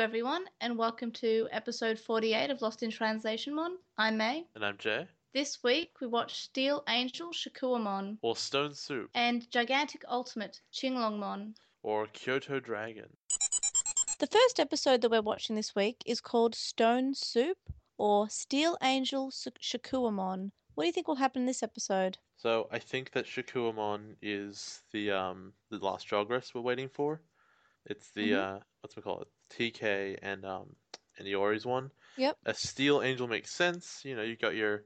everyone, 0.00 0.44
and 0.60 0.76
welcome 0.78 1.10
to 1.10 1.48
episode 1.50 1.98
48 1.98 2.50
of 2.50 2.62
Lost 2.62 2.82
in 2.82 2.90
Translation 2.90 3.54
Mon. 3.54 3.76
I'm 3.96 4.16
May. 4.16 4.46
And 4.54 4.64
I'm 4.64 4.76
Jay. 4.78 5.06
This 5.34 5.58
week 5.62 5.90
we 6.00 6.06
watched 6.06 6.36
Steel 6.44 6.82
Angel 6.88 7.30
Shakkoumon 7.32 8.18
Or 8.22 8.36
Stone 8.36 8.74
Soup. 8.74 9.10
and 9.14 9.50
Gigantic 9.50 10.04
Ultimate 10.08 10.60
Qinglongmon. 10.72 11.54
Or 11.82 12.06
Kyoto 12.12 12.60
Dragon. 12.60 13.08
The 14.18 14.26
first 14.26 14.58
episode 14.60 15.00
that 15.02 15.10
we're 15.10 15.20
watching 15.22 15.56
this 15.56 15.74
week 15.74 16.02
is 16.06 16.20
called 16.20 16.54
Stone 16.54 17.14
Soup 17.14 17.58
or 17.98 18.28
Steel 18.28 18.76
Angel 18.82 19.30
Sh- 19.30 19.48
Shakkoumon. 19.60 20.50
What 20.74 20.84
do 20.84 20.86
you 20.86 20.92
think 20.92 21.08
will 21.08 21.16
happen 21.16 21.42
in 21.42 21.46
this 21.46 21.62
episode? 21.62 22.18
So 22.36 22.68
I 22.70 22.78
think 22.78 23.10
that 23.12 23.26
Shakkoumon 23.26 24.14
is 24.22 24.82
the 24.92 25.10
um 25.12 25.52
the 25.70 25.78
last 25.78 26.08
Jogress 26.08 26.54
we're 26.54 26.60
waiting 26.60 26.88
for. 26.88 27.20
It's 27.84 28.10
the 28.10 28.30
Mhm. 28.30 28.38
uh 28.38 28.58
what's 28.80 28.96
we 28.96 29.02
call 29.02 29.22
it? 29.22 29.28
TK 29.50 30.16
and 30.22 30.44
um 30.44 30.76
and 31.18 31.26
Iori's 31.26 31.66
one. 31.66 31.90
Yep. 32.16 32.36
A 32.46 32.54
Steel 32.54 33.02
Angel 33.02 33.26
makes 33.28 33.50
sense. 33.50 34.04
You 34.04 34.16
know, 34.16 34.22
you 34.22 34.36
got 34.36 34.54
your 34.54 34.84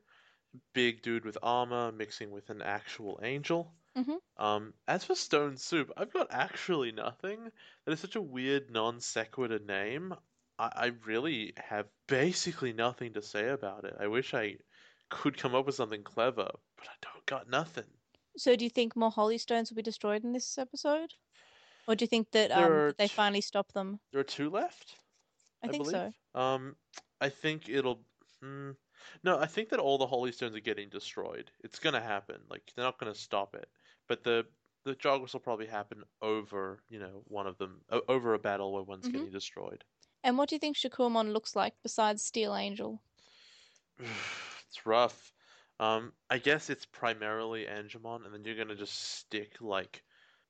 big 0.73 1.03
dude 1.03 1.25
with 1.25 1.39
armor 1.43 1.93
mixing 1.93 2.31
with 2.31 2.51
an 2.51 2.63
actual 2.63 3.21
angel. 3.23 3.75
Mhm. 3.97 4.19
Um, 4.37 4.75
as 4.89 5.05
for 5.05 5.15
Stone 5.15 5.57
Soup, 5.59 5.91
I've 5.97 6.13
got 6.13 6.29
actually 6.31 6.93
nothing. 6.93 7.51
That 7.85 7.93
is 7.93 8.01
such 8.01 8.17
a 8.17 8.23
weird 8.23 8.71
non 8.71 9.01
sequitur 9.01 9.59
name. 9.59 10.15
I, 10.59 10.73
I 10.75 10.87
really 11.05 11.53
have 11.57 11.89
basically 12.07 12.73
nothing 12.73 13.13
to 13.15 13.23
say 13.23 13.49
about 13.49 13.85
it. 13.85 13.95
I 13.99 14.07
wish 14.07 14.35
I 14.35 14.57
could 15.11 15.37
come 15.37 15.55
up 15.55 15.67
with 15.67 15.75
something 15.75 16.03
clever, 16.03 16.51
but 16.77 16.89
I 16.89 16.95
don't 17.03 17.27
got 17.27 17.49
nothing. 17.49 17.85
So, 18.37 18.57
do 18.57 18.65
you 18.65 18.71
think 18.71 18.97
more 18.97 19.11
Holy 19.11 19.39
Stones 19.39 19.71
will 19.71 19.77
be 19.77 19.83
destroyed 19.83 20.25
in 20.25 20.33
this 20.33 20.59
episode? 20.59 21.15
Or 21.87 21.95
do 21.95 22.05
you 22.05 22.09
think 22.09 22.31
that, 22.33 22.51
um, 22.53 22.73
that 22.73 22.99
they 22.99 23.09
t- 23.09 23.15
finally 23.15 23.41
stop 23.41 23.73
them? 23.73 24.01
There 24.13 24.21
are 24.21 24.25
two 24.25 24.51
left. 24.51 24.97
I, 25.63 25.69
think 25.69 25.87
so. 25.87 26.13
Um, 26.35 26.77
I 27.21 27.29
think 27.29 27.69
it'll. 27.69 28.01
Hmm, 28.41 28.73
no, 29.23 29.39
I 29.39 29.47
think 29.47 29.69
that 29.71 29.79
all 29.81 29.99
the 29.99 30.07
Holy 30.07 30.33
Stones 30.33 30.57
are 30.57 30.61
getting 30.61 30.89
destroyed. 30.89 31.51
It's 31.61 31.79
gonna 31.79 32.01
happen. 32.01 32.41
Like 32.49 32.63
they're 32.75 32.85
not 32.85 32.99
gonna 32.99 33.15
stop 33.15 33.55
it. 33.55 33.69
But 34.09 34.25
the 34.25 34.47
the 34.85 34.97
Jogress 34.97 35.33
will 35.33 35.41
probably 35.41 35.67
happen 35.67 36.03
over, 36.21 36.83
you 36.89 36.99
know, 36.99 37.23
one 37.27 37.47
of 37.47 37.57
them 37.59 37.81
o- 37.91 38.03
over 38.09 38.35
a 38.35 38.39
battle 38.39 38.73
where 38.73 38.83
one's 38.83 39.09
Mhm. 39.09 39.13
getting 39.13 39.31
destroyed. 39.31 39.85
And 40.25 40.37
what 40.37 40.49
do 40.49 40.57
you 40.57 40.59
think 40.59 40.77
Shakkoumon 40.77 41.33
looks 41.33 41.55
like 41.55 41.75
besides 41.83 42.25
Steel 42.25 42.55
Angel? 42.57 43.01
it's 43.99 44.87
rough. 44.87 45.33
Um, 45.81 46.13
I 46.31 46.39
guess 46.39 46.71
it's 46.71 46.87
primarily 46.87 47.67
Angemon, 47.67 48.25
and 48.25 48.35
then 48.35 48.45
you're 48.45 48.57
gonna 48.57 48.75
just 48.77 48.95
stick 48.99 49.61
like, 49.61 50.05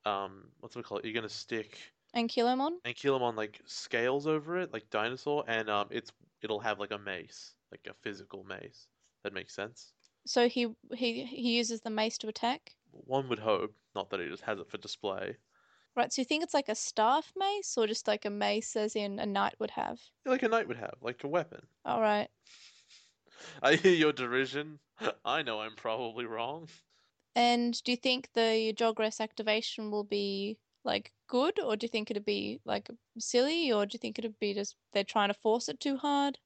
um, 0.04 0.52
what's 0.60 0.76
it 0.76 0.84
called? 0.84 1.04
You're 1.04 1.14
gonna 1.14 1.28
stick 1.28 1.78
And 2.14 2.28
Kilomon? 2.28 2.78
Ankylomon 2.84 3.36
like 3.36 3.60
scales 3.66 4.26
over 4.26 4.58
it, 4.58 4.72
like 4.72 4.90
dinosaur, 4.90 5.44
and 5.46 5.68
um, 5.70 5.88
it's 5.90 6.12
it'll 6.42 6.60
have 6.60 6.78
like 6.80 6.90
a 6.90 6.98
mace, 6.98 7.54
like 7.70 7.86
a 7.88 7.94
physical 7.94 8.44
mace. 8.44 8.88
That 9.24 9.32
makes 9.32 9.54
sense. 9.54 9.92
So 10.26 10.48
he 10.48 10.74
he 10.94 11.24
he 11.24 11.56
uses 11.56 11.80
the 11.82 11.90
mace 11.90 12.18
to 12.18 12.28
attack? 12.28 12.76
One 12.92 13.28
would 13.28 13.40
hope, 13.40 13.74
not 13.94 14.10
that 14.10 14.20
he 14.20 14.28
just 14.28 14.44
has 14.44 14.60
it 14.60 14.68
for 14.70 14.78
display. 14.78 15.36
Right, 15.94 16.12
so 16.12 16.20
you 16.20 16.26
think 16.26 16.42
it's 16.42 16.52
like 16.54 16.68
a 16.68 16.74
staff 16.74 17.32
mace 17.36 17.78
or 17.78 17.86
just 17.86 18.06
like 18.06 18.24
a 18.26 18.30
mace 18.30 18.76
as 18.76 18.94
in 18.94 19.18
a 19.18 19.24
knight 19.26 19.58
would 19.58 19.70
have? 19.72 20.00
Like 20.24 20.42
a 20.42 20.48
knight 20.48 20.66
would 20.66 20.78
have, 20.78 20.96
like 21.00 21.22
a 21.22 21.28
weapon. 21.28 21.68
All 21.84 22.00
right. 22.00 22.28
I 23.62 23.76
hear 23.76 23.94
your 23.94 24.12
derision. 24.12 24.80
I 25.24 25.42
know 25.42 25.60
I'm 25.60 25.74
probably 25.76 26.24
wrong. 26.26 26.68
And 27.34 27.82
do 27.84 27.92
you 27.92 27.96
think 27.96 28.32
the 28.32 28.72
Jogress 28.74 29.20
activation 29.20 29.90
will 29.90 30.04
be 30.04 30.58
like 30.84 31.12
good 31.26 31.60
or 31.60 31.76
do 31.76 31.84
you 31.84 31.88
think 31.88 32.10
it'd 32.10 32.24
be 32.24 32.60
like 32.64 32.88
silly 33.18 33.70
or 33.72 33.84
do 33.86 33.94
you 33.94 33.98
think 33.98 34.18
it'd 34.18 34.38
be 34.38 34.54
just 34.54 34.76
they're 34.92 35.04
trying 35.04 35.28
to 35.28 35.34
force 35.34 35.68
it 35.68 35.78
too 35.80 35.98
hard? 35.98 36.38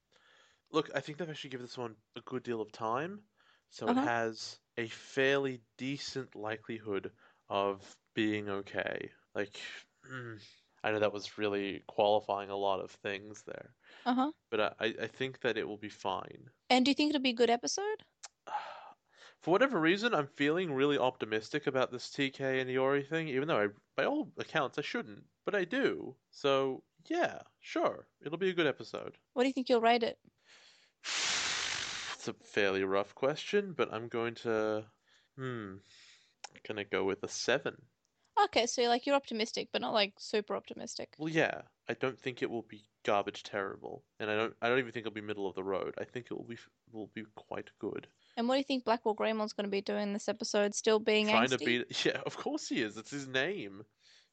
Look, 0.71 0.89
I 0.95 1.01
think 1.01 1.17
they've 1.17 1.29
actually 1.29 1.49
given 1.49 1.65
this 1.65 1.77
one 1.77 1.97
a 2.15 2.21
good 2.21 2.41
deal 2.43 2.61
of 2.61 2.71
time, 2.71 3.27
so 3.69 3.87
Uh-huh. 3.87 3.97
it 3.97 3.97
has 3.97 4.61
a 4.77 4.87
fairly 4.87 5.63
decent 5.75 6.35
likelihood 6.35 7.13
of 7.49 7.97
being 8.13 8.47
okay. 8.47 9.11
Like, 9.35 9.59
mm, 10.05 10.41
I 10.83 10.91
know 10.91 10.99
that 10.99 11.11
was 11.11 11.37
really 11.37 11.81
qualifying 11.87 12.49
a 12.49 12.55
lot 12.55 12.79
of 12.79 12.91
things 12.91 13.43
there, 13.43 13.75
Uh-huh. 14.05 14.31
but 14.51 14.77
I, 14.81 14.95
I 15.03 15.07
think 15.07 15.41
that 15.41 15.57
it 15.57 15.67
will 15.67 15.77
be 15.79 15.89
fine. 15.89 16.51
And 16.69 16.85
do 16.85 16.91
you 16.91 16.95
think 16.95 17.09
it'll 17.09 17.21
be 17.21 17.31
a 17.31 17.33
good 17.33 17.49
episode? 17.49 18.05
For 19.47 19.51
whatever 19.51 19.79
reason, 19.79 20.13
I'm 20.13 20.27
feeling 20.35 20.73
really 20.73 20.97
optimistic 20.97 21.67
about 21.67 21.89
this 21.89 22.09
TK 22.09 22.59
and 22.59 22.69
Iori 22.69 23.07
thing, 23.07 23.29
even 23.29 23.47
though 23.47 23.61
I, 23.61 23.67
by 23.95 24.03
all 24.03 24.29
accounts, 24.37 24.77
I 24.77 24.81
shouldn't, 24.81 25.23
but 25.45 25.55
I 25.55 25.63
do. 25.63 26.17
So, 26.31 26.83
yeah, 27.05 27.39
sure, 27.61 28.07
it'll 28.21 28.37
be 28.37 28.49
a 28.49 28.53
good 28.53 28.67
episode. 28.67 29.15
What 29.31 29.43
do 29.43 29.47
you 29.47 29.53
think 29.53 29.69
you'll 29.69 29.79
rate 29.79 30.03
it? 30.03 30.17
It's 31.05 32.27
a 32.27 32.33
fairly 32.33 32.83
rough 32.83 33.15
question, 33.15 33.73
but 33.77 33.93
I'm 33.93 34.09
going 34.09 34.35
to, 34.35 34.83
hmm, 35.37 35.75
I'm 36.53 36.61
gonna 36.67 36.83
go 36.83 37.05
with 37.05 37.23
a 37.23 37.29
seven. 37.29 37.77
Okay, 38.45 38.65
so 38.65 38.83
like 38.83 39.05
you're 39.05 39.15
optimistic, 39.15 39.69
but 39.71 39.81
not 39.81 39.93
like 39.93 40.13
super 40.19 40.55
optimistic. 40.55 41.09
Well, 41.17 41.29
yeah, 41.29 41.61
I 41.89 41.93
don't 41.93 42.19
think 42.19 42.41
it 42.41 42.49
will 42.49 42.63
be 42.63 42.83
garbage 43.03 43.43
terrible, 43.43 44.03
and 44.19 44.29
I 44.29 44.35
don't, 44.35 44.53
I 44.61 44.69
don't 44.69 44.79
even 44.79 44.91
think 44.91 45.05
it'll 45.05 45.13
be 45.15 45.21
middle 45.21 45.47
of 45.47 45.55
the 45.55 45.63
road. 45.63 45.95
I 45.99 46.03
think 46.03 46.27
it 46.29 46.33
will 46.33 46.45
be, 46.45 46.57
will 46.91 47.09
be 47.13 47.23
quite 47.35 47.69
good. 47.79 48.07
And 48.35 48.47
what 48.47 48.55
do 48.55 48.59
you 48.59 48.63
think 48.63 48.85
Black 48.85 49.05
War 49.05 49.15
Greymon's 49.15 49.53
going 49.53 49.65
to 49.65 49.71
be 49.71 49.81
doing 49.81 50.13
this 50.13 50.29
episode? 50.29 50.75
Still 50.75 50.99
being 50.99 51.27
Trying 51.27 51.47
angsty? 51.47 51.57
to 51.57 51.65
beat, 51.65 52.05
yeah, 52.05 52.21
of 52.25 52.37
course 52.37 52.67
he 52.67 52.81
is. 52.81 52.97
It's 52.97 53.11
his 53.11 53.27
name. 53.27 53.83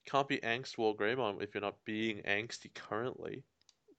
Can't 0.07 0.29
be 0.29 0.39
Angst 0.39 0.77
Wall 0.77 0.95
Greymon 0.95 1.43
if 1.43 1.55
you're 1.55 1.63
not 1.63 1.83
being 1.87 2.19
angsty 2.29 2.73
currently. 2.75 3.43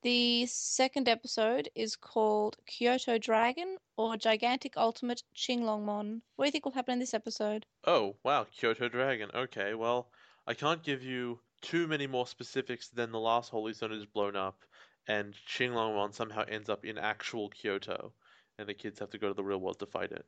The 0.05 0.45
second 0.45 1.09
episode 1.09 1.67
is 1.73 1.95
called 1.95 2.57
Kyoto 2.67 3.17
Dragon 3.17 3.77
or 3.97 4.15
Gigantic 4.17 4.77
Ultimate 4.77 5.23
Qinglongmon. 5.35 6.21
What 6.35 6.45
do 6.45 6.47
you 6.47 6.51
think 6.51 6.65
will 6.65 6.73
happen 6.73 6.93
in 6.93 6.99
this 6.99 7.15
episode? 7.15 7.65
Oh, 7.87 8.15
wow, 8.23 8.45
Kyoto 8.55 8.87
Dragon. 8.87 9.31
Okay, 9.33 9.73
well, 9.73 10.11
I 10.45 10.53
can't 10.53 10.83
give 10.83 11.01
you 11.01 11.39
too 11.63 11.87
many 11.87 12.05
more 12.05 12.27
specifics 12.27 12.89
than 12.89 13.11
the 13.11 13.19
last 13.19 13.49
Holy 13.49 13.73
Stone 13.73 13.93
is 13.93 14.05
blown 14.05 14.35
up, 14.35 14.63
and 15.07 15.33
Qinglongmon 15.49 16.13
somehow 16.13 16.43
ends 16.47 16.69
up 16.69 16.85
in 16.85 16.99
actual 16.99 17.49
Kyoto, 17.49 18.13
and 18.59 18.69
the 18.69 18.75
kids 18.75 18.99
have 18.99 19.09
to 19.09 19.17
go 19.17 19.29
to 19.29 19.33
the 19.33 19.43
real 19.43 19.57
world 19.57 19.79
to 19.79 19.87
fight 19.87 20.11
it. 20.11 20.27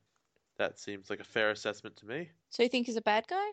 That 0.56 0.80
seems 0.80 1.08
like 1.08 1.20
a 1.20 1.24
fair 1.24 1.52
assessment 1.52 1.94
to 1.98 2.06
me. 2.06 2.30
So 2.50 2.64
you 2.64 2.68
think 2.68 2.86
he's 2.86 2.96
a 2.96 3.00
bad 3.00 3.28
guy? 3.28 3.46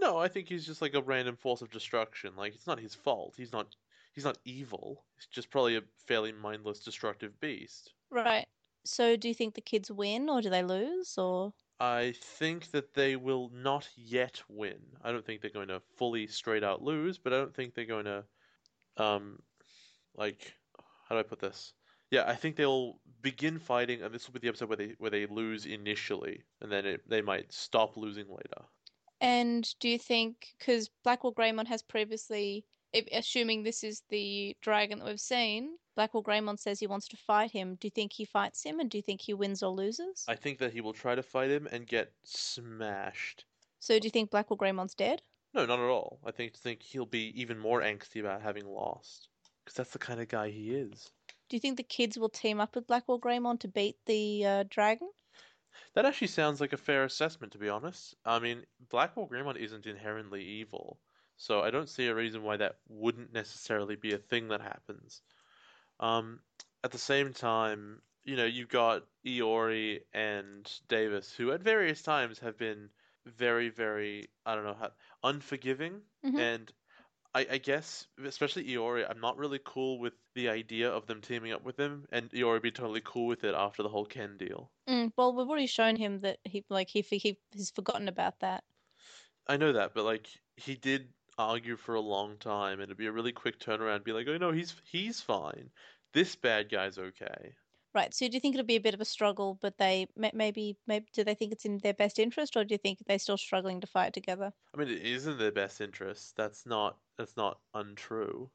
No, 0.00 0.16
I 0.16 0.28
think 0.28 0.48
he's 0.48 0.64
just 0.64 0.80
like 0.80 0.94
a 0.94 1.02
random 1.02 1.36
force 1.36 1.60
of 1.60 1.70
destruction. 1.70 2.32
Like, 2.38 2.54
it's 2.54 2.66
not 2.66 2.80
his 2.80 2.94
fault. 2.94 3.34
He's 3.36 3.52
not 3.52 3.76
he's 4.12 4.24
not 4.24 4.38
evil. 4.44 5.04
He's 5.16 5.26
just 5.26 5.50
probably 5.50 5.76
a 5.76 5.82
fairly 6.06 6.32
mindless, 6.32 6.80
destructive 6.80 7.38
beast. 7.40 7.92
Right. 8.10 8.46
So 8.84 9.16
do 9.16 9.28
you 9.28 9.34
think 9.34 9.54
the 9.54 9.60
kids 9.60 9.90
win 9.90 10.28
or 10.28 10.40
do 10.40 10.50
they 10.50 10.62
lose 10.62 11.18
or 11.18 11.52
I 11.80 12.14
think 12.20 12.70
that 12.72 12.94
they 12.94 13.16
will 13.16 13.50
not 13.54 13.88
yet 13.94 14.42
win. 14.48 14.80
I 15.02 15.12
don't 15.12 15.24
think 15.24 15.40
they're 15.40 15.50
going 15.50 15.68
to 15.68 15.80
fully 15.96 16.26
straight 16.26 16.64
out 16.64 16.82
lose, 16.82 17.18
but 17.18 17.32
I 17.32 17.36
don't 17.36 17.54
think 17.54 17.74
they're 17.74 17.84
going 17.84 18.06
to, 18.06 18.24
um, 18.96 19.38
like, 20.16 20.54
how 21.08 21.14
do 21.14 21.20
I 21.20 21.22
put 21.22 21.38
this? 21.38 21.72
Yeah, 22.10 22.24
I 22.26 22.34
think 22.34 22.56
they'll 22.56 22.98
begin 23.22 23.58
fighting, 23.58 24.02
and 24.02 24.12
this 24.12 24.26
will 24.26 24.32
be 24.32 24.40
the 24.40 24.48
episode 24.48 24.70
where 24.70 24.76
they 24.76 24.94
where 24.98 25.10
they 25.10 25.26
lose 25.26 25.66
initially, 25.66 26.42
and 26.60 26.72
then 26.72 26.86
it, 26.86 27.08
they 27.08 27.20
might 27.20 27.52
stop 27.52 27.96
losing 27.96 28.26
later. 28.28 28.64
And 29.20 29.68
do 29.78 29.88
you 29.88 29.98
think 29.98 30.54
because 30.58 30.90
Black 31.04 31.22
War 31.22 31.34
Greymon 31.34 31.66
has 31.66 31.82
previously, 31.82 32.64
assuming 33.12 33.62
this 33.62 33.84
is 33.84 34.02
the 34.08 34.56
dragon 34.60 34.98
that 34.98 35.06
we've 35.06 35.20
seen, 35.20 35.76
Black 35.94 36.14
War 36.14 36.22
Greymon 36.22 36.58
says 36.58 36.78
he 36.78 36.86
wants 36.86 37.08
to 37.08 37.16
fight 37.16 37.50
him. 37.50 37.76
Do 37.80 37.86
you 37.86 37.90
think 37.90 38.12
he 38.12 38.24
fights 38.24 38.62
him, 38.62 38.80
and 38.80 38.90
do 38.90 38.98
you 38.98 39.02
think 39.02 39.20
he 39.20 39.34
wins 39.34 39.62
or 39.62 39.70
loses? 39.70 40.24
I 40.28 40.36
think 40.36 40.58
that 40.58 40.72
he 40.72 40.80
will 40.80 40.92
try 40.92 41.14
to 41.14 41.22
fight 41.22 41.50
him 41.50 41.68
and 41.70 41.86
get 41.86 42.12
smashed. 42.24 43.44
So 43.80 43.98
do 43.98 44.06
you 44.06 44.10
think 44.10 44.30
Black 44.30 44.50
War 44.50 44.58
Greymon's 44.58 44.94
dead? 44.94 45.22
No, 45.54 45.66
not 45.66 45.78
at 45.78 45.84
all. 45.88 46.20
I 46.24 46.30
think 46.30 46.54
think 46.54 46.82
he'll 46.82 47.06
be 47.06 47.40
even 47.40 47.58
more 47.58 47.80
angsty 47.80 48.20
about 48.20 48.42
having 48.42 48.66
lost, 48.66 49.28
because 49.64 49.76
that's 49.76 49.92
the 49.92 49.98
kind 49.98 50.20
of 50.20 50.28
guy 50.28 50.50
he 50.50 50.74
is. 50.74 51.10
Do 51.48 51.56
you 51.56 51.60
think 51.60 51.76
the 51.76 51.82
kids 51.82 52.18
will 52.18 52.28
team 52.28 52.60
up 52.60 52.74
with 52.74 52.86
Black 52.86 53.08
War 53.08 53.18
Greymon 53.18 53.58
to 53.60 53.68
beat 53.68 53.96
the 54.06 54.44
uh, 54.44 54.64
dragon? 54.68 55.08
That 55.94 56.04
actually 56.04 56.26
sounds 56.28 56.60
like 56.60 56.72
a 56.72 56.76
fair 56.76 57.04
assessment, 57.04 57.52
to 57.52 57.58
be 57.58 57.68
honest. 57.68 58.14
I 58.24 58.38
mean, 58.38 58.64
Black 58.90 59.16
War 59.16 59.28
Greymon 59.28 59.56
isn't 59.56 59.86
inherently 59.86 60.44
evil, 60.44 60.98
so 61.38 61.62
I 61.62 61.70
don't 61.70 61.88
see 61.88 62.08
a 62.08 62.14
reason 62.14 62.42
why 62.44 62.58
that 62.58 62.80
wouldn't 62.88 63.32
necessarily 63.32 63.96
be 63.96 64.12
a 64.14 64.18
thing 64.18 64.48
that 64.48 64.60
happens. 64.60 65.22
Um, 66.00 66.42
at 66.84 66.90
the 66.92 66.98
same 66.98 67.32
time, 67.32 68.02
you 68.24 68.36
know, 68.36 68.44
you've 68.46 68.68
got 68.68 69.06
Iori 69.26 70.02
and 70.12 70.70
Davis, 70.88 71.34
who 71.34 71.52
at 71.52 71.62
various 71.62 72.02
times 72.02 72.40
have 72.40 72.56
been 72.58 72.90
very, 73.26 73.68
very, 73.70 74.28
I 74.46 74.54
don't 74.56 74.64
know, 74.64 74.74
how, 74.74 74.92
unforgiving, 75.22 76.02
Mhm. 76.22 76.38
and 76.38 76.72
I, 77.34 77.46
I 77.52 77.58
guess, 77.58 78.08
especially 78.24 78.64
Iori, 78.66 79.06
I'm 79.08 79.20
not 79.20 79.38
really 79.38 79.60
cool 79.64 79.98
with 80.00 80.14
the 80.34 80.48
idea 80.50 80.90
of 80.90 81.06
them 81.06 81.20
teaming 81.22 81.52
up 81.52 81.62
with 81.64 81.78
him, 81.78 82.06
and 82.10 82.30
Iori 82.32 82.62
be 82.62 82.72
totally 82.72 83.02
cool 83.04 83.26
with 83.26 83.44
it 83.44 83.54
after 83.54 83.82
the 83.82 83.90
whole 83.90 84.06
Ken 84.06 84.36
deal. 84.38 84.72
Mm, 84.88 85.12
well, 85.16 85.32
we've 85.34 85.48
already 85.48 85.66
shown 85.68 85.94
him 85.96 86.20
that 86.20 86.40
he 86.44 86.64
like 86.68 86.88
he 86.88 87.02
he 87.02 87.38
he's 87.52 87.70
forgotten 87.70 88.08
about 88.08 88.40
that. 88.40 88.64
I 89.46 89.56
know 89.56 89.72
that, 89.72 89.94
but 89.94 90.04
like 90.04 90.28
he 90.56 90.76
did 90.76 91.12
argue 91.38 91.76
for 91.76 91.94
a 91.94 92.00
long 92.00 92.36
time, 92.38 92.74
and 92.74 92.84
it'd 92.84 92.96
be 92.96 93.06
a 93.06 93.12
really 93.12 93.32
quick 93.32 93.58
turnaround. 93.58 94.04
Be 94.04 94.12
like, 94.12 94.26
oh 94.28 94.36
no, 94.36 94.52
he's 94.52 94.74
he's 94.84 95.20
fine. 95.20 95.70
This 96.12 96.34
bad 96.36 96.70
guy's 96.70 96.98
okay. 96.98 97.54
Right. 97.94 98.12
So 98.12 98.28
do 98.28 98.34
you 98.34 98.40
think 98.40 98.54
it'll 98.54 98.66
be 98.66 98.76
a 98.76 98.80
bit 98.80 98.94
of 98.94 99.00
a 99.00 99.04
struggle, 99.04 99.58
but 99.60 99.78
they 99.78 100.06
maybe 100.16 100.76
maybe 100.86 101.06
do 101.12 101.24
they 101.24 101.34
think 101.34 101.52
it's 101.52 101.64
in 101.64 101.78
their 101.78 101.94
best 101.94 102.18
interest, 102.18 102.56
or 102.56 102.64
do 102.64 102.74
you 102.74 102.78
think 102.78 102.98
they're 103.06 103.18
still 103.18 103.38
struggling 103.38 103.80
to 103.80 103.86
fight 103.86 104.12
together? 104.12 104.52
I 104.74 104.78
mean, 104.78 104.88
it 104.88 105.02
is 105.02 105.26
in 105.26 105.38
their 105.38 105.52
best 105.52 105.80
interest. 105.80 106.36
That's 106.36 106.66
not 106.66 106.98
that's 107.16 107.36
not 107.36 107.58
untrue. 107.74 108.50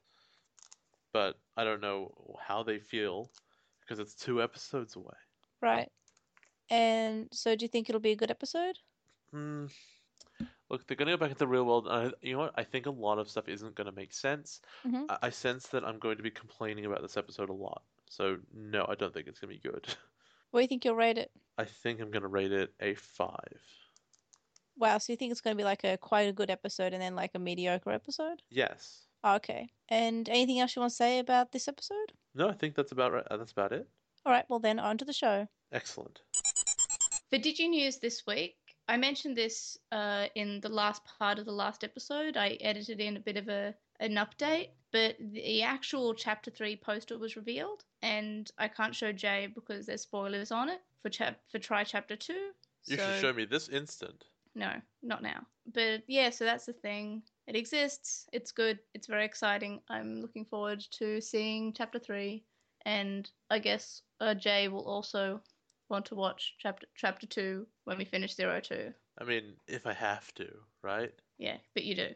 But 1.12 1.36
I 1.56 1.64
don't 1.64 1.80
know 1.80 2.12
how 2.40 2.62
they 2.62 2.78
feel 2.78 3.30
because 3.80 3.98
it's 3.98 4.14
two 4.14 4.42
episodes 4.42 4.96
away. 4.96 5.14
Right. 5.60 5.88
And 6.70 7.28
so, 7.32 7.54
do 7.54 7.64
you 7.64 7.68
think 7.68 7.88
it'll 7.88 8.00
be 8.00 8.12
a 8.12 8.16
good 8.16 8.30
episode? 8.30 8.78
Hmm. 9.30 9.66
Look, 10.74 10.88
they're 10.88 10.96
going 10.96 11.06
to 11.06 11.12
go 11.12 11.18
back 11.18 11.30
into 11.30 11.38
the 11.38 11.46
real 11.46 11.64
world. 11.64 11.86
And 11.86 12.08
I, 12.08 12.12
you 12.20 12.32
know 12.32 12.40
what? 12.40 12.54
I 12.56 12.64
think 12.64 12.86
a 12.86 12.90
lot 12.90 13.20
of 13.20 13.30
stuff 13.30 13.48
isn't 13.48 13.76
going 13.76 13.86
to 13.86 13.92
make 13.94 14.12
sense. 14.12 14.60
Mhm. 14.84 15.04
I, 15.08 15.18
I 15.22 15.30
sense 15.30 15.68
that 15.68 15.84
I'm 15.84 16.00
going 16.00 16.16
to 16.16 16.22
be 16.24 16.32
complaining 16.32 16.84
about 16.84 17.00
this 17.00 17.16
episode 17.16 17.48
a 17.48 17.52
lot. 17.52 17.82
So, 18.08 18.38
no, 18.52 18.84
I 18.88 18.96
don't 18.96 19.14
think 19.14 19.28
it's 19.28 19.38
going 19.38 19.54
to 19.54 19.62
be 19.62 19.70
good. 19.70 19.86
What 20.50 20.58
do 20.60 20.62
you 20.62 20.68
think 20.68 20.84
you'll 20.84 20.96
rate 20.96 21.18
it? 21.18 21.30
I 21.58 21.64
think 21.64 22.00
I'm 22.00 22.10
going 22.10 22.22
to 22.22 22.28
rate 22.28 22.50
it 22.52 22.72
a 22.80 22.94
5. 22.94 23.36
Wow. 24.76 24.98
So 24.98 25.12
you 25.12 25.16
think 25.16 25.30
it's 25.32 25.40
going 25.40 25.56
to 25.56 25.60
be 25.60 25.64
like 25.64 25.84
a 25.84 25.96
quite 25.96 26.28
a 26.28 26.32
good 26.32 26.50
episode, 26.50 26.92
and 26.92 27.00
then 27.02 27.14
like 27.14 27.32
a 27.34 27.38
mediocre 27.38 27.90
episode? 27.90 28.42
Yes. 28.50 29.06
Oh, 29.22 29.34
okay. 29.36 29.68
And 29.88 30.28
anything 30.28 30.58
else 30.60 30.74
you 30.74 30.80
want 30.80 30.90
to 30.90 30.96
say 30.96 31.18
about 31.20 31.50
this 31.52 31.66
episode? 31.68 32.12
No, 32.34 32.48
I 32.48 32.52
think 32.52 32.74
that's 32.74 32.92
about 32.92 33.12
right. 33.12 33.24
That's 33.30 33.52
about 33.52 33.72
it. 33.72 33.88
All 34.26 34.32
right. 34.32 34.44
Well, 34.48 34.60
then 34.60 34.78
on 34.78 34.98
to 34.98 35.04
the 35.04 35.12
show. 35.12 35.48
Excellent. 35.72 36.20
For 37.30 37.38
Digi 37.38 37.68
News 37.68 37.98
this 37.98 38.24
week, 38.26 38.56
I 38.88 38.96
mentioned 38.96 39.36
this 39.36 39.78
uh, 39.92 40.26
in 40.34 40.60
the 40.60 40.68
last 40.68 41.02
part 41.04 41.38
of 41.38 41.46
the 41.46 41.52
last 41.52 41.84
episode. 41.84 42.36
I 42.36 42.58
edited 42.60 43.00
in 43.00 43.16
a 43.16 43.20
bit 43.20 43.36
of 43.36 43.48
a 43.48 43.74
an 44.00 44.14
update, 44.14 44.70
but 44.92 45.16
the 45.20 45.62
actual 45.62 46.14
chapter 46.14 46.50
three 46.50 46.76
poster 46.76 47.16
was 47.18 47.36
revealed, 47.36 47.84
and 48.02 48.50
I 48.58 48.68
can't 48.68 48.94
show 48.94 49.12
Jay 49.12 49.48
because 49.54 49.86
there's 49.86 50.02
spoilers 50.02 50.50
on 50.50 50.68
it 50.68 50.80
for 51.02 51.08
chap 51.08 51.40
for 51.50 51.58
try 51.58 51.84
chapter 51.84 52.16
two. 52.16 52.50
You 52.86 52.96
so- 52.96 53.12
should 53.12 53.20
show 53.20 53.32
me 53.32 53.44
this 53.44 53.68
instant. 53.68 54.24
No, 54.56 54.72
not 55.02 55.22
now. 55.22 55.44
But 55.72 56.02
yeah, 56.06 56.30
so 56.30 56.44
that's 56.44 56.66
the 56.66 56.72
thing. 56.74 57.22
It 57.48 57.56
exists. 57.56 58.28
It's 58.32 58.52
good. 58.52 58.78
It's 58.94 59.08
very 59.08 59.24
exciting. 59.24 59.80
I'm 59.88 60.20
looking 60.20 60.44
forward 60.44 60.80
to 60.98 61.20
seeing 61.20 61.72
chapter 61.72 61.98
three, 61.98 62.44
and 62.84 63.28
I 63.50 63.58
guess 63.58 64.02
uh, 64.20 64.34
Jay 64.34 64.68
will 64.68 64.84
also 64.84 65.40
want 65.94 66.06
to 66.06 66.16
watch 66.16 66.54
chapter 66.58 66.86
chapter 66.96 67.26
two 67.26 67.66
when 67.84 67.96
we 67.98 68.04
finish 68.04 68.34
zero 68.34 68.60
two. 68.60 68.92
I 69.20 69.24
mean, 69.24 69.54
if 69.68 69.86
I 69.86 69.92
have 69.92 70.34
to, 70.34 70.48
right? 70.82 71.12
Yeah, 71.38 71.58
but 71.74 71.84
you 71.84 71.94
do. 71.94 72.08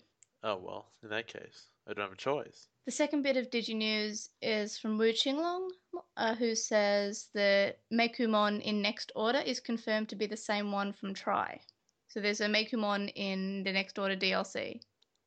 Oh 0.43 0.57
well, 0.57 0.91
in 1.05 1.11
that 1.11 1.29
case, 1.29 1.69
I 1.87 1.93
don't 1.93 2.05
have 2.05 2.13
a 2.13 2.17
choice. 2.17 2.67
The 2.87 2.93
second 2.93 3.23
bit 3.23 3.37
of 3.37 3.51
Digi 3.51 3.77
News 3.77 4.31
is 4.43 4.79
from 4.79 4.99
Wu 4.99 5.13
Qinglong, 5.13 5.69
uh, 6.17 6.35
who 6.35 6.55
says 6.57 7.29
that 7.35 7.79
Meicoomon 7.93 8.61
in 8.63 8.83
Next 8.83 9.13
Order 9.15 9.41
is 9.41 9.61
confirmed 9.61 10.09
to 10.09 10.17
be 10.17 10.27
the 10.27 10.37
same 10.37 10.73
one 10.73 10.93
from 10.93 11.15
Try. 11.15 11.61
So 12.09 12.21
there's 12.21 12.41
a 12.41 12.47
Meicoomon 12.49 13.13
in 13.15 13.63
the 13.63 13.73
Next 13.73 13.97
Order 13.99 14.17
DLC. 14.17 14.81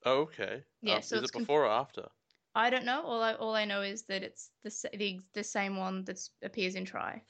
Oh, 0.06 0.22
okay. 0.28 0.64
Yeah, 0.82 0.96
Um, 0.96 1.02
so 1.04 1.16
is 1.18 1.24
it 1.24 1.32
conf- 1.32 1.48
before 1.48 1.66
or 1.66 1.72
after? 1.72 2.06
I 2.54 2.70
don't 2.70 2.86
know. 2.86 3.02
All 3.04 3.22
I 3.22 3.34
all 3.36 3.56
I 3.56 3.64
know 3.64 3.82
is 3.82 4.04
that 4.10 4.24
it's 4.24 4.50
the 4.64 4.90
the, 4.98 5.20
the 5.34 5.44
same 5.44 5.78
one 5.78 6.04
that 6.04 6.20
appears 6.44 6.76
in 6.76 6.84
Try. 6.84 7.22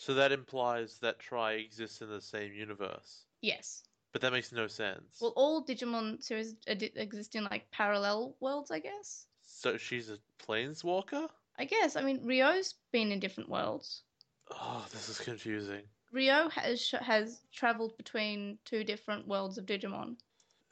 So 0.00 0.14
that 0.14 0.32
implies 0.32 0.96
that 1.00 1.18
Try 1.18 1.52
exists 1.52 2.00
in 2.00 2.08
the 2.08 2.22
same 2.22 2.54
universe. 2.54 3.26
Yes. 3.42 3.82
But 4.12 4.22
that 4.22 4.32
makes 4.32 4.50
no 4.50 4.66
sense. 4.66 5.18
Well, 5.20 5.34
all 5.36 5.62
Digimon 5.62 6.22
series 6.22 6.54
exist 6.66 7.34
in 7.36 7.44
like 7.44 7.70
parallel 7.70 8.34
worlds, 8.40 8.70
I 8.70 8.78
guess. 8.78 9.26
so 9.42 9.76
she's 9.76 10.08
a 10.08 10.16
planeswalker? 10.42 11.28
I 11.58 11.66
guess. 11.66 11.96
I 11.96 12.02
mean, 12.02 12.24
Ryo's 12.24 12.76
been 12.92 13.12
in 13.12 13.20
different 13.20 13.50
worlds. 13.50 14.04
Oh, 14.50 14.86
this 14.90 15.10
is 15.10 15.18
confusing. 15.18 15.82
Rio 16.12 16.48
has 16.48 16.94
has 17.02 17.42
traveled 17.52 17.94
between 17.98 18.56
two 18.64 18.82
different 18.84 19.28
worlds 19.28 19.58
of 19.58 19.66
Digimon. 19.66 20.16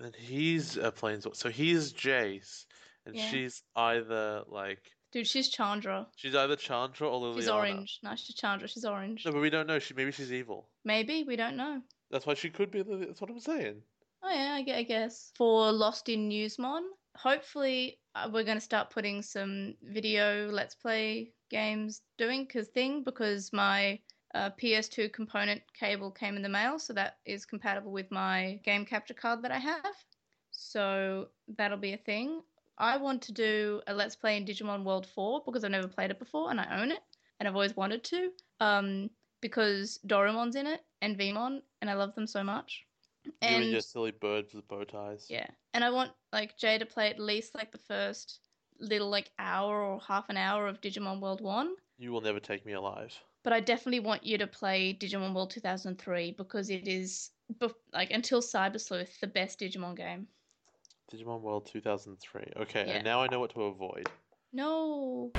And 0.01 0.17
he's 0.17 0.79
a 0.79 0.91
planeswalker. 0.91 1.37
So 1.37 1.51
he's 1.51 1.93
Jace, 1.93 2.65
and 3.05 3.15
Yeah. 3.15 3.29
she's 3.31 3.63
either 3.77 4.45
like 4.49 4.91
Dude, 5.11 5.27
she's 5.27 5.49
Chandra. 5.49 6.07
she's 6.17 6.35
either 6.35 6.57
Chandra 6.57 7.09
or 7.09 7.21
Liliana. 7.21 7.37
She's 7.37 7.49
orange. 7.49 8.01
No, 8.03 8.15
she's 8.15 8.37
Chandra. 8.37 8.69
She's 8.69 8.85
orange. 8.85 9.25
No, 9.25 9.33
but 9.33 9.41
we 9.41 9.51
don't 9.51 9.67
know. 9.67 9.79
She 9.79 9.95
maybe 9.95 10.13
she's 10.13 10.33
evil. 10.33 10.69
Maybe 10.85 11.25
we 11.25 11.37
don't 11.37 11.57
know. 11.57 11.81
That's 12.11 12.27
why 12.27 12.35
she 12.35 12.51
could 12.51 12.71
be. 12.71 12.83
That's 12.83 13.21
what 13.21 13.31
I'm 13.31 13.41
saying. 13.41 13.83
Oh 14.23 14.31
yeah, 14.31 14.55
I 14.55 14.79
I 14.79 14.83
guess. 14.83 15.33
For 15.37 15.73
Lost 15.73 16.09
in 16.09 16.29
Newsmon, 16.29 16.83
hopefully 17.17 17.99
uh, 18.15 18.29
we're 18.33 18.45
going 18.45 18.59
to 18.59 18.65
start 18.65 18.91
putting 18.91 19.23
some 19.23 19.75
video 19.83 20.51
Let's 20.51 20.75
Play 20.75 21.33
games 21.51 22.03
doing 22.19 22.47
cause 22.47 22.69
thing 22.69 23.03
because 23.03 23.53
my 23.53 23.99
uh, 24.35 24.51
PS2 24.61 25.13
component 25.13 25.63
cable 25.73 26.11
came 26.11 26.37
in 26.37 26.43
the 26.43 26.49
mail, 26.49 26.79
so 26.79 26.93
that 26.93 27.17
is 27.25 27.47
compatible 27.47 27.93
with 27.93 28.11
my 28.11 28.61
game 28.65 28.85
capture 28.85 29.15
card 29.15 29.43
that 29.43 29.53
I 29.53 29.59
have. 29.59 29.95
So 30.51 31.29
that'll 31.57 31.79
be 31.79 31.95
a 31.95 31.99
thing. 31.99 32.43
I 32.79 32.97
want 32.97 33.23
to 33.23 33.33
do 33.33 33.81
a 33.87 33.95
Let's 33.95 34.17
Play 34.17 34.37
in 34.37 34.45
Digimon 34.45 34.85
World 34.85 35.07
4 35.07 35.43
because 35.45 35.65
I've 35.65 35.71
never 35.71 35.89
played 35.89 36.11
it 36.11 36.19
before 36.19 36.51
and 36.51 36.61
I 36.61 36.81
own 36.81 36.91
it 36.93 37.01
and 37.39 37.49
I've 37.49 37.55
always 37.55 37.77
wanted 37.77 38.05
to. 38.05 38.31
Um, 38.61 39.11
because 39.41 40.01
Dorumon's 40.07 40.57
in 40.57 40.67
it 40.67 40.81
and 41.01 41.17
Vmon, 41.17 41.61
and 41.81 41.89
I 41.89 41.95
love 41.95 42.15
them 42.15 42.27
so 42.27 42.43
much. 42.43 42.85
you 43.25 43.33
and 43.43 43.63
And 43.65 43.71
your 43.73 43.81
silly 43.81 44.11
birds 44.11 44.53
with 44.55 44.67
bow 44.69 44.85
ties. 44.85 45.27
yeah, 45.29 45.47
and 45.75 45.85
I 45.85 45.91
want 45.91 46.11
like 46.33 46.57
Jay 46.59 46.79
to 46.79 46.87
play 46.87 47.09
at 47.11 47.21
least 47.21 47.55
like 47.55 47.71
the 47.71 47.79
first 47.79 48.41
little 48.81 49.09
like 49.11 49.31
hour 49.39 49.81
or 49.83 50.01
half 50.01 50.29
an 50.29 50.37
hour 50.37 50.67
of 50.67 50.81
Digimon 50.81 51.21
World 51.21 51.41
One. 51.41 51.75
You 51.99 52.13
will 52.13 52.21
never 52.21 52.41
take 52.41 52.65
me 52.67 52.73
alive. 52.73 53.15
But 53.45 53.53
I 53.53 53.61
definitely 53.61 54.01
want 54.01 54.25
you 54.25 54.39
to 54.39 54.47
play 54.47 54.93
Digimon 54.99 55.35
World 55.35 55.51
2003 55.51 56.33
because 56.33 56.69
it 56.71 56.89
is 56.89 57.31
like 57.93 58.11
until 58.11 58.41
Cyber 58.41 58.81
Sleuth 58.81 59.21
the 59.21 59.27
best 59.29 59.61
Digimon 59.61 59.97
game. 59.97 60.27
Digimon 61.13 61.41
World 61.41 61.67
2003. 61.67 62.53
Okay, 62.63 62.85
Yeah. 62.87 62.93
and 62.95 63.05
now 63.05 63.23
I 63.23 63.29
know 63.29 63.41
what 63.41 63.51
to 63.55 63.63
avoid. 63.63 64.09
No. 64.53 65.31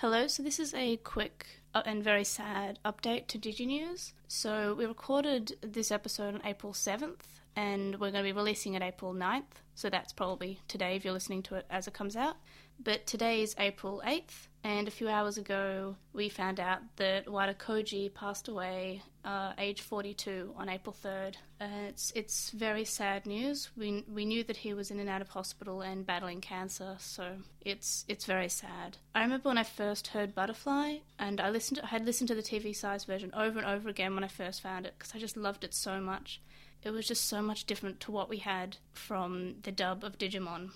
Hello, 0.00 0.26
so 0.28 0.42
this 0.42 0.60
is 0.60 0.74
a 0.74 0.96
quick 0.98 1.46
uh, 1.74 1.82
and 1.84 2.02
very 2.04 2.24
sad 2.24 2.78
update 2.84 3.26
to 3.28 3.38
DigiNews. 3.38 4.12
So 4.28 4.74
we 4.74 4.86
recorded 4.86 5.56
this 5.60 5.90
episode 5.90 6.34
on 6.34 6.40
April 6.44 6.72
7th 6.72 7.20
and 7.56 7.94
we're 7.94 8.12
going 8.12 8.24
to 8.24 8.28
be 8.28 8.32
releasing 8.32 8.74
it 8.74 8.82
April 8.82 9.12
9th. 9.12 9.42
So 9.74 9.90
that's 9.90 10.12
probably 10.12 10.60
today 10.68 10.94
if 10.94 11.04
you're 11.04 11.12
listening 11.14 11.42
to 11.44 11.56
it 11.56 11.66
as 11.70 11.88
it 11.88 11.94
comes 11.94 12.14
out. 12.16 12.36
But 12.78 13.06
today 13.06 13.42
is 13.42 13.56
April 13.58 14.00
8th 14.06 14.46
and 14.62 14.86
a 14.86 14.90
few 14.92 15.08
hours 15.08 15.36
ago 15.36 15.96
we 16.12 16.28
found 16.28 16.60
out 16.60 16.78
that 16.96 17.28
Wada 17.28 17.54
Koji 17.54 18.14
passed 18.14 18.46
away 18.46 19.02
uh, 19.28 19.52
age 19.58 19.82
42 19.82 20.54
on 20.56 20.70
April 20.70 20.96
3rd. 21.04 21.34
Uh, 21.60 21.66
it's 21.88 22.10
it's 22.14 22.48
very 22.50 22.84
sad 22.84 23.26
news. 23.26 23.68
We 23.76 24.02
we 24.10 24.24
knew 24.24 24.42
that 24.44 24.56
he 24.56 24.72
was 24.72 24.90
in 24.90 24.98
and 25.00 25.08
out 25.08 25.20
of 25.20 25.28
hospital 25.28 25.82
and 25.82 26.06
battling 26.06 26.40
cancer, 26.40 26.96
so 26.98 27.36
it's 27.60 28.06
it's 28.08 28.24
very 28.24 28.48
sad. 28.48 28.96
I 29.14 29.20
remember 29.20 29.50
when 29.50 29.58
I 29.58 29.64
first 29.64 30.08
heard 30.08 30.34
Butterfly, 30.34 31.00
and 31.18 31.42
I 31.42 31.50
listened. 31.50 31.76
To, 31.76 31.84
I 31.84 31.88
had 31.88 32.06
listened 32.06 32.28
to 32.28 32.34
the 32.34 32.42
TV 32.42 32.74
size 32.74 33.04
version 33.04 33.30
over 33.34 33.58
and 33.58 33.68
over 33.68 33.90
again 33.90 34.14
when 34.14 34.24
I 34.24 34.28
first 34.28 34.62
found 34.62 34.86
it 34.86 34.94
because 34.98 35.14
I 35.14 35.18
just 35.18 35.36
loved 35.36 35.62
it 35.62 35.74
so 35.74 36.00
much. 36.00 36.40
It 36.82 36.90
was 36.90 37.06
just 37.06 37.26
so 37.26 37.42
much 37.42 37.66
different 37.66 38.00
to 38.00 38.12
what 38.12 38.30
we 38.30 38.38
had 38.38 38.78
from 38.94 39.56
the 39.62 39.72
dub 39.72 40.04
of 40.04 40.16
Digimon. 40.16 40.70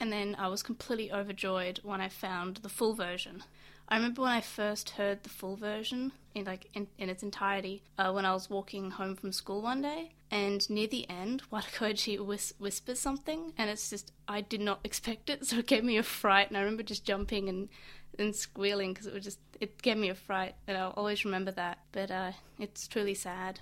And 0.00 0.12
then 0.12 0.34
I 0.36 0.48
was 0.48 0.64
completely 0.64 1.12
overjoyed 1.12 1.78
when 1.84 2.00
I 2.00 2.08
found 2.08 2.56
the 2.56 2.68
full 2.68 2.94
version. 2.94 3.44
I 3.88 3.96
remember 3.96 4.22
when 4.22 4.30
I 4.30 4.40
first 4.40 4.90
heard 4.90 5.22
the 5.22 5.28
full 5.28 5.56
version 5.56 6.12
in 6.34 6.46
like 6.46 6.68
in, 6.74 6.86
in 6.98 7.08
its 7.08 7.22
entirety 7.22 7.82
uh, 7.98 8.12
when 8.12 8.24
I 8.24 8.32
was 8.32 8.50
walking 8.50 8.90
home 8.92 9.14
from 9.14 9.32
school 9.32 9.62
one 9.62 9.82
day, 9.82 10.12
and 10.30 10.68
near 10.70 10.86
the 10.86 11.08
end, 11.08 11.42
Wada 11.50 11.66
Koji 11.68 12.18
whis- 12.18 12.54
whispers 12.58 12.98
something, 12.98 13.52
and 13.58 13.70
it's 13.70 13.90
just 13.90 14.12
I 14.26 14.40
did 14.40 14.60
not 14.60 14.80
expect 14.84 15.30
it, 15.30 15.46
so 15.46 15.58
it 15.58 15.66
gave 15.66 15.84
me 15.84 15.96
a 15.96 16.02
fright, 16.02 16.48
and 16.48 16.56
I 16.56 16.60
remember 16.60 16.82
just 16.82 17.04
jumping 17.04 17.48
and 17.48 17.68
and 18.18 18.34
squealing 18.34 18.92
because 18.92 19.06
it 19.06 19.14
was 19.14 19.24
just 19.24 19.40
it 19.60 19.82
gave 19.82 19.96
me 19.96 20.08
a 20.08 20.14
fright, 20.14 20.54
and 20.66 20.76
I'll 20.76 20.94
always 20.96 21.24
remember 21.24 21.50
that. 21.52 21.78
But 21.92 22.10
uh, 22.10 22.32
it's 22.58 22.88
truly 22.88 23.14
sad. 23.14 23.60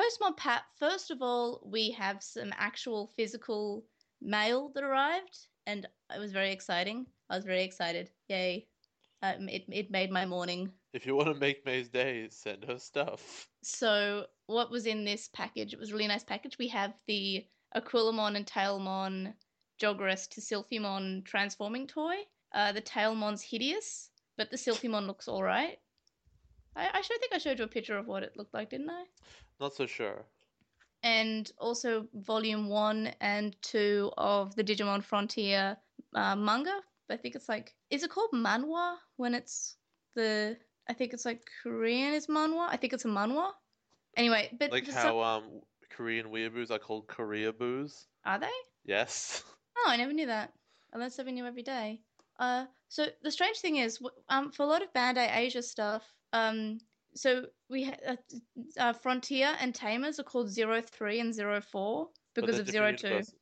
Postmon 0.00 0.36
Pat, 0.36 0.62
first 0.78 1.10
of 1.10 1.20
all, 1.20 1.60
we 1.62 1.90
have 1.90 2.22
some 2.22 2.54
actual 2.56 3.12
physical 3.16 3.84
mail 4.22 4.70
that 4.74 4.82
arrived, 4.82 5.38
and 5.66 5.86
it 6.14 6.18
was 6.18 6.32
very 6.32 6.52
exciting. 6.52 7.06
I 7.28 7.36
was 7.36 7.44
very 7.44 7.62
excited. 7.62 8.08
Yay. 8.28 8.66
Um, 9.22 9.50
it, 9.50 9.64
it 9.68 9.90
made 9.90 10.10
my 10.10 10.24
morning. 10.24 10.72
If 10.94 11.04
you 11.04 11.14
want 11.14 11.28
to 11.28 11.34
make 11.34 11.66
May's 11.66 11.90
day, 11.90 12.28
send 12.30 12.64
her 12.64 12.78
stuff. 12.78 13.46
So 13.62 14.24
what 14.46 14.70
was 14.70 14.86
in 14.86 15.04
this 15.04 15.28
package? 15.34 15.74
It 15.74 15.78
was 15.78 15.90
a 15.90 15.92
really 15.92 16.08
nice 16.08 16.24
package. 16.24 16.56
We 16.58 16.68
have 16.68 16.94
the 17.06 17.46
Aquilamon 17.76 18.36
and 18.36 18.46
Tailmon 18.46 19.34
Jogress 19.78 20.26
to 20.30 20.40
Sylphimon 20.40 21.24
transforming 21.26 21.86
toy. 21.86 22.16
Uh, 22.54 22.72
the 22.72 22.80
Tailmon's 22.80 23.42
hideous, 23.42 24.08
but 24.38 24.50
the 24.50 24.56
Sylphimon 24.56 25.06
looks 25.06 25.28
all 25.28 25.42
right. 25.42 25.78
I, 26.74 26.88
I 26.94 27.00
should 27.02 27.20
think 27.20 27.34
I 27.34 27.38
showed 27.38 27.58
you 27.58 27.66
a 27.66 27.68
picture 27.68 27.98
of 27.98 28.06
what 28.06 28.22
it 28.22 28.36
looked 28.36 28.54
like, 28.54 28.70
didn't 28.70 28.88
I? 28.88 29.04
Not 29.60 29.74
so 29.74 29.86
sure. 29.86 30.24
And 31.02 31.50
also 31.58 32.08
volume 32.14 32.68
one 32.68 33.12
and 33.20 33.56
two 33.62 34.10
of 34.18 34.54
the 34.56 34.64
Digimon 34.64 35.02
Frontier 35.02 35.76
uh, 36.14 36.36
manga. 36.36 36.80
I 37.10 37.16
think 37.16 37.34
it's 37.34 37.48
like, 37.48 37.74
is 37.90 38.02
it 38.02 38.10
called 38.10 38.30
manhwa 38.32 38.96
when 39.16 39.34
it's 39.34 39.76
the? 40.14 40.56
I 40.88 40.92
think 40.92 41.12
it's 41.12 41.24
like 41.24 41.42
Korean 41.62 42.14
is 42.14 42.26
manhwa. 42.26 42.68
I 42.70 42.76
think 42.76 42.92
it's 42.92 43.04
a 43.04 43.08
manhwa. 43.08 43.52
Anyway, 44.16 44.50
but 44.58 44.70
Like 44.70 44.88
how 44.90 45.20
um 45.20 45.62
Korean 45.90 46.26
weeaboos 46.30 46.70
are 46.70 46.78
called 46.78 47.06
Korea 47.06 47.52
boos. 47.52 48.06
are 48.24 48.38
they? 48.38 48.58
Yes. 48.84 49.42
Oh, 49.78 49.86
I 49.88 49.96
never 49.96 50.12
knew 50.12 50.26
that. 50.26 50.52
I 50.92 50.98
learn 50.98 51.10
something 51.10 51.34
new 51.34 51.46
every 51.46 51.62
day. 51.62 52.00
Uh, 52.38 52.66
so 52.88 53.06
the 53.22 53.30
strange 53.30 53.58
thing 53.58 53.76
is, 53.76 53.98
um, 54.28 54.50
for 54.50 54.64
a 54.64 54.66
lot 54.66 54.82
of 54.82 54.92
Bandai 54.92 55.34
Asia 55.36 55.62
stuff, 55.62 56.02
um, 56.32 56.80
so 57.14 57.46
we 57.68 57.84
ha- 57.84 57.96
uh, 58.06 58.16
uh, 58.78 58.92
Frontier 58.92 59.56
and 59.60 59.74
Tamers 59.74 60.18
are 60.18 60.24
called 60.24 60.50
Zero 60.50 60.80
Three 60.80 61.20
and 61.20 61.34
Zero 61.34 61.60
Four 61.60 62.08
because 62.34 62.58
of 62.58 62.68
Zero 62.68 62.92
Two. 62.92 63.08
universes. 63.08 63.34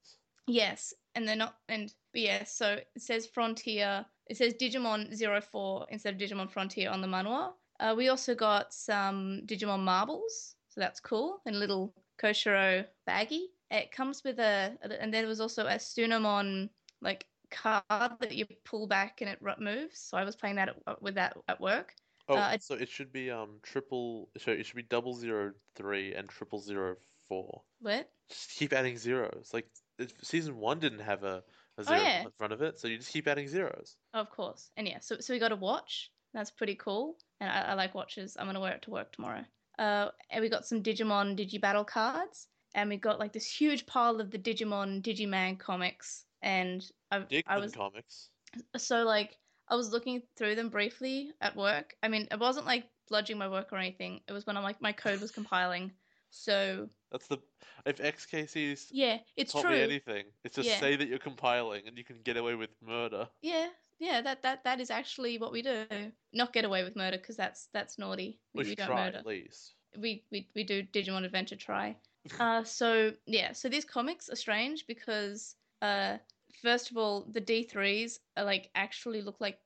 Yes, 0.47 0.95
and 1.15 1.27
they're 1.27 1.37
not. 1.37 1.57
And 1.69 1.93
but 2.13 2.23
yeah, 2.23 2.45
so 2.45 2.75
it 2.75 2.89
says 2.99 3.27
Frontier. 3.27 4.05
It 4.27 4.37
says 4.37 4.55
Digimon 4.55 5.15
Zero 5.15 5.41
Four 5.41 5.87
instead 5.91 6.15
of 6.15 6.21
Digimon 6.21 6.51
Frontier 6.51 6.91
on 6.91 7.01
the 7.01 7.09
manual. 7.09 7.57
Uh, 7.81 7.95
we 7.97 8.09
also 8.09 8.35
got 8.35 8.75
some 8.75 9.43
Digimon 9.47 9.81
marbles, 9.81 10.57
so 10.69 10.81
that's 10.81 11.01
cool. 11.01 11.41
And 11.47 11.57
a 11.57 11.59
little 11.59 11.95
Koshiro 12.21 12.85
baggie. 13.09 13.47
It 13.71 13.93
comes 13.93 14.23
with 14.25 14.39
a, 14.39 14.77
and 15.01 15.13
there 15.13 15.27
was 15.27 15.41
also 15.41 15.67
a 15.67 15.75
Sunomon 15.75 16.71
like 17.03 17.27
card 17.51 18.13
that 18.21 18.35
you 18.35 18.47
pull 18.65 18.87
back 18.87 19.21
and 19.21 19.31
it 19.31 19.41
moves. 19.61 19.99
So 19.99 20.17
I 20.17 20.25
was 20.25 20.37
playing 20.37 20.57
that 20.57 20.71
at, 20.87 21.03
with 21.03 21.15
that 21.15 21.37
at 21.49 21.61
work. 21.61 21.95
Oh, 22.28 22.37
Uh, 22.37 22.58
so 22.61 22.75
it 22.75 22.88
should 22.88 23.12
be 23.12 23.30
um 23.30 23.61
triple. 23.62 24.30
So 24.38 24.50
it 24.52 24.64
should 24.66 24.76
be 24.76 24.82
double 24.82 25.14
zero 25.14 25.54
three 25.75 26.14
and 26.14 26.28
triple 26.28 26.58
zero 26.61 26.97
four. 27.28 27.64
What? 27.80 28.11
Just 28.28 28.50
keep 28.50 28.73
adding 28.73 28.97
zeros. 28.99 29.50
Like 29.52 29.70
it, 29.99 30.12
season 30.23 30.56
one 30.56 30.78
didn't 30.80 31.00
have 31.00 31.25
a, 31.25 31.44
a 31.78 31.85
Oh, 31.87 31.97
zero 31.97 32.00
yeah. 32.02 32.23
in 32.23 32.30
front 32.32 32.52
of 32.52 32.61
it, 32.62 32.78
so 32.78 32.88
you 32.88 32.99
just 32.99 33.12
keep 33.12 33.26
adding 33.26 33.49
zeros. 33.49 33.97
Of 34.12 34.30
course. 34.30 34.70
And 34.76 34.87
yeah, 34.87 35.00
so 35.00 35.18
so 35.20 35.32
we 35.32 35.38
got 35.38 35.52
a 35.52 35.56
watch. 35.56 36.11
That's 36.35 36.50
pretty 36.50 36.75
cool. 36.75 37.18
And 37.40 37.50
I, 37.50 37.61
I 37.73 37.75
like 37.75 37.94
watches. 37.94 38.37
I'm 38.38 38.47
gonna 38.47 38.61
wear 38.61 38.75
it 38.75 38.82
to 38.82 38.90
work 38.90 39.12
tomorrow. 39.12 39.44
Uh, 39.78 40.11
and 40.30 40.42
we 40.42 40.49
got 40.49 40.66
some 40.66 40.82
Digimon 40.82 41.37
Digibattle 41.38 41.87
cards, 41.87 42.49
and 42.75 42.90
we 42.90 42.97
got 42.97 43.18
like 43.18 43.32
this 43.32 43.50
huge 43.50 43.87
pile 43.87 44.20
of 44.20 44.30
the 44.30 44.38
Digimon 44.38 45.02
Digimon 45.02 45.58
comics. 45.58 46.26
And 46.42 46.85
I, 47.11 47.20
Dickman 47.20 47.42
I 47.47 47.58
was 47.58 47.73
comics. 47.73 48.30
so 48.76 49.04
like 49.04 49.38
I 49.71 49.75
was 49.77 49.93
looking 49.93 50.23
through 50.37 50.55
them 50.55 50.69
briefly 50.69 51.33
at 51.41 51.57
work. 51.57 51.95
I 52.03 52.09
mean, 52.09 52.29
it 52.31 52.39
wasn't 52.39 52.67
like 52.67 52.85
bludging 53.11 53.37
my 53.37 53.49
work 53.49 53.73
or 53.73 53.77
anything. 53.79 54.21
It 54.29 54.33
was 54.33 54.47
when 54.47 54.57
I'm 54.57 54.63
like 54.63 54.81
my 54.81 54.93
code 54.93 55.21
was 55.21 55.31
compiling. 55.31 55.93
So 56.31 56.89
That's 57.11 57.27
the 57.27 57.39
if 57.87 57.97
XKCD's 57.99 58.89
yeah, 58.93 59.19
it's 59.37 59.53
taught 59.53 59.65
true. 59.67 59.77
me 59.77 59.81
anything, 59.83 60.25
it's 60.45 60.57
just 60.57 60.69
Yeah. 60.69 60.79
say 60.81 60.97
that 60.97 61.09
you're 61.09 61.19
compiling 61.19 61.83
and 61.87 61.97
you 61.97 62.05
can 62.05 62.19
get 62.23 62.37
away 62.37 62.55
with 62.55 62.71
murder. 62.83 63.29
Yeah, 63.43 63.69
yeah, 63.99 64.21
that 64.21 64.43
that 64.43 64.65
that 64.65 64.81
is 64.81 64.91
actually 64.91 65.39
what 65.39 65.53
we 65.53 65.63
do. 65.63 65.87
Not 66.33 66.53
get 66.53 66.65
away 66.65 66.85
with 66.85 66.97
murder 66.97 67.17
because 67.17 67.37
that's 67.37 67.69
that's 67.73 67.99
naughty. 67.99 68.41
We 68.55 68.65
we 68.65 68.75
don't 68.75 68.87
try 68.87 69.07
murder. 69.07 69.19
at 69.19 69.27
least. 69.27 69.75
we, 69.99 70.25
we 70.31 70.49
we 70.55 70.65
do 70.65 70.83
Digimon 70.83 71.25
Adventure 71.25 71.57
Try. 71.57 71.97
Uh, 72.39 72.63
so 72.63 73.13
yeah, 73.27 73.53
so 73.53 73.69
these 73.71 73.87
comics 73.87 74.29
are 74.29 74.37
strange 74.37 74.87
because 74.87 75.57
uh, 75.81 76.19
first 76.62 76.90
of 76.90 76.97
all, 76.97 77.26
the 77.31 77.40
D 77.40 77.62
threes 77.64 78.21
are 78.37 78.45
like 78.45 78.71
actually 78.75 79.23
look 79.23 79.40
like 79.40 79.59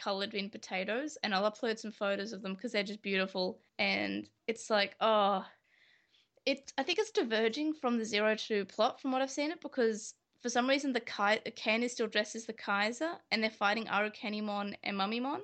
colored 0.00 0.34
in 0.34 0.48
potatoes, 0.50 1.18
and 1.22 1.34
I'll 1.34 1.50
upload 1.50 1.78
some 1.78 1.92
photos 1.92 2.32
of 2.32 2.42
them 2.42 2.54
because 2.54 2.72
they're 2.72 2.82
just 2.84 3.02
beautiful. 3.02 3.58
And 3.78 4.28
it's 4.46 4.70
like, 4.70 4.94
oh, 5.00 5.44
it. 6.46 6.72
I 6.78 6.82
think 6.82 6.98
it's 6.98 7.10
diverging 7.10 7.74
from 7.74 7.98
the 7.98 8.04
zero 8.04 8.34
two 8.34 8.64
plot 8.64 9.00
from 9.00 9.12
what 9.12 9.22
I've 9.22 9.30
seen 9.30 9.50
it 9.50 9.60
because 9.60 10.14
for 10.40 10.48
some 10.48 10.68
reason 10.68 10.92
the 10.92 11.00
Kai 11.00 11.38
Ken 11.56 11.82
is 11.82 11.92
still 11.92 12.06
dressed 12.06 12.36
as 12.36 12.46
the 12.46 12.52
Kaiser, 12.52 13.12
and 13.30 13.42
they're 13.42 13.50
fighting 13.50 13.86
Arukenimon 13.86 14.74
and 14.84 14.96
Mummymon 14.96 15.40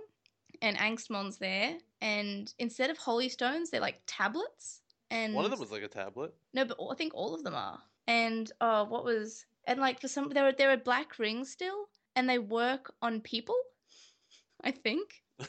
and 0.62 0.76
Angstmon's 0.78 1.36
there, 1.38 1.76
and 2.00 2.52
instead 2.58 2.90
of 2.90 2.96
holy 2.98 3.28
stones, 3.28 3.70
they're 3.70 3.80
like 3.80 4.00
tablets. 4.06 4.80
And 5.10 5.34
One 5.34 5.44
of 5.44 5.50
them 5.50 5.60
was 5.60 5.70
like 5.70 5.82
a 5.82 5.88
tablet. 5.88 6.32
no, 6.54 6.64
but 6.64 6.78
I 6.90 6.94
think 6.94 7.12
all 7.14 7.34
of 7.34 7.44
them 7.44 7.54
are. 7.54 7.78
And 8.06 8.50
oh, 8.60 8.84
what 8.84 9.04
was 9.04 9.44
and 9.66 9.80
like 9.80 10.00
for 10.00 10.08
some 10.08 10.28
there 10.30 10.46
are 10.46 10.52
there 10.52 10.70
are 10.70 10.76
black 10.76 11.18
rings 11.18 11.50
still, 11.50 11.88
and 12.16 12.28
they 12.28 12.38
work 12.38 12.92
on 13.02 13.20
people. 13.20 13.56
I 14.62 14.70
think. 14.70 15.22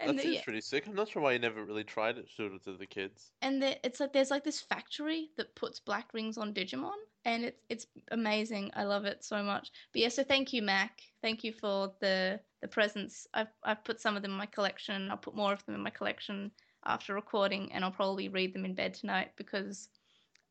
That 0.00 0.08
and 0.08 0.18
the, 0.18 0.22
seems 0.22 0.42
pretty 0.42 0.60
sick. 0.60 0.86
I'm 0.86 0.94
not 0.94 1.08
sure 1.08 1.22
why 1.22 1.32
you 1.34 1.38
never 1.38 1.64
really 1.64 1.84
tried 1.84 2.18
it 2.18 2.28
showed 2.28 2.52
it 2.52 2.64
to 2.64 2.72
the 2.72 2.86
kids. 2.86 3.30
and 3.42 3.62
the, 3.62 3.86
it's 3.86 4.00
like 4.00 4.12
there's 4.12 4.30
like 4.30 4.42
this 4.42 4.60
factory 4.60 5.30
that 5.36 5.54
puts 5.54 5.78
black 5.78 6.12
rings 6.12 6.36
on 6.36 6.52
Digimon, 6.52 6.98
and 7.24 7.44
it's 7.44 7.60
it's 7.68 7.86
amazing. 8.10 8.72
I 8.74 8.84
love 8.84 9.04
it 9.04 9.22
so 9.22 9.42
much. 9.42 9.70
But 9.92 10.02
yeah, 10.02 10.08
so 10.08 10.24
thank 10.24 10.52
you, 10.52 10.62
Mac. 10.62 11.00
Thank 11.22 11.44
you 11.44 11.52
for 11.52 11.92
the 12.00 12.40
the 12.60 12.68
presents. 12.68 13.28
I've 13.34 13.52
I've 13.62 13.84
put 13.84 14.00
some 14.00 14.16
of 14.16 14.22
them 14.22 14.32
in 14.32 14.38
my 14.38 14.46
collection. 14.46 15.10
I'll 15.10 15.16
put 15.16 15.36
more 15.36 15.52
of 15.52 15.64
them 15.64 15.76
in 15.76 15.80
my 15.82 15.90
collection 15.90 16.50
after 16.84 17.14
recording, 17.14 17.72
and 17.72 17.84
I'll 17.84 17.92
probably 17.92 18.28
read 18.28 18.52
them 18.52 18.64
in 18.64 18.74
bed 18.74 18.94
tonight 18.94 19.30
because 19.36 19.88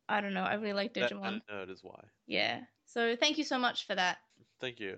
I 0.10 0.22
don't 0.22 0.34
know. 0.34 0.44
I 0.44 0.56
really 0.56 0.74
like 0.74 0.94
Digimon. 0.94 1.38
of 1.38 1.42
nerd 1.52 1.72
is 1.72 1.80
why. 1.84 2.04
Yeah. 2.28 2.62
So 2.86 3.16
thank 3.16 3.38
you 3.38 3.44
so 3.44 3.58
much 3.58 3.88
for 3.88 3.96
that. 3.96 4.18
Thank 4.60 4.80
you. 4.80 4.98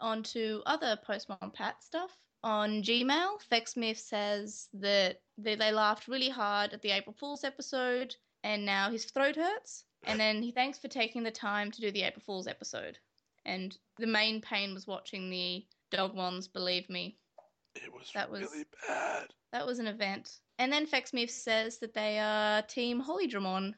On 0.00 0.22
to 0.24 0.62
other 0.66 0.98
Postmon 1.08 1.52
Pat 1.54 1.82
stuff. 1.82 2.10
On 2.44 2.82
Gmail, 2.82 3.38
Fexmith 3.50 3.98
says 3.98 4.68
that 4.74 5.20
they, 5.38 5.54
they 5.54 5.70
laughed 5.72 6.08
really 6.08 6.28
hard 6.28 6.72
at 6.72 6.82
the 6.82 6.90
April 6.90 7.14
Fool's 7.18 7.44
episode 7.44 8.16
and 8.42 8.66
now 8.66 8.90
his 8.90 9.04
throat 9.04 9.36
hurts. 9.36 9.84
And 10.04 10.18
then 10.18 10.42
he 10.42 10.50
thanks 10.50 10.78
for 10.78 10.88
taking 10.88 11.22
the 11.22 11.30
time 11.30 11.70
to 11.70 11.80
do 11.80 11.92
the 11.92 12.02
April 12.02 12.22
Fool's 12.26 12.48
episode. 12.48 12.98
And 13.44 13.76
the 13.98 14.06
main 14.08 14.40
pain 14.40 14.74
was 14.74 14.86
watching 14.88 15.30
the 15.30 15.64
Dogmons, 15.92 16.48
believe 16.48 16.90
me. 16.90 17.16
It 17.76 17.92
was 17.92 18.10
That 18.14 18.30
was- 18.30 18.42
really 18.42 18.64
bad. 18.88 19.28
That 19.52 19.66
was 19.66 19.78
an 19.78 19.86
event. 19.86 20.30
And 20.58 20.72
then 20.72 20.86
Fexmith 20.86 21.30
says 21.30 21.78
that 21.78 21.94
they 21.94 22.18
are 22.18 22.62
Team 22.62 23.02
Holydramon. 23.02 23.74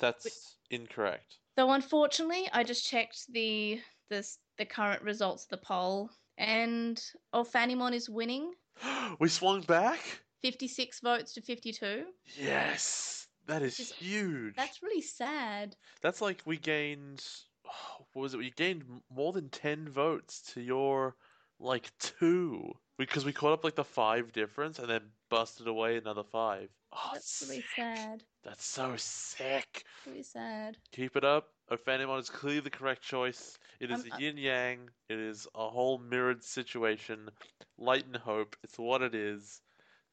That's 0.00 0.56
incorrect. 0.70 1.36
Though 1.56 1.70
unfortunately, 1.72 2.48
I 2.52 2.64
just 2.64 2.86
checked 2.86 3.26
the 3.32 3.80
the 4.08 4.26
the 4.58 4.64
current 4.64 5.02
results 5.02 5.44
of 5.44 5.50
the 5.50 5.56
poll, 5.58 6.10
and 6.36 7.00
Ophanimon 7.34 7.92
is 7.92 8.10
winning, 8.10 8.52
we 9.18 9.28
swung 9.28 9.62
back? 9.62 10.00
56 10.42 11.00
votes 11.00 11.34
to 11.34 11.42
52. 11.42 12.04
Yes. 12.38 13.26
That 13.46 13.62
is 13.62 13.76
Just- 13.76 13.94
huge. 13.94 14.54
That's 14.56 14.82
really 14.82 15.02
sad. 15.02 15.76
That's 16.02 16.20
like 16.20 16.42
we 16.44 16.56
gained. 16.56 17.24
What 18.12 18.22
was 18.22 18.34
it? 18.34 18.38
We 18.38 18.50
gained 18.50 18.82
more 19.08 19.32
than 19.32 19.50
10 19.50 19.88
votes 19.88 20.42
to 20.54 20.60
your 20.60 21.14
like 21.60 21.92
two. 22.00 22.72
Because 22.98 23.24
we 23.24 23.32
caught 23.32 23.52
up 23.52 23.62
like 23.62 23.76
the 23.76 23.84
five 23.84 24.32
difference 24.32 24.80
and 24.80 24.90
then 24.90 25.02
busted 25.28 25.68
away 25.68 25.96
another 25.96 26.24
five. 26.24 26.70
Oh, 26.92 27.10
That's 27.12 27.44
really 27.48 27.64
sad. 27.76 28.24
That's 28.44 28.64
so 28.64 28.94
sick. 28.96 29.84
Really 30.06 30.22
sad. 30.22 30.76
Keep 30.92 31.16
it 31.16 31.24
up. 31.24 31.48
Ophanimon 31.70 32.20
is 32.20 32.30
clearly 32.30 32.60
the 32.60 32.70
correct 32.70 33.02
choice. 33.02 33.58
It 33.80 33.90
is 33.90 34.04
a 34.06 34.14
uh- 34.14 34.18
yin 34.18 34.36
yang. 34.38 34.90
It 35.08 35.18
is 35.18 35.46
a 35.54 35.68
whole 35.68 35.98
mirrored 35.98 36.42
situation. 36.42 37.30
Light 37.78 38.06
and 38.06 38.16
hope. 38.16 38.56
It's 38.64 38.78
what 38.78 39.02
it 39.02 39.14
is. 39.14 39.60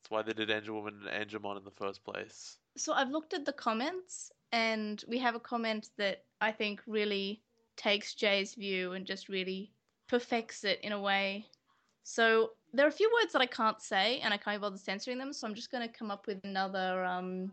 It's 0.01 0.11
why 0.11 0.21
they 0.21 0.33
did 0.33 0.49
Angewomon 0.49 1.07
and 1.07 1.29
Angemon 1.29 1.57
in 1.57 1.63
the 1.63 1.71
first 1.71 2.03
place. 2.03 2.57
So 2.77 2.93
I've 2.93 3.09
looked 3.09 3.33
at 3.33 3.45
the 3.45 3.53
comments, 3.53 4.31
and 4.51 5.03
we 5.07 5.17
have 5.19 5.35
a 5.35 5.39
comment 5.39 5.89
that 5.97 6.23
I 6.39 6.51
think 6.51 6.81
really 6.85 7.41
takes 7.75 8.13
Jay's 8.13 8.55
view 8.55 8.93
and 8.93 9.05
just 9.05 9.29
really 9.29 9.71
perfects 10.07 10.63
it 10.63 10.79
in 10.81 10.91
a 10.91 10.99
way. 10.99 11.45
So 12.03 12.51
there 12.73 12.85
are 12.85 12.89
a 12.89 12.91
few 12.91 13.11
words 13.21 13.33
that 13.33 13.41
I 13.41 13.47
can't 13.47 13.81
say, 13.81 14.19
and 14.19 14.33
I 14.33 14.37
can't 14.37 14.53
even 14.53 14.61
bother 14.61 14.77
censoring 14.77 15.17
them. 15.17 15.33
So 15.33 15.47
I'm 15.47 15.55
just 15.55 15.71
going 15.71 15.87
to 15.87 15.93
come 15.93 16.11
up 16.11 16.27
with 16.27 16.43
another 16.43 17.03
um, 17.03 17.51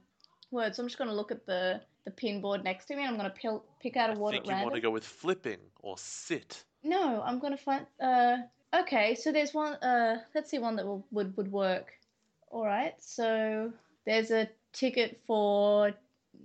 word. 0.54 0.74
So 0.74 0.82
I'm 0.82 0.88
just 0.88 0.98
going 0.98 1.10
to 1.10 1.16
look 1.16 1.30
at 1.30 1.46
the 1.46 1.80
the 2.04 2.10
pin 2.10 2.40
board 2.40 2.64
next 2.64 2.86
to 2.86 2.96
me, 2.96 3.02
and 3.02 3.10
I'm 3.10 3.18
going 3.18 3.30
to 3.30 3.36
pil- 3.36 3.64
pick 3.80 3.96
out 3.96 4.14
a 4.14 4.18
word 4.18 4.30
I 4.30 4.32
think 4.32 4.46
you 4.46 4.52
want 4.52 4.74
to 4.74 4.80
go 4.80 4.90
with 4.90 5.04
flipping 5.04 5.58
or 5.80 5.96
sit. 5.98 6.64
No, 6.82 7.22
I'm 7.22 7.38
gonna 7.38 7.56
find. 7.56 7.86
Uh, 7.98 8.36
okay, 8.74 9.14
so 9.14 9.32
there's 9.32 9.54
one. 9.54 9.74
Uh, 9.74 10.20
let's 10.34 10.50
see 10.50 10.58
one 10.58 10.76
that 10.76 10.86
will, 10.86 11.04
would 11.12 11.34
would 11.36 11.50
work. 11.50 11.92
All 12.50 12.64
right, 12.64 12.94
so 13.00 13.72
there's 14.04 14.30
a 14.30 14.48
ticket 14.72 15.20
for 15.26 15.92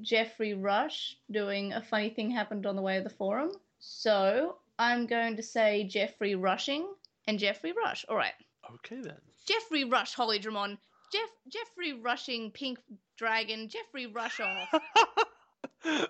Geoffrey 0.01 0.53
Rush 0.53 1.17
doing 1.29 1.73
a 1.73 1.81
funny 1.81 2.09
thing 2.09 2.31
happened 2.31 2.65
on 2.65 2.77
the 2.77 2.81
way 2.81 2.97
to 2.97 3.03
the 3.03 3.09
forum. 3.09 3.51
So 3.79 4.55
I'm 4.79 5.07
going 5.07 5.35
to 5.35 5.43
say 5.43 5.83
Jeffrey 5.83 6.35
Rushing 6.35 6.87
and 7.27 7.37
Jeffrey 7.37 7.73
Rush. 7.73 8.05
All 8.07 8.15
right, 8.15 8.33
Okay 8.73 9.01
then. 9.01 9.17
Jeffrey 9.45 9.83
Rush 9.83 10.15
Holydramon 10.15 10.77
Jeff 11.11 11.29
Jeffrey 11.47 11.93
rushing 11.93 12.51
pink 12.51 12.79
dragon. 13.17 13.69
Jeffrey 13.69 14.07
rush 14.07 14.39
off. 14.39 14.69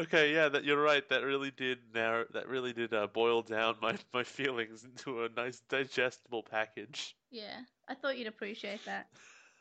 okay, 0.00 0.32
yeah, 0.32 0.48
that 0.48 0.64
you're 0.64 0.82
right. 0.82 1.08
That 1.08 1.22
really 1.24 1.50
did 1.50 1.78
narrow. 1.94 2.24
That 2.32 2.48
really 2.48 2.72
did 2.72 2.92
uh, 2.92 3.06
boil 3.06 3.42
down 3.42 3.76
my 3.80 3.96
my 4.12 4.24
feelings 4.24 4.84
into 4.84 5.24
a 5.24 5.28
nice 5.36 5.60
digestible 5.68 6.42
package. 6.42 7.16
yeah, 7.30 7.60
I 7.88 7.94
thought 7.94 8.18
you'd 8.18 8.26
appreciate 8.26 8.80
that. 8.84 9.06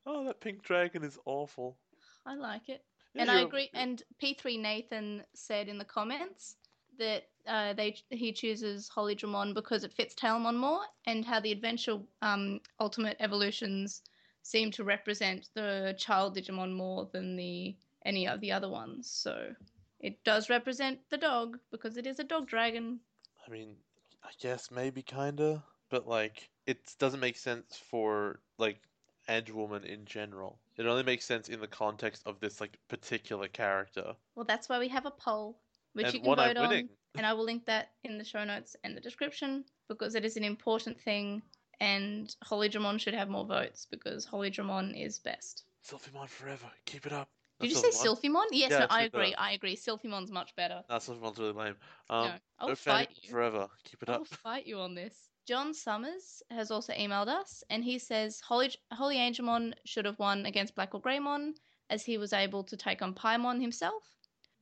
oh, 0.07 0.25
that 0.25 0.41
pink 0.41 0.62
dragon 0.62 1.03
is 1.05 1.19
awful. 1.25 1.79
I 2.27 2.35
like 2.35 2.69
it. 2.69 2.85
Yeah, 3.15 3.23
and 3.23 3.31
I 3.31 3.41
agree. 3.41 3.71
And 3.75 4.03
P3 4.23 4.61
Nathan 4.61 5.25
said 5.35 5.69
in 5.69 5.79
the 5.79 5.85
comments 5.85 6.57
that 7.00 7.25
uh, 7.47 7.73
they 7.73 7.97
he 8.11 8.33
chooses 8.33 8.88
Holy 8.88 9.16
Dramon 9.16 9.54
because 9.54 9.83
it 9.83 9.92
fits 9.92 10.14
Tailmon 10.14 10.57
more, 10.57 10.83
and 11.07 11.25
how 11.25 11.40
the 11.40 11.50
adventure 11.50 11.99
um, 12.23 12.61
ultimate 12.78 13.16
evolutions 13.19 14.02
seem 14.42 14.71
to 14.73 14.85
represent 14.85 15.49
the 15.54 15.95
child 15.99 16.37
Digimon 16.37 16.73
more 16.73 17.09
than 17.12 17.37
the 17.37 17.76
any 18.04 18.28
of 18.28 18.40
the 18.40 18.52
other 18.52 18.69
ones. 18.69 19.11
So 19.11 19.54
it 19.99 20.23
does 20.25 20.49
represent 20.49 21.00
the 21.11 21.19
dog 21.19 21.59
because 21.71 21.97
it 21.97 22.07
is 22.07 22.21
a 22.21 22.25
dog 22.25 22.47
dragon. 22.47 23.00
I 23.47 23.50
mean, 23.50 23.76
I 24.23 24.30
guess 24.38 24.71
maybe 24.71 25.02
kinda, 25.02 25.64
but 25.88 26.07
like 26.07 26.50
it 26.66 26.95
doesn't 26.99 27.21
make 27.21 27.37
sense 27.37 27.76
for 27.76 28.40
like 28.59 28.80
Angewomon 29.28 29.85
in 29.85 30.04
general. 30.04 30.59
It 30.76 30.87
only 30.87 31.02
makes 31.02 31.25
sense 31.25 31.49
in 31.49 31.61
the 31.61 31.66
context 31.66 32.23
of 32.26 32.40
this 32.40 32.61
like 32.61 32.78
particular 32.88 33.49
character. 33.49 34.14
Well, 34.35 34.45
that's 34.45 34.69
why 34.69 34.78
we 34.78 34.88
have 34.88 35.07
a 35.07 35.11
poll, 35.11 35.59
which 35.95 36.07
and 36.07 36.15
you 36.15 36.21
can 36.21 36.37
vote 36.37 36.57
on, 36.57 36.89
and 37.17 37.27
I 37.27 37.33
will 37.33 37.45
link 37.45 37.67
that 37.67 37.91
in 38.05 38.19
the 38.19 38.25
show 38.25 38.45
notes 38.45 38.77
and 38.85 38.97
the 38.97 39.01
description 39.01 39.65
because 39.89 40.15
it 40.15 40.25
is 40.25 40.37
an 40.37 40.45
important 40.45 41.01
thing, 41.01 41.43
and 41.81 42.35
Holy 42.45 42.69
Dramon 42.69 43.01
should 43.01 43.15
have 43.15 43.29
more 43.29 43.45
votes 43.45 43.87
because 43.91 44.25
Holy 44.25 44.51
Dramon 44.51 44.95
is 45.01 45.19
best. 45.19 45.65
Sylphimon 45.85 46.29
forever. 46.29 46.67
Keep 46.85 47.07
it 47.07 47.13
up. 47.13 47.29
Did 47.61 47.69
you 47.71 47.75
Not 47.75 47.85
say 47.85 47.91
Sylphimon? 48.09 48.47
Yes, 48.53 48.71
Yeah, 48.71 48.79
no, 48.81 48.87
I 48.91 49.01
I 49.01 49.03
said 49.03 49.13
that. 49.13 49.17
agree. 49.19 49.35
I 49.35 49.53
agree. 49.53 49.77
Sylphimon's 49.77 50.31
much 50.31 50.55
better. 50.57 50.83
Nah, 50.89 50.99
Sylphimon's 50.99 51.39
really 51.39 51.53
lame. 51.53 51.77
Um, 52.09 52.29
no, 52.29 52.35
I 52.59 52.65
will 52.65 52.69
no 52.71 52.75
fight 52.75 53.11
you. 53.23 53.31
forever. 53.31 53.69
Keep 53.85 54.03
it 54.05 54.09
up. 54.09 54.19
will 54.21 54.25
fight 54.25 54.67
you 54.67 54.79
on 54.79 54.95
this. 54.95 55.29
John 55.47 55.75
Summers 55.75 56.43
has 56.51 56.71
also 56.71 56.93
emailed 56.95 57.29
us, 57.29 57.65
and 57.71 57.83
he 57.85 57.99
says 57.99 58.41
Holy 58.41 58.71
Holy 58.93 59.17
Angemon 59.17 59.75
should 59.85 60.05
have 60.05 60.19
won 60.19 60.47
against 60.47 60.75
Black 60.75 60.95
War 60.95 61.03
Greymon, 61.03 61.55
as 61.91 62.05
he 62.05 62.17
was 62.19 62.33
able 62.33 62.63
to 62.65 62.77
take 62.77 63.03
on 63.03 63.15
Paimon 63.15 63.61
himself. 63.61 64.05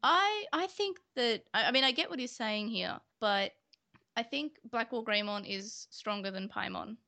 I 0.03 0.47
I 0.53 0.67
think 0.67 1.01
that 1.15 1.45
I, 1.55 1.65
I 1.67 1.71
mean 1.73 1.85
I 1.85 1.93
get 1.93 2.11
what 2.11 2.19
he's 2.19 2.35
saying 2.35 2.69
here, 2.69 3.01
but 3.21 3.53
I 4.17 4.23
think 4.23 4.61
Black 4.65 4.93
War 4.93 5.05
Greymon 5.05 5.47
is 5.47 5.89
stronger 5.91 6.31
than 6.31 6.49
Paimon. 6.49 6.99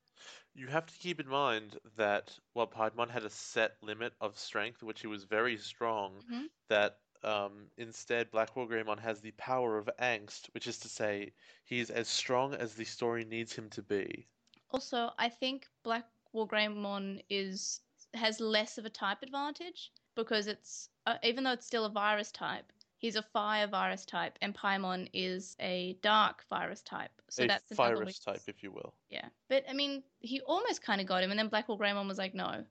You 0.54 0.68
have 0.68 0.87
to 0.87 0.99
keep 0.99 1.20
in 1.20 1.28
mind 1.28 1.78
that 1.97 2.38
while 2.52 2.66
Piedmon 2.66 3.11
had 3.11 3.25
a 3.25 3.30
set 3.30 3.82
limit 3.82 4.14
of 4.20 4.38
strength, 4.38 4.82
which 4.82 5.00
he 5.00 5.06
was 5.06 5.25
very 5.25 5.56
strong, 5.56 6.25
Mhm. 6.28 6.49
that 6.68 7.00
um, 7.23 7.70
instead 7.76 8.30
Black 8.30 8.54
War 8.56 8.66
Greymon 8.66 9.00
has 9.00 9.20
the 9.20 9.32
power 9.32 9.76
of 9.76 9.90
angst, 9.99 10.47
which 10.54 10.66
is 10.66 10.78
to 10.80 10.88
say 10.88 11.35
he's 11.64 11.90
as 11.90 12.09
strong 12.09 12.54
as 12.54 12.76
the 12.76 12.85
story 12.85 13.25
needs 13.25 13.56
him 13.56 13.70
to 13.70 13.82
be. 13.82 14.28
Also, 14.70 15.12
I 15.18 15.28
think 15.28 15.68
Black 15.82 16.11
War 16.32 16.47
Greymon 16.49 17.25
is 17.28 17.82
has 18.14 18.40
less 18.40 18.78
of 18.78 18.85
a 18.85 18.90
type 18.90 19.23
advantage 19.23 19.92
because 20.14 20.47
it's 20.47 20.90
uh, 21.06 21.18
even 21.23 21.44
though 21.44 21.52
it's 21.52 21.66
still 21.66 21.85
a 21.85 21.90
virus 21.90 22.30
type, 22.32 22.73
he's 23.00 23.16
a 23.16 23.23
fire 23.23 23.66
virus 23.66 24.04
type, 24.04 24.38
and 24.42 24.54
Paimon 24.54 25.08
is 25.13 25.56
a 25.58 25.97
dark 26.02 26.45
virus 26.49 26.82
type. 26.82 27.10
So 27.30 27.45
a 27.45 27.49
that's 27.49 27.73
virus 27.73 28.19
type, 28.19 28.43
if 28.47 28.63
you 28.63 28.71
will. 28.71 28.95
Yeah, 29.08 29.28
but 29.49 29.65
I 29.69 29.73
mean, 29.73 30.04
he 30.21 30.41
almost 30.43 30.82
kind 30.82 31.00
of 31.00 31.06
got 31.06 31.25
him, 31.25 31.30
and 31.30 31.39
then 31.39 31.49
Black 31.49 31.69
War 31.69 31.78
Greymon 31.78 32.06
was 32.06 32.19
like, 32.19 32.34
no, 32.34 32.65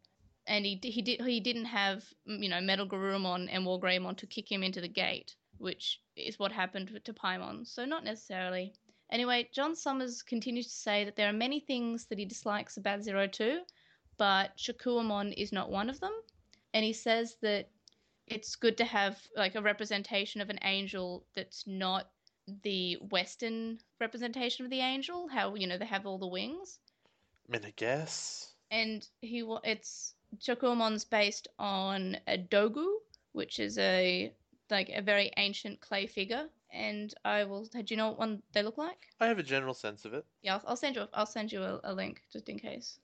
and 0.47 0.65
he 0.65 0.79
he 0.83 1.01
did 1.01 1.21
he 1.21 1.39
didn't 1.39 1.65
have 1.65 2.05
mm, 2.29 2.41
you 2.41 2.49
know 2.49 2.61
Metal 2.61 2.87
Garurumon 2.87 3.49
and 3.51 3.65
War 3.65 3.79
Greymon 3.79 4.15
to 4.17 4.27
kick 4.27 4.49
him 4.49 4.63
into 4.63 4.79
the 4.79 4.87
gate, 4.87 5.35
which 5.57 5.99
is 6.15 6.39
what 6.39 6.51
happened 6.51 6.99
to 7.03 7.13
Paimon. 7.13 7.67
So 7.67 7.83
not 7.83 8.03
necessarily. 8.03 8.73
Anyway, 9.11 9.49
John 9.51 9.75
Summers 9.75 10.21
continues 10.21 10.67
to 10.67 10.75
say 10.75 11.03
that 11.03 11.15
there 11.15 11.27
are 11.27 11.33
many 11.33 11.59
things 11.59 12.05
that 12.05 12.19
he 12.19 12.25
dislikes 12.25 12.77
about 12.77 13.01
Zero 13.01 13.25
Two, 13.25 13.61
but 14.17 14.55
Shakkoumon 14.55 15.33
is 15.35 15.51
not 15.51 15.71
one 15.71 15.89
of 15.89 15.99
them, 15.99 16.13
and 16.75 16.85
he 16.85 16.93
says 16.93 17.37
that 17.41 17.69
it's 18.29 18.55
good 18.55 18.77
to 18.77 18.85
have 18.85 19.27
like 19.35 19.55
a 19.55 19.61
representation 19.61 20.41
of 20.41 20.49
an 20.49 20.59
angel 20.63 21.25
that's 21.35 21.65
not 21.67 22.11
the 22.63 22.95
Western 23.09 23.79
representation 23.99 24.65
of 24.65 24.71
the 24.71 24.79
angel. 24.81 25.27
How 25.29 25.55
you 25.55 25.67
know 25.67 25.77
they 25.77 25.85
have 25.85 26.05
all 26.05 26.17
the 26.19 26.27
wings 26.27 26.79
I 27.47 27.51
mean, 27.51 27.65
I 27.65 27.71
guess. 27.71 28.55
and 28.71 29.07
he 29.21 29.43
it's 29.63 30.15
Shakkoumon's 30.39 31.05
based 31.05 31.47
on 31.59 32.17
a 32.27 32.37
dogu, 32.37 32.87
which 33.33 33.59
is 33.59 33.77
a 33.77 34.33
like 34.69 34.89
a 34.89 35.01
very 35.01 35.31
ancient 35.37 35.79
clay 35.81 36.07
figure. 36.07 36.49
And 36.71 37.13
I 37.25 37.43
will. 37.45 37.65
Do 37.65 37.83
you 37.87 37.97
know 37.97 38.09
what 38.09 38.19
one 38.19 38.43
they 38.53 38.61
look 38.63 38.77
like? 38.77 39.07
I 39.19 39.27
have 39.27 39.39
a 39.39 39.43
general 39.43 39.73
sense 39.73 40.05
of 40.05 40.13
it. 40.13 40.25
Yeah, 40.41 40.55
I'll, 40.55 40.63
I'll 40.69 40.75
send 40.77 40.95
you. 40.95 41.03
A, 41.03 41.09
I'll 41.13 41.25
send 41.25 41.51
you 41.51 41.63
a, 41.63 41.79
a 41.83 41.93
link 41.93 42.21
just 42.31 42.49
in 42.49 42.59
case. 42.59 42.99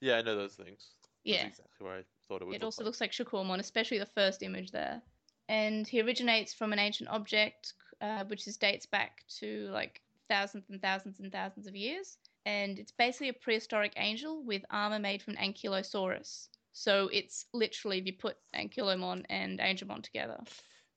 Yeah, 0.00 0.16
I 0.18 0.22
know 0.22 0.36
those 0.36 0.54
things. 0.54 0.94
That's 1.02 1.12
Yeah, 1.24 1.46
exactly 1.46 1.86
where 1.86 1.96
I 1.98 2.04
thought 2.28 2.42
it 2.42 2.46
would 2.46 2.56
it 2.56 2.64
also 2.64 2.82
like. 2.82 2.86
looks 2.86 3.00
like 3.00 3.12
Shakkoumon, 3.12 3.58
especially 3.58 3.98
the 3.98 4.06
first 4.06 4.42
image 4.42 4.70
there. 4.70 5.02
And 5.48 5.86
he 5.86 6.00
originates 6.00 6.52
from 6.52 6.72
an 6.72 6.78
ancient 6.78 7.08
object, 7.08 7.74
uh, 8.00 8.24
which 8.24 8.46
is 8.46 8.56
dates 8.56 8.86
back 8.86 9.24
to 9.38 9.68
like 9.72 10.00
thousands 10.28 10.70
and 10.70 10.82
thousands 10.82 11.20
and 11.20 11.30
thousands 11.30 11.66
of 11.66 11.76
years. 11.76 12.18
And 12.44 12.78
it's 12.78 12.92
basically 12.92 13.28
a 13.28 13.32
prehistoric 13.32 13.92
angel 13.96 14.42
with 14.44 14.62
armor 14.70 14.98
made 14.98 15.22
from 15.22 15.34
Ankylosaurus. 15.34 16.48
So 16.72 17.08
it's 17.12 17.46
literally 17.52 17.98
if 17.98 18.06
you 18.06 18.12
put 18.12 18.36
Ankylomon 18.54 19.24
and 19.30 19.58
Angemon 19.60 20.02
together. 20.02 20.38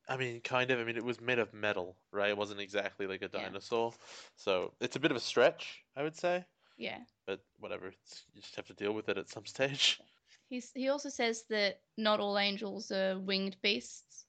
I 0.07 0.17
mean, 0.17 0.41
kind 0.41 0.71
of. 0.71 0.79
I 0.79 0.83
mean, 0.83 0.97
it 0.97 1.05
was 1.05 1.21
made 1.21 1.39
of 1.39 1.53
metal, 1.53 1.95
right? 2.11 2.29
It 2.29 2.37
wasn't 2.37 2.59
exactly 2.59 3.05
like 3.07 3.21
a 3.21 3.29
Yeah. 3.31 3.43
dinosaur. 3.43 3.93
So 4.35 4.73
it's 4.81 4.95
a 4.95 4.99
bit 4.99 5.11
of 5.11 5.17
a 5.17 5.21
stretch, 5.21 5.83
I 5.95 6.03
would 6.03 6.17
say. 6.17 6.43
Yeah. 6.77 6.97
But 7.27 7.41
whatever. 7.59 7.87
It's, 7.87 8.23
you 8.33 8.41
just 8.41 8.55
have 8.55 8.65
to 8.67 8.73
deal 8.73 8.93
with 8.93 9.09
it 9.09 9.17
at 9.17 9.29
some 9.29 9.45
stage. 9.45 9.99
He's, 10.49 10.71
he 10.73 10.89
also 10.89 11.09
says 11.09 11.43
that 11.49 11.79
not 11.97 12.19
all 12.19 12.37
angels 12.37 12.91
are 12.91 13.19
winged 13.19 13.55
beasts. 13.61 14.25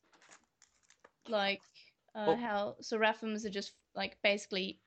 Like 1.28 1.60
uh, 2.14 2.24
Well- 2.28 2.36
how 2.36 2.76
Seraphim's 2.80 3.44
are 3.46 3.50
just 3.50 3.72
like 3.94 4.16
basically 4.22 4.80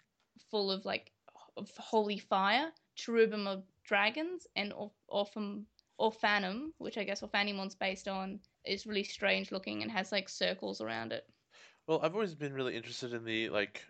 full 0.51 0.71
of 0.71 0.85
like 0.85 1.11
of 1.57 1.69
holy 1.77 2.19
fire. 2.19 2.71
Cherubim 2.95 3.47
are 3.47 3.63
dragons, 3.83 4.45
and 4.55 4.71
Or- 4.73 4.91
Orpham 5.11 5.65
Orphanum, 5.99 6.71
which 6.77 6.97
I 6.97 7.03
guess 7.03 7.21
Orphanimon's 7.21 7.75
based 7.75 8.07
on, 8.07 8.39
is 8.65 8.85
really 8.85 9.03
strange 9.03 9.51
looking 9.51 9.81
and 9.81 9.91
has 9.91 10.11
like 10.11 10.29
circles 10.29 10.81
around 10.81 11.11
it. 11.11 11.25
Well, 11.87 11.99
I've 12.01 12.13
always 12.13 12.35
been 12.35 12.53
really 12.53 12.75
interested 12.75 13.13
in 13.13 13.25
the 13.25 13.49
like 13.49 13.83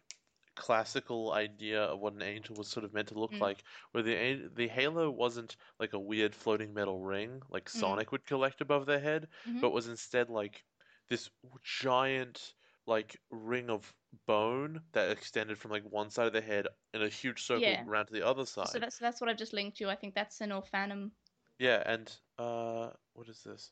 classical 0.56 1.32
idea 1.34 1.84
of 1.84 2.00
what 2.00 2.14
an 2.14 2.22
angel 2.22 2.56
was 2.56 2.68
sort 2.70 2.84
of 2.86 2.94
meant 2.94 3.08
to 3.10 3.20
look 3.20 3.32
Mm. 3.34 3.42
like, 3.42 3.64
where 3.92 4.04
the 4.04 4.50
the 4.54 4.68
halo 4.68 5.10
wasn't 5.12 5.56
like 5.80 5.94
a 5.94 6.00
weird 6.00 6.36
floating 6.36 6.74
metal 6.74 7.00
ring 7.02 7.42
like 7.50 7.66
Mm. 7.66 7.80
Sonic 7.80 8.12
would 8.12 8.26
collect 8.26 8.62
above 8.62 8.86
their 8.86 9.00
head, 9.00 9.30
Mhm. 9.46 9.62
but 9.62 9.72
was 9.72 9.88
instead 9.88 10.30
like 10.30 10.64
this 11.10 11.30
giant 11.64 12.56
like 12.86 13.20
ring 13.30 13.70
of 13.70 13.94
bone 14.28 14.82
that 14.92 15.10
extended 15.10 15.58
from 15.58 15.72
like 15.72 15.84
one 15.84 16.10
side 16.10 16.28
of 16.28 16.34
the 16.34 16.42
head 16.42 16.68
in 16.94 17.02
a 17.02 17.10
huge 17.10 17.44
circle 17.44 17.64
Yeah. 17.64 17.86
around 17.86 18.08
to 18.08 18.14
the 18.14 18.26
other 18.26 18.46
side. 18.46 18.68
So 18.68 18.80
that's 18.80 18.98
that's 18.98 19.22
what 19.22 19.30
I've 19.30 19.38
just 19.38 19.54
linked 19.54 19.80
you. 19.80 19.90
I 19.90 19.96
think 19.96 20.14
that's 20.16 20.42
an 20.42 20.52
Orphanum. 20.52 21.12
Yeah, 21.60 21.82
and 21.86 22.12
uh, 22.38 22.92
what 23.14 23.30
is 23.30 23.44
this? 23.44 23.72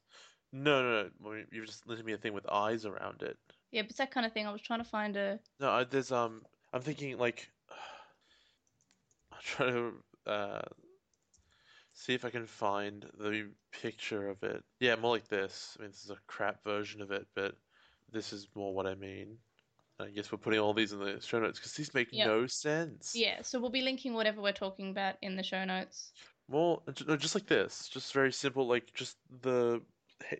No, 0.54 0.82
no, 0.84 1.10
no. 1.20 1.44
You've 1.52 1.65
just 1.65 1.88
linked 1.88 2.06
me 2.06 2.13
a 2.13 2.17
thing 2.17 2.34
with 2.34 2.50
eyes 2.50 2.86
around 2.86 3.24
it. 3.24 3.38
Yeah, 3.72 3.84
but 3.84 3.91
it's 3.91 3.98
that 3.98 4.12
kind 4.12 4.26
of 4.26 4.34
thing. 4.34 4.48
I 4.48 4.52
was 4.52 4.62
trying 4.62 4.80
to 4.84 4.89
find 4.89 5.15
a. 5.15 5.39
No, 5.60 5.72
I, 5.72 5.84
there's 5.84 6.12
um. 6.12 6.46
I'm 6.73 6.81
thinking 6.81 7.17
like. 7.17 7.49
I'm 9.31 9.39
trying 9.43 9.73
to 9.73 10.31
uh. 10.31 10.62
See 11.93 12.13
if 12.13 12.25
I 12.25 12.29
can 12.29 12.47
find 12.47 13.05
the 13.19 13.49
picture 13.71 14.29
of 14.29 14.41
it. 14.43 14.63
Yeah, 14.79 14.95
more 14.95 15.12
like 15.12 15.27
this. 15.27 15.75
I 15.77 15.84
mean, 15.84 15.91
this 15.91 16.03
is 16.03 16.10
a 16.10 16.15
crap 16.25 16.63
version 16.63 17.01
of 17.01 17.12
it, 17.12 17.27
but 17.36 17.55
this 18.12 18.34
is 18.34 18.47
more 18.55 18.73
what 18.73 18.88
I 18.88 18.95
mean. 18.95 19.38
I 19.99 20.10
guess 20.10 20.31
we're 20.31 20.38
putting 20.39 20.60
all 20.60 20.73
these 20.73 20.93
in 20.93 20.99
the 20.99 21.19
show 21.21 21.39
notes 21.39 21.60
because 21.60 21.73
these 21.73 21.93
make 21.93 22.07
Yep. 22.12 22.27
no 22.27 22.47
sense. 22.47 23.13
Yeah, 23.13 23.41
so 23.41 23.60
we'll 23.60 23.69
be 23.69 23.81
linking 23.81 24.13
whatever 24.13 24.41
we're 24.41 24.51
talking 24.51 24.89
about 24.89 25.15
in 25.21 25.36
the 25.36 25.43
show 25.43 25.63
notes. 25.63 26.12
Well, 26.47 26.84
no, 27.07 27.15
just 27.17 27.36
like 27.36 27.45
this. 27.45 27.88
Just 27.88 28.13
very 28.13 28.31
simple. 28.31 28.67
Like 28.67 28.93
just 28.93 29.17
the. 29.41 29.81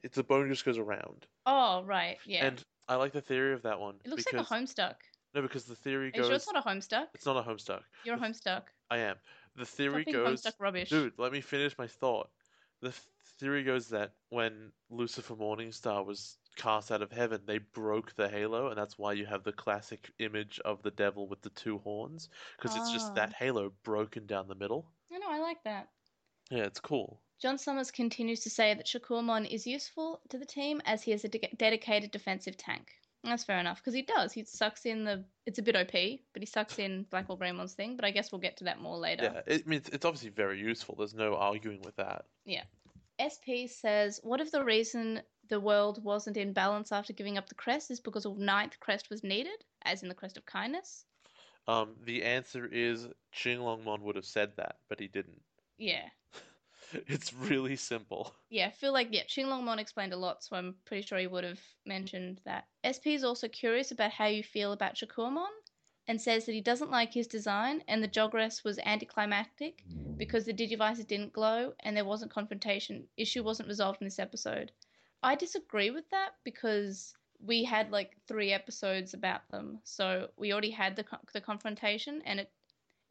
It's 0.03 0.15
the 0.15 0.23
bone 0.23 0.47
just 0.49 0.65
goes 0.65 0.77
around. 0.77 1.25
Oh, 1.45 1.83
right. 1.83 2.17
Yeah. 2.25 2.45
And 2.45 2.63
I 2.87 2.95
like 2.95 3.13
the 3.13 3.21
theory 3.21 3.53
of 3.53 3.63
that 3.63 3.79
one 3.79 3.95
it 4.03 4.09
looks 4.09 4.25
like 4.31 4.41
a 4.41 4.45
Homestuck. 4.45 4.95
No, 5.33 5.41
because 5.41 5.63
the 5.65 5.75
theory 5.75 6.05
Are 6.05 6.07
you 6.07 6.11
goes. 6.13 6.25
sure 6.27 6.35
it's 6.35 6.51
not 6.51 6.65
a 6.65 6.67
Homestuck? 6.69 7.07
It's 7.13 7.25
not 7.25 7.37
a 7.37 7.41
homestuck. 7.49 7.81
You're 8.03 8.15
a 8.15 8.19
Homestuck. 8.19 8.63
I 8.89 8.97
am. 8.97 9.15
The 9.55 9.65
theory 9.65 10.03
Stop 10.03 10.13
goes, 10.13 10.41
Homestuck 10.43 10.53
rubbish. 10.59 10.89
dude. 10.89 11.13
Let 11.17 11.31
me 11.31 11.41
finish 11.41 11.77
my 11.77 11.87
thought. 11.87 12.29
The 12.81 12.93
theory 13.39 13.63
goes 13.63 13.87
that 13.89 14.13
when 14.29 14.71
Lucifer 14.89 15.35
Morningstar 15.35 16.05
was 16.05 16.37
cast 16.57 16.91
out 16.91 17.01
of 17.01 17.11
heaven, 17.11 17.41
they 17.45 17.59
broke 17.59 18.13
the 18.15 18.27
halo, 18.27 18.67
and 18.69 18.77
that's 18.77 18.97
why 18.97 19.13
you 19.13 19.25
have 19.25 19.43
the 19.43 19.51
classic 19.53 20.11
image 20.19 20.59
of 20.65 20.81
the 20.83 20.91
devil 20.91 21.27
with 21.27 21.41
the 21.41 21.49
two 21.51 21.77
horns, 21.79 22.27
because 22.57 22.75
it's 22.75 22.91
just 22.91 23.11
Ah. 23.11 23.13
that 23.13 23.33
halo 23.33 23.71
broken 23.83 24.25
down 24.25 24.47
the 24.47 24.55
middle. 24.55 24.85
I 25.13 25.17
know, 25.19 25.29
I 25.29 25.39
like 25.39 25.63
that. 25.63 25.89
Yeah, 26.49 26.63
it's 26.63 26.79
cool. 26.81 27.21
John 27.41 27.57
Summers 27.57 27.89
continues 27.91 28.41
to 28.41 28.49
say 28.49 28.73
that 28.73 28.85
Shakkoumon 28.85 29.49
is 29.49 29.65
useful 29.65 30.21
to 30.29 30.37
the 30.37 30.45
team 30.45 30.81
as 30.85 31.01
he 31.03 31.11
is 31.13 31.23
a 31.23 31.29
de- 31.29 31.49
dedicated 31.57 32.11
defensive 32.11 32.57
tank. 32.57 32.91
That's 33.23 33.43
fair 33.43 33.60
enough 33.60 33.77
because 33.77 33.93
he 33.93 34.01
does. 34.01 34.34
He 34.34 34.43
sucks 34.45 34.86
in 34.86 35.03
the. 35.03 35.23
It's 35.45 35.60
a 35.60 35.62
bit 35.62 35.75
OP, 35.75 35.91
but 36.34 36.41
he 36.41 36.45
sucks 36.45 36.79
in 36.79 37.05
Black 37.10 37.29
War 37.29 37.38
Greymon's 37.38 37.73
thing. 37.73 37.95
But 37.95 38.05
I 38.05 38.12
guess 38.12 38.31
we'll 38.31 38.41
get 38.41 38.57
to 38.57 38.63
that 38.63 38.81
more 38.81 38.97
later. 38.97 39.31
Yeah, 39.34 39.53
it, 39.53 39.63
I 39.65 39.69
mean, 39.69 39.77
it's, 39.77 39.89
it's 39.89 40.05
obviously 40.05 40.29
very 40.29 40.60
useful. 40.60 40.95
There's 40.97 41.13
no 41.13 41.36
arguing 41.36 41.81
with 41.84 41.95
that. 41.97 42.25
Yeah. 42.45 42.63
SP 43.21 43.67
says, 43.69 44.19
What 44.23 44.41
if 44.41 44.51
the 44.51 44.63
reason 44.63 45.21
the 45.49 45.60
world 45.60 46.03
wasn't 46.03 46.38
in 46.38 46.53
balance 46.53 46.91
after 46.91 47.13
giving 47.13 47.38
up 47.38 47.47
the 47.47 47.55
crest 47.55 47.91
is 47.91 47.99
because 47.99 48.25
a 48.25 48.34
ninth 48.34 48.79
crest 48.79 49.10
was 49.10 49.23
needed, 49.23 49.63
as 49.84 50.01
in 50.01 50.10
the 50.10 50.15
crest 50.15 50.38
of 50.38 50.45
kindness? 50.45 51.05
Um, 51.67 51.91
the 52.03 52.23
answer 52.23 52.65
is 52.65 53.07
Qinglongmon 53.36 54.01
would 54.01 54.15
have 54.15 54.25
said 54.25 54.53
that, 54.57 54.77
but 54.89 54.99
he 54.99 55.07
didn't. 55.07 55.41
Yeah. 55.77 56.10
It's 57.08 57.34
really 57.34 57.75
simple. 57.75 58.34
Yeah, 58.49 58.67
I 58.67 58.71
feel 58.71 58.93
like, 58.93 59.10
yeah, 59.12 59.23
Qinglongmon 59.23 59.80
explained 59.80 60.13
a 60.13 60.17
lot, 60.17 60.43
so 60.43 60.56
I'm 60.56 60.75
pretty 60.86 61.06
sure 61.06 61.17
he 61.17 61.27
would 61.27 61.43
have 61.43 61.60
mentioned 61.86 62.41
that. 62.45 62.65
SP 62.84 63.15
is 63.15 63.23
also 63.23 63.47
curious 63.47 63.91
about 63.91 64.12
how 64.12 64.27
you 64.27 64.43
feel 64.43 64.73
about 64.73 64.95
Shakkoumon 64.95 65.47
and 66.08 66.21
says 66.21 66.45
that 66.45 66.54
he 66.54 66.62
doesn't 66.62 66.91
like 66.91 67.13
his 67.13 67.27
design 67.27 67.84
and 67.88 68.04
the 68.04 68.08
Jogress 68.08 68.63
was 68.63 68.80
anticlimactic 68.80 69.84
because 70.17 70.45
the 70.45 70.54
Digivices 70.54 71.08
didn't 71.08 71.34
glow 71.34 71.73
and 71.82 71.95
there 71.95 72.06
wasn't 72.06 72.34
confrontation. 72.34 73.08
Issue 73.17 73.43
wasn't 73.43 73.69
resolved 73.69 74.01
in 74.01 74.08
this 74.08 74.19
episode. 74.19 74.71
I 75.23 75.36
disagree 75.36 75.91
with 75.91 76.10
that 76.10 76.32
because 76.43 77.13
we 77.39 77.63
had 77.63 77.91
like 77.91 78.17
three 78.27 78.51
episodes 78.51 79.13
about 79.13 79.47
them, 79.49 79.80
so 79.84 80.30
we 80.38 80.51
already 80.51 80.71
had 80.71 80.95
the 80.95 81.06
the 81.34 81.41
confrontation, 81.41 82.21
and 82.25 82.39
it 82.39 82.51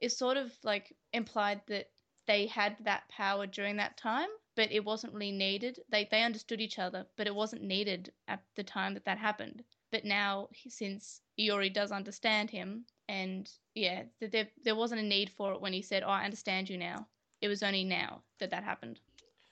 is 0.01 0.17
sort 0.17 0.37
of 0.37 0.53
like 0.63 0.97
implied 1.13 1.61
that 1.67 1.91
they 2.31 2.47
had 2.47 2.77
that 2.85 3.09
power 3.09 3.45
during 3.45 3.75
that 3.77 3.97
time, 3.97 4.29
but 4.55 4.71
it 4.71 4.85
wasn't 4.85 5.13
really 5.13 5.33
needed. 5.33 5.81
They 5.89 6.07
they 6.13 6.23
understood 6.23 6.61
each 6.61 6.79
other, 6.79 7.05
but 7.17 7.27
it 7.27 7.35
wasn't 7.35 7.63
needed 7.65 8.13
at 8.29 8.41
the 8.55 8.63
time 8.63 8.95
that 8.95 9.05
that 9.07 9.19
happened. 9.19 9.65
But 9.91 10.05
now, 10.05 10.49
since 10.69 11.23
Iori 11.37 11.73
does 11.73 11.91
understand 11.91 12.49
him, 12.49 12.85
and 13.09 13.51
yeah, 13.75 14.05
there 14.21 14.47
there 14.63 14.77
wasn't 14.77 15.01
a 15.01 15.05
need 15.17 15.31
for 15.31 15.53
it 15.55 15.61
when 15.61 15.73
he 15.73 15.83
said, 15.83 16.05
"Oh, 16.05 16.09
I 16.11 16.25
understand 16.25 16.71
you 16.71 16.79
now." 16.79 17.09
It 17.41 17.49
was 17.49 17.65
only 17.65 17.83
now 17.83 18.23
that 18.39 18.51
that 18.51 18.63
happened. 18.63 19.01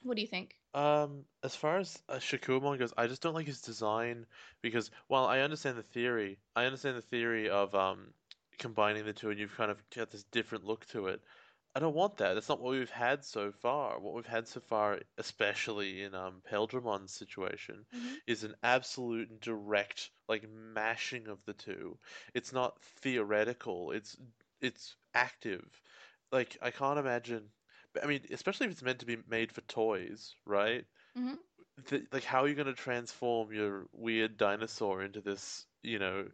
What 0.02 0.14
do 0.14 0.22
you 0.22 0.28
think? 0.28 0.54
Um, 0.72 1.24
as 1.42 1.56
far 1.56 1.78
as 1.78 2.00
uh, 2.08 2.20
goes, 2.30 2.92
I 2.96 3.08
just 3.08 3.22
don't 3.22 3.34
like 3.34 3.46
his 3.46 3.60
design 3.60 4.24
because 4.62 4.92
while 5.08 5.24
I 5.24 5.40
understand 5.40 5.78
the 5.78 5.82
theory, 5.82 6.38
I 6.54 6.66
understand 6.66 6.96
the 6.96 7.02
theory 7.02 7.48
of 7.48 7.74
um 7.74 8.14
combining 8.58 9.04
the 9.04 9.12
two 9.12 9.30
and 9.30 9.38
you've 9.40 9.56
kind 9.56 9.70
of 9.70 9.82
got 9.90 10.10
this 10.10 10.24
different 10.24 10.64
look 10.64 10.86
to 10.86 11.08
it. 11.08 11.20
I 11.74 11.80
don't 11.80 11.94
want 11.94 12.16
that. 12.16 12.34
That's 12.34 12.48
not 12.48 12.60
what 12.60 12.72
we've 12.72 12.90
had 12.90 13.24
so 13.24 13.52
far. 13.52 14.00
What 14.00 14.14
we've 14.14 14.26
had 14.26 14.48
so 14.48 14.60
far, 14.60 15.00
especially 15.18 16.02
in 16.02 16.14
um 16.14 16.40
Paildramon's 16.42 17.12
situation, 17.12 17.86
Mhm. 17.92 18.20
is 18.26 18.42
an 18.44 18.54
absolute 18.62 19.30
and 19.30 19.40
direct 19.40 20.10
like 20.28 20.48
mashing 20.48 21.28
of 21.28 21.44
the 21.44 21.54
two. 21.54 21.98
It's 22.34 22.52
not 22.52 22.80
theoretical. 22.82 23.92
It's 23.92 24.16
it's 24.60 24.96
active. 25.14 25.82
Like 26.32 26.56
I 26.62 26.70
can't 26.70 26.98
imagine. 26.98 27.52
but, 27.94 28.04
I 28.04 28.06
mean, 28.06 28.26
especially 28.30 28.66
if 28.66 28.72
it's 28.72 28.82
meant 28.82 29.00
to 29.00 29.06
be 29.06 29.16
made 29.26 29.50
for 29.52 29.62
toys, 29.62 30.34
right? 30.44 30.86
Mhm. 31.14 31.38
Th 31.86 32.06
like, 32.12 32.24
how 32.24 32.42
are 32.44 32.48
you 32.48 32.54
going 32.54 32.66
to 32.66 32.74
transform 32.74 33.52
your 33.52 33.88
weird 33.92 34.36
dinosaur 34.36 35.02
into 35.02 35.20
this, 35.22 35.66
you 35.82 35.98
know, 35.98 36.30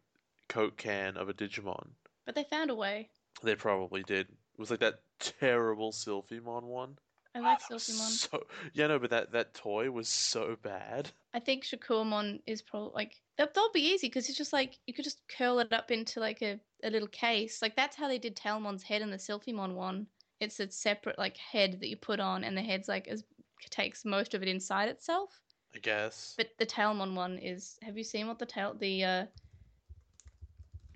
Coke 0.49 0.77
can 0.79 1.17
of 1.17 1.29
a 1.29 1.35
Digimon? 1.35 1.97
But 2.27 2.35
they 2.35 2.45
found 2.45 2.71
a 2.71 2.75
way. 2.75 3.11
They 3.43 3.57
probably 3.57 4.03
did. 4.03 4.37
It 4.55 4.61
was 4.61 4.71
like 4.71 4.81
that 4.81 5.01
terrible 5.19 5.93
Sylphimon 5.93 6.63
one. 6.63 6.97
I 7.35 7.41
like 7.41 7.61
Sylphimon. 7.71 8.11
So 8.11 8.45
yeah, 8.73 8.87
no, 8.87 8.99
but 8.99 9.11
that 9.11 9.33
that 9.33 9.55
toy 9.55 9.91
was 9.91 10.09
so 10.09 10.57
bad. 10.63 11.11
I 11.33 11.41
think 11.41 11.65
Shakkoumon 11.65 12.41
is 12.47 12.63
probably 12.63 12.93
like 12.95 13.21
that. 13.37 13.55
That'll 13.55 13.73
be 13.73 13.81
easy 13.81 14.07
because 14.07 14.29
it's 14.29 14.39
just 14.39 14.53
like 14.53 14.79
you 14.87 14.95
could 14.95 15.05
just 15.05 15.21
curl 15.29 15.59
it 15.59 15.73
up 15.73 15.91
into 15.91 16.21
like 16.21 16.41
a, 16.43 16.61
a 16.85 16.91
little 16.91 17.09
case. 17.09 17.61
Like 17.61 17.75
that's 17.75 17.97
how 17.97 18.07
they 18.07 18.19
did 18.19 18.37
Tailmon's 18.37 18.85
head 18.85 19.03
in 19.03 19.11
the 19.11 19.17
Sylphimon 19.17 19.75
one. 19.75 20.07
It's 20.41 20.61
a 20.61 20.71
separate 20.71 21.19
like 21.19 21.37
head 21.37 21.81
that 21.81 21.89
you 21.89 21.97
put 21.97 22.21
on, 22.21 22.45
and 22.45 22.57
the 22.57 22.63
head's 22.63 22.89
like 22.89 23.09
as 23.09 23.25
takes 23.71 24.05
most 24.05 24.35
of 24.35 24.43
it 24.43 24.49
inside 24.49 24.89
itself. 24.89 25.41
I 25.75 25.79
guess. 25.79 26.35
But 26.37 26.51
the 26.59 26.67
Tailmon 26.67 27.15
one 27.15 27.39
is. 27.39 27.77
Have 27.83 27.99
you 27.99 28.05
seen 28.05 28.29
what 28.29 28.39
the 28.39 28.47
tail 28.47 28.75
the? 28.79 29.05
uh 29.05 29.27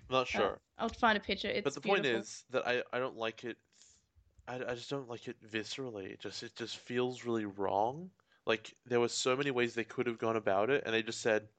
Not 0.09 0.27
sure. 0.27 0.61
I'll 0.77 0.89
find 0.89 1.17
a 1.17 1.21
picture. 1.21 1.47
It's 1.49 1.63
but 1.63 1.73
the 1.73 1.81
point 1.81 2.05
is 2.05 2.45
that 2.49 2.67
I, 2.67 2.83
I 2.91 2.99
don't 2.99 3.15
like 3.17 3.43
it. 3.43 3.57
I, 4.47 4.55
I 4.55 4.75
just 4.75 4.89
don't 4.89 5.09
like 5.09 5.27
it 5.27 5.41
viscerally. 5.41 6.05
It 6.11 6.19
just 6.19 6.43
it 6.43 6.55
just 6.55 6.77
feels 6.77 7.25
really 7.25 7.45
wrong. 7.45 8.11
Like 8.45 8.75
there 8.85 8.99
were 8.99 9.09
so 9.09 9.35
many 9.35 9.51
ways 9.51 9.75
they 9.75 9.83
could 9.83 10.07
have 10.07 10.19
gone 10.19 10.35
about 10.35 10.69
it, 10.69 10.83
and 10.85 10.93
they 10.93 11.03
just 11.03 11.21
said, 11.21 11.49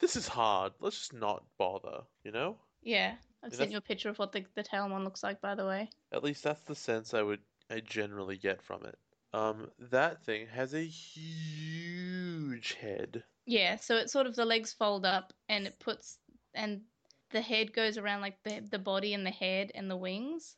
"This 0.00 0.16
is 0.16 0.28
hard. 0.28 0.74
Let's 0.80 0.98
just 0.98 1.14
not 1.14 1.46
bother." 1.58 2.04
You 2.24 2.32
know. 2.32 2.60
yeah, 2.82 3.18
I've 3.42 3.54
Yeah, 3.54 3.54
sent 3.54 3.70
you 3.70 3.76
a 3.78 3.80
picture 3.82 4.08
of 4.08 4.18
what 4.18 4.32
the 4.32 4.46
the 4.54 4.62
Tailmon 4.62 5.04
looks 5.04 5.22
like, 5.22 5.40
by 5.40 5.54
the 5.54 5.66
way. 5.66 5.90
At 6.12 6.22
least 6.22 6.44
that's 6.44 6.62
the 6.62 6.76
sense 6.76 7.12
I 7.12 7.22
would 7.22 7.42
I 7.68 7.80
generally 7.80 8.38
get 8.38 8.62
from 8.62 8.84
it. 8.86 9.00
Um, 9.32 9.72
that 9.76 10.22
thing 10.22 10.46
has 10.46 10.72
a 10.72 10.84
huge 10.86 12.74
head. 12.74 13.24
Yeah, 13.46 13.76
so 13.76 13.96
it 13.96 14.10
sort 14.10 14.26
of 14.26 14.36
the 14.36 14.44
legs 14.44 14.72
fold 14.72 15.04
up 15.04 15.32
and 15.48 15.66
it 15.66 15.78
puts 15.80 16.20
and 16.54 16.84
the 17.30 17.40
head 17.40 17.72
goes 17.72 17.98
around 17.98 18.20
like 18.20 18.42
the 18.44 18.62
the 18.70 18.78
body 18.78 19.14
and 19.14 19.26
the 19.26 19.30
head 19.30 19.72
and 19.74 19.90
the 19.90 19.96
wings. 19.96 20.56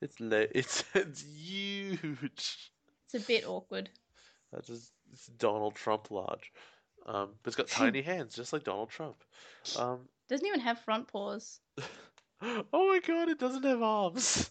It's 0.00 0.18
le 0.20 0.46
it's 0.54 0.84
it's 0.94 1.22
huge. 1.22 2.72
It's 3.04 3.14
a 3.14 3.26
bit 3.26 3.46
awkward. 3.46 3.90
That's 4.52 4.66
just 4.66 4.92
it's 5.12 5.26
Donald 5.26 5.74
Trump 5.74 6.10
large. 6.10 6.52
Um, 7.06 7.30
but 7.42 7.48
it's 7.48 7.56
got 7.56 7.68
tiny 7.82 8.02
hands, 8.02 8.34
just 8.34 8.52
like 8.52 8.64
Donald 8.64 8.90
Trump. 8.90 9.16
Um, 9.78 10.00
Doesn't 10.28 10.46
even 10.46 10.60
have 10.60 10.80
front 10.80 11.08
paws. 11.08 11.60
oh 12.42 12.64
my 12.72 13.00
god, 13.06 13.28
it 13.28 13.38
doesn't 13.38 13.64
have 13.64 13.82
arms. 13.82 14.50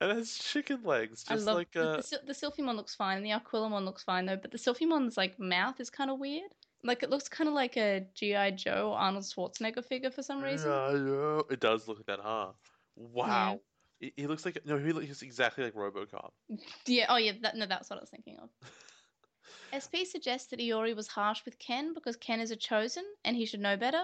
And 0.00 0.10
it 0.10 0.16
has 0.16 0.34
chicken 0.34 0.80
legs, 0.82 1.24
just 1.24 1.44
love 1.44 1.56
like 1.56 1.72
the, 1.72 1.90
uh 1.90 1.96
the, 1.96 2.20
the 2.28 2.32
Sylphimon 2.32 2.74
looks 2.74 2.94
fine 2.94 3.18
and 3.18 3.26
the 3.26 3.30
Aquilamon 3.30 3.84
looks 3.84 4.02
fine 4.02 4.24
though, 4.24 4.36
but 4.36 4.50
the 4.50 4.56
Sylphimon's 4.56 5.18
like 5.18 5.38
mouth 5.38 5.78
is 5.78 5.90
kind 5.90 6.10
of 6.10 6.18
weird. 6.18 6.50
Like 6.82 7.02
it 7.02 7.10
looks 7.10 7.28
kind 7.28 7.48
of 7.48 7.54
like 7.54 7.76
a 7.76 8.06
GI 8.14 8.52
Joe 8.52 8.94
Arnold 8.96 9.24
Schwarzenegger 9.24 9.84
figure 9.84 10.10
for 10.10 10.22
some 10.22 10.42
reason. 10.42 10.70
Yeah, 10.70 10.92
yeah. 10.92 11.40
It 11.50 11.60
does 11.60 11.86
look 11.86 11.98
like 11.98 12.06
that, 12.06 12.20
huh? 12.22 12.52
Wow. 12.96 13.60
He, 13.98 14.12
he 14.16 14.26
looks 14.26 14.44
like 14.44 14.58
no, 14.64 14.78
he 14.78 14.92
looks 14.92 15.22
exactly 15.22 15.64
like 15.64 15.74
RoboCop. 15.74 16.30
Yeah. 16.86 17.06
Oh, 17.08 17.16
yeah. 17.16 17.32
That, 17.42 17.56
no, 17.56 17.66
that's 17.66 17.90
what 17.90 17.98
I 17.98 18.00
was 18.00 18.10
thinking 18.10 18.38
of. 18.42 18.48
SP 19.76 20.02
suggests 20.04 20.48
that 20.48 20.60
Iori 20.60 20.96
was 20.96 21.06
harsh 21.06 21.44
with 21.44 21.58
Ken 21.58 21.94
because 21.94 22.16
Ken 22.16 22.40
is 22.40 22.50
a 22.50 22.56
chosen 22.56 23.04
and 23.24 23.36
he 23.36 23.46
should 23.46 23.60
know 23.60 23.76
better. 23.76 24.02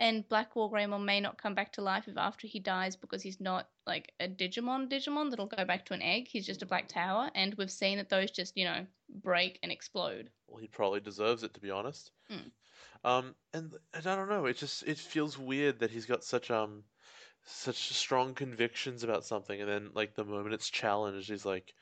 And 0.00 0.26
Black 0.30 0.56
War 0.56 0.72
Greymon 0.72 1.04
may 1.04 1.20
not 1.20 1.36
come 1.36 1.54
back 1.54 1.74
to 1.74 1.82
life 1.82 2.08
if 2.08 2.16
after 2.16 2.46
he 2.46 2.58
dies 2.58 2.96
because 2.96 3.20
he's 3.20 3.38
not 3.38 3.68
like 3.86 4.14
a 4.18 4.26
Digimon 4.26 4.88
Digimon 4.88 5.28
that'll 5.28 5.44
go 5.44 5.62
back 5.66 5.84
to 5.84 5.94
an 5.94 6.00
egg. 6.00 6.26
He's 6.26 6.46
just 6.46 6.62
a 6.62 6.66
black 6.66 6.88
tower, 6.88 7.30
and 7.34 7.54
we've 7.56 7.70
seen 7.70 7.98
that 7.98 8.08
those 8.08 8.30
just 8.30 8.56
you 8.56 8.64
know 8.64 8.86
break 9.22 9.58
and 9.62 9.70
explode. 9.70 10.30
Well, 10.48 10.62
he 10.62 10.68
probably 10.68 11.00
deserves 11.00 11.42
it, 11.42 11.52
to 11.52 11.60
be 11.60 11.70
honest. 11.70 12.12
Mm. 12.32 12.50
Um, 13.04 13.34
and 13.52 13.74
and 13.92 14.06
I 14.06 14.16
don't 14.16 14.30
know. 14.30 14.46
It 14.46 14.56
just 14.56 14.84
it 14.84 14.96
feels 14.96 15.36
weird 15.38 15.80
that 15.80 15.90
he's 15.90 16.06
got 16.06 16.24
such 16.24 16.50
um 16.50 16.82
such 17.44 17.92
strong 17.94 18.32
convictions 18.32 19.04
about 19.04 19.26
something, 19.26 19.60
and 19.60 19.68
then 19.68 19.90
like 19.92 20.14
the 20.14 20.24
moment 20.24 20.54
it's 20.54 20.70
challenged, 20.70 21.28
he's 21.28 21.44
like, 21.44 21.74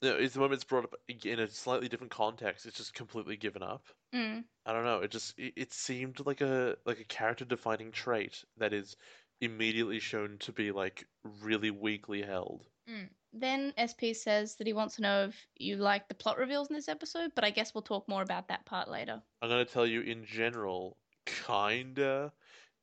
it's 0.00 0.34
the 0.34 0.40
moment 0.40 0.54
it's 0.54 0.64
brought 0.64 0.84
up 0.84 0.94
in 1.08 1.40
a 1.40 1.48
slightly 1.48 1.88
different 1.88 2.12
context. 2.12 2.66
It's 2.66 2.76
just 2.76 2.94
completely 2.94 3.36
given 3.36 3.62
up. 3.62 3.86
Mm. 4.14 4.44
I 4.64 4.72
don't 4.72 4.84
know. 4.84 5.00
It 5.00 5.10
just 5.10 5.38
it, 5.38 5.54
it 5.56 5.72
seemed 5.72 6.24
like 6.24 6.40
a 6.40 6.76
like 6.84 7.00
a 7.00 7.04
character 7.04 7.44
defining 7.44 7.90
trait 7.90 8.44
that 8.58 8.72
is 8.72 8.96
immediately 9.40 9.98
shown 10.00 10.38
to 10.38 10.52
be 10.52 10.70
like 10.72 11.06
really 11.42 11.70
weakly 11.70 12.22
held. 12.22 12.66
Mm. 12.88 13.08
Then 13.32 13.72
SP 13.76 14.14
says 14.14 14.56
that 14.56 14.66
he 14.66 14.72
wants 14.72 14.96
to 14.96 15.02
know 15.02 15.24
if 15.24 15.46
you 15.56 15.76
like 15.76 16.08
the 16.08 16.14
plot 16.14 16.38
reveals 16.38 16.70
in 16.70 16.76
this 16.76 16.88
episode, 16.88 17.32
but 17.34 17.44
I 17.44 17.50
guess 17.50 17.74
we'll 17.74 17.82
talk 17.82 18.08
more 18.08 18.22
about 18.22 18.48
that 18.48 18.64
part 18.66 18.88
later. 18.88 19.22
I'm 19.42 19.48
gonna 19.48 19.64
tell 19.64 19.86
you 19.86 20.00
in 20.00 20.24
general, 20.24 20.96
kinda, 21.26 22.32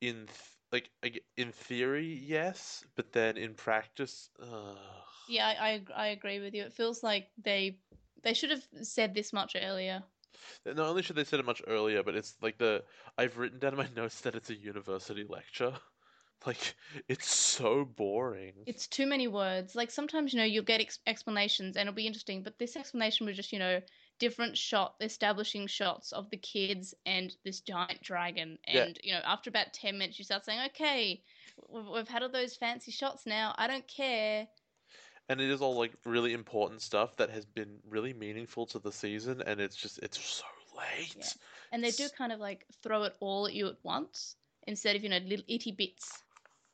in 0.02 0.28
like 0.72 0.90
in 1.38 1.52
theory, 1.52 2.08
yes, 2.14 2.86
but 2.96 3.12
then 3.12 3.38
in 3.38 3.56
practice, 3.56 4.30
ugh. 4.40 4.78
Yeah, 5.28 5.48
I, 5.48 5.74
I 5.74 5.86
I 5.94 6.08
agree 6.08 6.40
with 6.40 6.54
you. 6.54 6.64
It 6.64 6.74
feels 6.74 7.04
like 7.04 7.32
they 7.38 7.80
they 8.24 8.34
should 8.34 8.52
have 8.52 8.68
said 8.84 9.14
this 9.14 9.34
much 9.34 9.56
earlier. 9.56 10.04
Not 10.66 10.78
only 10.80 11.02
should 11.02 11.16
they 11.16 11.24
said 11.24 11.40
it 11.40 11.46
much 11.46 11.62
earlier, 11.66 12.04
but 12.04 12.16
it's 12.16 12.42
like 12.42 12.58
the 12.58 12.84
I've 13.18 13.38
written 13.38 13.60
down 13.60 13.74
in 13.74 13.78
my 13.78 13.88
notes 13.96 14.22
that 14.22 14.36
it's 14.36 14.50
a 14.50 14.56
university 14.56 15.24
lecture. 15.24 15.80
Like 16.46 16.76
it's 17.08 17.34
so 17.34 17.86
boring. 17.86 18.68
It's 18.68 18.88
too 18.88 19.08
many 19.08 19.28
words. 19.28 19.76
Like 19.76 19.90
sometimes, 19.92 20.34
you 20.34 20.38
know, 20.38 20.46
you'll 20.46 20.64
get 20.64 20.82
ex- 20.82 21.00
explanations 21.08 21.76
and 21.78 21.88
it'll 21.88 21.96
be 21.96 22.06
interesting, 22.08 22.44
but 22.44 22.58
this 22.60 22.76
explanation 22.76 23.26
was 23.26 23.36
just, 23.36 23.52
you 23.52 23.60
know, 23.60 23.82
different 24.20 24.58
shot 24.58 24.96
establishing 25.02 25.68
shots 25.68 26.12
of 26.12 26.30
the 26.30 26.38
kids 26.38 26.94
and 27.06 27.36
this 27.44 27.62
giant 27.62 28.02
dragon. 28.02 28.58
Yeah. 28.68 28.84
And, 28.84 29.00
you 29.04 29.14
know, 29.14 29.22
after 29.26 29.50
about 29.50 29.74
10 29.74 29.98
minutes, 29.98 30.18
you 30.18 30.26
start 30.26 30.46
saying, 30.46 30.60
okay, 30.68 31.22
we've, 31.70 31.88
we've 31.88 32.08
had 32.08 32.24
all 32.24 32.30
those 32.30 32.56
fancy 32.56 32.92
shots 32.92 33.26
now. 33.26 33.54
I 33.58 33.68
don't 33.68 33.88
care. 33.88 34.48
And 35.28 35.42
it 35.42 35.50
is 35.50 35.62
all 35.62 35.78
like 35.78 35.94
really 36.06 36.34
important 36.34 36.82
stuff 36.82 37.16
that 37.18 37.32
has 37.32 37.46
been 37.46 37.80
really 37.90 38.14
meaningful 38.14 38.66
to 38.68 38.80
the 38.80 38.92
season, 38.92 39.42
and 39.46 39.60
it's 39.60 39.76
just 39.76 39.98
it's 40.04 40.20
so 40.20 40.46
late. 40.78 41.16
Yeah. 41.18 41.26
And 41.72 41.84
they 41.84 41.92
do 41.92 42.08
kind 42.16 42.32
of 42.32 42.40
like 42.40 42.66
throw 42.84 43.04
it 43.04 43.16
all 43.20 43.48
at 43.48 43.54
you 43.54 43.68
at 43.68 43.78
once 43.84 44.36
instead 44.68 44.96
of, 44.96 45.04
you 45.04 45.10
know, 45.10 45.20
little 45.26 45.46
itty 45.48 45.72
bits. 45.72 46.22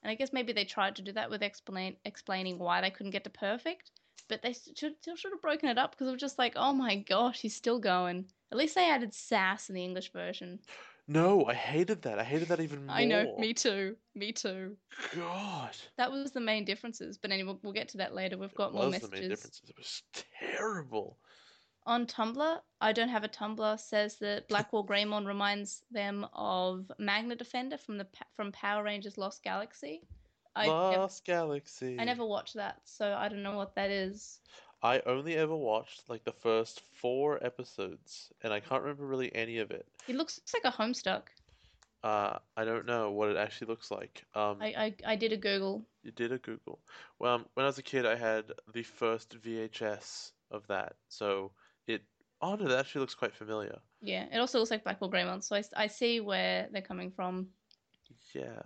And 0.04 0.12
I 0.12 0.16
guess 0.16 0.34
maybe 0.34 0.52
they 0.52 0.66
tried 0.66 0.96
to 0.98 1.02
do 1.02 1.12
that 1.14 1.30
with 1.30 1.42
explain 1.44 1.96
explaining 2.06 2.60
why 2.60 2.82
they 2.82 2.90
couldn't 2.90 3.12
get 3.12 3.24
to 3.24 3.30
perfect, 3.30 3.92
but 4.32 4.42
they 4.42 4.54
should, 4.54 4.96
still 5.02 5.18
should 5.18 5.34
have 5.34 5.42
broken 5.42 5.68
it 5.68 5.78
up 5.78 5.92
because 5.92 6.08
it 6.08 6.12
was 6.12 6.22
just 6.22 6.40
like, 6.40 6.54
oh 6.56 6.72
my 6.72 6.96
gosh, 6.96 7.42
he's 7.42 7.54
still 7.54 7.80
going. 7.80 8.26
At 8.50 8.58
least 8.58 8.76
they 8.76 8.90
added 8.90 9.14
sass 9.14 9.68
in 9.68 9.76
the 9.76 9.84
English 9.84 10.14
version. 10.14 10.60
No, 11.06 11.46
I 11.48 11.54
hated 11.54 12.02
that. 12.04 12.18
I 12.18 12.24
hated 12.24 12.48
that 12.48 12.62
even 12.62 12.86
more. 12.86 12.96
I 12.96 13.04
know, 13.04 13.36
me 13.38 13.54
too, 13.54 13.98
me 14.16 14.32
too. 14.32 14.78
God. 15.14 15.76
That 15.98 16.14
was 16.14 16.32
the 16.32 16.40
main 16.40 16.64
differences. 16.64 17.18
But 17.18 17.32
anyway, 17.32 17.48
we'll, 17.48 17.60
we'll 17.62 17.74
get 17.74 17.90
to 17.90 17.98
that 17.98 18.16
later. 18.16 18.38
We've 18.38 18.56
got 18.56 18.74
more 18.74 18.86
was 18.86 19.02
the 19.02 19.10
main 19.10 19.28
messages. 19.28 19.30
differences. 19.30 19.70
It 19.70 19.78
was 19.78 20.04
terrible. 20.56 21.18
On 21.86 22.06
Tumblr, 22.06 22.60
I 22.80 22.94
don't 22.94 23.10
have 23.10 23.26
a 23.26 23.28
Tumblr, 23.28 23.80
says 23.82 24.16
that 24.20 24.48
Black 24.48 24.72
War 24.72 24.86
Greymon 24.86 25.28
reminds 25.28 25.84
them 25.92 26.26
of 26.32 26.90
Magna 27.00 27.36
Defender 27.36 27.78
from 27.78 27.98
the 27.98 28.08
from 28.38 28.54
Power 28.54 28.84
Rangers 28.84 29.18
Lost 29.18 29.44
Galaxy. 29.44 30.04
I 30.56 30.66
never, 30.66 30.78
Lost 30.78 31.26
Galaxy. 31.26 31.98
I 32.00 32.04
never 32.04 32.26
watched 32.26 32.56
that, 32.56 32.82
so 32.84 33.14
I 33.14 33.30
don't 33.30 33.44
know 33.44 33.56
what 33.56 33.76
that 33.76 33.90
is. 33.90 34.40
I 34.84 35.02
only 35.06 35.36
ever 35.36 35.56
watched 35.56 36.10
like 36.10 36.24
the 36.24 36.32
first 36.32 36.82
four 36.94 37.44
episodes, 37.44 38.32
and 38.42 38.52
I 38.52 38.60
can't 38.60 38.82
remember 38.82 39.06
really 39.06 39.34
any 39.36 39.60
of 39.60 39.72
it. 39.72 39.86
It 40.08 40.16
looks 40.16 40.42
like 40.54 40.64
a 40.66 40.76
Homestuck. 40.76 41.24
Uh, 42.04 42.40
I 42.58 42.66
don't 42.66 42.88
know 42.88 43.12
what 43.12 43.30
it 43.30 43.38
actually 43.38 43.68
looks 43.68 43.92
like. 43.92 44.26
Um, 44.34 44.58
I, 44.60 44.68
I, 44.68 44.96
I 45.06 45.16
did 45.16 45.34
a 45.34 45.38
Google. 45.38 45.86
you 46.04 46.12
did 46.12 46.32
a 46.32 46.40
Google. 46.40 46.80
Well, 47.20 47.36
um, 47.36 47.46
when 47.54 47.64
I 47.64 47.68
was 47.68 47.78
a 47.78 47.84
kid, 47.84 48.08
I 48.08 48.16
had 48.16 48.46
the 48.74 48.82
first 48.84 49.40
VHS 49.40 50.32
of 50.50 50.66
that, 50.68 50.96
so 51.10 51.52
it. 51.88 52.02
Oh 52.42 52.56
no, 52.56 52.68
that 52.68 52.80
actually 52.80 53.02
looks 53.02 53.14
quite 53.14 53.36
familiar. 53.36 53.78
Yeah, 54.02 54.26
it 54.34 54.40
also 54.40 54.58
looks 54.58 54.72
like 54.72 54.84
Black 54.84 55.00
War 55.00 55.12
Greymon, 55.12 55.44
so 55.44 55.56
I, 55.56 55.64
I 55.76 55.88
see 55.88 56.22
where 56.22 56.68
they're 56.72 56.82
coming 56.82 57.12
from. 57.12 57.50
Yeah, 58.34 58.62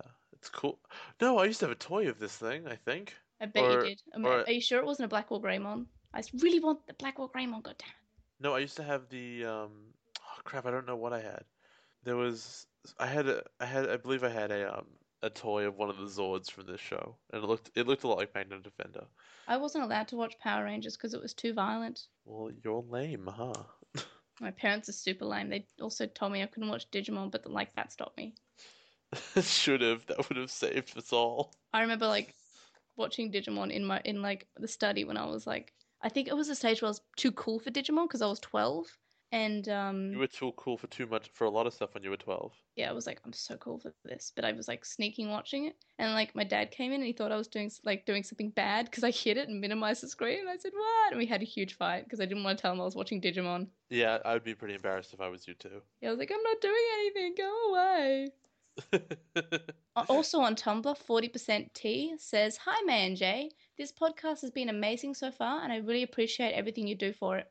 it's 0.46 0.54
cool. 0.56 0.78
No, 1.20 1.38
I 1.38 1.46
used 1.46 1.60
to 1.60 1.66
have 1.66 1.72
a 1.72 1.78
toy 1.78 2.08
of 2.08 2.18
this 2.20 2.36
thing. 2.36 2.66
I 2.68 2.76
think. 2.76 3.14
I 3.40 3.46
bet 3.46 3.64
Or- 3.64 3.72
you 3.72 3.80
did. 3.80 4.02
I 4.14 4.18
mean, 4.18 4.26
or- 4.26 4.44
are 4.44 4.50
you 4.50 4.60
sure 4.60 4.78
it 4.78 4.86
wasn't 4.86 5.06
a 5.06 5.08
Black 5.08 5.30
War 5.30 5.42
Greymon? 5.42 5.86
I 6.14 6.22
really 6.34 6.60
want 6.60 6.86
the 6.86 6.94
Black 6.94 7.18
War 7.18 7.28
Greymon, 7.30 7.62
goddammit. 7.62 8.00
No, 8.38 8.54
I 8.54 8.60
used 8.60 8.76
to 8.76 8.84
have 8.84 9.08
the 9.08 9.44
um 9.44 9.72
oh 10.20 10.40
crap, 10.44 10.66
I 10.66 10.70
don't 10.70 10.86
know 10.86 10.96
what 10.96 11.12
I 11.12 11.20
had. 11.20 11.44
There 12.04 12.16
was 12.16 12.66
I 12.98 13.06
had 13.06 13.26
a 13.28 13.42
I 13.60 13.66
had 13.66 13.88
I 13.90 13.96
believe 13.96 14.22
I 14.22 14.28
had 14.28 14.50
a 14.50 14.78
um 14.78 14.86
a 15.22 15.30
toy 15.30 15.66
of 15.66 15.76
one 15.76 15.90
of 15.90 15.96
the 15.96 16.04
Zords 16.06 16.50
from 16.50 16.66
this 16.66 16.80
show, 16.80 17.16
and 17.32 17.42
it 17.42 17.46
looked 17.46 17.70
it 17.74 17.86
looked 17.88 18.04
a 18.04 18.08
lot 18.08 18.18
like 18.18 18.34
Magna 18.34 18.60
Defender. 18.60 19.04
I 19.48 19.56
wasn't 19.56 19.84
allowed 19.84 20.08
to 20.08 20.16
watch 20.16 20.38
Power 20.38 20.64
Rangers 20.64 20.96
because 20.96 21.14
it 21.14 21.22
was 21.22 21.34
too 21.34 21.52
violent. 21.52 22.06
Well, 22.24 22.50
you're 22.62 22.84
lame, 22.88 23.26
huh? 23.26 23.54
My 24.40 24.50
parents 24.52 24.88
are 24.88 24.92
super 24.92 25.24
lame. 25.24 25.48
They 25.48 25.66
also 25.80 26.06
told 26.06 26.32
me 26.32 26.42
I 26.42 26.46
couldn't 26.46 26.68
watch 26.68 26.90
Digimon, 26.90 27.30
but 27.30 27.50
like 27.50 27.74
that 27.74 27.92
stopped 27.92 28.16
me. 28.16 28.34
Should 29.40 29.80
have. 29.82 30.06
That 30.06 30.28
would 30.28 30.36
have 30.36 30.50
saved 30.50 30.96
us 30.96 31.12
all. 31.12 31.52
I 31.72 31.80
remember 31.82 32.06
like 32.06 32.34
watching 32.96 33.30
Digimon 33.30 33.70
in 33.70 33.84
my 33.84 34.00
in 34.04 34.22
like 34.22 34.46
the 34.56 34.68
study 34.68 35.04
when 35.04 35.16
I 35.16 35.26
was 35.26 35.46
like 35.46 35.72
I 36.02 36.08
think 36.08 36.28
it 36.28 36.36
was 36.36 36.48
a 36.48 36.54
stage 36.54 36.82
where 36.82 36.88
I 36.88 36.90
was 36.90 37.00
too 37.16 37.32
cool 37.32 37.58
for 37.58 37.70
Digimon 37.70 38.04
because 38.04 38.22
I 38.22 38.26
was 38.26 38.40
twelve, 38.40 38.86
and 39.32 39.68
um 39.68 40.12
You 40.12 40.18
were 40.18 40.26
too 40.26 40.52
cool 40.56 40.76
for 40.76 40.86
too 40.88 41.06
much 41.06 41.30
for 41.34 41.44
a 41.44 41.50
lot 41.50 41.66
of 41.66 41.74
stuff 41.74 41.94
when 41.94 42.02
you 42.02 42.10
were 42.10 42.16
twelve. 42.16 42.52
yeah, 42.76 42.88
I 42.90 42.92
was 42.92 43.06
like 43.06 43.20
I'm 43.24 43.32
so 43.32 43.56
cool 43.56 43.78
for 43.78 43.92
this, 44.04 44.32
but 44.34 44.44
I 44.44 44.52
was 44.52 44.68
like 44.68 44.84
sneaking 44.84 45.30
watching 45.30 45.66
it, 45.66 45.76
and 45.98 46.12
like 46.12 46.34
my 46.34 46.44
dad 46.44 46.70
came 46.70 46.92
in 46.92 47.00
and 47.00 47.06
he 47.06 47.12
thought 47.12 47.32
I 47.32 47.36
was 47.36 47.48
doing 47.48 47.70
like 47.84 48.06
doing 48.06 48.22
something 48.22 48.50
bad 48.50 48.86
because 48.86 49.04
I 49.04 49.10
hid 49.10 49.36
it 49.36 49.48
and 49.48 49.60
minimized 49.60 50.02
the 50.02 50.08
screen, 50.08 50.40
and 50.40 50.48
I 50.48 50.56
said 50.56 50.72
what, 50.74 51.12
and 51.12 51.18
we 51.18 51.26
had 51.26 51.42
a 51.42 51.46
huge 51.46 51.74
fight 51.76 52.04
because 52.04 52.20
I 52.20 52.26
didn't 52.26 52.44
want 52.44 52.58
to 52.58 52.62
tell 52.62 52.72
him 52.72 52.80
I 52.80 52.84
was 52.84 52.96
watching 52.96 53.20
Digimon. 53.20 53.68
Yeah, 53.90 54.18
I 54.24 54.32
would 54.34 54.44
be 54.44 54.54
pretty 54.54 54.74
embarrassed 54.74 55.12
if 55.14 55.20
I 55.20 55.28
was 55.28 55.46
you 55.46 55.54
too. 55.54 55.82
Yeah, 56.00 56.08
I 56.08 56.12
was 56.12 56.18
like 56.18 56.32
I'm 56.32 56.42
not 56.42 56.60
doing 56.60 56.86
anything, 57.00 57.34
go 57.36 57.70
away. 57.70 58.30
Uh, 59.96 60.04
Also 60.10 60.40
on 60.40 60.54
Tumblr, 60.54 60.94
40% 61.08 61.72
T 61.72 62.14
says, 62.18 62.58
Hi, 62.58 62.82
Man 62.84 63.16
Jay. 63.16 63.50
This 63.78 63.92
podcast 63.92 64.42
has 64.42 64.50
been 64.50 64.68
amazing 64.68 65.14
so 65.14 65.30
far, 65.30 65.62
and 65.62 65.72
I 65.72 65.78
really 65.78 66.02
appreciate 66.02 66.52
everything 66.52 66.86
you 66.86 66.94
do 66.94 67.12
for 67.14 67.38
it. 67.38 67.50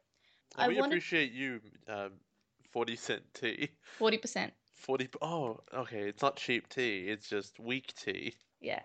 I 0.56 0.68
we 0.68 0.76
wanted- 0.76 0.92
appreciate 0.94 1.32
you, 1.32 1.60
um, 1.88 2.12
forty 2.72 2.96
cent 2.96 3.24
tea. 3.34 3.70
40%. 4.00 4.52
Forty. 4.76 5.10
Oh, 5.22 5.60
okay. 5.74 6.08
It's 6.10 6.22
not 6.22 6.36
cheap 6.36 6.70
tea. 6.70 7.08
It's 7.10 7.28
just 7.28 7.60
weak 7.60 7.94
tea. 7.96 8.36
Yeah. 8.62 8.82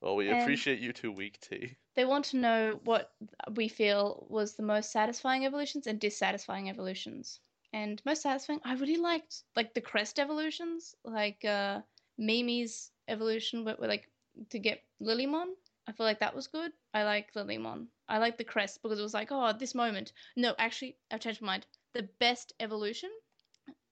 Well, 0.00 0.16
we 0.16 0.28
And- 0.30 0.40
appreciate 0.40 0.78
you 0.80 0.94
too, 0.94 1.12
weak 1.12 1.38
tea. 1.40 1.76
They 1.96 2.06
want 2.06 2.24
to 2.26 2.38
know 2.38 2.80
what 2.84 3.12
we 3.54 3.68
feel 3.68 4.26
was 4.30 4.54
the 4.54 4.62
most 4.62 4.90
satisfying 4.90 5.44
evolutions 5.44 5.86
and 5.86 6.00
dissatisfying 6.00 6.70
evolutions. 6.70 7.40
And 7.72 8.02
most 8.04 8.22
satisfying, 8.22 8.60
I 8.64 8.74
really 8.74 8.96
liked 8.96 9.42
like 9.56 9.74
the 9.74 9.80
crest 9.80 10.18
evolutions, 10.18 10.94
like 11.04 11.44
uh 11.44 11.80
Mimi's 12.18 12.90
evolution, 13.08 13.64
but 13.64 13.80
like 13.80 14.08
to 14.50 14.58
get 14.58 14.82
Lilymon. 15.00 15.46
I 15.86 15.92
feel 15.92 16.06
like 16.06 16.20
that 16.20 16.36
was 16.36 16.46
good. 16.46 16.72
I 16.94 17.04
like 17.04 17.32
Lilymon. 17.34 17.86
I 18.08 18.18
like 18.18 18.38
the 18.38 18.44
crest 18.44 18.80
because 18.82 18.98
it 18.98 19.02
was 19.02 19.14
like, 19.14 19.28
oh, 19.30 19.52
this 19.52 19.74
moment. 19.74 20.12
No, 20.36 20.54
actually, 20.58 20.96
I've 21.10 21.20
changed 21.20 21.42
my 21.42 21.52
mind. 21.52 21.66
The 21.94 22.08
best 22.20 22.52
evolution 22.60 23.10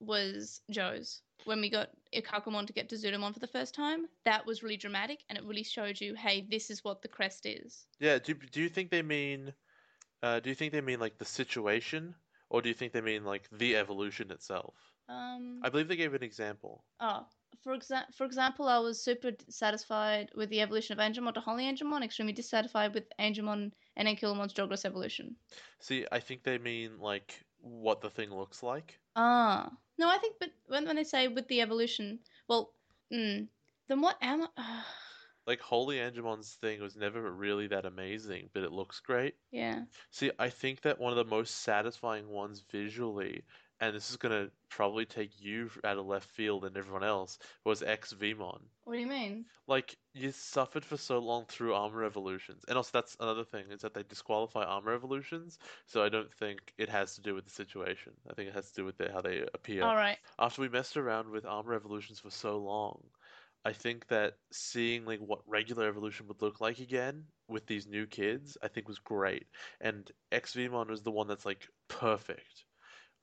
was 0.01 0.61
Joe's. 0.71 1.23
When 1.45 1.61
we 1.61 1.71
got 1.71 1.91
Ikkakumon 2.15 2.67
to 2.67 2.73
get 2.73 2.89
to 2.91 2.97
Zudomon 2.97 3.33
for 3.33 3.41
the 3.41 3.47
first 3.47 3.75
time, 3.75 4.07
that 4.25 4.45
was 4.45 4.63
really 4.63 4.77
dramatic 4.77 5.21
and 5.29 5.39
it 5.39 5.45
really 5.45 5.63
showed 5.63 6.01
you, 6.01 6.15
hey, 6.15 6.47
this 6.49 6.71
is 6.71 6.85
what 6.85 7.01
the 7.03 7.09
crest 7.09 7.47
is. 7.47 7.87
Yeah. 8.01 8.19
Do 8.19 8.35
do 8.35 8.61
you 8.61 8.69
think 8.69 8.91
they 8.91 9.03
mean? 9.03 9.55
Uh, 10.23 10.41
do 10.41 10.51
you 10.51 10.55
think 10.55 10.73
they 10.73 10.81
mean 10.81 11.01
like 11.01 11.19
the 11.19 11.25
situation, 11.25 12.15
or 12.51 12.63
do 12.63 12.69
you 12.69 12.75
think 12.75 12.93
they 12.93 13.01
mean 13.01 13.25
like 13.25 13.49
the 13.51 13.77
evolution 13.77 14.31
itself? 14.31 14.75
Um, 15.09 15.61
I 15.63 15.69
believe 15.71 15.89
they 15.89 15.97
gave 15.97 16.15
an 16.15 16.23
example. 16.23 16.85
oh, 17.01 17.27
for 17.63 17.77
exa- 17.77 18.13
for 18.15 18.25
example, 18.25 18.69
I 18.69 18.79
was 18.79 19.03
super 19.03 19.33
satisfied 19.49 20.31
with 20.35 20.51
the 20.51 20.61
evolution 20.61 20.99
of 20.99 21.05
Angemon 21.05 21.35
to 21.35 21.41
Holy 21.41 21.65
Angemon, 21.65 22.03
extremely 22.05 22.33
dissatisfied 22.33 22.95
with 22.95 23.05
Angemon 23.19 23.73
and 23.97 24.09
Ankylomon's 24.09 24.55
Jogress 24.55 24.85
evolution. 24.85 25.37
See, 25.81 26.07
I 26.13 26.21
think 26.21 26.43
they 26.45 26.59
mean 26.59 26.99
like 26.99 27.45
what 27.61 28.01
the 28.01 28.11
thing 28.11 28.31
looks 28.31 28.63
like. 28.63 29.01
Ah, 29.17 29.77
no, 29.99 30.09
I 30.09 30.19
think, 30.19 30.37
but 30.39 30.51
when 30.67 30.87
when 30.87 30.97
they 30.97 31.05
say 31.05 31.29
with 31.29 31.49
the 31.49 31.61
evolution, 31.61 32.21
well, 32.49 32.75
mm, 33.13 33.49
then 33.89 34.01
what 34.01 34.17
am 34.23 34.47
I? 34.57 34.85
Like 35.49 35.61
Holy 35.63 35.97
Angemon's 35.97 36.53
thing 36.61 36.83
was 36.83 36.95
never 36.95 37.33
really 37.33 37.67
that 37.69 37.87
amazing, 37.87 38.51
but 38.53 38.63
it 38.65 38.71
looks 38.71 39.01
great. 39.01 39.35
yeah, 39.51 39.85
See, 40.11 40.31
I 40.39 40.51
think 40.51 40.83
that 40.83 41.01
one 41.01 41.11
of 41.11 41.17
the 41.17 41.25
most 41.25 41.63
satisfying 41.63 42.29
ones 42.29 42.63
visually, 42.71 43.45
and 43.81 43.97
this 43.97 44.11
is 44.11 44.17
gonna 44.19 44.51
probably 44.69 45.07
take 45.07 45.41
you 45.41 45.71
out 45.85 45.97
of 45.97 46.05
left 46.05 46.29
field 46.29 46.67
and 46.67 46.77
everyone 46.77 47.03
else, 47.03 47.39
was 47.65 47.83
X 47.83 48.13
Vmon. 48.13 48.61
what 48.85 48.93
do 48.93 49.01
you 49.01 49.07
mean? 49.07 49.47
Like 49.67 49.97
you 50.13 50.33
suffered 50.33 50.85
for 50.85 50.99
so 50.99 51.19
long 51.19 51.47
through 51.47 51.73
armor 51.73 52.05
evolutions, 52.05 52.65
and 52.69 52.77
also 52.77 52.91
that's 52.93 53.17
another 53.19 53.45
thing 53.45 53.65
is 53.71 53.81
that 53.81 53.95
they 53.95 54.03
disqualify 54.03 54.65
armor 54.65 54.93
evolutions. 54.93 55.59
So 55.87 56.03
I 56.05 56.11
don't 56.11 56.31
think 56.35 56.75
it 56.77 56.91
has 56.91 57.15
to 57.15 57.23
do 57.23 57.35
with 57.35 57.47
the 57.47 57.51
situation. 57.51 58.13
I 58.31 58.35
think 58.35 58.49
it 58.51 58.55
has 58.55 58.69
to 58.73 58.83
do 58.83 58.85
with 58.85 58.99
the, 58.99 59.11
how 59.11 59.23
they 59.23 59.45
appear. 59.55 59.85
All 59.85 59.97
right, 59.97 60.19
After 60.39 60.61
we 60.61 60.69
messed 60.69 60.99
around 60.99 61.31
with 61.31 61.47
armor 61.47 61.73
evolutions 61.73 62.21
for 62.21 62.31
so 62.31 62.59
long, 62.59 63.01
I 63.65 63.73
think 63.73 64.07
that 64.09 64.35
seeing 64.53 65.05
like 65.05 65.21
what 65.21 65.41
regular 65.47 65.89
evolution 65.89 66.27
would 66.29 66.41
look 66.41 66.61
like 66.61 66.79
again 66.79 67.25
with 67.49 67.67
these 67.67 67.87
new 67.87 68.07
kids, 68.07 68.57
I 68.63 68.69
think 68.69 68.89
was 68.89 68.99
great. 68.99 69.47
And 69.81 70.11
XVmon 70.33 70.89
was 70.89 71.03
the 71.03 71.11
one 71.11 71.27
that's 71.27 71.47
like 71.47 71.69
perfect. 71.89 72.65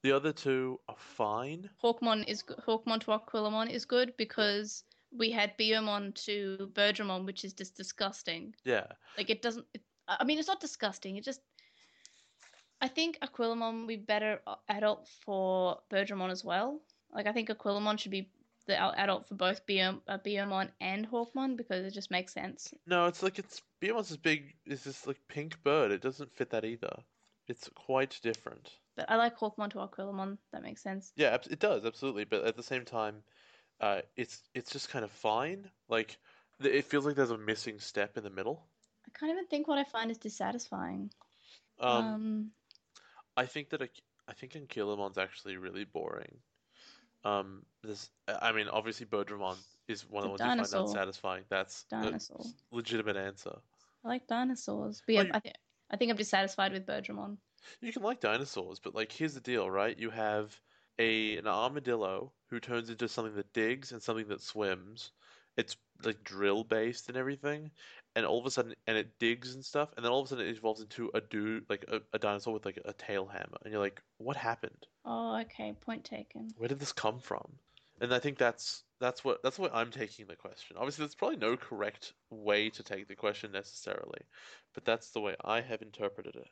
The 0.04 0.12
other 0.12 0.34
two 0.34 0.80
are 0.88 0.96
fine. 1.00 1.70
Hawkmon 1.84 2.28
is 2.28 2.44
Hawkmon 2.68 3.00
to 3.02 3.12
Aquilamon 3.12 3.72
is 3.72 3.86
good 3.86 4.16
because 4.18 4.84
we 5.12 5.32
had 5.32 5.58
Biomon 5.58 6.14
to 6.26 6.70
Birdramon, 6.74 7.26
which 7.26 7.44
is 7.44 7.54
just 7.54 7.76
disgusting. 7.76 8.54
Yeah. 8.66 8.86
Like 9.18 9.30
it 9.30 9.42
doesn't. 9.42 9.66
It, 9.74 9.82
I 10.08 10.24
mean, 10.24 10.38
it's 10.38 10.48
not 10.48 10.60
disgusting. 10.60 11.16
It 11.16 11.24
just. 11.24 11.42
I 12.82 12.88
think 12.88 13.18
Aquilamon 13.22 13.80
would 13.80 13.88
be 13.88 13.96
better 13.96 14.42
adult 14.70 15.08
for 15.26 15.80
Birdramon 15.92 16.30
as 16.30 16.44
well. 16.44 16.82
Like 17.12 17.26
I 17.26 17.32
think 17.32 17.50
Aquilamon 17.50 17.98
should 17.98 18.12
be 18.12 18.30
the 18.68 19.00
adult 19.00 19.28
for 19.28 19.36
both 19.36 19.66
Biom, 19.66 20.02
uh, 20.08 20.18
and 20.82 21.10
Hawkmon 21.10 21.56
because 21.56 21.86
it 21.86 21.94
just 21.94 22.12
makes 22.12 22.34
sense. 22.34 22.74
No, 22.88 23.06
it's 23.06 23.22
like 23.22 23.40
it's 23.40 23.62
Behemoth's 23.80 24.10
this 24.10 24.18
big 24.18 24.56
is 24.66 24.84
this 24.84 25.06
like 25.06 25.20
pink 25.28 25.62
bird. 25.64 25.92
It 25.92 26.02
doesn't 26.02 26.34
fit 26.34 26.50
that 26.52 26.66
either. 26.66 26.98
It's 27.48 27.70
quite 27.76 28.20
different. 28.24 28.72
But 28.96 29.10
I 29.10 29.18
like 29.18 29.38
Hawkmon 29.38 29.70
to 29.72 29.78
Aquilamon. 29.80 30.38
That 30.52 30.64
makes 30.64 30.82
sense. 30.82 31.12
Yeah, 31.16 31.38
it 31.50 31.60
does 31.60 31.86
absolutely, 31.86 32.24
but 32.24 32.46
at 32.46 32.56
the 32.56 32.64
same 32.64 32.86
time, 32.86 33.24
uh, 33.82 34.02
it's 34.16 34.42
it's 34.54 34.72
just 34.72 34.90
kind 34.90 35.06
of 35.06 35.12
fine. 35.12 35.70
Like 35.90 36.18
it 36.60 36.86
feels 36.86 37.06
like 37.06 37.16
there's 37.16 37.32
a 37.32 37.38
missing 37.38 37.80
step 37.80 38.18
in 38.18 38.24
the 38.24 38.30
middle. 38.30 38.64
I 39.06 39.18
can't 39.18 39.32
even 39.32 39.46
think 39.48 39.68
what 39.68 39.78
I 39.78 39.84
find 39.84 40.10
is 40.10 40.18
dissatisfying. 40.18 41.12
Um, 41.80 42.06
Um, 42.06 42.52
I 43.38 43.46
think 43.46 43.70
that 43.70 43.82
a, 43.82 43.90
I 44.28 44.34
think 44.34 44.54
Ankylomon's 44.54 45.18
actually 45.18 45.58
really 45.58 45.84
boring. 45.84 46.38
Um, 47.26 47.66
this, 47.84 48.10
I 48.28 48.52
mean, 48.52 48.68
obviously 48.68 49.06
Birdramon 49.08 49.58
is 49.88 50.08
one 50.10 50.24
of 50.24 50.28
the 50.28 50.30
ones 50.30 50.42
a 50.42 50.44
you 50.46 50.66
find 50.66 50.88
unsatisfying. 50.88 51.44
That's 51.50 51.86
a 51.92 51.96
dinosaur. 51.96 52.46
legitimate 52.72 53.18
answer. 53.18 53.56
I 54.04 54.08
like 54.08 54.28
dinosaurs, 54.28 55.02
but 55.06 55.16
yeah, 55.16 55.22
you- 55.24 55.32
I, 55.34 55.40
th- 55.40 55.56
I 55.90 55.98
think 55.98 56.12
I'm 56.12 56.18
dissatisfied 56.18 56.72
with 56.72 56.86
Birdramon. 56.86 57.38
You 57.82 57.92
can 57.92 58.04
like 58.04 58.20
dinosaurs, 58.20 58.80
but 58.80 58.94
like 58.94 59.12
here's 59.12 59.34
the 59.34 59.42
deal, 59.42 59.70
right? 59.70 59.98
You 59.98 60.12
have 60.12 60.60
a 61.00 61.38
an 61.38 61.48
armadillo 61.48 62.32
who 62.50 62.60
turns 62.60 62.90
into 62.92 63.08
something 63.08 63.36
that 63.36 63.54
digs 63.54 63.92
and 63.92 64.02
something 64.02 64.28
that 64.28 64.42
swims. 64.42 65.12
It's 65.58 65.78
like 66.04 66.24
drill 66.24 66.64
based 66.64 67.08
and 67.08 67.18
everything, 67.18 67.72
and 68.16 68.26
all 68.26 68.40
of 68.40 68.46
a 68.46 68.52
sudden, 68.52 68.74
and 68.88 68.98
it 68.98 69.18
digs 69.20 69.56
and 69.56 69.64
stuff, 69.64 69.90
and 69.96 70.06
then 70.06 70.12
all 70.12 70.22
of 70.22 70.26
a 70.26 70.30
sudden 70.30 70.46
it 70.46 70.58
evolves 70.58 70.82
into 70.82 71.12
a 71.14 71.22
dude, 71.22 71.66
like 71.70 71.86
a, 71.90 72.02
a 72.14 72.20
dinosaur 72.20 72.54
with 72.54 72.66
like 72.66 72.80
a 72.86 72.94
tail 72.94 73.26
hammer, 73.26 73.58
and 73.64 73.72
you're 73.72 73.82
like, 73.82 74.02
what 74.18 74.36
happened? 74.36 74.88
Oh, 75.06 75.40
okay, 75.42 75.74
point 75.82 76.04
taken. 76.04 76.50
Where 76.58 76.70
did 76.70 76.80
this 76.80 76.92
come 76.92 77.20
from? 77.20 77.46
And 78.02 78.14
I 78.14 78.20
think 78.20 78.38
that's 78.38 78.84
that's 79.00 79.24
what 79.24 79.42
that's 79.44 79.58
what 79.58 79.74
I'm 79.74 79.92
taking 79.92 80.26
the 80.28 80.36
question. 80.36 80.78
Obviously, 80.78 81.04
there's 81.04 81.16
probably 81.16 81.38
no 81.38 81.56
correct 81.56 82.14
way 82.30 82.70
to 82.72 82.84
take 82.84 83.08
the 83.08 83.16
question 83.16 83.52
necessarily, 83.52 84.22
but 84.74 84.86
that's 84.86 85.12
the 85.12 85.22
way 85.22 85.36
I 85.44 85.62
have 85.62 85.82
interpreted 85.82 86.36
it. 86.36 86.48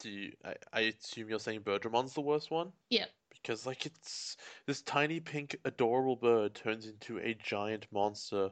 Do 0.00 0.10
you? 0.10 0.32
I, 0.44 0.54
I 0.72 0.80
assume 0.80 1.28
you're 1.28 1.38
saying 1.38 1.60
Birdramon's 1.60 2.14
the 2.14 2.20
worst 2.22 2.50
one? 2.50 2.72
Yep. 2.90 3.10
Because 3.44 3.66
like 3.66 3.86
it's 3.86 4.38
this 4.66 4.82
tiny 4.82 5.20
pink 5.20 5.56
adorable 5.64 6.16
bird 6.16 6.56
turns 6.56 6.86
into 6.88 7.18
a 7.18 7.34
giant 7.34 7.86
monster 7.92 8.50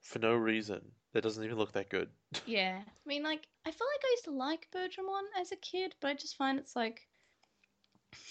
for 0.00 0.18
no 0.18 0.34
reason. 0.34 0.96
That 1.12 1.22
doesn't 1.22 1.44
even 1.44 1.58
look 1.58 1.72
that 1.74 1.90
good. 1.90 2.10
Yeah, 2.44 2.84
I 2.86 3.08
mean, 3.08 3.24
like, 3.24 3.48
I 3.66 3.72
feel 3.72 3.86
like 3.88 4.04
I 4.04 4.10
used 4.12 4.24
to 4.24 4.30
like 4.30 4.70
Birdramon 4.70 5.24
as 5.36 5.52
a 5.52 5.56
kid, 5.56 5.96
but 6.00 6.08
I 6.08 6.14
just 6.14 6.36
find 6.36 6.58
it's 6.58 6.76
like 6.76 7.08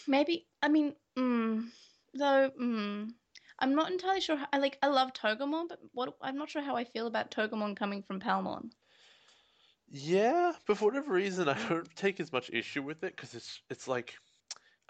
maybe. 0.07 0.47
I 0.61 0.69
mean, 0.69 0.95
mm, 1.17 1.71
though, 2.13 2.51
mm, 2.51 3.15
I'm 3.59 3.75
not 3.75 3.91
entirely 3.91 4.21
sure. 4.21 4.37
How, 4.37 4.47
I 4.53 4.57
like. 4.59 4.77
I 4.81 4.87
love 4.87 5.13
Togemon, 5.13 5.69
but 5.69 5.79
what 5.93 6.17
I'm 6.21 6.37
not 6.37 6.49
sure 6.49 6.61
how 6.63 6.75
I 6.75 6.85
feel 6.85 7.07
about 7.07 7.31
Togemon 7.31 7.75
coming 7.75 8.03
from 8.03 8.19
Palmon. 8.19 8.71
Yeah, 9.89 10.53
but 10.65 10.77
for 10.77 10.85
whatever 10.85 11.13
reason, 11.13 11.49
I 11.49 11.67
don't 11.69 11.95
take 11.95 12.19
as 12.19 12.31
much 12.31 12.49
issue 12.51 12.81
with 12.83 13.03
it 13.03 13.15
because 13.15 13.35
it's 13.35 13.61
it's 13.69 13.87
like 13.87 14.15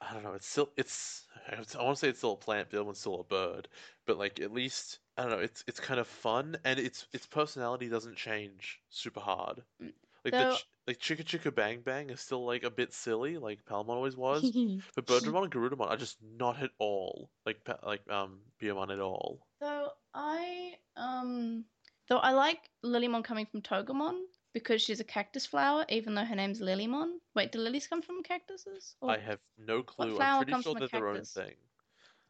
I 0.02 0.14
don't 0.14 0.24
know. 0.24 0.34
It's 0.34 0.48
still 0.48 0.72
it's 0.78 1.28
I 1.50 1.56
want 1.56 1.68
to 1.68 1.96
say 1.96 2.10
it's 2.10 2.20
still 2.20 2.34
a 2.34 2.38
plant, 2.38 2.68
but 2.68 2.72
the 2.72 2.78
other 2.78 2.86
one's 2.86 3.00
still 3.00 3.20
a 3.20 3.24
bird. 3.24 3.68
But 4.06 4.18
like 4.18 4.40
at 4.40 4.54
least 4.54 5.00
I 5.18 5.24
don't 5.24 5.32
know. 5.32 5.40
It's 5.40 5.64
it's 5.68 5.80
kind 5.80 6.00
of 6.00 6.08
fun, 6.08 6.58
and 6.66 6.80
its 6.80 7.08
its 7.14 7.28
personality 7.28 7.88
doesn't 7.88 8.16
change 8.16 8.80
super 8.90 9.20
hard. 9.20 9.62
Mm. 9.82 9.94
Like 10.26 10.34
the 10.34 10.56
ch 10.56 10.68
like 10.88 11.00
Chiku 11.00 11.24
Chiku 11.24 11.52
Bang 11.52 11.82
Bang 11.82 12.10
is 12.10 12.20
still 12.20 12.46
like 12.46 12.64
a 12.64 12.70
bit 12.70 12.94
silly, 12.94 13.38
like 13.38 13.66
Palmon 13.66 13.90
always 13.90 14.18
was. 14.18 14.44
But 14.96 15.06
Birdramon 15.06 15.44
and 15.44 15.52
Garudamon 15.52 15.90
are 15.90 15.98
just 15.98 16.18
not 16.38 16.62
at 16.62 16.72
all 16.80 17.30
like 17.46 17.64
Pa- 17.64 17.80
like 17.86 18.02
um 18.10 18.40
Biyomon 18.62 18.92
at 18.92 19.00
all. 19.00 19.46
Though 19.60 19.90
I 20.14 20.76
um 20.96 21.66
though 22.08 22.18
I 22.18 22.32
like 22.32 22.70
Lilymon 22.84 23.24
coming 23.24 23.46
from 23.46 23.62
Togemon 23.62 24.22
because 24.54 24.82
she's 24.82 25.00
a 25.00 25.04
cactus 25.04 25.46
flower, 25.46 25.86
even 25.90 26.16
though 26.16 26.26
her 26.26 26.36
name's 26.36 26.60
Lilymon. 26.60 27.18
Wait, 27.36 27.52
do 27.52 27.60
lilies 27.60 27.88
come 27.88 28.02
from 28.02 28.24
cactuses? 28.24 28.96
Or 29.02 29.12
I 29.12 29.18
have 29.18 29.40
no 29.58 29.82
clue. 29.84 30.20
I'm 30.20 30.38
pretty 30.40 30.52
comes 30.52 30.64
sure 30.64 30.76
they're 30.76 30.88
their 30.88 31.08
own 31.08 31.24
thing. 31.24 31.54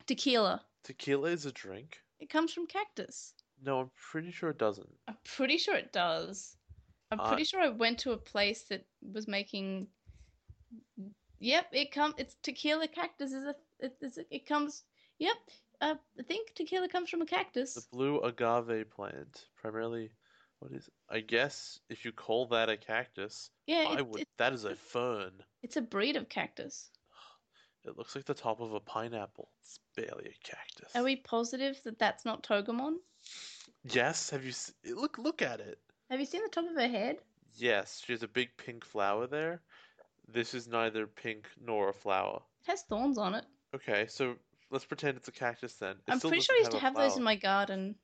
tequila? 0.06 0.62
Tequila 0.84 1.30
is 1.30 1.46
a 1.46 1.52
drink. 1.52 1.98
It 2.20 2.30
comes 2.30 2.54
from 2.54 2.68
cactus. 2.68 3.34
No, 3.64 3.80
I'm 3.80 3.92
pretty 4.12 4.32
sure 4.32 4.50
it 4.50 4.58
doesn't. 4.58 4.90
I'm 5.08 5.18
pretty 5.24 5.58
sure 5.58 5.76
it 5.76 5.92
does. 5.92 6.56
I'm 7.12 7.20
Uh, 7.20 7.28
pretty 7.28 7.44
sure 7.44 7.62
I 7.62 7.70
went 7.70 8.00
to 8.00 8.12
a 8.12 8.18
place 8.18 8.64
that 8.64 8.86
was 9.14 9.28
making. 9.28 9.88
Yep, 11.40 11.68
it 11.72 11.92
come. 11.92 12.14
It's 12.18 12.36
tequila 12.44 12.88
cactus 12.88 13.34
is 13.34 13.44
a. 13.46 13.56
It, 13.80 13.96
it's 14.02 14.18
a, 14.18 14.26
it 14.34 14.46
comes. 14.46 14.84
Yep, 15.20 15.38
uh, 15.82 15.96
I 16.20 16.24
think 16.24 16.54
tequila 16.56 16.88
comes 16.88 17.10
from 17.10 17.22
a 17.22 17.26
cactus. 17.26 17.74
The 17.76 17.84
blue 17.92 18.20
agave 18.22 18.90
plant, 18.90 19.46
primarily, 19.56 20.12
what 20.62 20.72
is? 20.74 20.90
I 21.10 21.20
guess 21.22 21.80
if 21.90 22.06
you 22.06 22.12
call 22.12 22.46
that 22.48 22.70
a 22.70 22.78
cactus, 22.78 23.50
yeah, 23.66 23.86
I 23.90 23.98
it, 23.98 24.08
would. 24.08 24.22
it, 24.22 24.28
That 24.38 24.54
is 24.54 24.64
a 24.64 24.76
fern. 24.76 25.32
it's 25.64 25.76
a 25.76 25.82
breed 25.82 26.16
of 26.16 26.30
cactus. 26.30 26.92
It 27.84 27.98
looks 27.98 28.16
like 28.16 28.26
the 28.26 28.36
top 28.36 28.62
of 28.62 28.74
a 28.74 28.80
pineapple. 28.80 29.50
It's 29.64 29.80
barely 29.96 30.26
a 30.26 30.48
cactus. 30.48 30.96
Are 30.96 31.04
we 31.04 31.16
positive 31.16 31.82
that 31.84 31.98
that's 31.98 32.26
not 32.26 32.44
Togemon? 32.44 32.98
Yes. 33.84 34.30
Have 34.30 34.46
you? 34.46 34.54
Look, 34.96 35.18
look 35.18 35.42
at 35.42 35.60
it. 35.60 35.80
Have 36.12 36.20
you 36.20 36.28
seen 36.28 36.44
the 36.44 36.50
top 36.50 36.70
of 36.70 36.76
her 36.76 36.88
head? 36.88 37.18
Yes, 37.56 38.04
she 38.06 38.14
has 38.14 38.22
a 38.22 38.28
big 38.28 38.50
pink 38.56 38.86
flower 38.86 39.26
there. 39.26 39.62
This 40.32 40.54
is 40.54 40.68
neither 40.68 41.08
pink 41.08 41.48
nor 41.60 41.90
a 41.90 41.94
flower. 41.94 42.42
It 42.62 42.70
has 42.70 42.84
thorns 42.84 43.18
on 43.18 43.34
it. 43.34 43.46
Okay, 43.74 44.06
so 44.08 44.36
let's 44.70 44.86
pretend 44.86 45.18
it's 45.18 45.28
a 45.28 45.32
cactus 45.32 45.74
then. 45.74 45.96
It 45.96 46.12
I'm 46.12 46.20
still 46.20 46.30
pretty 46.30 46.44
sure 46.44 46.56
I 46.56 46.60
used 46.60 46.72
to 46.72 46.80
have 46.80 46.96
those 46.96 47.18
in 47.18 47.24
my 47.24 47.36
garden. 47.36 47.96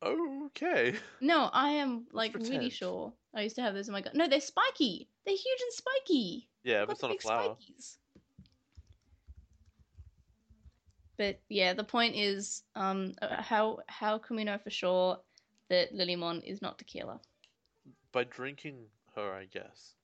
Oh. 0.00 0.37
Okay. 0.48 0.94
No, 1.20 1.50
I 1.52 1.70
am 1.70 2.06
like 2.12 2.34
really 2.34 2.70
sure. 2.70 3.12
I 3.34 3.42
used 3.42 3.56
to 3.56 3.62
have 3.62 3.74
those 3.74 3.88
in 3.88 3.92
my 3.92 4.00
garden. 4.00 4.18
No, 4.18 4.28
they're 4.28 4.40
spiky. 4.40 5.08
They're 5.24 5.34
huge 5.34 5.60
and 5.60 5.72
spiky. 5.72 6.48
Yeah, 6.64 6.84
but 6.84 6.92
it's 6.92 7.02
not 7.02 7.16
a 7.16 7.18
flower. 7.18 7.56
spikies. 7.56 7.96
But 11.16 11.40
yeah, 11.48 11.74
the 11.74 11.84
point 11.84 12.14
is, 12.14 12.62
um, 12.76 13.14
uh, 13.20 13.42
how 13.42 13.80
how 13.88 14.18
can 14.18 14.36
we 14.36 14.44
know 14.44 14.58
for 14.58 14.70
sure 14.70 15.18
that 15.68 15.92
Lilymon 15.92 16.44
is 16.44 16.62
not 16.62 16.78
tequila? 16.78 17.20
By 18.12 18.24
drinking 18.24 18.86
her, 19.16 19.32
I 19.32 19.46
guess. 19.46 19.94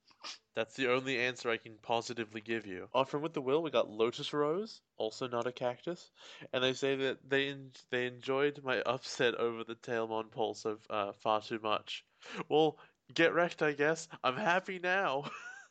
That's 0.55 0.75
the 0.75 0.89
only 0.93 1.19
answer 1.19 1.51
I 1.51 1.57
can 1.57 1.79
positively 1.79 2.41
give 2.41 2.67
you. 2.67 2.89
On 2.95 3.05
from 3.07 3.23
with 3.23 3.33
the 3.35 3.41
will, 3.43 3.63
we 3.63 3.71
got 3.71 3.91
Lotus 3.91 4.33
Rose, 4.33 4.83
also 4.97 5.27
not 5.29 5.47
a 5.47 5.53
cactus, 5.53 6.11
and 6.53 6.63
they 6.63 6.73
say 6.75 6.97
that 6.97 7.19
they 7.29 7.49
en- 7.49 7.73
they 7.91 8.07
enjoyed 8.07 8.63
my 8.63 8.81
upset 8.83 9.35
over 9.35 9.65
the 9.65 9.75
Tailmon 9.77 10.31
pulse 10.31 10.65
of 10.65 10.87
uh, 10.91 11.13
far 11.13 11.43
too 11.43 11.59
much. 11.61 12.05
Well, 12.49 12.79
get 13.13 13.35
wrecked, 13.35 13.63
I 13.63 13.73
guess. 13.73 14.09
I'm 14.23 14.37
happy 14.37 14.79
now. 14.79 15.25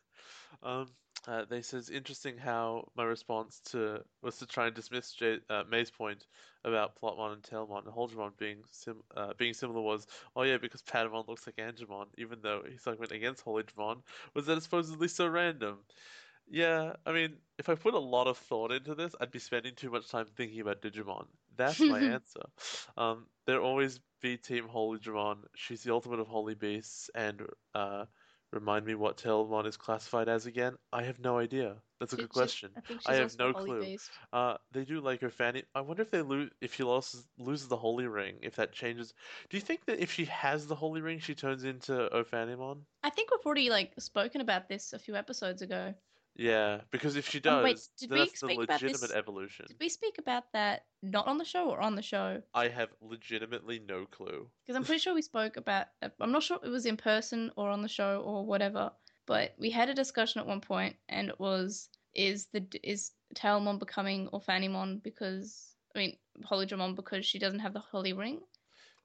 um, 0.63 0.87
uh, 1.27 1.45
they 1.45 1.61
says 1.61 1.89
interesting 1.89 2.37
how 2.37 2.89
my 2.95 3.03
response 3.03 3.59
to 3.61 4.03
was 4.21 4.37
to 4.37 4.45
try 4.45 4.67
and 4.67 4.75
dismiss 4.75 5.15
uh, 5.49 5.63
May's 5.69 5.91
point 5.91 6.27
about 6.65 6.99
Plotmon 6.99 7.33
and 7.33 7.43
Tailmon 7.43 7.85
and 7.85 7.93
Holydramon 7.93 8.37
being 8.37 8.63
sim 8.71 9.01
uh, 9.15 9.33
being 9.37 9.53
similar 9.53 9.81
was 9.81 10.07
oh 10.35 10.43
yeah 10.43 10.57
because 10.57 10.81
Patamon 10.81 11.27
looks 11.27 11.47
like 11.47 11.55
Angemon 11.57 12.07
even 12.17 12.41
though 12.41 12.63
he's 12.69 12.85
like 12.85 12.99
went 12.99 13.11
against 13.11 13.45
Holydramon 13.45 14.01
was 14.33 14.45
that 14.45 14.57
it's 14.57 14.65
supposedly 14.65 15.07
so 15.07 15.27
random. 15.27 15.79
Yeah, 16.47 16.93
I 17.05 17.13
mean, 17.13 17.37
if 17.57 17.69
I 17.69 17.75
put 17.75 17.93
a 17.93 17.99
lot 17.99 18.27
of 18.27 18.37
thought 18.37 18.71
into 18.71 18.95
this, 18.95 19.15
I'd 19.19 19.31
be 19.31 19.39
spending 19.39 19.75
too 19.75 19.89
much 19.89 20.09
time 20.09 20.25
thinking 20.25 20.59
about 20.59 20.81
Digimon. 20.81 21.27
That's 21.55 21.87
my 21.87 21.99
answer. 22.13 22.41
Um, 22.97 23.27
there'll 23.45 23.65
always 23.65 23.99
be 24.21 24.37
Team 24.37 24.67
Holy. 24.67 24.99
She's 25.55 25.83
the 25.83 25.93
ultimate 25.93 26.19
of 26.19 26.27
holy 26.27 26.55
beasts, 26.55 27.09
and 27.15 27.47
uh, 27.73 28.05
remind 28.53 28.85
me 28.85 28.95
what 28.95 29.17
Tailmon 29.17 29.65
is 29.65 29.77
classified 29.77 30.29
as 30.29 30.45
again. 30.45 30.75
I 30.91 31.03
have 31.03 31.19
no 31.19 31.37
idea. 31.37 31.81
That's 31.99 32.13
a 32.13 32.17
good 32.17 32.29
question. 32.29 32.71
I 33.05 33.13
I 33.13 33.15
have 33.15 33.37
no 33.37 33.53
clue. 33.53 33.91
Uh, 34.31 34.57
they 34.71 34.83
do 34.85 35.01
like 35.01 35.21
her 35.21 35.29
fanny. 35.29 35.63
I 35.73 35.81
wonder 35.81 36.01
if 36.01 36.11
they 36.11 36.21
lose 36.21 36.51
if 36.61 36.75
she 36.75 36.83
loses 36.83 37.27
loses 37.37 37.67
the 37.67 37.77
holy 37.77 38.07
ring. 38.07 38.39
If 38.41 38.55
that 38.55 38.73
changes, 38.73 39.13
do 39.49 39.57
you 39.57 39.61
think 39.61 39.85
that 39.85 39.99
if 39.99 40.11
she 40.11 40.25
has 40.25 40.67
the 40.67 40.75
holy 40.75 41.01
ring, 41.01 41.19
she 41.19 41.35
turns 41.35 41.63
into 41.63 42.09
Ophanimon? 42.13 42.85
I 43.03 43.09
think 43.09 43.31
we've 43.31 43.45
already 43.45 43.69
like 43.69 43.93
spoken 43.99 44.41
about 44.41 44.67
this 44.67 44.93
a 44.93 44.99
few 44.99 45.15
episodes 45.15 45.61
ago. 45.61 45.93
Yeah, 46.35 46.81
because 46.91 47.15
if 47.15 47.29
she 47.29 47.39
does, 47.39 47.63
wait, 47.63 47.79
did 47.99 48.09
we 48.09 48.17
that's 48.19 48.31
the 48.31 48.37
speak 48.37 48.63
about 48.63 48.81
legitimate 48.81 49.01
this- 49.09 49.11
evolution. 49.17 49.65
Did 49.67 49.77
we 49.79 49.89
speak 49.89 50.17
about 50.17 50.51
that 50.53 50.85
not 51.01 51.27
on 51.27 51.37
the 51.37 51.45
show 51.45 51.69
or 51.69 51.79
on 51.79 51.95
the 51.95 52.01
show? 52.01 52.41
I 52.53 52.69
have 52.69 52.89
legitimately 53.01 53.79
no 53.87 54.05
clue. 54.05 54.49
Because 54.63 54.75
I'm 54.75 54.83
pretty 54.83 54.99
sure 54.99 55.13
we 55.13 55.21
spoke 55.21 55.57
about. 55.57 55.87
I'm 56.19 56.31
not 56.31 56.43
sure 56.43 56.59
it 56.63 56.69
was 56.69 56.85
in 56.85 56.97
person 56.97 57.51
or 57.55 57.69
on 57.69 57.81
the 57.81 57.87
show 57.87 58.21
or 58.21 58.45
whatever, 58.45 58.91
but 59.27 59.53
we 59.59 59.69
had 59.69 59.89
a 59.89 59.93
discussion 59.93 60.41
at 60.41 60.47
one 60.47 60.61
point, 60.61 60.95
and 61.07 61.29
it 61.29 61.39
was 61.39 61.89
is 62.15 62.47
the 62.47 62.65
is 62.83 63.11
Tailmon 63.35 63.79
becoming 63.79 64.27
Ophanimon 64.29 65.01
because 65.03 65.75
I 65.95 65.99
mean 65.99 66.17
Holydramon 66.43 66.95
because 66.95 67.25
she 67.25 67.39
doesn't 67.39 67.59
have 67.59 67.73
the 67.73 67.79
holy 67.79 68.13
ring. 68.13 68.41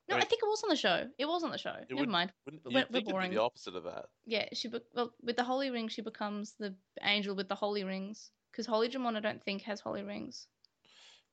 No, 0.09 0.17
I, 0.17 0.19
mean- 0.21 0.29
think 0.29 0.43
it 0.43 0.47
was 0.49 0.63
on 0.65 0.71
the 0.71 0.77
show. 0.77 1.07
It 1.19 1.27
was 1.27 1.43
on 1.45 1.51
the 1.51 1.59
show. 1.59 1.75
Never 1.91 2.01
would- 2.01 2.09
mind. 2.09 2.33
Wouldn't 2.47 2.65
We're- 2.65 2.75
we're 2.77 2.83
think 2.85 2.91
it'd 2.97 3.07
be 3.07 3.13
boring. 3.13 3.31
the 3.31 3.43
opposite 3.43 3.77
of 3.77 3.85
that? 3.85 4.07
Yeah, 4.27 4.47
she 4.53 4.69
be- 4.69 4.81
well 4.95 5.13
with 5.23 5.37
the 5.37 5.45
holy 5.45 5.71
ring 5.71 5.89
she 5.89 6.03
becomes 6.03 6.53
the 6.59 6.75
angel 7.03 7.35
with 7.35 7.49
the 7.49 7.55
holy 7.55 7.85
rings 7.85 8.31
because 8.51 8.67
Holydramon 8.67 9.17
I 9.17 9.21
don't 9.21 9.43
think 9.43 9.63
has 9.63 9.81
holy 9.81 10.03
rings. 10.03 10.47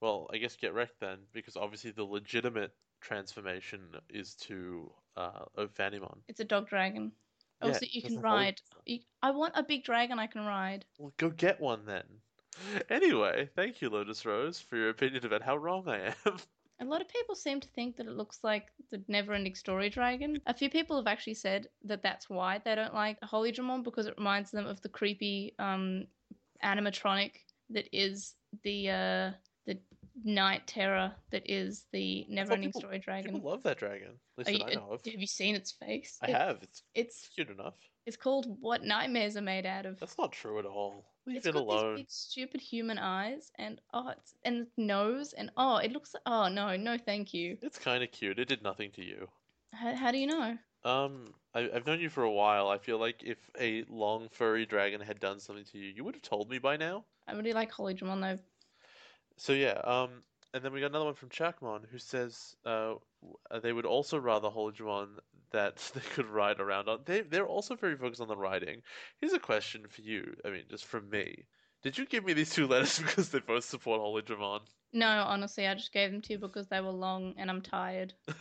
Well, 0.01 0.29
I 0.33 0.37
guess 0.37 0.55
get 0.57 0.73
wrecked 0.73 0.99
then, 0.99 1.19
because 1.31 1.55
obviously 1.55 1.91
the 1.91 2.03
legitimate 2.03 2.73
transformation 3.01 3.79
is 4.09 4.35
to 4.35 4.91
uh, 5.15 5.45
Ophanimon. 5.57 6.17
It's 6.27 6.41
a 6.41 6.45
dog 6.45 6.67
dragon. 6.67 7.13
Oh, 7.61 7.67
Yeah, 7.67 7.73
so 7.73 7.85
you 7.89 8.01
can 8.01 8.15
holy- 8.15 8.23
ride. 8.23 8.61
You, 8.85 8.99
I 9.23 9.31
want 9.31 9.53
a 9.55 9.63
big 9.63 9.85
dragon 9.85 10.19
I 10.19 10.27
can 10.27 10.45
ride. 10.45 10.83
Well, 10.97 11.13
go 11.17 11.29
get 11.29 11.61
one 11.61 11.85
then. 11.85 12.03
Anyway, 12.89 13.49
thank 13.55 13.81
you, 13.81 13.89
Lotus 13.89 14.25
Rose, 14.25 14.59
for 14.59 14.75
your 14.77 14.89
opinion 14.89 15.25
about 15.25 15.41
how 15.41 15.55
wrong 15.57 15.87
I 15.87 16.13
am. 16.25 16.37
A 16.81 16.85
lot 16.85 17.01
of 17.01 17.07
people 17.07 17.35
seem 17.35 17.59
to 17.61 17.67
think 17.69 17.95
that 17.97 18.05
it 18.05 18.11
looks 18.17 18.39
like 18.43 18.67
the 18.91 19.01
never-ending 19.07 19.55
story 19.55 19.89
dragon. 19.89 20.41
A 20.45 20.53
few 20.53 20.69
people 20.69 20.97
have 20.97 21.07
actually 21.07 21.35
said 21.35 21.67
that 21.85 22.03
that's 22.03 22.29
why 22.29 22.59
they 22.63 22.75
don't 22.75 22.93
like 22.93 23.17
Holydramon 23.21 23.83
because 23.83 24.07
it 24.07 24.15
reminds 24.17 24.51
them 24.51 24.65
of 24.65 24.81
the 24.81 24.89
creepy 24.89 25.55
um, 25.57 26.05
animatronic 26.63 27.31
that 27.69 27.87
is 27.93 28.35
the 28.63 28.89
uh, 28.89 29.31
the 29.65 29.79
night 30.23 30.67
terror 30.67 31.13
that 31.31 31.43
is 31.49 31.85
the 31.93 32.25
never-ending 32.29 32.69
people- 32.69 32.81
story 32.81 32.99
dragon. 32.99 33.33
People 33.35 33.49
love 33.49 33.63
that 33.63 33.77
dragon. 33.77 34.19
At 34.39 34.47
least 34.47 34.59
you- 34.59 34.65
that 34.65 34.71
I 34.77 34.79
know 34.81 34.91
of. 34.93 35.01
have 35.05 35.21
you 35.21 35.27
seen 35.27 35.55
its 35.55 35.71
face? 35.71 36.17
I 36.21 36.27
It- 36.27 36.35
have. 36.35 36.57
It's 36.61 36.83
It's 36.93 37.29
cute 37.35 37.49
enough. 37.49 37.75
it's 38.05 38.17
called 38.17 38.47
What 38.59 38.83
Nightmares 38.83 39.37
Are 39.37 39.41
Made 39.41 39.65
Out 39.65 39.85
of. 39.85 39.99
That's 39.99 40.17
not 40.17 40.31
true 40.33 40.59
at 40.59 40.65
all. 40.65 41.05
Leave 41.25 41.37
It's 41.37 41.47
it 41.47 41.53
got 41.53 41.61
alone. 41.61 41.95
these 41.95 42.05
big 42.05 42.11
stupid 42.11 42.61
human 42.61 42.97
eyes 42.97 43.51
and 43.55 43.81
oh 43.93 44.09
it's 44.09 44.35
and 44.43 44.67
nose 44.77 45.33
and 45.33 45.51
oh 45.57 45.77
it 45.77 45.91
looks 45.91 46.15
oh 46.25 46.47
no 46.47 46.75
no 46.75 46.97
thank 46.97 47.33
you. 47.33 47.57
It's 47.61 47.79
kind 47.79 48.03
of 48.03 48.11
cute. 48.11 48.39
It 48.39 48.47
did 48.47 48.61
nothing 48.63 48.91
to 48.91 49.03
you. 49.03 49.29
How, 49.73 49.95
how 49.95 50.11
do 50.11 50.17
you 50.17 50.27
know? 50.27 50.57
Um, 50.83 51.33
I, 51.53 51.69
I've 51.73 51.85
known 51.87 51.99
you 51.99 52.09
for 52.09 52.23
a 52.23 52.31
while. 52.31 52.67
I 52.69 52.77
feel 52.77 52.97
like 52.99 53.23
if 53.23 53.49
a 53.59 53.83
long 53.89 54.29
furry 54.29 54.65
dragon 54.65 55.01
had 55.01 55.19
done 55.19 55.39
something 55.39 55.65
to 55.65 55.77
you, 55.79 55.89
you 55.89 56.03
would 56.03 56.15
have 56.15 56.21
told 56.21 56.49
me 56.49 56.59
by 56.59 56.77
now. 56.77 57.05
I 57.27 57.33
really 57.33 57.53
like 57.53 57.71
Holydramon 57.71 58.21
though. 58.21 58.39
So 59.37 59.53
yeah, 59.53 59.79
um, 59.83 60.23
and 60.55 60.63
then 60.63 60.71
we 60.71 60.79
got 60.79 60.91
another 60.91 61.05
one 61.05 61.15
from 61.15 61.29
Chakmon 61.29 61.81
who 61.91 61.97
says 61.99 62.55
uh, 62.65 62.95
uh, 63.51 63.59
they 63.59 63.73
would 63.73 63.85
also 63.85 64.17
rather 64.17 64.49
Holydramon 64.49 65.09
that 65.51 65.77
they 65.93 66.01
could 66.01 66.27
ride 66.27 66.61
around 66.61 66.87
on. 66.87 67.01
They 67.05 67.21
they're 67.21 67.45
also 67.45 67.75
very 67.75 67.97
focused 67.97 68.21
on 68.21 68.29
the 68.29 68.37
riding. 68.37 68.81
Here's 69.19 69.33
a 69.33 69.39
question 69.39 69.85
for 69.89 70.01
you. 70.01 70.35
I 70.45 70.51
mean, 70.51 70.63
just 70.69 70.85
from 70.85 71.09
me. 71.09 71.45
Did 71.85 71.99
you 71.99 72.07
give 72.07 72.25
me 72.25 72.33
these 72.33 72.49
two 72.49 72.65
letters 72.65 72.97
because 73.05 73.29
they 73.29 73.37
both 73.37 73.63
support 73.63 74.01
Holydramon? 74.01 74.61
No, 74.91 75.05
honestly, 75.07 75.67
I 75.67 75.75
just 75.75 75.93
gave 75.93 76.11
them 76.11 76.19
to 76.21 76.33
you 76.33 76.39
because 76.39 76.67
they 76.67 76.81
were 76.81 76.89
long 76.89 77.35
and 77.37 77.47
I'm 77.49 77.61
tired. 77.61 78.15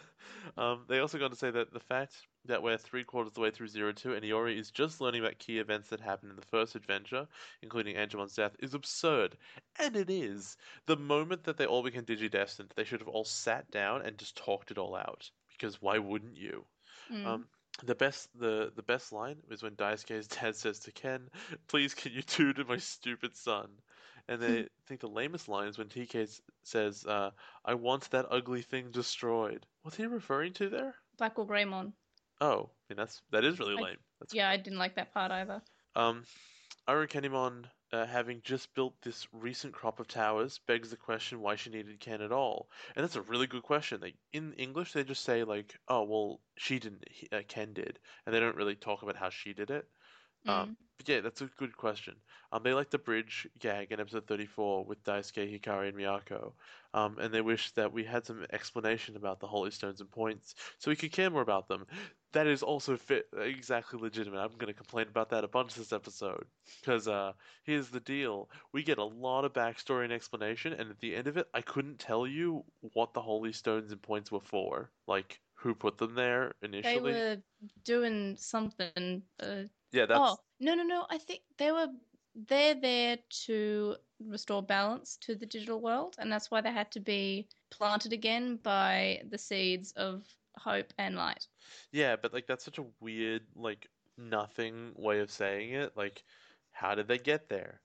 Um, 0.57 0.85
they 0.89 0.99
also 0.99 1.19
got 1.19 1.31
to 1.31 1.37
say 1.37 1.51
that 1.51 1.73
the 1.73 1.81
fact 1.81 2.27
that 2.45 2.63
we're 2.63 2.77
three 2.77 3.03
quarters 3.03 3.31
of 3.31 3.35
the 3.35 3.41
way 3.41 3.51
through 3.51 3.69
Zero 3.69 3.93
Two 3.93 4.15
and 4.15 4.25
Iori 4.25 4.59
is 4.59 4.71
just 4.71 5.01
learning 5.01 5.23
about 5.23 5.39
key 5.39 5.59
events 5.59 5.89
that 5.89 6.01
happened 6.01 6.31
in 6.31 6.37
the 6.37 6.43
first 6.43 6.75
adventure, 6.75 7.27
including 7.63 7.97
Angemon's 7.97 8.35
death, 8.35 8.55
is 8.59 8.75
absurd. 8.75 9.37
And 9.79 9.97
it 9.97 10.11
is. 10.11 10.57
The 10.87 10.97
moment 10.97 11.45
that 11.45 11.57
they 11.57 11.67
all 11.67 11.83
became 11.83 12.05
digidestined, 12.05 12.73
they 12.75 12.85
should 12.85 13.01
have 13.01 13.09
all 13.09 13.25
sat 13.25 13.71
down 13.71 14.03
and 14.03 14.19
just 14.19 14.37
talked 14.37 14.71
it 14.71 14.79
all 14.79 14.95
out. 14.95 15.31
Because 15.51 15.83
why 15.83 15.99
wouldn't 15.99 16.37
you? 16.37 16.65
Mm. 17.11 17.27
Um, 17.27 17.49
the 17.83 17.95
best 17.95 18.29
the 18.39 18.73
the 18.77 18.83
best 18.83 19.13
line 19.13 19.37
was 19.49 19.63
when 19.63 19.75
Daisuke's 19.75 20.29
dad 20.41 20.55
says 20.57 20.79
to 20.81 20.93
Ken, 20.93 21.29
"Please, 21.69 21.95
can 21.95 22.13
you 22.13 22.23
do 22.23 22.53
to 22.53 22.65
my 22.65 22.77
stupid 22.77 23.37
son?" 23.37 23.69
And 24.29 24.41
they 24.41 24.69
think 24.87 25.01
the 25.01 25.09
lamest 25.09 25.49
line 25.49 25.69
is 25.69 25.77
when 25.77 25.89
TK 25.89 26.41
says, 26.63 27.05
uh, 27.07 27.31
"I 27.65 27.75
want 27.75 28.11
that 28.11 28.27
ugly 28.31 28.63
thing 28.63 28.91
destroyed." 28.91 29.67
What's 29.83 29.97
he 29.97 30.07
referring 30.07 30.53
to 30.55 30.69
there? 30.71 30.95
Black 31.19 31.37
War 31.37 31.47
Greymon. 31.47 31.93
Oh, 32.41 32.71
I 32.71 32.93
mean 32.93 32.97
that's 32.97 33.21
that 33.31 33.45
is 33.45 33.59
really 33.59 33.77
I- 33.77 33.87
lame. 33.87 33.97
That's 34.21 34.33
Yeah, 34.35 34.49
I 34.49 34.57
didn't 34.57 34.79
like 34.79 34.95
that 34.97 35.13
part 35.13 35.31
either. 35.33 35.61
um, 35.97 36.25
Arukenimon, 36.89 37.65
uh, 37.95 38.07
having 38.07 38.41
just 38.43 38.75
built 38.75 39.01
this 39.03 39.29
recent 39.33 39.73
crop 39.73 40.01
of 40.01 40.09
towers, 40.09 40.59
begs 40.67 40.91
the 40.91 40.97
question 40.97 41.41
why 41.41 41.55
she 41.57 41.71
needed 41.71 42.01
Ken 42.01 42.21
at 42.21 42.33
all. 42.33 42.69
And 42.97 43.05
that's 43.05 43.17
a 43.17 43.23
really 43.23 43.47
good 43.47 43.63
question. 43.63 44.01
Like 44.01 44.17
in 44.33 44.53
English, 44.55 44.93
they 44.93 45.05
just 45.05 45.23
say 45.25 45.45
like, 45.45 45.79
"Oh, 45.89 46.03
well, 46.03 46.41
she 46.57 46.79
didn't, 46.81 47.05
he, 47.09 47.29
uh, 47.33 47.43
Ken 47.47 47.73
did," 47.73 48.01
and 48.27 48.35
they 48.35 48.41
don't 48.41 48.57
really 48.57 48.75
talk 48.75 49.03
about 49.03 49.17
how 49.17 49.31
she 49.31 49.53
did 49.55 49.71
it. 49.71 49.87
Um, 50.47 50.77
but 50.97 51.09
yeah, 51.09 51.21
that's 51.21 51.41
a 51.41 51.51
good 51.59 51.77
question. 51.77 52.15
Um, 52.53 52.63
they 52.63 52.73
like 52.73 52.91
the 52.91 52.99
bridge 52.99 53.49
gag 53.59 53.91
in 53.91 54.01
episode 54.01 54.27
34 54.27 54.85
with 54.85 55.03
Daisuke, 55.03 55.61
Hikari, 55.61 55.89
and 55.89 55.99
Miyako. 55.99 56.53
Um, 56.93 57.19
and 57.19 57.35
they 57.35 57.41
wish 57.41 57.73
that 57.73 57.93
we 57.93 58.05
had 58.05 58.25
some 58.25 58.47
explanation 58.53 59.17
about 59.17 59.41
the 59.41 59.49
Holy 59.49 59.73
Stones 59.73 60.01
and 60.01 60.11
points 60.11 60.55
so 60.79 60.91
we 60.91 60.97
could 60.97 61.11
care 61.11 61.31
more 61.31 61.43
about 61.43 61.67
them. 61.67 61.87
That 62.33 62.47
is 62.47 62.63
also 62.63 62.97
fit, 62.97 63.27
exactly 63.37 63.99
legitimate. 64.01 64.39
I'm 64.39 64.57
going 64.57 64.73
to 64.73 64.75
complain 64.75 65.09
about 65.09 65.31
that 65.31 65.43
a 65.43 65.49
bunch 65.49 65.75
this 65.75 65.93
episode. 65.93 66.47
Because 66.81 67.09
uh, 67.09 67.33
here's 67.65 67.89
the 67.89 68.01
deal 68.01 68.49
we 68.73 68.85
get 68.85 68.99
a 68.99 69.05
lot 69.05 69.45
of 69.45 69.53
backstory 69.53 70.05
and 70.05 70.13
explanation, 70.13 70.73
and 70.73 70.91
at 70.91 71.01
the 71.01 71.17
end 71.17 71.27
of 71.27 71.37
it, 71.37 71.49
I 71.53 71.61
couldn't 71.61 71.99
tell 71.99 72.27
you 72.27 72.65
what 72.93 73.15
the 73.15 73.23
Holy 73.23 73.53
Stones 73.53 73.91
and 73.91 74.01
points 74.01 74.31
were 74.31 74.41
for. 74.41 74.91
Like, 75.09 75.41
who 75.55 75.75
put 75.75 75.99
them 75.99 76.15
there 76.15 76.53
initially? 76.63 77.13
They 77.13 77.19
were 77.19 77.37
doing 77.85 78.37
something. 78.37 79.23
Uh, 79.41 79.65
Yeah, 79.95 80.07
that's. 80.07 80.21
oh 80.21 80.37
no 80.59 80.75
no 80.75 80.83
no! 80.83 81.07
I 81.09 81.19
think 81.19 81.43
they 81.57 81.71
were 81.71 81.87
they're 82.49 82.75
there 82.75 83.17
to 83.47 83.95
restore 84.29 84.61
balance 84.61 85.17
to 85.21 85.37
the 85.37 85.47
digital 85.47 85.81
world, 85.81 86.17
and 86.19 86.33
that's 86.33 86.51
why 86.51 86.61
they 86.61 86.73
had 86.73 86.91
to 86.93 87.01
be 87.01 87.47
planted 87.71 88.13
again 88.13 88.57
by 88.57 89.23
the 89.31 89.39
seeds 89.39 89.93
of 89.93 90.25
hope 90.59 90.93
and 90.99 91.15
light. 91.15 91.47
Yeah, 91.93 92.17
but 92.17 92.33
like 92.33 92.49
that's 92.49 92.65
such 92.65 92.79
a 92.79 92.85
weird, 93.01 93.43
like 93.55 93.89
nothing 94.19 94.93
way 94.97 95.21
of 95.21 95.31
saying 95.31 95.71
it. 95.75 95.97
Like, 95.97 96.25
how 96.73 96.97
did 96.97 97.07
they 97.07 97.19
get 97.19 97.49
there? 97.49 97.81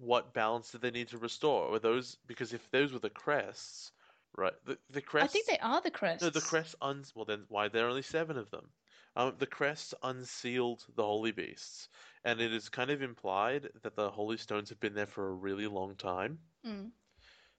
What 0.00 0.32
balance 0.32 0.70
did 0.70 0.80
they 0.80 0.90
need 0.90 1.08
to 1.08 1.18
restore? 1.18 1.70
Were 1.70 1.78
those 1.78 2.16
because 2.26 2.54
if 2.54 2.70
those 2.70 2.94
were 2.94 2.98
the 2.98 3.10
crests, 3.10 3.92
right? 4.38 4.54
The 4.64 4.78
the 4.88 5.02
crests. 5.02 5.28
I 5.28 5.32
think 5.32 5.46
they 5.48 5.58
are 5.58 5.82
the 5.82 5.90
crests. 5.90 6.22
No, 6.22 6.30
the 6.30 6.40
crests 6.40 6.76
un. 6.80 7.04
Well, 7.14 7.26
then 7.26 7.44
why 7.48 7.68
there 7.68 7.84
are 7.84 7.90
only 7.90 8.00
seven 8.00 8.38
of 8.38 8.50
them? 8.50 8.70
Um, 9.14 9.34
the 9.38 9.46
crests 9.46 9.94
unsealed 10.02 10.86
the 10.96 11.02
holy 11.02 11.32
beasts, 11.32 11.88
and 12.24 12.40
it 12.40 12.52
is 12.52 12.68
kind 12.68 12.90
of 12.90 13.02
implied 13.02 13.68
that 13.82 13.94
the 13.94 14.10
holy 14.10 14.38
stones 14.38 14.70
have 14.70 14.80
been 14.80 14.94
there 14.94 15.06
for 15.06 15.28
a 15.28 15.34
really 15.34 15.66
long 15.66 15.96
time. 15.96 16.38
Mm. 16.64 16.90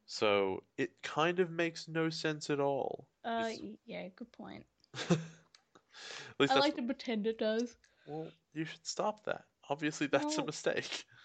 So 0.05 0.63
it 0.77 1.01
kind 1.03 1.39
of 1.39 1.51
makes 1.51 1.87
no 1.87 2.09
sense 2.09 2.49
at 2.49 2.59
all. 2.59 3.07
Uh, 3.23 3.49
It's- 3.51 3.59
yeah, 3.85 4.07
good 4.09 4.31
point. 4.31 4.65
At 4.93 6.39
least 6.39 6.51
I 6.51 6.55
that's 6.55 6.67
like 6.67 6.75
to 6.75 6.83
pretend 6.83 7.27
it 7.27 7.37
does. 7.37 7.77
Well, 8.07 8.31
you 8.53 8.65
should 8.65 8.85
stop 8.85 9.23
that. 9.25 9.45
Obviously, 9.69 10.07
that's 10.07 10.37
a 10.37 10.45
mistake. 10.45 11.05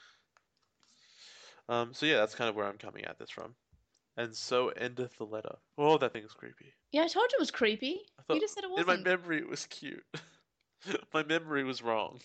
Um, 1.68 1.93
so 1.93 2.07
yeah, 2.07 2.16
that's 2.16 2.35
kind 2.35 2.49
of 2.49 2.57
where 2.57 2.66
I'm 2.66 2.79
coming 2.79 3.05
at 3.05 3.18
this 3.18 3.31
from. 3.31 3.55
And 4.18 4.34
so 4.34 4.70
endeth 4.70 5.16
the 5.16 5.24
letter. 5.24 5.54
Oh, 5.78 5.96
that 5.96 6.12
thing's 6.12 6.34
creepy. 6.34 6.74
Yeah, 6.90 7.02
I 7.02 7.06
told 7.06 7.30
you 7.30 7.36
it 7.38 7.40
was 7.40 7.52
creepy. 7.52 8.00
I 8.18 8.22
thought 8.22 8.34
you 8.34 8.40
just 8.40 8.54
said 8.54 8.64
it 8.64 8.70
wasn't. 8.70 8.90
in 8.90 9.04
my 9.04 9.10
memory 9.10 9.38
it 9.38 9.48
was 9.48 9.64
cute. 9.66 10.04
my 11.14 11.22
memory 11.22 11.62
was 11.62 11.82
wrong. 11.82 12.18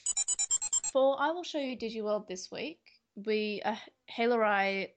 For 0.92 1.16
I 1.22 1.30
will 1.30 1.44
show 1.44 1.60
you 1.60 1.78
DigiWorld 1.78 2.28
this 2.28 2.50
week. 2.52 2.80
We 3.16 3.62
uh, 3.64 3.76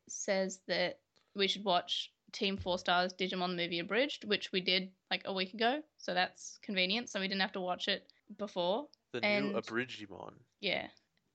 says 0.08 0.60
that 0.68 1.00
we 1.34 1.48
should 1.48 1.64
watch 1.64 2.10
Team 2.32 2.56
Four 2.56 2.78
Stars 2.78 3.12
Digimon 3.12 3.56
movie 3.56 3.80
abridged, 3.80 4.24
which 4.24 4.50
we 4.50 4.62
did 4.62 4.90
like 5.10 5.22
a 5.26 5.34
week 5.34 5.52
ago. 5.52 5.82
So 5.98 6.14
that's 6.14 6.58
convenient. 6.62 7.10
So 7.10 7.20
we 7.20 7.28
didn't 7.28 7.42
have 7.42 7.52
to 7.52 7.60
watch 7.60 7.88
it 7.88 8.10
before. 8.38 8.86
The 9.12 9.20
new 9.20 9.26
And- 9.26 9.54
Abridgimon. 9.54 10.32
Yeah, 10.60 10.86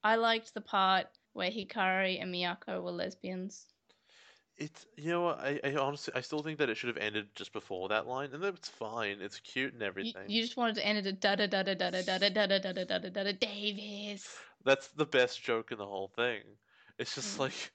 I 0.02 0.16
liked 0.16 0.54
the 0.54 0.60
part 0.60 1.06
where 1.34 1.52
Hikari 1.52 2.20
and 2.20 2.34
Miyako 2.34 2.82
were 2.82 2.90
lesbians. 2.90 3.66
It's 4.58 4.86
you 4.96 5.10
know 5.10 5.22
what 5.22 5.40
I, 5.40 5.60
I 5.64 5.74
honestly 5.76 6.12
I 6.14 6.20
still 6.20 6.42
think 6.42 6.58
that 6.58 6.68
it 6.68 6.76
should 6.76 6.88
have 6.88 6.96
ended 6.98 7.34
just 7.34 7.52
before 7.52 7.88
that 7.88 8.06
line, 8.06 8.30
and 8.32 8.42
that's 8.42 8.68
fine. 8.68 9.20
It's 9.20 9.40
cute 9.40 9.72
and 9.72 9.82
You, 9.82 9.86
everything. 9.88 10.22
you 10.28 10.42
just 10.42 10.56
wanted 10.56 10.76
to 10.76 10.86
end 10.86 10.98
it 10.98 11.06
at 11.06 11.20
da 11.20 11.34
da 11.36 11.46
da 11.46 11.62
da 11.62 11.74
da 11.74 11.90
da 11.90 12.18
da 12.18 12.28
da 12.28 12.46
da 12.46 12.58
da 12.58 12.72
da 12.72 12.84
da 12.84 12.98
da 12.98 13.08
da 13.08 13.22
da 13.24 13.32
Davis. 13.32 14.38
That's 14.64 14.88
the 14.88 15.06
best 15.06 15.42
joke 15.42 15.72
in 15.72 15.78
the 15.78 15.86
whole 15.86 16.08
thing. 16.08 16.42
It's 16.98 17.14
just 17.14 17.38
Mm. 17.38 17.40
like, 17.40 17.72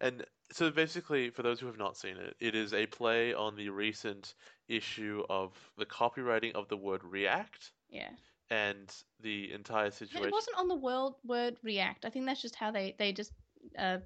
and 0.00 0.24
so 0.52 0.70
basically, 0.70 1.30
for 1.30 1.42
those 1.42 1.60
who 1.60 1.66
have 1.66 1.78
not 1.78 1.96
seen 1.96 2.16
it, 2.16 2.36
it 2.40 2.54
is 2.54 2.72
a 2.74 2.86
play 2.86 3.32
on 3.34 3.56
the 3.56 3.68
recent 3.70 4.34
issue 4.68 5.24
of 5.28 5.70
the 5.76 5.86
copywriting 5.86 6.54
of 6.54 6.68
the 6.68 6.76
word 6.76 7.02
react 7.04 7.72
Yeah. 7.88 8.10
and 8.50 8.92
the 9.20 9.52
entire 9.52 9.90
situation. 9.90 10.26
it 10.26 10.32
wasn't 10.32 10.56
on 10.58 10.68
the 10.68 10.74
world 10.74 11.16
word 11.24 11.56
react. 11.62 12.04
I 12.04 12.10
think 12.10 12.26
that's 12.26 12.42
just 12.42 12.56
how 12.56 12.70
they 12.70 12.94
they 12.98 13.12
just 13.12 13.32
uh, 13.78 13.98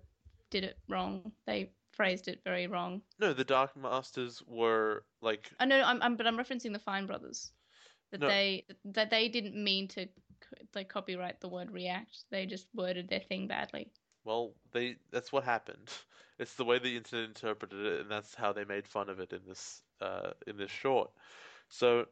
did 0.51 0.65
it 0.65 0.79
wrong. 0.89 1.33
They 1.47 1.73
phrased 1.93 2.29
it 2.29 2.43
very 2.45 2.67
wrong. 2.67 3.03
No, 3.19 3.33
the 3.33 3.45
Dark 3.45 3.77
Masters 3.77 4.43
were 4.47 5.05
like, 5.21 5.53
I 5.59 5.65
know, 5.67 5.83
I'm, 5.83 6.03
I'm 6.03 6.17
but 6.17 6.27
I'm 6.27 6.37
referencing 6.39 6.73
the 6.73 6.79
Fine 6.79 7.07
Brothers. 7.07 7.53
That 8.11 8.21
No. 8.21 8.29
they 8.29 8.67
that 8.87 9.11
they 9.11 9.29
didn't 9.29 9.63
mean 9.63 9.89
to 9.89 10.09
like 10.75 10.89
copyright 10.89 11.41
the 11.41 11.49
word 11.49 11.71
react. 11.71 12.25
They 12.31 12.47
just 12.47 12.67
worded 12.75 13.09
their 13.09 13.21
thing 13.21 13.47
badly. 13.47 13.93
well, 14.25 14.55
they 14.73 14.97
that's 15.11 15.33
what 15.33 15.45
happened. 15.45 15.91
It's 16.39 16.55
the 16.55 16.65
way 16.65 16.79
the 16.79 16.97
internet 16.97 17.29
interpreted 17.29 17.85
it, 17.85 18.01
and 18.01 18.11
that's 18.11 18.35
how 18.35 18.55
they 18.55 18.65
made 18.65 18.89
fun 18.89 19.11
of 19.11 19.21
it 19.21 19.35
in 19.35 19.45
this 19.47 19.83
uh, 20.01 20.31
in 20.47 20.57
this 20.57 20.71
short. 20.71 21.11
So, 21.69 22.07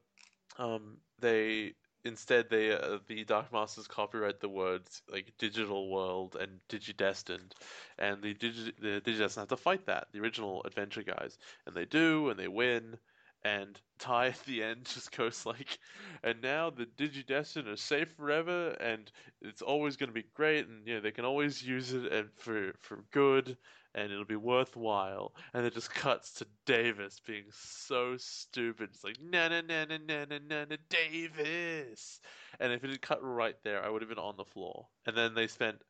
um, 0.59 0.99
they 1.19 1.75
instead 2.09 2.51
they 2.51 2.73
uh, 2.73 2.99
the 3.07 3.25
Dark 3.25 3.53
Masters 3.53 3.87
copyright 3.87 4.41
the 4.41 4.49
words 4.49 5.03
like 5.11 5.33
digital 5.39 5.91
world 5.91 6.37
and 6.41 6.61
digidestined, 6.69 7.53
and 7.99 8.23
the 8.23 8.35
digi 8.35 8.73
the 8.81 9.01
digidestined 9.01 9.37
have 9.37 9.49
to 9.49 9.57
fight 9.57 9.87
that 9.87 10.09
the 10.13 10.21
original 10.21 10.63
adventure 10.65 11.03
guys, 11.05 11.39
and 11.67 11.77
they 11.77 11.85
do, 11.85 12.31
and 12.31 12.39
they 12.39 12.49
win. 12.49 12.99
And 13.45 13.81
Ty 13.99 14.29
at 14.29 14.45
the 14.47 14.63
end 14.65 14.85
just 14.95 15.17
goes 15.17 15.47
like, 15.47 15.79
and 16.25 16.43
now 16.43 16.71
the 16.71 16.87
Digidestined 16.87 17.69
are 17.69 17.77
safe 17.77 18.11
forever, 18.17 18.71
and 18.81 19.11
it's 19.41 19.63
always 19.63 19.97
going 19.97 20.09
to 20.09 20.15
be 20.15 20.27
great, 20.35 20.67
and 20.67 20.87
you 20.87 20.95
know 20.95 21.01
they 21.01 21.13
can 21.13 21.25
always 21.25 21.63
use 21.63 21.93
it 21.93 22.13
and 22.13 22.31
for 22.37 22.75
for 22.81 23.05
good, 23.13 23.57
and 23.95 24.13
it'll 24.13 24.25
be 24.25 24.37
worthwhile. 24.37 25.35
And 25.55 25.67
it 25.67 25.75
just 25.75 25.93
cuts 25.95 26.33
to 26.35 26.47
Davis 26.67 27.21
being 27.27 27.45
so 27.51 28.17
stupid. 28.17 28.91
It's 28.93 29.05
like, 29.05 29.19
na 29.21 29.49
na 29.49 29.61
na 29.61 29.85
na 29.85 29.99
na 30.07 30.25
na 30.25 30.39
na 30.39 30.65
na 30.65 30.77
Davis. 30.89 32.21
And 32.61 32.73
if 32.73 32.85
it 32.85 32.91
had 32.91 33.03
cut 33.03 33.23
right 33.23 33.57
there, 33.65 33.85
I 33.85 33.89
would 33.89 34.03
have 34.03 34.09
been 34.09 34.19
on 34.19 34.37
the 34.37 34.45
floor. 34.45 34.87
And 35.07 35.17
then 35.17 35.35
they 35.35 35.47
spent 35.47 35.83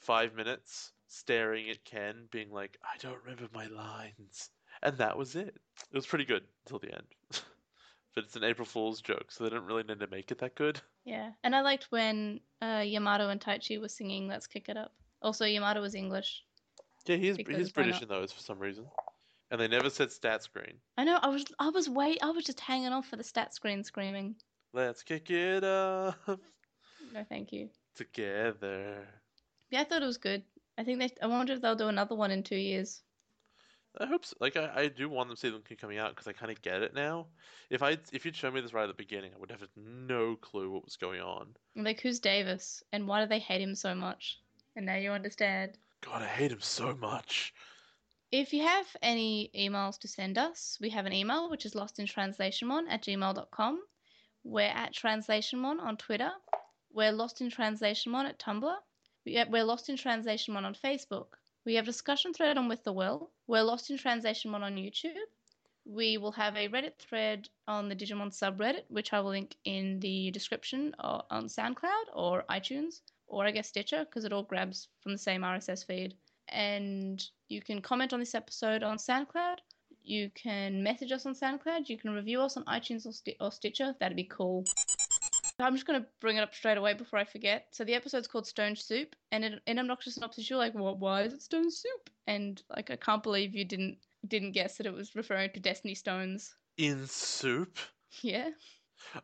five 0.00 0.34
minutes 0.34 0.92
staring 1.08 1.70
at 1.70 1.84
Ken, 1.84 2.28
being 2.30 2.50
like, 2.50 2.78
I 2.82 2.96
don't 2.98 3.22
remember 3.22 3.48
my 3.52 3.66
lines. 3.66 4.50
And 4.82 4.98
that 4.98 5.16
was 5.16 5.36
it. 5.36 5.48
It 5.48 5.94
was 5.94 6.06
pretty 6.06 6.24
good 6.24 6.42
until 6.64 6.78
the 6.78 6.92
end. 6.92 7.06
but 8.16 8.24
it's 8.24 8.34
an 8.34 8.44
April 8.44 8.66
Fool's 8.66 9.00
joke, 9.00 9.26
so 9.30 9.44
they 9.44 9.50
didn't 9.50 9.66
really 9.66 9.84
need 9.84 10.00
to 10.00 10.06
make 10.08 10.30
it 10.30 10.38
that 10.38 10.54
good. 10.54 10.80
Yeah, 11.04 11.30
and 11.44 11.54
I 11.54 11.60
liked 11.60 11.86
when 11.90 12.40
uh, 12.62 12.82
Yamato 12.84 13.28
and 13.28 13.40
Taichi 13.40 13.80
were 13.80 13.88
singing 13.88 14.26
"Let's 14.26 14.46
Kick 14.46 14.68
It 14.68 14.76
Up." 14.76 14.92
Also, 15.22 15.44
Yamato 15.44 15.80
was 15.80 15.94
English. 15.94 16.42
Yeah, 17.06 17.16
he's 17.16 17.36
Because 17.36 17.56
he's 17.56 17.68
why 17.68 17.82
British 17.82 17.94
not? 18.00 18.02
in 18.02 18.08
those 18.08 18.32
for 18.32 18.40
some 18.40 18.58
reason. 18.58 18.86
And 19.50 19.60
they 19.60 19.68
never 19.68 19.90
said 19.90 20.10
stat 20.10 20.42
screen. 20.42 20.74
I 20.98 21.04
know. 21.04 21.18
I 21.22 21.28
was. 21.28 21.44
I 21.58 21.68
was 21.68 21.88
wait. 21.88 22.18
I 22.22 22.30
was 22.30 22.44
just 22.44 22.58
hanging 22.60 22.88
on 22.92 23.02
for 23.04 23.16
the 23.16 23.22
stat 23.24 23.54
screen 23.54 23.84
screaming. 23.84 24.34
Let's 24.72 25.02
kick 25.04 25.30
it 25.30 25.62
off 25.64 26.16
No, 26.26 27.24
thank 27.28 27.52
you. 27.52 27.68
together. 27.94 29.06
Yeah, 29.70 29.80
I 29.80 29.84
thought 29.84 30.02
it 30.02 30.06
was 30.06 30.18
good. 30.18 30.42
I 30.78 30.84
think 30.84 30.98
they. 30.98 31.10
I 31.22 31.26
wonder 31.26 31.52
if 31.52 31.60
they'll 31.62 31.76
do 31.76 31.88
another 31.88 32.14
one 32.16 32.30
in 32.32 32.42
two 32.42 32.56
years. 32.56 33.02
I 33.98 34.06
hope 34.06 34.24
so. 34.26 34.36
Like 34.40 34.56
I, 34.56 34.70
I 34.74 34.88
do 34.88 35.08
want 35.08 35.28
them 35.28 35.36
to 35.36 35.40
see 35.40 35.48
them 35.48 35.62
keep 35.66 35.80
coming 35.80 35.96
out 35.98 36.10
because 36.10 36.26
I 36.26 36.32
kind 36.32 36.50
of 36.52 36.60
get 36.60 36.82
it 36.82 36.92
now. 36.94 37.26
If 37.70 37.82
I 37.82 37.98
if 38.12 38.24
you'd 38.26 38.36
shown 38.36 38.52
me 38.52 38.60
this 38.60 38.74
right 38.74 38.82
at 38.82 38.88
the 38.88 38.94
beginning, 38.94 39.30
I 39.34 39.38
would 39.38 39.50
have 39.52 39.62
no 39.76 40.36
clue 40.36 40.70
what 40.70 40.84
was 40.84 40.96
going 40.96 41.20
on. 41.20 41.54
Like, 41.76 42.00
who's 42.00 42.18
Davis, 42.18 42.82
and 42.92 43.06
why 43.06 43.22
do 43.22 43.28
they 43.28 43.38
hate 43.38 43.60
him 43.62 43.74
so 43.76 43.94
much? 43.94 44.38
And 44.74 44.84
now 44.86 44.96
you 44.96 45.12
understand. 45.12 45.78
God, 46.02 46.22
I 46.22 46.26
hate 46.26 46.52
him 46.52 46.60
so 46.60 46.94
much. 46.94 47.52
If 48.32 48.52
you 48.52 48.62
have 48.62 48.86
any 49.02 49.50
emails 49.54 49.98
to 50.00 50.08
send 50.08 50.36
us, 50.36 50.78
we 50.80 50.90
have 50.90 51.06
an 51.06 51.12
email 51.12 51.48
which 51.48 51.64
is 51.64 51.74
lostintranslationmon 51.74 52.84
at 52.88 53.02
gmail.com. 53.04 53.80
We're 54.44 54.62
at 54.62 54.94
translationmon 54.94 55.80
on 55.80 55.96
Twitter. 55.96 56.30
We're 56.92 57.12
lost 57.12 57.40
in 57.40 57.50
at 57.50 58.38
Tumblr. 58.38 58.76
We- 59.24 59.38
uh, 59.38 59.46
We're 59.48 59.64
lost 59.64 59.88
in 59.88 59.96
on 59.96 60.74
Facebook. 60.74 61.28
We 61.64 61.74
have 61.74 61.84
discussion 61.84 62.32
thread 62.32 62.58
on 62.58 62.68
With 62.68 62.84
the 62.84 62.92
Will. 62.92 63.30
We're 63.46 63.62
lost 63.62 63.90
in 63.90 63.98
on 63.98 64.76
YouTube. 64.76 65.26
We 65.84 66.18
will 66.18 66.32
have 66.32 66.56
a 66.56 66.68
Reddit 66.68 66.98
thread 66.98 67.48
on 67.68 67.88
the 67.88 67.96
Digimon 67.96 68.32
subreddit, 68.32 68.84
which 68.88 69.12
I 69.12 69.20
will 69.20 69.30
link 69.30 69.56
in 69.64 70.00
the 70.00 70.30
description 70.32 70.94
or 71.02 71.24
on 71.30 71.46
SoundCloud 71.46 72.06
or 72.12 72.44
iTunes, 72.50 73.02
or 73.26 73.46
I 73.46 73.50
guess 73.50 73.68
Stitcher, 73.68 74.04
because 74.04 74.24
it 74.24 74.32
all 74.32 74.42
grabs 74.42 74.88
from 75.02 75.12
the 75.12 75.18
same 75.18 75.42
RSS 75.42 75.86
feed 75.86 76.14
and 76.48 77.24
you 77.48 77.60
can 77.60 77.80
comment 77.80 78.12
on 78.12 78.20
this 78.20 78.34
episode 78.34 78.82
on 78.82 78.98
SoundCloud. 78.98 79.56
You 80.02 80.30
can 80.34 80.82
message 80.82 81.10
us 81.12 81.26
on 81.26 81.34
SoundCloud. 81.34 81.88
You 81.88 81.98
can 81.98 82.14
review 82.14 82.40
us 82.40 82.56
on 82.56 82.64
iTunes 82.64 83.06
or, 83.06 83.12
Sti- 83.12 83.36
or 83.40 83.50
Stitcher. 83.50 83.94
That'd 83.98 84.16
be 84.16 84.24
cool. 84.24 84.64
I'm 85.58 85.74
just 85.74 85.86
going 85.86 86.00
to 86.00 86.06
bring 86.20 86.36
it 86.36 86.42
up 86.42 86.54
straight 86.54 86.76
away 86.76 86.94
before 86.94 87.18
I 87.18 87.24
forget. 87.24 87.68
So 87.72 87.82
the 87.82 87.94
episode's 87.94 88.28
called 88.28 88.46
Stone 88.46 88.76
Soup, 88.76 89.16
and 89.32 89.42
in, 89.42 89.60
in 89.66 89.78
Obnoxious 89.78 90.14
Synopsis, 90.14 90.50
you're 90.50 90.58
like, 90.58 90.74
"What? 90.74 90.98
Why 90.98 91.22
is 91.22 91.32
it 91.32 91.42
Stone 91.42 91.70
Soup?" 91.70 92.10
And 92.26 92.62
like, 92.76 92.90
I 92.90 92.96
can't 92.96 93.22
believe 93.22 93.54
you 93.54 93.64
didn't 93.64 93.96
didn't 94.28 94.52
guess 94.52 94.76
that 94.76 94.86
it 94.86 94.92
was 94.92 95.16
referring 95.16 95.50
to 95.52 95.60
Destiny 95.60 95.94
Stones. 95.94 96.54
In 96.76 97.06
soup. 97.06 97.78
Yeah. 98.20 98.50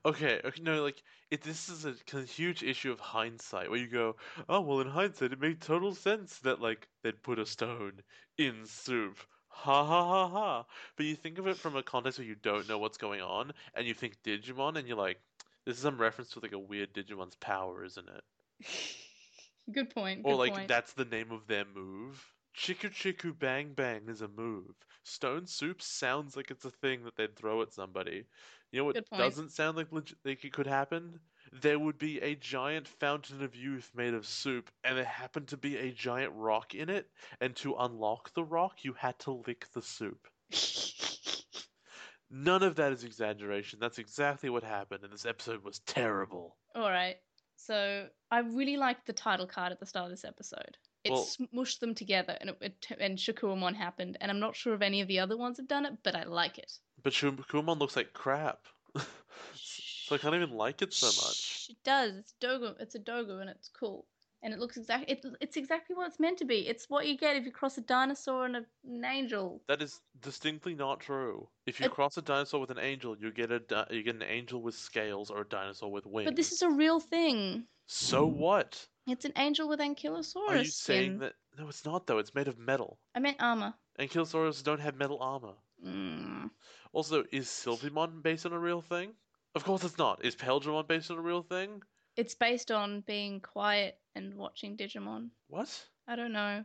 Okay, 0.05 0.41
okay, 0.45 0.63
no, 0.63 0.83
like 0.83 1.03
it, 1.31 1.43
this 1.43 1.69
is 1.69 1.85
a 1.87 2.23
huge 2.23 2.63
issue 2.63 2.93
of 2.93 3.01
hindsight, 3.01 3.71
where 3.71 3.79
you 3.79 3.89
go, 3.89 4.17
oh 4.49 4.61
well, 4.61 4.81
in 4.81 4.89
hindsight, 4.89 5.33
it 5.33 5.41
made 5.41 5.61
total 5.61 5.95
sense 5.95 6.39
that 6.41 6.61
like 6.61 6.89
they'd 7.03 7.23
put 7.23 7.39
a 7.39 7.47
stone 7.47 8.03
in 8.39 8.67
soup. 8.67 9.19
Ha 9.49 9.85
ha 9.85 10.05
ha 10.05 10.29
ha. 10.29 10.65
But 10.97 11.07
you 11.07 11.15
think 11.15 11.39
of 11.39 11.47
it 11.47 11.57
from 11.57 11.77
a 11.77 11.83
context 11.83 12.19
where 12.19 12.27
you 12.27 12.37
don't 12.37 12.69
know 12.69 12.79
what's 12.79 12.99
going 12.99 13.21
on, 13.21 13.53
and 13.75 13.87
you 13.87 13.95
think 13.95 14.17
Digimon, 14.25 14.77
and 14.77 14.89
you're 14.89 14.97
like, 14.97 15.21
this 15.65 15.77
is 15.77 15.83
some 15.83 15.99
reference 15.99 16.31
to 16.31 16.41
like 16.41 16.53
a 16.53 16.59
weird 16.59 16.93
Digimon's 16.95 17.37
power, 17.37 17.85
isn't 17.85 18.09
it? 18.09 18.67
Good 19.73 19.91
point. 19.91 20.23
Or 20.25 20.33
good 20.33 20.39
like 20.39 20.53
point. 20.55 20.69
that's 20.69 20.93
the 20.95 21.05
name 21.05 21.31
of 21.31 21.47
their 21.47 21.65
move. 21.65 22.25
Chiku 22.55 22.91
Chiku 22.91 23.33
Bang 23.33 23.73
Bang 23.75 24.09
is 24.09 24.23
a 24.23 24.29
move. 24.29 24.75
Stone 25.05 25.47
Soup 25.47 25.81
sounds 25.81 26.37
like 26.37 26.51
it's 26.51 26.65
a 26.65 26.71
thing 26.71 27.05
that 27.05 27.17
they'd 27.17 27.35
throw 27.35 27.63
at 27.63 27.73
somebody. 27.73 28.27
You 28.71 28.81
know 28.81 28.85
what 28.85 29.05
doesn't 29.11 29.53
sound 29.53 29.77
like 29.77 29.93
legit, 29.93 30.19
like 30.25 30.45
it 30.45 30.53
could 30.53 30.67
happen? 30.67 31.21
There 31.53 31.79
would 31.79 31.99
be 31.99 32.21
a 32.21 32.35
giant 32.37 32.89
fountain 32.89 33.43
of 33.43 33.57
youth 33.57 33.91
made 33.95 34.15
of 34.15 34.27
soup, 34.27 34.71
and 34.85 34.97
there 34.97 35.05
happened 35.05 35.49
to 35.49 35.57
be 35.57 35.77
a 35.77 35.93
giant 35.93 36.33
rock 36.35 36.75
in 36.75 36.89
it, 36.89 37.11
and 37.41 37.55
to 37.57 37.75
unlock 37.75 38.33
the 38.35 38.45
rock, 38.45 38.85
you 38.85 38.93
had 38.93 39.19
to 39.21 39.43
lick 39.47 39.67
the 39.75 39.83
soup. 39.83 40.29
None 42.31 42.63
of 42.63 42.77
that 42.77 42.93
is 42.93 43.05
exaggeration. 43.05 43.79
That's 43.79 43.99
exactly 43.99 44.49
what 44.49 44.63
happened, 44.63 45.05
and 45.05 45.13
this 45.13 45.27
episode 45.27 45.63
was 45.63 45.81
terrible. 45.81 46.57
All 46.75 46.91
right. 46.91 47.17
So 47.57 48.09
I 48.31 48.39
really 48.39 48.77
liked 48.77 49.07
the 49.07 49.13
title 49.13 49.47
card 49.47 49.73
at 49.73 49.81
the 49.81 49.87
start 49.87 50.07
of 50.07 50.11
this 50.11 50.25
episode. 50.25 50.79
It 51.05 51.11
Well- 51.13 51.25
smushed 51.27 51.81
them 51.81 51.95
together, 51.95 52.37
and 52.41 52.51
it, 52.51 52.59
it 52.61 52.87
and 53.01 53.19
Shakkoumon 53.19 53.75
happened. 53.75 54.17
And 54.21 54.31
I'm 54.31 54.41
not 54.41 54.55
sure 54.57 54.75
if 54.75 54.83
any 54.83 55.01
of 55.01 55.09
the 55.09 55.19
other 55.19 55.37
ones 55.37 55.57
have 55.57 55.69
done 55.69 55.85
it, 55.87 55.95
but 56.03 56.15
I 56.15 56.25
like 56.25 56.59
it. 56.59 56.79
But 57.03 57.13
Shumon 57.13 57.79
looks 57.79 57.97
like 57.97 58.13
crap. 58.13 58.67
so 59.55 60.15
I 60.15 60.19
can't 60.19 60.35
even 60.35 60.51
like 60.53 60.83
it 60.83 60.93
so 60.93 61.07
much. 61.07 61.67
It 61.71 61.77
does. 61.85 62.15
It's 62.17 62.35
dogu. 62.41 62.75
It's 62.81 62.95
a 62.95 63.01
dogu, 63.01 63.41
and 63.41 63.51
it's 63.51 63.69
cool. 63.69 64.07
And 64.45 64.53
it 64.53 64.59
looks 64.59 64.77
exactly. 64.77 65.13
It, 65.15 65.25
it's 65.41 65.57
exactly 65.57 65.95
what 65.95 66.09
it's 66.09 66.19
meant 66.19 66.39
to 66.39 66.45
be. 66.45 66.67
It's 66.69 66.91
what 66.91 67.07
you 67.07 67.17
get 67.17 67.37
if 67.37 67.45
you 67.45 67.53
cross 67.53 67.79
a 67.79 67.81
dinosaur 67.81 68.45
and 68.47 68.57
a, 68.57 68.65
an 68.85 69.05
angel. 69.05 69.63
That 69.69 69.81
is 69.83 70.01
distinctly 70.21 70.75
not 70.75 70.99
true. 71.01 71.49
If 71.67 71.79
you 71.81 71.87
It- 71.87 71.93
cross 71.93 72.17
a 72.17 72.23
dinosaur 72.23 72.61
with 72.61 72.71
an 72.71 72.79
angel, 72.79 73.17
you 73.17 73.31
get 73.33 73.51
a 73.53 73.61
di- 73.61 73.87
you 73.91 74.03
get 74.03 74.17
an 74.17 74.23
angel 74.23 74.61
with 74.61 74.75
scales 74.75 75.31
or 75.31 75.43
a 75.43 75.49
dinosaur 75.49 75.91
with 75.93 76.07
wings. 76.07 76.27
But 76.27 76.37
this 76.37 76.51
is 76.53 76.63
a 76.63 76.71
real 76.71 76.99
thing. 77.01 77.67
so 77.87 78.27
what? 78.27 78.87
It's 79.07 79.25
an 79.25 79.33
angel 79.37 79.69
with 79.69 79.81
ankylosaurus 79.81 80.49
Are 80.49 80.57
you 80.59 80.65
skin. 80.65 80.73
saying 80.73 81.19
that? 81.19 81.35
No, 81.59 81.69
it's 81.69 81.85
not 81.85 82.07
though. 82.07 82.19
It's 82.19 82.35
made 82.35 82.49
of 82.49 82.59
metal. 82.59 82.99
I 83.15 83.19
meant 83.19 83.39
armor. 83.41 83.75
Ankylosaurus 83.99 84.63
don't 84.63 84.81
have 84.81 84.97
metal 84.97 85.19
armor. 85.21 85.55
Mm. 85.85 86.51
Also, 86.93 87.25
is 87.33 87.49
Silphymon 87.49 88.23
based 88.23 88.47
on 88.47 88.53
a 88.53 88.59
real 88.59 88.81
thing? 88.81 89.13
Of 89.55 89.65
course 89.65 89.85
it's 89.85 89.99
not. 89.99 90.25
Is 90.25 90.35
Paildramon 90.37 90.89
based 90.89 91.11
on 91.11 91.19
a 91.19 91.23
real 91.23 91.43
thing? 91.43 91.83
It's 92.17 92.35
based 92.35 92.71
on 92.71 93.01
being 93.07 93.41
quiet 93.41 93.99
and 94.15 94.35
watching 94.35 94.77
Digimon. 94.77 95.31
What? 95.49 95.87
I 96.07 96.17
don't 96.17 96.33
know. 96.33 96.65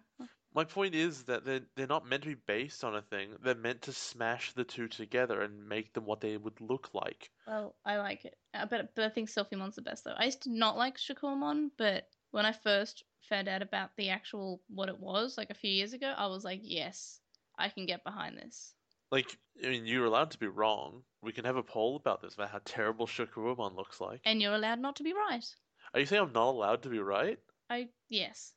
My 0.53 0.63
point 0.63 0.95
is 0.95 1.23
that 1.23 1.45
they're, 1.45 1.61
they're 1.75 1.87
not 1.87 2.07
meant 2.07 2.23
to 2.23 2.29
be 2.29 2.41
based 2.47 2.83
on 2.83 2.95
a 2.95 3.01
thing. 3.01 3.29
They're 3.43 3.55
meant 3.55 3.83
to 3.83 3.93
smash 3.93 4.53
the 4.53 4.63
two 4.63 4.87
together 4.87 5.41
and 5.41 5.67
make 5.67 5.93
them 5.93 6.05
what 6.05 6.21
they 6.21 6.37
would 6.37 6.59
look 6.61 6.89
like. 6.93 7.29
Well, 7.45 7.75
I 7.85 7.97
like 7.97 8.25
it. 8.25 8.37
Uh, 8.53 8.65
but, 8.65 8.95
but 8.95 9.05
I 9.05 9.09
think 9.09 9.29
Silphymon's 9.29 9.75
the 9.75 9.81
best, 9.81 10.03
though. 10.03 10.15
I 10.17 10.25
used 10.25 10.43
to 10.43 10.51
not 10.51 10.77
like 10.77 10.97
Shakkoumon, 10.97 11.71
but 11.77 12.07
when 12.31 12.45
I 12.45 12.51
first 12.51 13.03
found 13.21 13.47
out 13.47 13.61
about 13.61 13.91
the 13.97 14.09
actual 14.09 14.61
what 14.67 14.89
it 14.89 14.99
was, 14.99 15.37
like 15.37 15.49
a 15.49 15.55
few 15.55 15.71
years 15.71 15.93
ago, 15.93 16.13
I 16.15 16.27
was 16.27 16.43
like, 16.43 16.61
yes, 16.63 17.19
I 17.57 17.69
can 17.69 17.85
get 17.85 18.03
behind 18.03 18.37
this. 18.37 18.73
Like, 19.11 19.37
I 19.63 19.69
mean, 19.69 19.85
you're 19.85 20.05
allowed 20.05 20.31
to 20.31 20.37
be 20.37 20.47
wrong. 20.47 21.03
We 21.23 21.31
can 21.31 21.45
have 21.45 21.55
a 21.55 21.63
poll 21.63 21.95
about 21.95 22.21
this, 22.21 22.35
about 22.35 22.49
how 22.49 22.59
terrible 22.65 23.07
Shakkoumon 23.07 23.75
looks 23.75 24.01
like. 24.01 24.21
And 24.25 24.41
you're 24.41 24.53
allowed 24.53 24.79
not 24.79 24.97
to 24.97 25.03
be 25.03 25.13
right. 25.13 25.45
Are 25.93 25.99
you 25.99 26.05
saying 26.05 26.21
I'm 26.21 26.33
not 26.33 26.49
allowed 26.49 26.83
to 26.83 26.89
be 26.89 26.99
right? 26.99 27.39
I, 27.69 27.87
yes. 28.09 28.53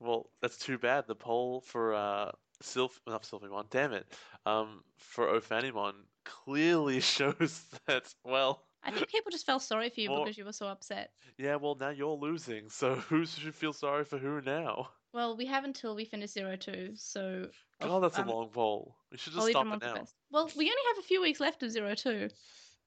Well, 0.00 0.30
that's 0.40 0.56
too 0.56 0.78
bad. 0.78 1.06
The 1.06 1.14
poll 1.14 1.60
for 1.60 1.94
uh, 1.94 2.32
Sylph, 2.62 3.00
not 3.06 3.24
Silphymon, 3.24 3.68
damn 3.70 3.92
it, 3.92 4.06
um, 4.46 4.82
for 4.96 5.26
Ophanimon 5.38 5.92
clearly 6.24 7.00
shows 7.00 7.64
that, 7.86 8.12
well, 8.24 8.64
I 8.82 8.90
think 8.90 9.08
people 9.08 9.30
just 9.30 9.46
felt 9.46 9.62
sorry 9.62 9.90
for 9.90 10.00
you 10.00 10.10
Well- 10.10 10.24
because 10.24 10.38
you 10.38 10.44
were 10.44 10.52
so 10.52 10.66
upset. 10.66 11.10
yeah, 11.36 11.56
well, 11.56 11.76
now 11.78 11.90
you're 11.90 12.16
losing, 12.16 12.70
so 12.70 12.94
who 13.08 13.26
should 13.26 13.54
feel 13.54 13.72
sorry 13.72 14.04
for 14.04 14.18
who 14.18 14.40
now? 14.40 14.90
Well, 15.12 15.36
we 15.36 15.46
have 15.46 15.64
until 15.64 15.94
we 15.94 16.04
finish 16.04 16.30
Zero 16.30 16.56
Two, 16.56 16.92
so. 16.94 17.48
Oh, 17.80 17.98
that's 18.00 18.18
a 18.18 18.22
um, 18.22 18.28
long 18.28 18.48
poll. 18.50 18.94
We 19.10 19.18
should 19.18 19.32
just 19.32 19.48
stop 19.48 19.66
it 19.66 19.82
now. 19.82 20.04
Well, 20.30 20.50
we 20.56 20.64
only 20.66 20.82
have 20.94 20.98
a 20.98 21.06
few 21.06 21.20
weeks 21.20 21.40
left 21.40 21.62
of 21.62 21.70
Zero 21.70 21.94
Two. 21.94 22.28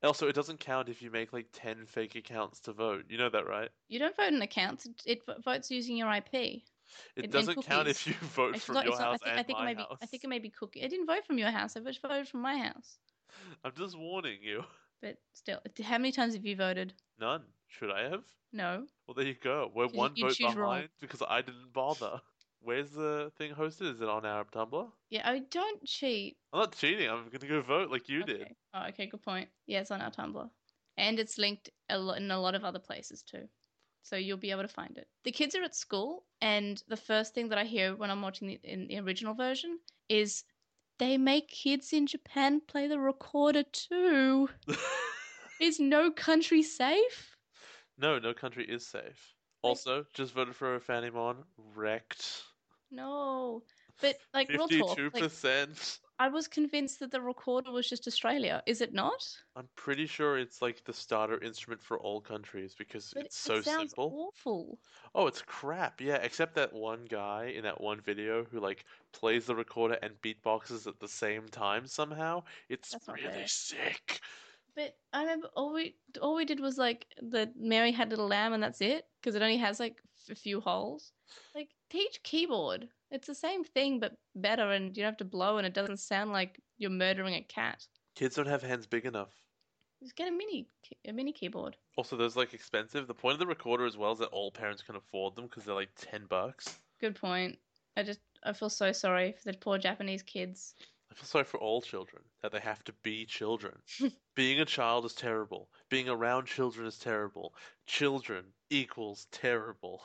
Also, 0.04 0.28
it 0.28 0.36
doesn't 0.36 0.60
count 0.60 0.89
if 0.89 1.02
you 1.02 1.10
make 1.10 1.32
like 1.32 1.48
10 1.54 1.86
fake 1.86 2.16
accounts 2.16 2.60
to 2.62 2.74
vote. 2.74 3.06
You 3.10 3.18
know 3.18 3.30
that, 3.30 3.48
right? 3.48 3.70
You 3.88 4.00
don't 4.00 4.16
vote 4.16 4.34
in 4.34 4.41
accounts. 4.41 4.86
It, 4.86 5.02
it 5.06 5.44
votes 5.44 5.72
using 5.72 5.96
your 5.96 6.14
IP. 6.14 6.34
It 6.34 6.64
and 7.18 7.32
doesn't 7.32 7.66
count 7.66 7.88
if 7.88 8.06
you 8.06 8.14
vote 8.36 8.56
It's 8.56 8.66
from 8.66 8.76
not- 8.76 8.84
your 8.86 8.94
it's 8.94 9.00
not- 9.00 9.12
house 9.12 9.20
I 9.24 9.26
think, 9.26 9.32
and 9.32 9.39
I 9.39 9.44
think 9.44 9.60
my 9.60 9.64
it 9.72 9.78
may 9.78 9.84
be. 9.84 9.86
I 10.02 10.06
think 10.06 10.24
it 10.24 10.28
may 10.28 10.39
be 10.39 10.50
cookie. 10.50 10.84
I 10.84 10.88
didn't 10.88 11.08
vote 11.08 11.26
from 11.26 11.38
your 11.38 11.52
house. 11.52 11.78
I 11.78 11.80
just 11.80 12.02
voted 12.02 12.28
from 12.28 12.41
my 12.41 12.58
house. 12.58 12.98
I'm 13.64 13.72
just 13.78 13.98
warning 13.98 14.39
you. 14.41 14.64
But 15.04 15.18
still, 15.34 15.60
how 15.84 15.97
many 15.97 16.14
times 16.14 16.34
have 16.34 16.45
you 16.45 16.56
voted? 16.56 16.93
None. 17.20 17.43
Should 17.68 17.91
I 17.91 18.04
have? 18.04 18.24
No. 18.54 18.86
Well, 19.06 19.16
there 19.16 19.26
you 19.26 19.34
go. 19.36 19.70
We're 19.76 19.88
You- 19.88 19.97
one 19.97 20.14
you 20.16 20.26
vote 20.28 20.36
choose 20.36 20.56
wrong. 20.56 20.88
because 21.01 21.22
I 21.28 21.41
didn't 21.41 21.74
bother. 21.74 22.22
Where's 22.62 22.91
the 22.91 23.30
thing 23.38 23.54
hosted? 23.54 23.91
Is 23.93 23.99
it 23.99 24.08
on 24.08 24.26
our 24.26 24.45
Tumblr? 24.45 24.89
Yeah, 25.10 25.30
I 25.30 25.39
don't 25.39 25.84
cheat. 25.86 26.38
I'm 26.54 26.62
not 26.62 26.78
cheating. 26.78 27.10
I'm 27.10 27.28
gonna 27.30 27.47
go 27.47 27.62
vote 27.62 27.91
like 27.91 28.08
you 28.08 28.24
did. 28.24 28.41
Okay. 28.43 28.56
Oh, 28.74 28.86
okay. 28.88 29.08
Good 29.08 29.22
point. 29.22 29.49
Yeah, 29.68 29.82
it's 29.82 29.91
on 29.91 29.99
our 30.01 30.12
Tumblr, 30.12 30.49
and 30.95 31.20
it's 31.20 31.38
linked 31.38 31.70
a 31.89 31.97
lot 31.97 32.18
in 32.20 32.32
a 32.32 32.39
lot 32.39 32.56
of 32.56 32.64
other 32.64 32.80
places 32.80 33.22
too. 33.24 33.49
so 34.06 34.16
you'll 34.18 34.38
be 34.38 34.51
able 34.51 34.62
to 34.62 34.68
find 34.68 34.97
it. 34.97 35.08
The 35.24 35.32
kids 35.32 35.56
are 35.56 35.64
at 35.64 35.76
school, 35.76 36.26
and 36.41 36.82
the 36.88 36.97
first 36.97 37.34
thing 37.34 37.49
that 37.49 37.58
I 37.58 37.64
hear 37.66 37.95
when 37.95 38.10
I'm 38.12 38.22
watching 38.22 38.47
the, 38.49 38.60
in 38.64 38.88
the 38.88 38.99
original 38.99 39.34
version 39.34 39.80
is 40.10 40.43
they 41.04 41.18
make 41.18 41.49
kids 41.49 41.91
in 41.91 42.08
Japan 42.08 42.62
play 42.66 42.88
the 42.88 42.99
recorder 42.99 43.64
too. 43.64 44.49
Is 45.62 45.80
no 45.80 46.10
country 46.12 46.64
safe? 46.64 47.38
no, 47.97 48.20
no 48.20 48.34
country 48.34 48.66
is 48.66 48.86
safe. 48.86 49.34
Also, 49.62 50.06
just 50.14 50.34
voted 50.34 50.56
for 50.56 50.80
Ophanimon. 50.80 51.36
Wrecked. 51.76 52.43
No. 52.91 53.64
But 54.01 54.18
like 54.34 54.49
real 54.49 54.68
talk, 54.68 54.97
like. 55.14 55.32
I 56.24 56.30
was 56.30 56.47
convinced 56.47 56.99
that 57.01 57.11
the 57.11 57.21
recorder 57.21 57.69
was 57.71 57.89
just 57.89 58.07
Australia. 58.07 58.63
Is 58.65 58.80
it 58.80 58.93
not? 58.93 59.43
I'm 59.55 59.69
pretty 59.76 60.05
sure 60.07 60.38
it's 60.38 60.61
like 60.61 60.84
the 60.84 60.93
starter 60.93 61.39
instrument 61.41 61.82
for 61.84 61.99
all 61.99 62.21
countries 62.21 62.76
because 62.76 63.13
But 63.13 63.26
it's 63.26 63.36
so 63.36 63.61
it 63.61 63.63
sounds 63.63 63.95
simple. 63.95 64.11
awful. 64.11 64.82
Oh, 65.15 65.28
it's 65.28 65.41
crap. 65.43 66.01
Yeah, 66.01 66.17
except 66.17 66.55
that 66.55 66.74
one 66.74 67.05
guy 67.05 67.45
in 67.45 67.63
that 67.63 67.82
one 67.82 68.01
video 68.01 68.45
who 68.45 68.59
like 68.59 68.86
plays 69.13 69.47
the 69.47 69.55
recorder 69.55 69.95
and 70.01 70.21
beatboxes 70.21 70.88
at 70.88 70.99
the 70.99 71.07
same 71.09 71.47
time 71.49 71.88
somehow. 71.88 72.43
It's 72.69 72.97
really 73.07 73.32
fair. 73.32 73.47
sick. 73.47 74.21
But 74.76 74.99
I 75.11 75.21
remember 75.21 75.47
all 75.55 75.74
we 75.74 75.99
all 76.21 76.36
we 76.36 76.45
did 76.45 76.59
was 76.59 76.78
like 76.78 77.13
the 77.17 77.51
Mary 77.55 77.91
had 77.91 78.09
little 78.09 78.28
lamb 78.28 78.53
and 78.53 78.61
that's 78.63 78.82
it 78.82 79.09
because 79.19 79.36
it 79.36 79.41
only 79.41 79.57
has 79.57 79.80
like 79.80 80.01
a 80.30 80.36
few 80.36 80.61
holes. 80.61 81.13
Like 81.55 81.76
teach 81.89 82.21
keyboard. 82.24 82.91
It's 83.14 83.28
the 83.28 83.36
same 83.36 83.64
thing 83.64 83.99
but 83.99 84.18
better, 84.36 84.72
and 84.72 84.97
you 84.97 85.03
don't 85.03 85.11
have 85.11 85.18
to 85.18 85.26
blow, 85.26 85.57
and 85.57 85.68
it 85.68 85.76
doesn't 85.76 85.97
sound 85.97 86.32
like 86.32 86.59
you're 86.80 86.89
murdering 86.89 87.36
a 87.36 87.43
cat. 87.43 87.86
Kids 88.16 88.36
don't 88.36 88.47
have 88.47 88.64
hands 88.64 88.88
big 88.88 89.05
enough. 89.05 89.30
Just 90.01 90.16
get 90.16 90.28
a 90.28 90.32
mini 90.32 90.68
a 91.07 91.14
mini 91.14 91.32
keyboard. 91.32 91.78
Also, 91.95 92.18
those 92.18 92.36
like 92.36 92.55
expensive. 92.55 93.05
The 93.05 93.14
point 93.14 93.34
of 93.34 93.39
the 93.39 93.45
recorder 93.45 93.86
as 93.86 93.97
well 93.97 94.14
is 94.14 94.20
that 94.20 94.30
all 94.30 94.51
parents 94.51 94.82
can 94.82 94.95
afford 94.95 95.36
them 95.36 95.45
because 95.45 95.64
they're 95.64 95.76
like 95.76 95.91
ten 95.95 96.26
bucks. 96.26 96.80
Good 96.99 97.16
point. 97.16 97.59
I 97.95 98.01
just 98.01 98.20
I 98.43 98.51
feel 98.51 98.72
so 98.72 98.91
sorry 98.91 99.34
for 99.34 99.51
the 99.51 99.57
poor 99.59 99.78
Japanese 99.78 100.24
kids. 100.24 100.74
I 101.11 101.14
feel 101.14 101.26
sorry 101.26 101.45
for 101.45 101.59
all 101.59 101.84
children 101.84 102.24
that 102.41 102.51
they 102.51 102.59
have 102.61 102.84
to 102.86 102.93
be 103.03 103.28
children. 103.28 103.78
Being 104.36 104.59
a 104.59 104.66
child 104.66 105.05
is 105.05 105.14
terrible. 105.14 105.70
Being 105.88 106.09
around 106.09 106.47
children 106.47 106.88
is 106.88 106.97
terrible. 106.97 107.53
Children 107.86 108.45
equals 108.72 109.28
terrible. 109.32 110.01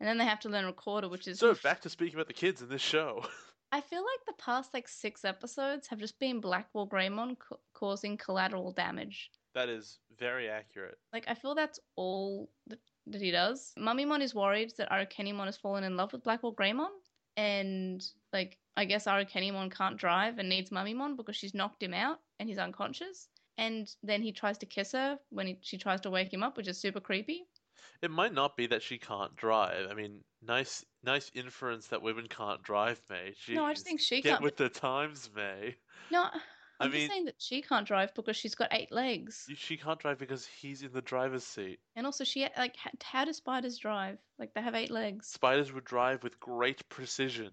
And 0.00 0.08
then 0.08 0.18
they 0.18 0.24
have 0.24 0.40
to 0.40 0.48
learn 0.48 0.64
recorder, 0.64 1.08
which 1.08 1.28
is 1.28 1.38
So 1.38 1.54
back 1.62 1.82
to 1.82 1.90
speaking 1.90 2.14
about 2.16 2.26
the 2.26 2.32
kids 2.32 2.62
in 2.62 2.68
this 2.68 2.80
show. 2.80 3.24
I 3.72 3.80
feel 3.80 4.00
like 4.00 4.24
the 4.26 4.42
past 4.42 4.74
like 4.74 4.88
six 4.88 5.24
episodes 5.24 5.86
have 5.88 6.00
just 6.00 6.18
been 6.18 6.40
Black 6.40 6.68
War 6.72 6.88
Greymon 6.88 7.38
ca- 7.38 7.56
causing 7.74 8.16
collateral 8.16 8.72
damage. 8.72 9.30
that 9.54 9.68
is 9.68 9.98
very 10.18 10.48
accurate. 10.48 10.98
Like 11.12 11.24
I 11.28 11.34
feel 11.34 11.54
that's 11.54 11.78
all 11.96 12.50
that, 12.66 12.80
that 13.06 13.22
he 13.22 13.30
does. 13.30 13.72
Mummymon 13.78 14.22
is 14.22 14.34
worried 14.34 14.72
that 14.78 14.90
Arukenimon 14.90 15.46
has 15.46 15.56
fallen 15.56 15.84
in 15.84 15.96
love 15.96 16.12
with 16.12 16.24
Black 16.24 16.42
War 16.42 16.54
Greymon, 16.54 16.88
and 17.36 18.04
like 18.32 18.58
I 18.76 18.86
guess 18.86 19.04
Arukenimon 19.06 19.70
can't 19.70 19.96
drive 19.96 20.38
and 20.38 20.48
needs 20.48 20.70
Mummymon 20.70 21.16
because 21.16 21.36
she's 21.36 21.54
knocked 21.54 21.82
him 21.82 21.94
out 21.94 22.18
and 22.40 22.48
he's 22.48 22.58
unconscious. 22.58 23.28
And 23.58 23.88
then 24.02 24.22
he 24.22 24.32
tries 24.32 24.56
to 24.58 24.66
kiss 24.66 24.92
her 24.92 25.18
when 25.28 25.46
he, 25.46 25.58
she 25.60 25.76
tries 25.76 26.00
to 26.00 26.10
wake 26.10 26.32
him 26.32 26.42
up, 26.42 26.56
which 26.56 26.66
is 26.66 26.80
super 26.80 27.00
creepy. 27.00 27.44
It 28.02 28.10
might 28.10 28.32
not 28.34 28.56
be 28.56 28.66
that 28.68 28.82
she 28.82 28.98
can't 28.98 29.34
drive. 29.36 29.86
I 29.90 29.94
mean, 29.94 30.20
nice, 30.42 30.84
nice 31.04 31.30
inference 31.34 31.88
that 31.88 32.02
women 32.02 32.26
can't 32.28 32.62
drive, 32.62 33.00
May. 33.10 33.34
No, 33.48 33.64
I 33.64 33.74
just 33.74 33.84
think 33.86 34.00
she 34.00 34.20
Get 34.22 34.30
can't. 34.30 34.42
with 34.42 34.56
the 34.56 34.68
times, 34.68 35.30
May. 35.34 35.76
No, 36.10 36.22
I 36.22 36.84
I'm 36.84 36.90
just 36.90 37.00
mean- 37.00 37.10
saying 37.10 37.24
that 37.26 37.34
she 37.38 37.60
can't 37.62 37.86
drive 37.86 38.14
because 38.14 38.36
she's 38.36 38.54
got 38.54 38.68
eight 38.72 38.90
legs. 38.90 39.46
She 39.56 39.76
can't 39.76 39.98
drive 39.98 40.18
because 40.18 40.46
he's 40.46 40.82
in 40.82 40.92
the 40.92 41.02
driver's 41.02 41.44
seat. 41.44 41.78
And 41.94 42.06
also, 42.06 42.24
she 42.24 42.46
like 42.56 42.76
how 43.02 43.24
do 43.24 43.32
spiders 43.32 43.76
drive? 43.78 44.18
Like 44.38 44.54
they 44.54 44.62
have 44.62 44.74
eight 44.74 44.90
legs. 44.90 45.26
Spiders 45.26 45.72
would 45.72 45.84
drive 45.84 46.22
with 46.22 46.40
great 46.40 46.88
precision. 46.88 47.50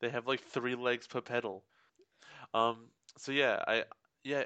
They 0.00 0.10
have 0.10 0.26
like 0.26 0.40
three 0.40 0.74
legs 0.74 1.06
per 1.06 1.20
pedal. 1.20 1.64
Um, 2.54 2.88
so 3.16 3.32
yeah, 3.32 3.62
I 3.66 3.84
yeah, 4.24 4.44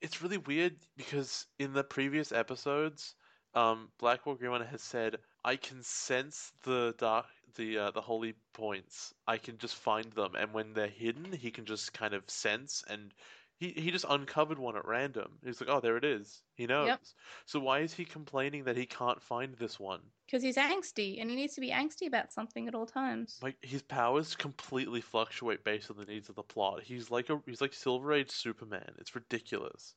it's 0.00 0.20
really 0.22 0.38
weird 0.38 0.74
because 0.96 1.46
in 1.58 1.72
the 1.72 1.84
previous 1.84 2.32
episodes, 2.32 3.14
um, 3.54 3.88
Black 3.98 4.26
War 4.26 4.36
Greymon 4.36 4.66
has 4.68 4.82
said, 4.82 5.18
"I 5.44 5.56
can 5.56 5.82
sense 5.82 6.52
the 6.62 6.94
dark, 6.98 7.26
the 7.56 7.78
uh, 7.78 7.90
the 7.90 8.00
holy 8.00 8.34
points. 8.52 9.14
I 9.26 9.38
can 9.38 9.58
just 9.58 9.76
find 9.76 10.12
them, 10.12 10.34
and 10.34 10.52
when 10.52 10.72
they're 10.74 10.88
hidden, 10.88 11.32
he 11.32 11.50
can 11.50 11.64
just 11.64 11.92
kind 11.92 12.14
of 12.14 12.28
sense 12.28 12.84
and." 12.88 13.12
He, 13.56 13.68
he 13.68 13.92
just 13.92 14.04
uncovered 14.08 14.58
one 14.58 14.76
at 14.76 14.84
random. 14.84 15.38
He's 15.44 15.60
like, 15.60 15.70
oh, 15.70 15.78
there 15.78 15.96
it 15.96 16.04
is. 16.04 16.42
He 16.56 16.66
knows. 16.66 16.88
So 17.46 17.60
why 17.60 17.80
is 17.80 17.94
he 17.94 18.04
complaining 18.04 18.64
that 18.64 18.76
he 18.76 18.84
can't 18.84 19.22
find 19.22 19.54
this 19.54 19.78
one? 19.78 20.00
Because 20.26 20.42
he's 20.42 20.56
angsty 20.56 21.20
and 21.20 21.30
he 21.30 21.36
needs 21.36 21.54
to 21.54 21.60
be 21.60 21.70
angsty 21.70 22.08
about 22.08 22.32
something 22.32 22.66
at 22.66 22.74
all 22.74 22.84
times. 22.84 23.38
Like 23.40 23.56
his 23.62 23.80
powers 23.80 24.34
completely 24.34 25.00
fluctuate 25.00 25.62
based 25.62 25.88
on 25.88 25.96
the 25.96 26.04
needs 26.04 26.28
of 26.28 26.34
the 26.34 26.42
plot. 26.42 26.82
He's 26.82 27.12
like 27.12 27.30
a 27.30 27.40
he's 27.46 27.60
like 27.60 27.74
Silver 27.74 28.12
Age 28.12 28.30
Superman. 28.30 28.90
It's 28.98 29.14
ridiculous. 29.14 29.94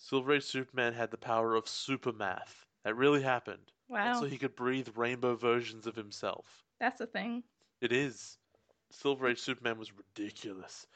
Silver 0.00 0.32
Age 0.32 0.44
Superman 0.44 0.94
had 0.94 1.10
the 1.10 1.18
power 1.18 1.54
of 1.54 1.68
super 1.68 2.10
math. 2.12 2.64
That 2.84 2.96
really 2.96 3.22
happened. 3.22 3.70
Wow, 3.88 4.18
so 4.18 4.24
he 4.24 4.38
could 4.38 4.56
breathe 4.56 4.88
rainbow 4.96 5.36
versions 5.36 5.86
of 5.86 5.94
himself. 5.94 6.64
that's 6.80 7.00
a 7.00 7.06
thing. 7.06 7.42
It 7.82 7.92
is. 7.92 8.38
Silver 8.90 9.28
Age 9.28 9.38
Superman 9.38 9.78
was 9.78 9.92
ridiculous. 9.92 10.86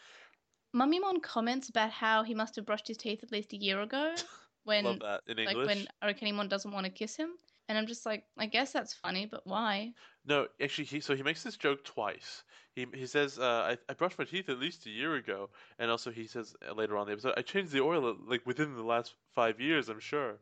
Mummymon 0.74 1.20
comments 1.20 1.68
about 1.68 1.90
how 1.90 2.22
he 2.22 2.34
must 2.34 2.56
have 2.56 2.64
brushed 2.64 2.88
his 2.88 2.96
teeth 2.96 3.22
at 3.22 3.30
least 3.30 3.52
a 3.52 3.56
year 3.56 3.82
ago 3.82 4.14
when 4.64 4.84
Love 4.84 5.00
that 5.00 5.20
in 5.28 5.36
like 5.44 5.54
English. 5.54 5.66
when 5.66 5.86
Arukenimon 6.02 6.48
doesn't 6.48 6.72
want 6.72 6.84
to 6.86 6.90
kiss 6.90 7.14
him. 7.14 7.30
And 7.68 7.78
I'm 7.78 7.86
just 7.86 8.06
like, 8.06 8.24
I 8.36 8.46
guess 8.46 8.72
that's 8.72 8.94
funny, 8.94 9.26
but 9.26 9.46
why? 9.46 9.94
No, 10.24 10.48
actually, 10.60 10.84
he 10.86 11.00
so 11.00 11.14
he 11.14 11.22
makes 11.22 11.42
this 11.42 11.56
joke 11.56 11.84
twice. 11.84 12.44
He 12.74 12.86
he 12.94 13.06
says, 13.06 13.38
uh, 13.38 13.76
I, 13.76 13.78
I 13.90 13.94
brushed 13.94 14.18
my 14.18 14.24
teeth 14.24 14.48
at 14.48 14.58
least 14.58 14.86
a 14.86 14.90
year 14.90 15.14
ago, 15.16 15.50
and 15.78 15.90
also 15.90 16.10
he 16.10 16.26
says 16.26 16.56
uh, 16.66 16.72
later 16.72 16.96
on 16.96 17.02
in 17.02 17.06
the 17.08 17.12
episode, 17.12 17.34
I 17.36 17.42
changed 17.42 17.72
the 17.72 17.82
oil 17.82 18.06
uh, 18.06 18.14
like 18.26 18.46
within 18.46 18.74
the 18.74 18.82
last 18.82 19.14
five 19.34 19.60
years, 19.60 19.88
I'm 19.88 20.00
sure. 20.00 20.40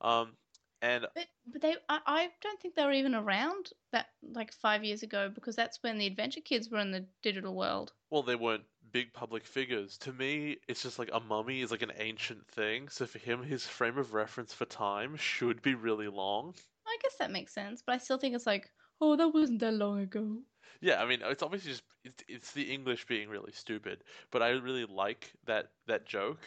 Um, 0.00 0.36
and 0.82 1.06
But 1.12 1.28
but 1.46 1.60
they 1.60 1.76
I, 1.88 2.00
I 2.06 2.32
don't 2.40 2.60
think 2.60 2.76
they 2.76 2.84
were 2.84 2.92
even 2.92 3.16
around 3.16 3.72
that 3.90 4.10
like 4.22 4.52
five 4.52 4.84
years 4.84 5.02
ago 5.02 5.28
because 5.28 5.56
that's 5.56 5.82
when 5.82 5.98
the 5.98 6.06
Adventure 6.06 6.40
Kids 6.40 6.68
were 6.70 6.78
in 6.78 6.92
the 6.92 7.08
digital 7.20 7.56
world. 7.56 7.94
well, 8.10 8.22
they 8.22 8.36
weren't 8.36 8.64
big 8.94 9.12
public 9.12 9.44
figures. 9.44 9.98
To 9.98 10.12
me, 10.12 10.56
it's 10.68 10.84
just 10.84 11.00
like 11.00 11.10
a 11.12 11.18
mummy 11.18 11.60
is 11.60 11.72
like 11.72 11.82
an 11.82 11.92
ancient 11.98 12.46
thing. 12.46 12.88
So 12.88 13.06
for 13.06 13.18
him, 13.18 13.42
his 13.42 13.66
frame 13.66 13.98
of 13.98 14.14
reference 14.14 14.54
for 14.54 14.66
time 14.66 15.16
should 15.16 15.60
be 15.60 15.74
really 15.74 16.06
long. 16.06 16.54
I 16.86 16.96
guess 17.02 17.16
that 17.18 17.32
makes 17.32 17.52
sense, 17.52 17.82
but 17.84 17.96
I 17.96 17.98
still 17.98 18.18
think 18.18 18.36
it's 18.36 18.46
like, 18.46 18.70
oh, 19.00 19.16
that 19.16 19.28
wasn't 19.28 19.58
that 19.60 19.74
long 19.74 20.00
ago. 20.00 20.38
Yeah, 20.80 21.02
I 21.02 21.06
mean, 21.06 21.20
it's 21.24 21.42
obviously 21.42 21.72
just 21.72 21.82
it's, 22.04 22.24
it's 22.28 22.52
the 22.52 22.72
English 22.72 23.06
being 23.06 23.28
really 23.28 23.52
stupid, 23.52 24.04
but 24.30 24.42
I 24.42 24.50
really 24.50 24.84
like 24.84 25.32
that 25.46 25.70
that 25.88 26.06
joke 26.06 26.40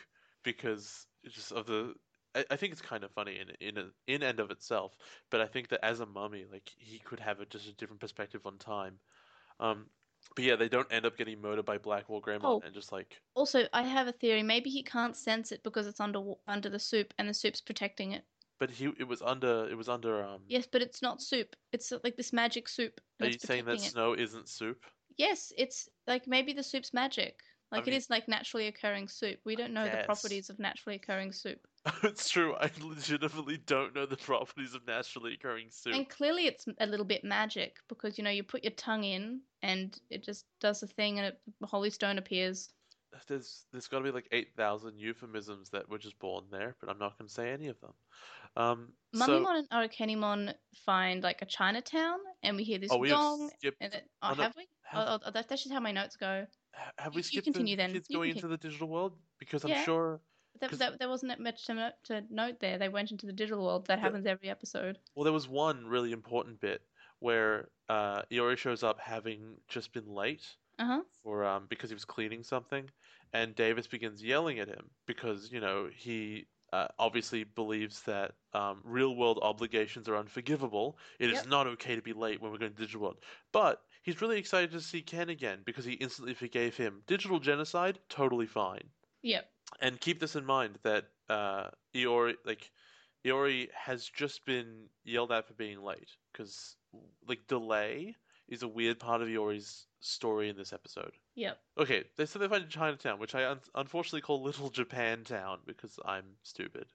because 0.43 1.05
it's 1.23 1.35
just 1.35 1.51
of 1.51 1.65
the. 1.65 1.95
I, 2.33 2.45
I 2.51 2.55
think 2.55 2.71
it's 2.71 2.81
kind 2.81 3.03
of 3.03 3.11
funny 3.11 3.39
in 3.39 3.67
in 3.67 3.77
a, 3.77 3.87
in 4.07 4.23
and 4.23 4.39
of 4.39 4.51
itself, 4.51 4.95
but 5.29 5.41
I 5.41 5.47
think 5.47 5.67
that 5.69 5.83
as 5.83 5.99
a 5.99 6.05
mummy, 6.05 6.45
like 6.49 6.71
he 6.77 6.99
could 6.99 7.19
have 7.19 7.41
a, 7.41 7.45
just 7.45 7.67
a 7.67 7.75
different 7.75 7.99
perspective 7.99 8.45
on 8.45 8.57
time. 8.57 8.99
Um, 9.59 9.87
but 10.35 10.43
yeah, 10.43 10.55
they 10.55 10.69
don't 10.69 10.87
end 10.91 11.05
up 11.05 11.17
getting 11.17 11.41
murdered 11.41 11.65
by 11.65 11.77
Black 11.77 12.09
War 12.09 12.21
Greymon 12.21 12.41
Oh. 12.43 12.61
and 12.65 12.73
just 12.73 12.91
like 12.91 13.19
Also, 13.33 13.67
I 13.73 13.83
have 13.83 14.07
a 14.07 14.11
theory. 14.11 14.43
Maybe 14.43 14.69
he 14.69 14.83
can't 14.83 15.15
sense 15.15 15.51
it 15.51 15.63
because 15.63 15.87
it's 15.87 15.99
under 15.99 16.21
under 16.47 16.69
the 16.69 16.79
soup, 16.79 17.13
and 17.17 17.27
the 17.27 17.33
soup's 17.33 17.61
protecting 17.61 18.11
it. 18.11 18.23
But 18.59 18.69
he 18.71 18.85
it 18.97 19.07
was 19.07 19.21
under 19.21 19.67
it 19.69 19.75
was 19.75 19.89
under 19.89 20.23
um. 20.23 20.41
Yes, 20.47 20.67
but 20.71 20.81
it's 20.81 21.01
not 21.01 21.21
soup. 21.21 21.55
It's 21.71 21.91
like 22.03 22.17
this 22.17 22.33
magic 22.33 22.67
soup. 22.67 22.99
Are 23.21 23.27
you 23.27 23.37
saying 23.39 23.65
that 23.65 23.75
it. 23.75 23.81
snow 23.81 24.13
isn't 24.13 24.49
soup? 24.49 24.85
Yes, 25.17 25.51
it's 25.57 25.89
like 26.07 26.27
maybe 26.27 26.53
the 26.53 26.63
soup's 26.63 26.93
magic. 26.93 27.39
Like 27.71 27.85
mean- 27.85 27.95
it 27.95 27.97
is 27.97 28.09
like 28.09 28.27
naturally 28.27 28.67
occurring 28.67 29.07
soup. 29.07 29.39
We 29.43 29.55
don't 29.55 29.73
know 29.73 29.83
the 29.85 30.03
properties 30.05 30.49
of 30.49 30.59
naturally 30.59 30.95
occurring 30.95 31.33
soup. 31.33 31.59
it's 32.03 32.29
true. 32.29 32.55
I 32.55 32.71
legitimately 32.81 33.57
don't 33.57 33.95
know 33.95 34.05
the 34.05 34.17
properties 34.17 34.73
of 34.73 34.85
naturally 34.85 35.33
occurring 35.33 35.67
soup. 35.69 35.93
And 35.93 36.09
clearly 36.09 36.47
it's 36.47 36.65
a 36.79 36.85
little 36.85 37.05
bit 37.05 37.23
magic 37.23 37.77
because 37.87 38.17
you 38.17 38.23
know 38.23 38.29
you 38.29 38.43
put 38.43 38.63
your 38.63 38.73
tongue 38.73 39.03
in 39.03 39.41
and 39.61 39.99
it 40.09 40.23
just 40.23 40.45
does 40.59 40.79
the 40.79 40.87
thing 40.87 41.19
and 41.19 41.27
it, 41.27 41.41
the 41.59 41.67
holy 41.67 41.89
stone 41.89 42.17
appears. 42.17 42.69
There's 43.27 43.65
there's 43.71 43.87
got 43.87 43.99
to 43.99 44.03
be 44.03 44.11
like 44.11 44.27
eight 44.31 44.49
thousand 44.55 44.99
euphemisms 44.99 45.69
that 45.71 45.89
were 45.89 45.97
just 45.97 46.19
born 46.19 46.45
there, 46.51 46.75
but 46.79 46.89
I'm 46.89 46.99
not 46.99 47.17
going 47.17 47.27
to 47.27 47.33
say 47.33 47.51
any 47.51 47.67
of 47.67 47.79
them. 47.79 47.93
Um, 48.55 48.93
so 49.13 49.25
Mummymon 49.39 49.59
and 49.59 49.69
Arukenimon 49.69 50.53
find 50.85 51.23
like 51.23 51.41
a 51.41 51.45
Chinatown 51.45 52.19
and 52.43 52.57
we 52.57 52.63
hear 52.63 52.79
this 52.79 52.91
oh, 52.91 52.97
we 52.97 53.09
skipped. 53.09 53.77
and 53.81 53.93
it, 53.93 54.03
oh, 54.21 54.29
oh, 54.31 54.33
no, 54.33 54.43
have 54.43 54.53
we? 54.57 54.67
have- 54.83 55.07
oh, 55.07 55.19
oh, 55.25 55.31
that, 55.31 55.47
that's 55.47 55.63
just 55.63 55.73
how 55.73 55.79
my 55.79 55.91
notes 55.91 56.15
go. 56.15 56.45
have 56.97 57.13
you- 57.13 57.17
we 57.17 57.19
you 57.19 57.23
skipped 57.23 57.45
continue 57.45 57.75
the 57.75 57.83
then. 57.83 57.93
kids 57.93 58.07
You 58.09 58.17
going 58.17 58.29
can 58.31 58.37
into 58.37 58.47
the 58.47 58.57
digital 58.57 58.87
world? 58.87 59.13
Because 59.39 59.63
I'm 59.63 59.71
Yeah. 59.71 59.83
sure. 59.83 60.21
'Cause- 60.59 60.79
that, 60.79 60.99
there 60.99 61.09
wasn't 61.09 61.29
that 61.31 61.39
much 61.39 61.65
to, 61.65 61.73
note, 61.73 61.93
to 62.05 62.21
note 62.29 62.59
there. 62.59 62.77
They 62.77 62.89
went 62.89 63.11
into 63.11 63.25
the 63.25 63.33
digital 63.33 63.63
world. 63.65 63.87
That 63.87 63.99
happens 63.99 64.25
every 64.25 64.49
episode. 64.49 64.99
Well, 65.15 65.23
there 65.23 65.33
was 65.33 65.47
one 65.47 65.87
really 65.87 66.11
important 66.11 66.59
bit 66.59 66.81
where 67.19 67.71
uh, 67.89 68.23
Iori 68.31 68.57
shows 68.57 68.83
up 68.83 68.99
having 68.99 69.61
just 69.67 69.91
been 69.93 70.05
late 70.07 70.57
Uh 70.79 70.85
huh. 70.85 71.03
for 71.23 71.43
um 71.45 71.67
because 71.67 71.89
he 71.89 71.93
was 71.95 72.05
cleaning 72.05 72.43
something, 72.43 72.89
and 73.33 73.55
Davis 73.55 73.87
begins 73.87 74.23
yelling 74.23 74.59
at 74.59 74.67
him 74.67 74.91
because 75.05 75.51
you 75.51 75.59
know 75.59 75.87
he 75.93 76.47
uh, 76.73 76.87
obviously 76.99 77.43
believes 77.45 78.03
that 78.03 78.35
um, 78.53 78.81
real 78.83 79.15
world 79.15 79.39
obligations 79.41 80.09
are 80.09 80.17
unforgivable. 80.17 80.99
It 81.19 81.29
is 81.29 81.43
Yep. 81.43 81.47
not 81.47 81.67
okay 81.67 81.95
to 81.95 82.01
be 82.01 82.11
late 82.13 82.41
when 82.41 82.51
we're 82.51 82.57
going 82.57 82.73
to 82.73 82.77
digital 82.77 83.01
world. 83.01 83.23
But 83.53 83.81
he's 84.03 84.21
really 84.21 84.37
excited 84.37 84.71
to 84.71 84.81
see 84.81 85.01
Ken 85.01 85.29
again 85.29 85.63
because 85.65 85.85
he 85.85 85.93
instantly 85.93 86.33
forgave 86.33 86.75
him. 86.75 87.03
Digital 87.07 87.39
genocide, 87.39 87.99
totally 88.09 88.47
fine. 88.47 88.91
Yep. 89.21 89.51
And 89.81 89.99
keep 89.99 90.19
this 90.19 90.35
in 90.35 90.45
mind 90.45 90.79
that 90.83 91.05
uh, 91.29 91.69
Iori, 91.95 92.35
like 92.45 92.71
Iori, 93.25 93.67
has 93.73 94.07
just 94.07 94.45
been 94.45 94.85
yelled 95.03 95.31
at 95.31 95.47
for 95.47 95.53
being 95.53 95.83
late 95.83 96.09
because 96.31 96.75
like 97.27 97.47
delay 97.47 98.15
is 98.47 98.63
a 98.63 98.67
weird 98.67 98.99
part 98.99 99.21
of 99.21 99.27
Iori's 99.27 99.85
story 99.99 100.49
in 100.49 100.55
this 100.55 100.73
episode. 100.73 101.11
Yep. 101.35 101.57
Okay, 101.77 102.03
they 102.15 102.25
said 102.25 102.41
they 102.41 102.47
find 102.47 102.63
in 102.63 102.69
Chinatown, 102.69 103.19
which 103.19 103.35
I 103.35 103.49
un- 103.49 103.59
unfortunately 103.75 104.21
call 104.21 104.41
Little 104.41 104.69
Japan 104.69 105.23
Town 105.23 105.59
because 105.65 105.99
I'm 106.05 106.25
stupid. 106.43 106.85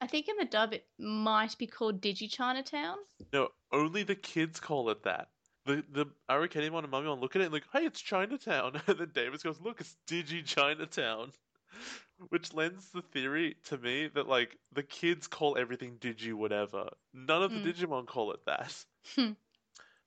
I 0.00 0.06
think 0.06 0.28
in 0.28 0.36
the 0.36 0.44
dub 0.44 0.72
it 0.72 0.86
might 0.98 1.56
be 1.58 1.66
called 1.66 2.00
Digi 2.00 2.30
Chinatown. 2.30 2.96
No, 3.32 3.48
only 3.72 4.02
the 4.02 4.14
kids 4.14 4.60
call 4.60 4.90
it 4.90 5.02
that. 5.04 5.28
The 5.66 5.84
the 5.92 6.06
Arukenimon 6.28 6.84
and 6.84 6.90
Mummymon 6.92 7.20
look 7.20 7.36
at 7.36 7.42
it 7.42 7.46
and 7.46 7.54
like, 7.54 7.64
hey, 7.72 7.84
it's 7.84 8.00
Chinatown, 8.00 8.80
and 8.86 8.98
then 8.98 9.10
Davis 9.14 9.42
goes, 9.42 9.60
look, 9.60 9.80
it's 9.80 9.96
Digi 10.06 10.44
Chinatown, 10.44 11.32
which 12.28 12.52
lends 12.54 12.90
the 12.90 13.02
theory 13.02 13.56
to 13.64 13.76
me 13.78 14.08
that 14.14 14.28
like 14.28 14.56
the 14.72 14.82
kids 14.82 15.26
call 15.26 15.56
everything 15.58 15.96
Digi 16.00 16.32
whatever. 16.32 16.88
None 17.12 17.42
of 17.42 17.50
the 17.52 17.58
Hmm. 17.58 17.66
Digimon 17.68 18.06
call 18.06 18.32
it 18.32 18.40
that. 18.46 18.84
Hmm. 19.16 19.32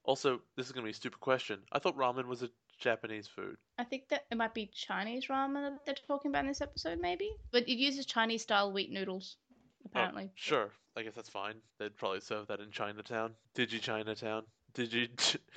Also, 0.03 0.41
this 0.55 0.65
is 0.67 0.71
gonna 0.71 0.85
be 0.85 0.91
a 0.91 0.93
stupid 0.93 1.19
question. 1.19 1.59
I 1.71 1.79
thought 1.79 1.97
ramen 1.97 2.25
was 2.27 2.41
a 2.43 2.49
Japanese 2.79 3.27
food. 3.27 3.57
I 3.77 3.83
think 3.83 4.07
that 4.09 4.25
it 4.31 4.37
might 4.37 4.53
be 4.53 4.67
Chinese 4.67 5.25
ramen 5.27 5.63
that 5.71 5.85
they're 5.85 5.95
talking 6.07 6.31
about 6.31 6.41
in 6.43 6.47
this 6.47 6.61
episode, 6.61 6.99
maybe. 7.01 7.29
But 7.51 7.67
it 7.67 7.77
uses 7.77 8.05
Chinese 8.05 8.43
style 8.43 8.71
wheat 8.71 8.91
noodles, 8.91 9.35
Oh, 9.83 9.89
apparently. 9.89 10.31
sure, 10.35 10.71
I 10.95 11.01
guess 11.03 11.13
that's 11.15 11.29
fine. 11.29 11.55
They'd 11.79 11.97
probably 11.97 12.21
serve 12.21 12.47
that 12.47 12.59
in 12.61 12.71
Chinatown. 12.71 13.35
Digi 13.55 13.81
Chinatown. 13.81 14.43
Digi. 14.73 15.09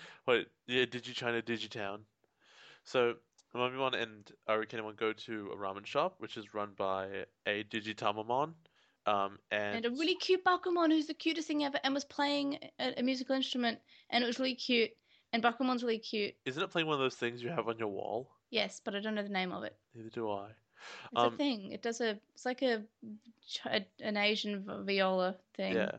Wait, 0.26 0.48
yeah, 0.66 0.84
Digi 0.86 1.14
China, 1.14 1.42
Digitown. 1.42 2.00
So, 2.84 3.14
Mummymon 3.54 4.00
and 4.00 4.30
Arukenimon 4.48 4.96
go 4.96 5.12
to 5.12 5.50
a 5.52 5.56
ramen 5.56 5.84
shop, 5.86 6.14
which 6.18 6.36
is 6.36 6.54
run 6.54 6.70
by 6.76 7.24
a 7.46 7.64
Digitamamon. 7.64 8.54
Um, 9.06 9.38
and, 9.50 9.76
And 9.76 9.86
a 9.86 9.90
really 9.90 10.14
cute 10.14 10.44
Bakumon 10.44 10.90
who's 10.90 11.06
the 11.06 11.14
cutest 11.14 11.48
thing 11.48 11.64
ever 11.64 11.78
and 11.82 11.94
was 11.94 12.04
playing 12.04 12.58
a, 12.78 12.98
a 12.98 13.02
musical 13.02 13.34
instrument 13.34 13.78
and 14.10 14.22
it 14.22 14.26
was 14.26 14.38
really 14.38 14.54
cute. 14.54 14.90
And 15.32 15.42
Bakumon's 15.42 15.82
really 15.82 15.98
cute. 15.98 16.34
isn't 16.44 16.62
it 16.62 16.70
playing 16.70 16.86
one 16.88 16.94
of 16.94 17.00
those 17.00 17.14
things 17.14 17.42
you 17.42 17.48
have 17.50 17.68
on 17.68 17.78
your 17.78 17.88
wall? 17.88 18.28
Yes, 18.50 18.80
but 18.84 18.94
I 18.94 19.00
don't 19.00 19.14
know 19.14 19.22
the 19.22 19.28
name 19.28 19.52
of 19.52 19.62
it. 19.62 19.76
Neither 19.94 20.10
do 20.10 20.30
I. 20.30 20.48
It's 21.12 21.22
Um, 21.22 21.34
a 21.34 21.36
thing. 21.36 21.72
It 21.72 21.82
does 21.82 22.00
a. 22.00 22.18
It's 22.34 22.44
like 22.44 22.62
a, 22.62 22.82
a 23.66 23.84
an 24.02 24.16
Asian 24.16 24.64
viola 24.84 25.36
thing. 25.54 25.74
Yeah. 25.74 25.92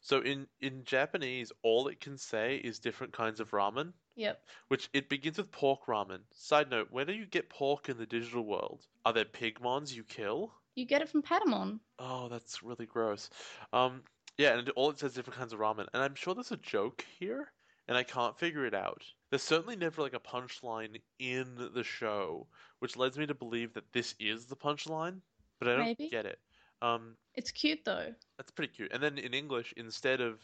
So 0.00 0.20
in 0.20 0.46
in 0.60 0.84
Japanese, 0.84 1.52
all 1.62 1.88
it 1.88 2.00
can 2.00 2.16
say 2.16 2.56
is 2.56 2.78
different 2.78 3.12
kinds 3.12 3.40
of 3.40 3.50
ramen. 3.50 3.92
Yep. 4.18 4.42
Which 4.66 4.90
it 4.92 5.08
begins 5.08 5.38
with 5.38 5.52
pork 5.52 5.86
ramen. 5.86 6.18
Side 6.34 6.68
note: 6.70 6.88
Where 6.90 7.04
do 7.04 7.12
you 7.12 7.24
get 7.24 7.48
pork 7.48 7.88
in 7.88 7.96
the 7.98 8.04
digital 8.06 8.44
world? 8.44 8.84
Are 9.06 9.12
there 9.12 9.24
pigmons 9.24 9.94
you 9.94 10.02
kill? 10.02 10.52
You 10.74 10.84
get 10.84 11.02
it 11.02 11.08
from 11.08 11.22
Patamon. 11.22 11.78
Oh, 12.00 12.28
that's 12.28 12.62
really 12.62 12.86
gross. 12.86 13.30
Um, 13.72 14.02
yeah, 14.36 14.58
and 14.58 14.68
all 14.70 14.90
it 14.90 14.98
says 14.98 15.14
different 15.14 15.38
kinds 15.38 15.52
of 15.52 15.60
ramen, 15.60 15.86
and 15.94 16.02
I'm 16.02 16.14
sure 16.16 16.34
there's 16.34 16.50
a 16.52 16.56
joke 16.56 17.04
here, 17.18 17.52
and 17.86 17.96
I 17.96 18.02
can't 18.02 18.38
figure 18.38 18.66
it 18.66 18.74
out. 18.74 19.02
There's 19.30 19.42
certainly 19.42 19.76
never 19.76 20.02
like 20.02 20.14
a 20.14 20.20
punchline 20.20 21.00
in 21.20 21.70
the 21.74 21.84
show, 21.84 22.46
which 22.80 22.96
leads 22.96 23.18
me 23.18 23.26
to 23.26 23.34
believe 23.34 23.72
that 23.74 23.92
this 23.92 24.14
is 24.18 24.46
the 24.46 24.56
punchline, 24.56 25.20
but 25.60 25.68
I 25.68 25.76
don't 25.76 25.84
Maybe. 25.84 26.08
get 26.08 26.26
it. 26.26 26.38
Um, 26.82 27.16
It's 27.34 27.50
cute 27.52 27.84
though. 27.84 28.14
that's 28.36 28.50
pretty 28.52 28.72
cute. 28.72 28.92
And 28.92 29.02
then 29.02 29.18
in 29.18 29.32
English, 29.34 29.74
instead 29.76 30.20
of 30.20 30.40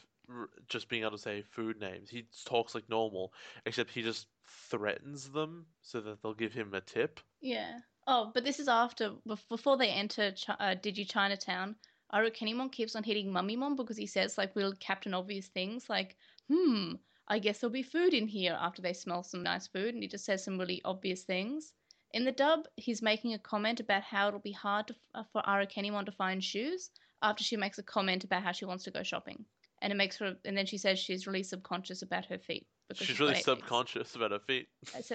just 0.68 0.88
being 0.88 1.02
able 1.02 1.12
to 1.12 1.18
say 1.18 1.42
food 1.42 1.80
names, 1.80 2.10
he 2.10 2.26
talks 2.44 2.74
like 2.74 2.88
normal, 2.88 3.32
except 3.66 3.90
he 3.90 4.02
just 4.02 4.26
threatens 4.46 5.30
them 5.30 5.66
so 5.82 6.00
that 6.00 6.22
they'll 6.22 6.34
give 6.34 6.52
him 6.52 6.74
a 6.74 6.80
tip. 6.80 7.20
Yeah. 7.40 7.80
Oh, 8.06 8.30
but 8.34 8.44
this 8.44 8.60
is 8.60 8.68
after 8.68 9.12
before 9.48 9.76
they 9.76 9.88
enter 9.88 10.32
Chi- 10.32 10.56
uh, 10.60 10.74
Digi 10.74 11.08
Chinatown. 11.08 11.76
Arukenimon 12.12 12.70
keeps 12.70 12.94
on 12.94 13.02
hitting 13.02 13.32
Mummymon 13.32 13.76
because 13.76 13.96
he 13.96 14.06
says 14.06 14.38
like 14.38 14.54
real 14.54 14.74
Captain 14.74 15.14
Obvious 15.14 15.48
things 15.48 15.88
like, 15.88 16.16
"Hmm, 16.48 16.94
I 17.26 17.38
guess 17.38 17.58
there'll 17.58 17.72
be 17.72 17.82
food 17.82 18.14
in 18.14 18.28
here." 18.28 18.56
After 18.60 18.82
they 18.82 18.92
smell 18.92 19.22
some 19.22 19.42
nice 19.42 19.66
food, 19.66 19.94
and 19.94 20.02
he 20.02 20.08
just 20.08 20.24
says 20.24 20.44
some 20.44 20.58
really 20.58 20.82
obvious 20.84 21.24
things. 21.24 21.72
In 22.12 22.24
the 22.24 22.32
dub, 22.32 22.68
he's 22.76 23.02
making 23.02 23.34
a 23.34 23.38
comment 23.38 23.80
about 23.80 24.02
how 24.02 24.28
it'll 24.28 24.38
be 24.38 24.52
hard 24.52 24.88
to, 24.88 24.96
uh, 25.14 25.24
for 25.32 25.42
Arukenimon 25.42 26.04
to 26.06 26.12
find 26.12 26.44
shoes 26.44 26.90
after 27.22 27.42
she 27.42 27.56
makes 27.56 27.78
a 27.78 27.82
comment 27.82 28.22
about 28.22 28.42
how 28.42 28.52
she 28.52 28.66
wants 28.66 28.84
to 28.84 28.90
go 28.90 29.02
shopping, 29.02 29.46
and 29.82 29.92
it 29.92 29.96
makes 29.96 30.16
her. 30.18 30.34
And 30.44 30.56
then 30.56 30.66
she 30.66 30.78
says 30.78 30.98
she's 30.98 31.26
really 31.26 31.42
subconscious 31.42 32.02
about 32.02 32.26
her 32.26 32.38
feet 32.38 32.66
because 32.88 33.06
She's 33.06 33.18
really 33.20 33.32
eight 33.32 33.36
feet. 33.36 33.44
subconscious 33.44 34.14
about 34.14 34.30
her 34.32 34.38
feet. 34.40 34.68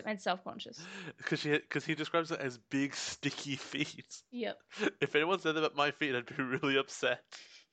And 0.06 0.20
self-conscious. 0.22 0.80
Because 1.18 1.40
she, 1.40 1.52
because 1.52 1.86
he 1.86 1.96
describes 1.96 2.32
it 2.32 2.40
as 2.40 2.58
big 2.70 2.96
sticky 2.96 3.56
feet. 3.56 4.24
Yep. 4.32 4.58
If 5.02 5.16
anyone 5.16 5.40
said 5.40 5.56
that 5.56 5.60
about 5.60 5.76
my 5.76 5.92
feet, 5.92 6.16
I'd 6.16 6.26
be 6.26 6.44
really 6.44 6.78
upset. 6.78 7.22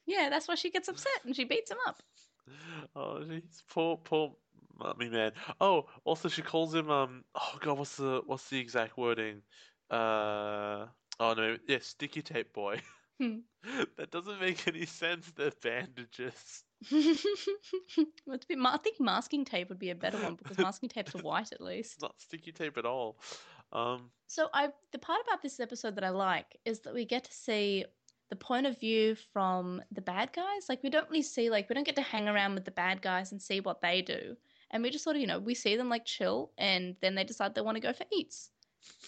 Yeah, 0.07 0.28
that's 0.30 0.47
why 0.49 0.55
she 0.55 0.70
gets 0.70 0.89
upset 0.89 1.20
and 1.24 1.34
she 1.34 1.45
beats 1.45 1.70
him 1.70 1.78
up. 1.87 2.03
Oh, 2.95 3.22
jeez, 3.24 3.62
poor, 3.68 3.97
poor 3.97 4.37
mummy 4.78 5.09
man. 5.09 5.32
Oh, 5.61 5.87
also 6.05 6.28
she 6.28 6.43
calls 6.43 6.72
him 6.72 6.91
um. 6.91 7.24
Oh 7.34 7.59
god, 7.61 7.76
what's 7.76 7.97
the 7.97 8.22
what's 8.24 8.49
the 8.49 8.61
exact 8.61 8.97
wording? 8.97 9.43
Uh. 9.91 10.87
Oh 11.18 11.32
no, 11.37 11.57
yeah, 11.66 11.78
sticky 11.80 12.22
tape 12.22 12.53
boy. 12.53 12.80
Hmm. 13.20 13.39
that 13.97 14.11
doesn't 14.12 14.41
make 14.41 14.68
any 14.68 14.87
sense. 14.87 15.32
They're 15.34 15.51
bandages. 15.62 16.62
Well, 18.27 18.35
it's 18.35 18.45
a 18.45 18.49
bit, 18.49 18.59
I 18.62 18.77
think 18.79 19.01
masking 19.01 19.45
tape 19.45 19.68
would 19.68 19.79
be 19.79 19.91
a 19.91 19.95
better 19.95 20.18
one 20.18 20.35
because 20.35 20.59
masking 20.59 20.89
tapes 20.89 21.14
are 21.14 21.18
white 21.18 21.53
at 21.53 21.61
least. 21.61 21.95
It's 21.95 22.03
not 22.03 22.20
sticky 22.20 22.53
tape 22.53 22.77
at 22.77 22.87
all. 22.87 23.18
Um. 23.72 24.11
So 24.27 24.49
I, 24.53 24.68
the 24.93 24.99
part 24.99 25.20
about 25.27 25.43
this 25.43 25.61
episode 25.61 25.95
that 25.97 26.05
I 26.05 26.11
like 26.11 26.57
is 26.64 26.81
that 26.81 26.95
we 26.95 27.05
get 27.05 27.24
to 27.24 27.33
see 27.33 27.85
the 28.29 28.37
point 28.37 28.66
of 28.66 28.79
view 28.79 29.16
from 29.33 29.83
the 29.93 30.01
bad 30.01 30.33
guys. 30.33 30.66
Like 30.68 30.83
we 30.83 30.91
don't 30.91 31.09
really 31.09 31.22
see, 31.22 31.51
like 31.51 31.68
we 31.68 31.74
don't 31.74 31.87
get 31.87 31.97
to 31.97 32.03
hang 32.03 32.29
around 32.29 32.55
with 32.55 32.64
the 32.64 32.70
bad 32.70 33.01
guys 33.03 33.33
and 33.33 33.41
see 33.41 33.61
what 33.61 33.81
they 33.81 34.03
do, 34.03 34.37
and 34.70 34.83
we 34.83 34.91
just 34.91 35.05
sort 35.05 35.16
of, 35.16 35.20
you 35.20 35.29
know, 35.29 35.39
we 35.39 35.55
see 35.55 35.77
them 35.77 35.89
like 35.89 36.05
chill, 36.05 36.53
and 36.59 36.97
then 37.01 37.14
they 37.14 37.24
decide 37.24 37.55
they 37.55 37.61
want 37.61 37.77
to 37.77 37.81
go 37.81 37.93
for 37.93 38.05
eats, 38.12 38.51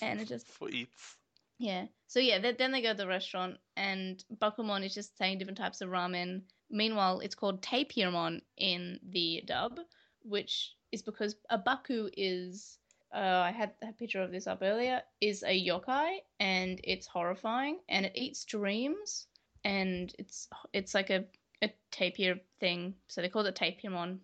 and 0.00 0.20
it 0.20 0.28
just 0.28 0.46
For 0.58 0.70
eats. 0.70 1.16
Yeah. 1.58 1.86
So 2.06 2.20
yeah, 2.20 2.38
then, 2.38 2.54
then 2.58 2.72
they 2.72 2.82
go 2.82 2.92
to 2.92 2.96
the 2.96 3.06
restaurant, 3.06 3.56
and 3.76 4.24
Bakumon 4.36 4.84
is 4.84 4.94
just 4.94 5.18
saying 5.18 5.38
different 5.38 5.58
types 5.58 5.80
of 5.80 5.90
ramen. 5.90 6.42
Meanwhile, 6.70 7.20
it's 7.20 7.34
called 7.34 7.62
Tapirmon 7.62 8.42
in 8.56 9.00
the 9.10 9.42
dub, 9.46 9.80
which 10.22 10.74
is 10.92 11.02
because 11.02 11.36
a 11.50 11.58
Baku 11.58 12.10
is. 12.16 12.78
Uh, 13.14 13.42
I 13.46 13.50
had 13.52 13.72
a 13.82 13.90
picture 13.92 14.20
of 14.20 14.30
this 14.30 14.46
up 14.46 14.58
earlier. 14.60 15.00
Is 15.20 15.42
a 15.42 15.66
yokai, 15.66 16.18
and 16.40 16.78
it's 16.84 17.06
horrifying, 17.06 17.78
and 17.88 18.06
it 18.06 18.12
eats 18.14 18.44
dreams, 18.44 19.26
and 19.64 20.14
it's 20.18 20.48
it's 20.72 20.94
like 20.94 21.10
a 21.10 21.24
a 21.62 21.70
tapir 21.90 22.40
thing. 22.60 22.94
So 23.08 23.22
they 23.22 23.28
call 23.28 23.46
it 23.46 23.54
Tapirmon. 23.54 24.18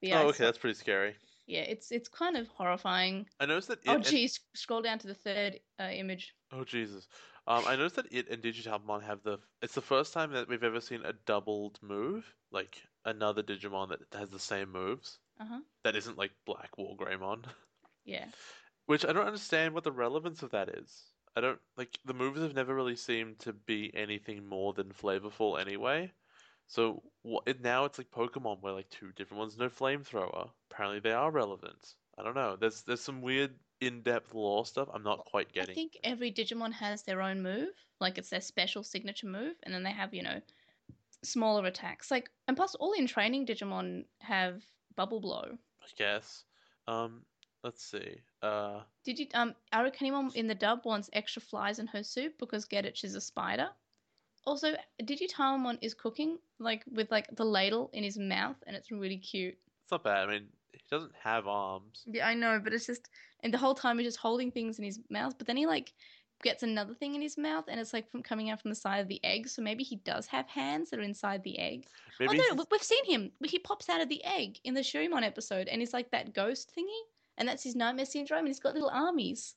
Yeah, 0.00 0.22
oh, 0.22 0.28
okay, 0.28 0.44
that's 0.44 0.58
pretty 0.58 0.78
scary. 0.78 1.14
Yeah, 1.46 1.62
it's 1.62 1.90
it's 1.90 2.08
kind 2.08 2.36
of 2.36 2.48
horrifying. 2.48 3.26
I 3.40 3.46
noticed 3.46 3.68
that. 3.68 3.78
It 3.84 3.88
Oh 3.88 3.94
and- 3.94 4.04
geez, 4.04 4.40
scroll 4.54 4.82
down 4.82 4.98
to 5.00 5.06
the 5.06 5.14
third 5.14 5.60
uh, 5.80 5.90
image. 5.92 6.34
Oh 6.52 6.64
Jesus. 6.64 7.08
Um, 7.48 7.64
I 7.66 7.74
noticed 7.74 7.96
that 7.96 8.12
it 8.12 8.28
and 8.30 8.42
Digitalmon 8.42 9.02
have 9.02 9.22
the. 9.24 9.38
It's 9.62 9.74
the 9.74 9.80
first 9.80 10.12
time 10.12 10.32
that 10.32 10.48
we've 10.48 10.62
ever 10.62 10.80
seen 10.80 11.02
a 11.04 11.12
doubled 11.26 11.78
move, 11.82 12.24
like 12.52 12.80
another 13.04 13.42
Digimon 13.42 13.88
that 13.88 14.00
has 14.16 14.30
the 14.30 14.38
same 14.38 14.70
moves. 14.70 15.18
Uh 15.40 15.46
huh. 15.48 15.60
That 15.82 15.96
isn't 15.96 16.18
like 16.18 16.30
Black 16.46 16.78
War 16.78 16.96
Greymon, 16.96 17.44
Yeah. 18.04 18.26
which 18.86 19.04
I 19.04 19.12
don't 19.12 19.26
understand 19.26 19.74
what 19.74 19.82
the 19.82 19.90
relevance 19.90 20.42
of 20.44 20.50
that 20.52 20.68
is. 20.68 21.06
I 21.34 21.40
don't 21.40 21.58
like 21.76 21.98
the 22.04 22.14
moves 22.14 22.40
have 22.42 22.54
never 22.54 22.74
really 22.74 22.94
seemed 22.94 23.40
to 23.40 23.52
be 23.52 23.90
anything 23.94 24.46
more 24.46 24.72
than 24.74 24.92
flavorful 24.92 25.60
anyway. 25.60 26.12
So 26.72 27.02
what? 27.20 27.42
It, 27.46 27.60
now 27.60 27.84
it's 27.84 27.98
like 27.98 28.10
Pokemon, 28.10 28.62
where 28.62 28.72
like 28.72 28.88
two 28.88 29.12
different 29.12 29.40
ones, 29.40 29.58
no 29.58 29.68
flamethrower. 29.68 30.48
Apparently 30.70 31.00
they 31.00 31.12
are 31.12 31.30
relevant. 31.30 31.96
I 32.16 32.22
don't 32.22 32.34
know. 32.34 32.56
There's 32.58 32.80
there's 32.82 33.02
some 33.02 33.20
weird 33.20 33.50
in-depth 33.82 34.32
lore 34.32 34.64
stuff 34.64 34.88
I'm 34.94 35.02
not 35.02 35.26
quite 35.26 35.52
getting. 35.52 35.72
I 35.72 35.74
think 35.74 35.98
every 36.02 36.32
Digimon 36.32 36.72
has 36.72 37.02
their 37.02 37.20
own 37.20 37.42
move, 37.42 37.74
like 38.00 38.16
it's 38.16 38.30
their 38.30 38.40
special 38.40 38.82
signature 38.82 39.26
move, 39.26 39.54
and 39.64 39.74
then 39.74 39.82
they 39.82 39.90
have, 39.90 40.14
you 40.14 40.22
know, 40.22 40.40
smaller 41.22 41.66
attacks. 41.66 42.10
Like, 42.10 42.30
and 42.48 42.56
plus, 42.56 42.74
all 42.76 42.92
in 42.92 43.06
training 43.06 43.44
Digimon 43.46 44.06
have 44.20 44.62
Bubble 44.96 45.20
Blow. 45.20 45.44
I 45.82 45.86
guess. 45.98 46.44
Um, 46.88 47.20
let's 47.62 47.84
see. 47.84 48.16
Uh, 48.40 48.80
Did 49.04 49.18
you 49.18 49.26
um 49.34 49.54
Arukenimon 49.74 50.34
in 50.36 50.46
the 50.46 50.54
dub 50.54 50.86
wants 50.86 51.10
extra 51.12 51.42
flies 51.42 51.78
in 51.78 51.86
her 51.88 52.02
soup 52.02 52.32
because 52.38 52.64
get 52.64 52.86
it, 52.86 52.96
she's 52.96 53.14
a 53.14 53.20
spider. 53.20 53.68
Also, 54.44 54.74
Digitamon 55.02 55.78
is 55.82 55.94
cooking 55.94 56.38
like 56.58 56.84
with 56.90 57.10
like 57.10 57.28
the 57.36 57.44
ladle 57.44 57.90
in 57.92 58.02
his 58.02 58.18
mouth, 58.18 58.56
and 58.66 58.74
it's 58.76 58.90
really 58.90 59.18
cute. 59.18 59.56
it's 59.82 59.90
not 59.92 60.02
bad. 60.04 60.28
I 60.28 60.32
mean, 60.32 60.46
he 60.72 60.80
doesn't 60.90 61.12
have 61.22 61.46
arms. 61.46 62.02
Yeah, 62.06 62.26
I 62.26 62.34
know, 62.34 62.60
but 62.62 62.72
it's 62.72 62.86
just 62.86 63.08
and 63.40 63.52
the 63.54 63.58
whole 63.58 63.74
time 63.74 63.98
he's 63.98 64.06
just 64.08 64.18
holding 64.18 64.50
things 64.50 64.78
in 64.78 64.84
his 64.84 65.00
mouth, 65.10 65.34
but 65.38 65.46
then 65.46 65.56
he 65.56 65.66
like 65.66 65.92
gets 66.42 66.64
another 66.64 66.92
thing 66.94 67.14
in 67.14 67.22
his 67.22 67.38
mouth, 67.38 67.64
and 67.68 67.78
it's 67.78 67.92
like 67.92 68.10
from 68.10 68.22
coming 68.22 68.50
out 68.50 68.60
from 68.60 68.70
the 68.70 68.74
side 68.74 68.98
of 68.98 69.06
the 69.08 69.22
egg. 69.24 69.48
So 69.48 69.62
maybe 69.62 69.84
he 69.84 69.96
does 69.96 70.26
have 70.26 70.48
hands 70.48 70.90
that 70.90 70.98
are 70.98 71.02
inside 71.04 71.44
the 71.44 71.58
egg. 71.58 71.86
Maybe 72.18 72.40
oh 72.40 72.44
no, 72.50 72.54
we- 72.56 72.64
we've 72.72 72.82
seen 72.82 73.04
him. 73.04 73.30
He 73.44 73.58
pops 73.60 73.88
out 73.88 74.00
of 74.00 74.08
the 74.08 74.24
egg 74.24 74.58
in 74.64 74.74
the 74.74 74.80
Shurimon 74.80 75.22
episode, 75.22 75.68
and 75.68 75.80
he's 75.80 75.92
like 75.92 76.10
that 76.10 76.34
ghost 76.34 76.72
thingy, 76.76 77.00
and 77.38 77.46
that's 77.48 77.62
his 77.62 77.76
nightmare 77.76 78.06
syndrome, 78.06 78.40
and 78.40 78.48
he's 78.48 78.58
got 78.60 78.74
little 78.74 78.90
armies. 78.90 79.54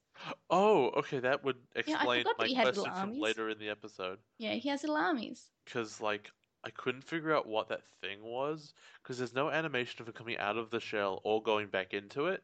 Oh, 0.50 0.90
okay, 0.98 1.20
that 1.20 1.44
would 1.44 1.58
explain 1.76 2.24
that 2.24 2.36
my 2.40 2.48
he 2.48 2.54
had 2.54 2.66
little 2.68 2.86
question 2.86 3.10
from 3.12 3.20
later 3.20 3.50
in 3.50 3.60
the 3.60 3.70
episode. 3.70 4.20
Yeah, 4.38 4.54
he 4.54 4.70
has 4.70 4.84
little 4.84 4.98
armies. 4.98 5.52
Because, 5.66 6.00
like, 6.02 6.32
I 6.64 6.70
couldn't 6.70 7.04
figure 7.04 7.36
out 7.36 7.48
what 7.48 7.70
that 7.70 7.82
thing 8.02 8.24
was. 8.24 8.74
Because 9.04 9.18
there's 9.18 9.34
no 9.34 9.50
animation 9.50 10.02
of 10.02 10.10
it 10.10 10.16
coming 10.16 10.38
out 10.38 10.58
of 10.58 10.70
the 10.70 10.80
shell 10.80 11.22
or 11.24 11.42
going 11.44 11.68
back 11.68 11.94
into 11.94 12.28
it. 12.28 12.44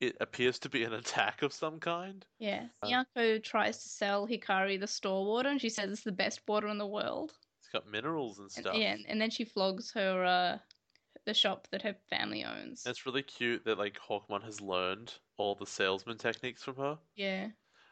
It 0.00 0.16
appears 0.20 0.58
to 0.60 0.68
be 0.68 0.84
an 0.84 0.92
attack 0.94 1.42
of 1.42 1.52
some 1.52 1.78
kind. 1.78 2.24
Yeah, 2.38 2.66
Miyako 2.84 3.42
tries 3.42 3.82
to 3.82 3.88
sell 3.88 4.26
Hikari 4.26 4.78
the 4.80 4.86
store 4.86 5.26
water, 5.26 5.48
and 5.50 5.60
she 5.60 5.68
says 5.68 5.90
it's 5.90 6.02
the 6.02 6.12
best 6.12 6.40
water 6.48 6.68
in 6.68 6.78
the 6.78 6.86
world. 6.86 7.32
It's 7.60 7.68
got 7.68 7.86
minerals 7.86 8.38
and 8.38 8.44
And, 8.56 8.64
stuff. 8.64 8.76
yeah, 8.76 8.96
and 9.08 9.20
then 9.20 9.30
she 9.30 9.44
flogs 9.44 9.92
her 9.92 10.24
uh, 10.24 10.58
the 11.26 11.34
shop 11.34 11.68
that 11.70 11.82
her 11.82 11.96
family 12.08 12.44
owns. 12.44 12.86
It's 12.86 13.06
really 13.06 13.22
cute 13.22 13.64
that, 13.64 13.78
like, 13.78 13.98
Hawkmon 13.98 14.42
has 14.44 14.60
learned 14.60 15.14
all 15.36 15.54
the 15.54 15.66
salesman 15.66 16.18
techniques 16.18 16.62
from 16.62 16.76
her. 16.76 16.98
Yeah. 17.16 17.48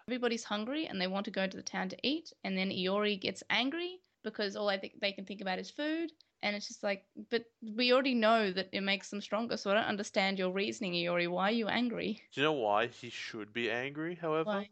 Everybody's 0.09 0.45
hungry 0.45 0.87
and 0.87 1.01
they 1.01 1.07
want 1.07 1.25
to 1.27 1.31
go 1.31 1.43
into 1.43 1.57
the 1.57 1.63
town 1.63 1.89
to 1.91 1.97
eat. 2.03 2.33
And 2.45 2.57
then 2.57 2.71
Iori 2.71 3.21
gets 3.21 3.43
angry 3.51 3.99
because 4.25 4.57
all 4.57 4.69
I 4.69 4.79
think 4.79 5.01
they 5.01 5.13
can 5.13 5.25
think 5.25 5.41
about 5.41 5.59
is 5.59 5.71
food. 5.71 6.13
And 6.43 6.55
it's 6.55 6.69
just 6.69 6.83
like, 6.83 7.05
but 7.31 7.45
we 7.77 7.93
already 7.93 8.15
know 8.15 8.53
that 8.53 8.69
it 8.73 8.83
makes 8.83 9.11
them 9.11 9.21
stronger. 9.21 9.57
So 9.57 9.71
I 9.71 9.75
don't 9.75 9.85
understand 9.85 10.39
your 10.39 10.53
reasoning, 10.53 10.93
Iori. 10.93 11.29
Why 11.29 11.49
are 11.49 11.53
you 11.53 11.69
angry? 11.69 12.23
Do 12.33 12.41
you 12.41 12.47
know 12.47 12.53
why 12.53 12.87
he 12.87 13.11
should 13.11 13.53
be 13.53 13.71
angry, 13.71 14.15
however? 14.15 14.49
Why? 14.51 14.71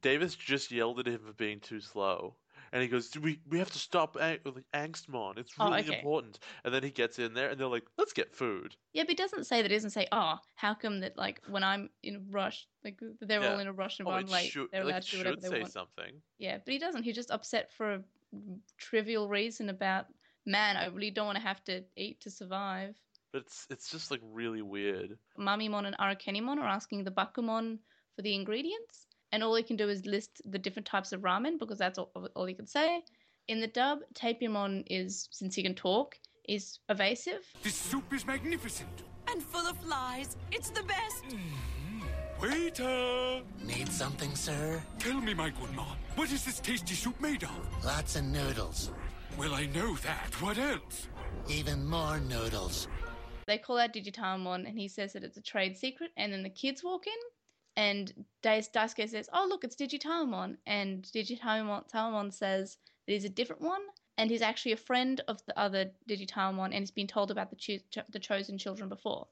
Davis 0.00 0.34
just 0.34 0.70
yelled 0.70 0.98
at 0.98 1.06
him 1.06 1.20
for 1.24 1.32
being 1.32 1.60
too 1.60 1.80
slow. 1.80 2.36
And 2.72 2.82
he 2.82 2.88
goes, 2.88 3.16
we, 3.16 3.40
we 3.48 3.58
have 3.58 3.70
to 3.70 3.78
stop 3.78 4.16
ang- 4.20 4.40
like, 4.44 4.64
Angstmon. 4.74 5.38
It's 5.38 5.52
Oh, 5.58 5.70
really 5.70 5.82
okay. 5.82 5.96
important. 5.98 6.38
And 6.64 6.74
then 6.74 6.82
he 6.82 6.90
gets 6.90 7.18
in 7.18 7.34
there 7.34 7.50
and 7.50 7.60
they're 7.60 7.66
like, 7.68 7.86
let's 7.96 8.12
get 8.12 8.34
food. 8.34 8.76
Yeah, 8.92 9.04
but 9.04 9.12
it 9.12 9.18
doesn't 9.18 9.44
say 9.44 9.62
that. 9.62 9.70
It 9.70 9.74
doesn't 9.74 9.90
say, 9.90 10.06
oh, 10.12 10.38
how 10.54 10.74
come 10.74 11.00
that, 11.00 11.16
like, 11.16 11.40
when 11.46 11.64
I'm 11.64 11.90
in 12.02 12.16
a 12.16 12.20
rush, 12.30 12.66
like, 12.84 12.98
they're 13.20 13.42
all 13.42 13.58
in 13.58 13.66
a 13.66 13.72
rush 13.72 13.98
and 13.98 14.08
Oh, 14.08 14.12
I'm 14.12 14.26
it 14.26 14.30
late, 14.30 14.50
should, 14.50 14.70
they're 14.72 14.84
like, 14.84 14.92
allowed 14.92 14.98
it 14.98 15.04
to 15.04 15.10
do 15.12 15.18
whatever 15.18 15.34
should 15.36 15.42
they 15.42 15.48
say 15.48 15.60
want. 15.60 15.72
something. 15.72 16.22
Yeah, 16.38 16.58
but 16.58 16.72
he 16.72 16.78
doesn't. 16.78 17.02
He's 17.02 17.14
just 17.14 17.30
upset 17.30 17.72
for 17.72 17.94
a 17.94 18.04
trivial 18.78 19.28
reason 19.28 19.68
about, 19.68 20.06
man, 20.44 20.76
I 20.76 20.86
really 20.86 21.10
don't 21.10 21.26
want 21.26 21.36
to 21.36 21.42
have 21.42 21.62
to 21.64 21.84
eat 21.96 22.20
to 22.22 22.30
survive. 22.30 22.96
But 23.32 23.42
it's 23.42 23.66
it's 23.70 23.90
just 23.90 24.10
like 24.10 24.20
really 24.22 24.62
weird. 24.62 25.18
Mummymon 25.38 25.86
and 25.86 25.96
Arukenimon 25.98 26.58
are 26.58 26.66
asking 26.68 27.04
the 27.04 27.10
Bakumon 27.10 27.78
for 28.14 28.22
the 28.22 28.34
ingredients, 28.34 29.05
and 29.32 29.42
all 29.42 29.54
he 29.54 29.62
can 29.62 29.76
do 29.76 29.88
is 29.88 30.06
list 30.06 30.42
the 30.44 30.58
different 30.58 30.86
types 30.86 31.12
of 31.12 31.20
ramen 31.22 31.58
because 31.58 31.78
that's 31.78 31.98
all, 31.98 32.10
all 32.34 32.46
he 32.46 32.54
can 32.54 32.66
say. 32.66 33.02
In 33.48 33.60
the 33.60 33.66
dub, 33.66 34.00
Tapirmon 34.14 34.84
is, 34.88 35.28
since 35.30 35.54
he 35.54 35.62
can 35.62 35.74
talk, 35.74 36.18
is 36.48 36.78
evasive. 36.88 37.42
This 37.62 37.74
soup 37.74 38.12
is 38.12 38.26
magnificent. 38.26 39.02
And 39.28 39.42
full 39.42 39.66
of 39.66 39.76
flies. 39.78 40.36
It's 40.52 40.70
the 40.70 40.82
best. 40.82 41.24
Mm-hmm. 41.24 41.76
Waiter! 42.40 43.42
Need 43.64 43.88
something, 43.88 44.34
sir? 44.34 44.82
Tell 44.98 45.20
me, 45.20 45.32
my 45.32 45.50
good 45.50 45.74
man, 45.74 45.96
what 46.16 46.30
is 46.30 46.44
this 46.44 46.60
tasty 46.60 46.94
soup 46.94 47.18
made 47.20 47.42
of? 47.44 47.84
Lots 47.84 48.16
of 48.16 48.24
noodles. 48.24 48.90
Well, 49.38 49.54
I 49.54 49.66
know 49.66 49.94
that. 49.96 50.34
What 50.40 50.58
else? 50.58 51.08
Even 51.48 51.86
more 51.86 52.20
noodles. 52.20 52.88
They 53.46 53.58
call 53.58 53.78
out 53.78 53.94
Digitamon, 53.94 54.68
and 54.68 54.78
he 54.78 54.88
says 54.88 55.12
that 55.12 55.24
it's 55.24 55.36
a 55.36 55.42
trade 55.42 55.76
secret, 55.76 56.10
and 56.16 56.32
then 56.32 56.42
the 56.42 56.50
kids 56.50 56.82
walk 56.82 57.06
in, 57.06 57.12
and 57.76 58.12
Dais- 58.42 58.70
Daisuke 58.70 59.08
says, 59.08 59.28
oh, 59.32 59.46
look, 59.48 59.64
it's 59.64 59.76
Digitamon, 59.76 60.56
and 60.66 61.04
Digitamon 61.04 61.88
Tamon 61.90 62.32
says 62.32 62.78
that 63.06 63.12
he's 63.12 63.24
a 63.24 63.28
different 63.30 63.62
one, 63.62 63.82
and 64.16 64.30
he's 64.30 64.42
actually 64.42 64.72
a 64.72 64.78
friend 64.78 65.20
of 65.28 65.44
the 65.46 65.58
other 65.58 65.90
Digitamon, 66.08 66.66
and 66.66 66.80
he's 66.80 66.90
been 66.90 67.06
told 67.06 67.30
about 67.30 67.50
the, 67.50 67.56
cho- 67.56 67.78
cho- 67.90 68.02
the 68.10 68.18
chosen 68.18 68.58
children 68.58 68.88
before. 68.88 69.26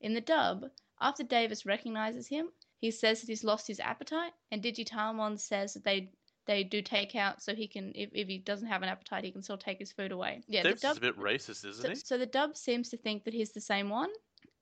In 0.00 0.14
the 0.14 0.20
dub, 0.20 0.64
after 1.00 1.22
Davis 1.22 1.66
recognizes 1.66 2.26
him, 2.26 2.48
he 2.78 2.90
says 2.90 3.20
that 3.20 3.28
he's 3.28 3.44
lost 3.44 3.66
his 3.66 3.80
appetite, 3.80 4.32
and 4.50 4.62
Digitamon 4.62 5.38
says 5.38 5.74
that 5.74 5.84
they 5.84 6.10
they 6.46 6.64
do 6.64 6.82
take 6.82 7.14
out 7.14 7.42
so 7.42 7.54
he 7.54 7.68
can, 7.68 7.92
if, 7.94 8.10
if 8.12 8.26
he 8.26 8.38
doesn't 8.38 8.66
have 8.66 8.82
an 8.82 8.88
appetite, 8.88 9.24
he 9.24 9.30
can 9.30 9.42
still 9.42 9.58
take 9.58 9.78
his 9.78 9.92
food 9.92 10.10
away. 10.10 10.40
Yeah, 10.48 10.62
Davis 10.62 10.80
the 10.80 10.88
dub, 10.88 10.92
is 10.92 10.98
a 10.98 11.00
bit 11.02 11.18
racist, 11.18 11.64
isn't 11.64 11.74
so, 11.74 11.88
he? 11.90 11.94
so 11.94 12.18
the 12.18 12.26
dub 12.26 12.56
seems 12.56 12.88
to 12.88 12.96
think 12.96 13.24
that 13.24 13.34
he's 13.34 13.52
the 13.52 13.60
same 13.60 13.88
one, 13.90 14.08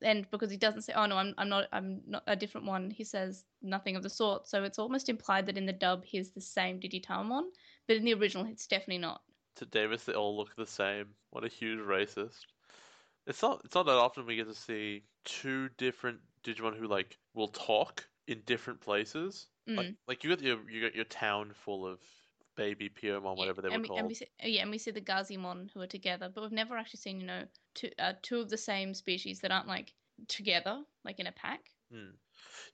and 0.03 0.30
because 0.30 0.51
he 0.51 0.57
doesn't 0.57 0.82
say, 0.82 0.92
"Oh 0.94 1.07
no, 1.07 1.16
I'm 1.16 1.34
I'm 1.38 1.49
not 1.49 1.68
I'm 1.72 2.03
not 2.07 2.24
a 2.26 2.36
different 2.36 2.66
one," 2.66 2.90
he 2.90 3.05
says 3.05 3.46
nothing 3.62 3.96
of 3.96 4.03
the 4.03 4.11
sort. 4.11 4.46
So 4.46 4.64
it's 4.64 4.78
almost 4.78 5.09
implied 5.09 5.46
that 5.46 5.59
in 5.59 5.66
the 5.66 5.72
dub 5.72 6.05
he's 6.05 6.30
the 6.32 6.40
same 6.40 6.80
Digitamon, 6.80 7.51
but 7.86 7.96
in 7.96 8.05
the 8.05 8.14
original 8.14 8.46
it's 8.46 8.66
definitely 8.66 8.99
not. 8.99 9.22
To 9.57 9.66
Davis, 9.66 10.05
they 10.05 10.14
all 10.14 10.36
look 10.38 10.55
the 10.57 10.66
same. 10.66 11.16
What 11.30 11.44
a 11.44 11.49
huge 11.49 11.80
racist. 11.80 12.46
It's 13.26 13.42
not. 13.42 13.62
It's 13.64 13.74
not 13.74 13.86
that 13.86 13.96
often 13.96 14.26
we 14.26 14.36
get 14.36 14.46
to 14.49 14.55
see 14.55 15.07
two 15.24 15.70
different 15.70 16.20
Digimon 16.42 16.76
who 16.78 16.86
like 16.88 17.18
will 17.34 17.49
talk 17.49 18.09
in 18.26 18.42
different 18.42 18.80
places. 18.80 19.51
Like, 19.76 19.88
Mm. 19.88 19.96
like 20.09 20.24
you 20.24 20.30
got 20.30 20.42
your 20.42 20.70
you 20.70 20.80
got 20.82 20.94
your 20.96 21.05
town 21.07 21.53
full 21.55 21.86
of 21.86 22.01
baby 22.59 22.90
Pyomon, 22.90 23.36
whatever 23.36 23.62
they 23.62 23.68
and 23.68 23.78
were 23.78 23.82
we, 23.82 23.88
called. 23.88 24.00
And 24.00 24.09
we 24.09 24.14
see, 24.14 24.26
yeah, 24.42 24.62
and 24.62 24.70
we 24.70 24.78
see 24.78 24.90
the 24.90 25.00
Gazimon 25.00 25.70
who 25.72 25.80
are 25.80 25.86
together, 25.86 26.30
but 26.34 26.42
we've 26.42 26.52
never 26.52 26.76
actually 26.76 26.98
seen 26.98 27.20
you 27.20 27.26
know 27.26 27.44
two 27.74 27.90
uh, 27.98 28.12
two 28.20 28.40
of 28.40 28.50
the 28.50 28.59
same 28.59 28.92
species 28.92 29.40
that 29.40 29.52
aren't 29.52 29.68
like 29.68 29.94
together, 30.26 30.82
like 31.04 31.20
in 31.20 31.28
a 31.28 31.32
pack. 31.32 31.61
Hmm. 31.90 32.11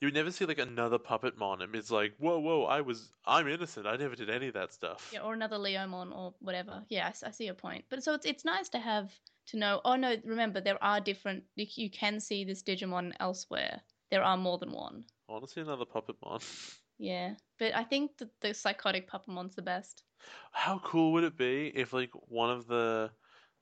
You 0.01 0.09
would 0.09 0.15
never 0.15 0.33
see 0.33 0.45
like 0.45 0.59
another 0.59 0.99
Puppetmon. 0.99 1.63
and 1.63 1.75
It's 1.75 1.91
like, 1.91 2.15
whoa, 2.19 2.39
whoa, 2.39 2.65
I 2.65 2.81
was, 2.81 3.13
I'm 3.27 3.47
innocent. 3.49 3.87
I 3.87 3.97
never 3.97 4.17
did 4.17 4.29
any 4.29 4.49
of 4.49 4.55
that 4.55 4.73
stuff. 4.73 5.11
Yeah, 5.13 5.21
or 5.21 5.35
another 5.35 5.57
Leomon 5.57 6.15
or 6.17 6.35
whatever. 6.41 6.83
Yeah, 6.89 7.13
I 7.25 7.31
see 7.31 7.45
your 7.45 7.55
point. 7.55 7.85
But 7.91 8.03
so 8.03 8.15
it's 8.15 8.27
it's 8.27 8.45
nice 8.45 8.69
to 8.71 8.79
have 8.79 9.13
to 9.47 9.57
know. 9.57 9.81
Oh 9.85 9.97
no, 9.97 10.17
remember 10.25 10.61
there 10.61 10.83
are 10.83 11.01
different. 11.01 11.45
You, 11.55 11.67
you 11.75 11.91
can 11.91 12.21
see 12.21 12.45
this 12.45 12.63
Digimon 12.63 13.13
elsewhere. 13.21 13.81
There 14.11 14.25
are 14.25 14.37
more 14.37 14.59
than 14.59 14.73
one. 14.73 15.05
I 15.29 15.33
want 15.33 15.47
to 15.47 15.53
see 15.53 15.61
another 15.61 15.85
Puppetmon. 15.85 16.43
Yeah, 16.99 17.35
but 17.59 17.75
I 17.75 17.85
think 17.85 18.17
that 18.19 18.31
the 18.41 18.55
psychotic 18.55 19.09
Puppetmon's 19.11 19.55
the 19.55 19.63
best. 19.63 20.05
How 20.53 20.79
cool 20.79 21.13
would 21.13 21.25
it 21.25 21.37
be 21.37 21.73
if 21.75 21.93
like 21.93 22.11
one 22.29 22.51
of 22.51 22.67
the, 22.67 23.11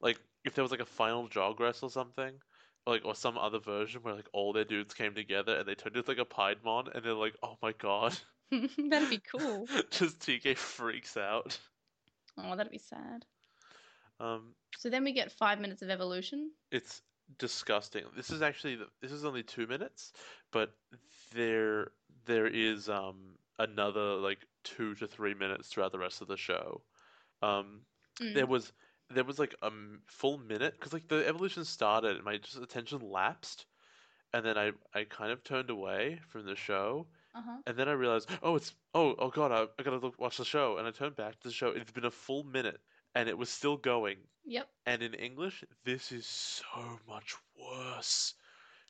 like, 0.00 0.18
if 0.44 0.54
there 0.54 0.62
was 0.62 0.70
like 0.70 0.80
a 0.80 0.86
final 0.86 1.28
Jogress 1.28 1.82
or 1.82 1.90
something, 1.90 2.32
or, 2.86 2.94
like 2.94 3.04
or 3.04 3.14
some 3.14 3.38
other 3.38 3.58
version 3.58 4.02
where 4.02 4.14
like 4.14 4.28
all 4.32 4.52
their 4.52 4.64
dudes 4.64 4.94
came 4.94 5.14
together 5.14 5.56
and 5.56 5.66
they 5.66 5.74
turned 5.74 5.96
into 5.96 6.10
like 6.10 6.18
a 6.18 6.24
Piedmon 6.24 6.94
and 6.94 7.04
they're 7.04 7.14
like, 7.14 7.36
oh 7.42 7.56
my 7.62 7.72
god, 7.72 8.16
that'd 8.50 9.10
be 9.10 9.18
cool. 9.30 9.66
just 9.90 10.20
TK 10.20 10.56
freaks 10.56 11.16
out. 11.16 11.58
Oh, 12.38 12.56
that'd 12.56 12.72
be 12.72 12.78
sad. 12.78 13.24
Um, 14.20 14.54
So 14.78 14.88
then 14.90 15.04
we 15.04 15.12
get 15.12 15.32
five 15.32 15.60
minutes 15.60 15.82
of 15.82 15.90
evolution. 15.90 16.50
it's 16.70 17.02
disgusting. 17.38 18.04
This 18.16 18.30
is 18.30 18.42
actually 18.42 18.76
the, 18.76 18.86
this 19.00 19.12
is 19.12 19.24
only 19.24 19.42
two 19.42 19.66
minutes, 19.66 20.12
but 20.50 20.74
there 21.34 21.92
there 22.26 22.46
is 22.46 22.88
um 22.88 23.36
another 23.58 24.16
like 24.16 24.46
two 24.64 24.94
to 24.96 25.06
three 25.06 25.34
minutes 25.34 25.68
throughout 25.68 25.92
the 25.92 25.98
rest 25.98 26.20
of 26.22 26.28
the 26.28 26.36
show. 26.36 26.82
Um, 27.42 27.82
Mm. 28.20 28.34
there 28.34 28.46
was 28.46 28.72
there 29.10 29.24
was 29.24 29.38
like 29.38 29.54
a 29.62 29.66
m- 29.66 30.02
full 30.06 30.38
minute 30.38 30.74
because 30.74 30.92
like 30.92 31.08
the 31.08 31.26
evolution 31.26 31.64
started 31.64 32.16
and 32.16 32.24
my 32.24 32.36
just 32.38 32.58
attention 32.60 33.00
lapsed, 33.00 33.66
and 34.32 34.44
then 34.44 34.56
I 34.58 34.72
I 34.94 35.04
kind 35.04 35.32
of 35.32 35.42
turned 35.44 35.70
away 35.70 36.20
from 36.28 36.44
the 36.46 36.56
show, 36.56 37.08
Uh 37.34 37.42
huh. 37.42 37.62
and 37.66 37.76
then 37.76 37.88
I 37.88 37.92
realized 37.92 38.30
oh 38.42 38.56
it's 38.56 38.74
oh 38.94 39.14
oh 39.18 39.30
god 39.30 39.52
I, 39.52 39.62
I 39.78 39.82
gotta 39.82 39.96
look, 39.98 40.18
watch 40.20 40.38
the 40.38 40.44
show, 40.44 40.78
and 40.78 40.86
I 40.86 40.90
turned 40.90 41.16
back 41.16 41.40
to 41.40 41.48
the 41.48 41.54
show. 41.54 41.68
It's 41.70 41.92
been 41.92 42.04
a 42.04 42.10
full 42.10 42.44
minute, 42.44 42.80
and 43.14 43.28
it 43.28 43.38
was 43.38 43.50
still 43.50 43.76
going. 43.76 44.18
Yep. 44.44 44.68
And 44.86 45.02
in 45.02 45.14
English, 45.14 45.64
this 45.84 46.12
is 46.12 46.26
so 46.26 47.00
much 47.06 47.36
worse 47.56 48.34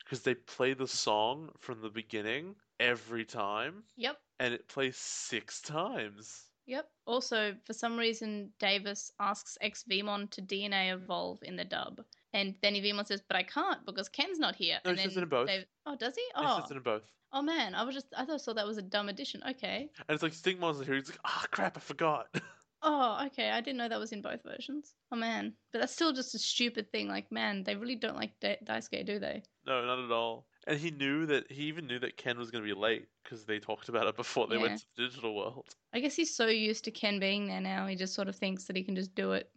because 0.05 0.23
they 0.23 0.35
play 0.35 0.73
the 0.75 0.87
song 0.87 1.51
from 1.59 1.81
the 1.81 1.91
beginning 1.91 2.57
every 2.83 3.25
time, 3.25 3.83
Yep. 3.97 4.19
and 4.41 4.55
it 4.55 4.69
plays 4.69 4.97
six 4.97 5.61
times. 5.61 6.49
Yep. 6.67 6.89
Also, 7.07 7.55
for 7.65 7.73
some 7.73 7.99
reason, 7.99 8.51
Davis 8.61 9.11
asks 9.19 9.59
X 9.61 9.85
Vmon 9.91 10.31
to 10.31 10.43
DNA 10.43 10.93
evolve 10.95 11.39
in 11.43 11.57
the 11.57 11.65
dub. 11.65 12.01
And 12.35 12.55
then 12.63 12.75
Vmon 12.75 13.07
says, 13.07 13.21
but 13.29 13.37
I 13.37 13.43
can't 13.43 13.85
because 13.85 14.09
Ken's 14.09 14.39
not 14.39 14.55
here. 14.55 14.79
No, 14.85 14.91
and 14.93 14.99
he 15.01 15.05
says 15.09 15.17
it 15.17 15.23
in 15.25 15.29
both. 15.29 15.51
Oh, 15.87 15.97
does 15.97 16.15
he? 16.15 16.23
Oh. 16.37 16.61
just 16.61 16.71
in 16.71 16.79
both. 16.81 17.03
oh, 17.33 17.43
man. 17.43 17.75
I 17.75 17.83
was 17.83 17.95
just, 17.95 18.07
I 18.17 18.25
thought 18.25 18.35
I 18.35 18.39
saw 18.39 18.53
that 18.55 18.67
was 18.67 18.79
a 18.79 18.83
dumb 18.83 19.09
addition. 19.09 19.43
Okay. 19.51 19.89
And 20.09 20.15
it's 20.15 20.23
like 20.23 20.33
Stingmon's 20.33 20.85
here. 20.87 20.95
He's 20.95 21.11
like, 21.11 21.19
ah, 21.25 21.45
crap, 21.51 21.77
I 21.77 21.81
forgot. 21.81 22.27
Oh, 22.85 23.23
okay. 23.27 23.49
I 23.51 23.61
didn't 23.61 23.77
know 23.79 23.89
that 23.89 24.01
was 24.01 24.11
in 24.11 24.23
both 24.23 24.43
versions. 24.43 24.95
Oh, 25.13 25.17
man. 25.17 25.53
But 25.73 25.79
that's 25.79 25.93
still 25.93 26.13
just 26.13 26.35
a 26.35 26.39
stupid 26.41 26.91
thing. 26.91 27.07
Like, 27.07 27.31
man, 27.31 27.63
they 27.63 27.77
really 27.77 27.95
don't 27.95 28.17
like 28.17 28.33
da- 28.41 28.59
Daisuke, 28.65 29.07
do 29.07 29.21
they? 29.21 29.45
no, 29.65 29.85
not 29.87 30.05
at 30.05 30.11
all. 30.11 30.47
And 30.67 30.79
he 30.79 30.91
knew 30.91 31.27
that 31.27 31.51
he 31.51 31.65
even 31.65 31.87
knew 31.87 31.99
that 31.99 32.17
Ken 32.17 32.39
was 32.39 32.51
going 32.51 32.63
to 32.65 32.75
be 32.75 32.79
late 32.79 33.09
because 33.23 33.47
they 33.47 33.59
talked 33.59 33.89
about 33.89 34.07
it 34.07 34.17
before 34.17 34.47
they 34.47 34.57
Yeah. 34.57 34.63
went 34.63 34.79
to 34.79 34.87
the 34.97 35.09
digital 35.09 35.35
world. 35.35 35.75
I 35.93 36.01
guess 36.01 36.15
he's 36.15 36.35
so 36.35 36.47
used 36.47 36.85
to 36.85 36.91
Ken 36.91 37.19
being 37.19 37.49
there 37.49 37.61
now, 37.61 37.87
he 37.87 37.97
just 37.97 38.15
sort 38.15 38.29
of 38.29 38.37
thinks 38.37 38.65
that 38.67 38.77
he 38.77 38.85
can 38.85 38.95
just 38.95 39.15
do 39.15 39.33
it. 39.33 39.51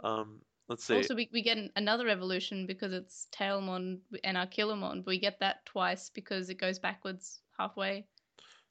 Um, 0.00 0.40
let's 0.68 0.84
see. 0.84 0.96
Also, 0.96 1.14
we, 1.14 1.28
we 1.32 1.42
get 1.42 1.58
another 1.76 2.08
evolution 2.08 2.66
because 2.66 2.92
it's 2.92 3.28
Tailmon 3.32 4.00
and 4.24 4.36
Aquilamon, 4.36 5.04
but 5.04 5.10
we 5.12 5.18
get 5.18 5.38
that 5.40 5.64
twice 5.66 6.10
because 6.10 6.50
it 6.50 6.56
goes 6.56 6.78
backwards 6.78 7.40
halfway. 7.56 8.06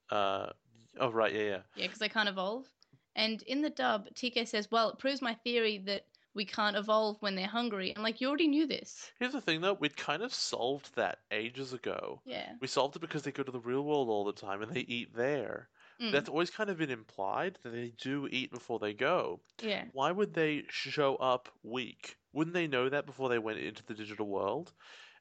Uh, 0.09 0.51
Oh 0.99 1.11
right, 1.11 1.33
yeah, 1.33 1.41
yeah. 1.41 1.61
Yeah, 1.75 1.85
because 1.85 1.99
they 1.99 2.09
can't 2.09 2.29
evolve. 2.29 2.67
And 3.15 3.41
in 3.43 3.61
the 3.61 3.69
dub, 3.69 4.07
TK 4.15 4.47
says, 4.47 4.69
"Well, 4.71 4.89
it 4.89 4.99
proves 4.99 5.21
my 5.21 5.33
theory 5.33 5.77
that 5.79 6.05
we 6.37 6.45
can't 6.45 6.77
evolve 6.77 7.21
when 7.21 7.35
they're 7.35 7.47
hungry." 7.47 7.93
I'm 7.95 8.03
like, 8.03 8.21
you 8.21 8.29
already 8.29 8.47
knew 8.47 8.65
this. 8.65 9.11
Here's 9.19 9.33
the 9.33 9.41
thing 9.41 9.59
though, 9.61 9.73
we'd 9.73 9.97
kind 9.97 10.23
of 10.23 10.33
solved 10.33 10.95
that 10.95 11.19
ages 11.31 11.73
ago. 11.73 12.21
Yeah. 12.25 12.53
We 12.61 12.67
solved 12.67 12.95
it 12.95 12.99
because 12.99 13.23
they 13.23 13.31
go 13.33 13.43
to 13.43 13.51
the 13.51 13.59
real 13.59 13.83
world 13.83 14.07
all 14.09 14.23
the 14.23 14.31
time 14.33 14.61
and 14.61 14.71
they 14.71 14.81
eat 14.81 15.13
there. 15.13 15.69
Mm, 16.01 16.11
That's 16.11 16.29
always 16.29 16.51
kind 16.51 16.69
of 16.69 16.77
been 16.77 16.91
implied 16.91 17.57
that 17.63 17.71
they 17.71 17.89
do 17.89 18.27
eat 18.31 18.51
before 18.51 18.79
they 18.79 18.93
go. 18.93 19.41
yeah. 19.61 19.85
Why 19.91 20.11
would 20.11 20.33
they 20.33 20.63
show 20.69 21.15
up 21.17 21.49
weak? 21.63 22.17
Wouldn't 22.33 22.53
they 22.53 22.67
know 22.67 22.87
that 22.89 23.05
before 23.07 23.29
they 23.29 23.39
went 23.39 23.59
into 23.59 23.83
the 23.83 23.95
digital 23.95 24.27
world? 24.27 24.73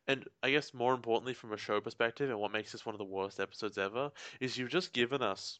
And 0.07 0.29
I 0.43 0.51
guess 0.51 0.75
more 0.75 0.95
importantly, 0.95 1.35
from 1.35 1.53
a 1.53 1.57
show 1.57 1.81
perspective, 1.81 2.31
and 2.31 2.39
what 2.39 2.53
makes 2.53 2.73
this 2.73 2.85
one 2.87 2.95
of 2.95 2.99
the 2.99 3.05
worst 3.05 3.41
episodes 3.41 3.79
ever, 3.79 4.13
is 4.39 4.57
you've 4.59 4.71
just 4.71 4.93
given 4.93 5.23
us 5.23 5.59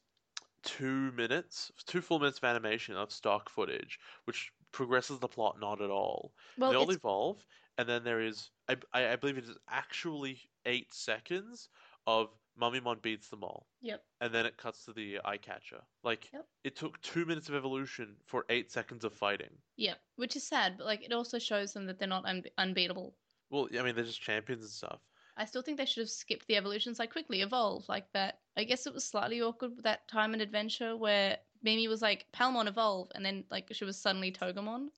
two 0.63 1.13
minutes, 1.13 1.71
two 1.87 2.01
full 2.01 2.19
minutes 2.19 2.39
of 2.39 2.45
animation 2.45 2.95
of 2.97 3.11
stock 3.13 3.49
footage, 3.49 3.99
which 4.25 4.53
progresses 4.77 5.19
the 5.19 5.27
plot 5.27 5.57
not 5.59 5.81
at 5.81 5.89
all. 5.91 6.35
Well, 6.59 6.71
they 6.71 6.77
all 6.77 6.91
it's, 6.91 6.97
evolve, 6.97 7.43
and 7.79 7.89
then 7.89 8.05
there 8.05 8.21
is, 8.21 8.51
I, 8.69 8.77
I, 8.93 9.13
I 9.13 9.17
believe 9.17 9.39
it 9.39 9.45
is 9.45 9.57
actually 9.71 10.39
eight 10.67 10.93
seconds 10.93 11.71
of 12.07 12.29
Mummymon 12.61 13.01
beats 13.01 13.29
them 13.29 13.43
all 13.43 13.67
yep. 13.81 14.03
and 14.21 14.33
then 14.33 14.47
it 14.47 14.57
cuts 14.59 14.85
to 14.85 14.93
the 14.93 15.19
eye 15.25 15.39
catcher. 15.39 15.81
Like 16.05 16.29
Yep. 16.33 16.47
it 16.65 16.77
took 16.77 17.01
two 17.01 17.25
minutes 17.25 17.49
of 17.49 17.55
evolution 17.55 18.17
for 18.27 18.45
eight 18.51 18.71
seconds 18.71 19.05
of 19.05 19.15
fighting. 19.15 19.51
Yep. 19.77 19.99
Which 20.17 20.37
is 20.37 20.47
sad, 20.47 20.75
but 20.77 20.87
like 20.87 21.03
it 21.05 21.13
also 21.13 21.39
shows 21.39 21.73
them 21.73 21.87
that 21.87 21.99
they're 21.99 22.09
not 22.09 22.27
un- 22.27 22.45
unbeatable. 22.59 23.15
Well, 23.51 23.69
I 23.79 23.83
mean 23.83 23.95
they're 23.95 24.05
just 24.05 24.21
champions 24.21 24.63
and 24.63 24.71
stuff. 24.71 25.01
I 25.37 25.45
still 25.45 25.63
think 25.63 25.77
they 25.79 25.85
should 25.87 26.03
have 26.03 26.11
skipped 26.11 26.47
the 26.47 26.57
evolutions 26.57 26.99
like 26.99 27.13
quickly 27.13 27.43
evolve 27.43 27.89
like 27.89 28.11
that. 28.13 28.41
I 28.57 28.65
guess 28.65 28.87
it 28.87 28.95
was 28.95 29.05
slightly 29.05 29.43
awkward 29.43 29.77
with 29.77 29.85
that 29.85 30.09
time 30.09 30.33
and 30.33 30.41
adventure 30.41 30.97
where 30.97 31.39
Mimi 31.67 31.89
was 31.89 32.01
like 32.01 32.27
Palmon 32.33 32.69
evolve 32.69 33.11
and 33.15 33.27
then 33.27 33.45
like 33.51 33.67
she 33.73 33.85
was 33.85 33.99
suddenly 33.99 34.31
Togemon. 34.31 34.89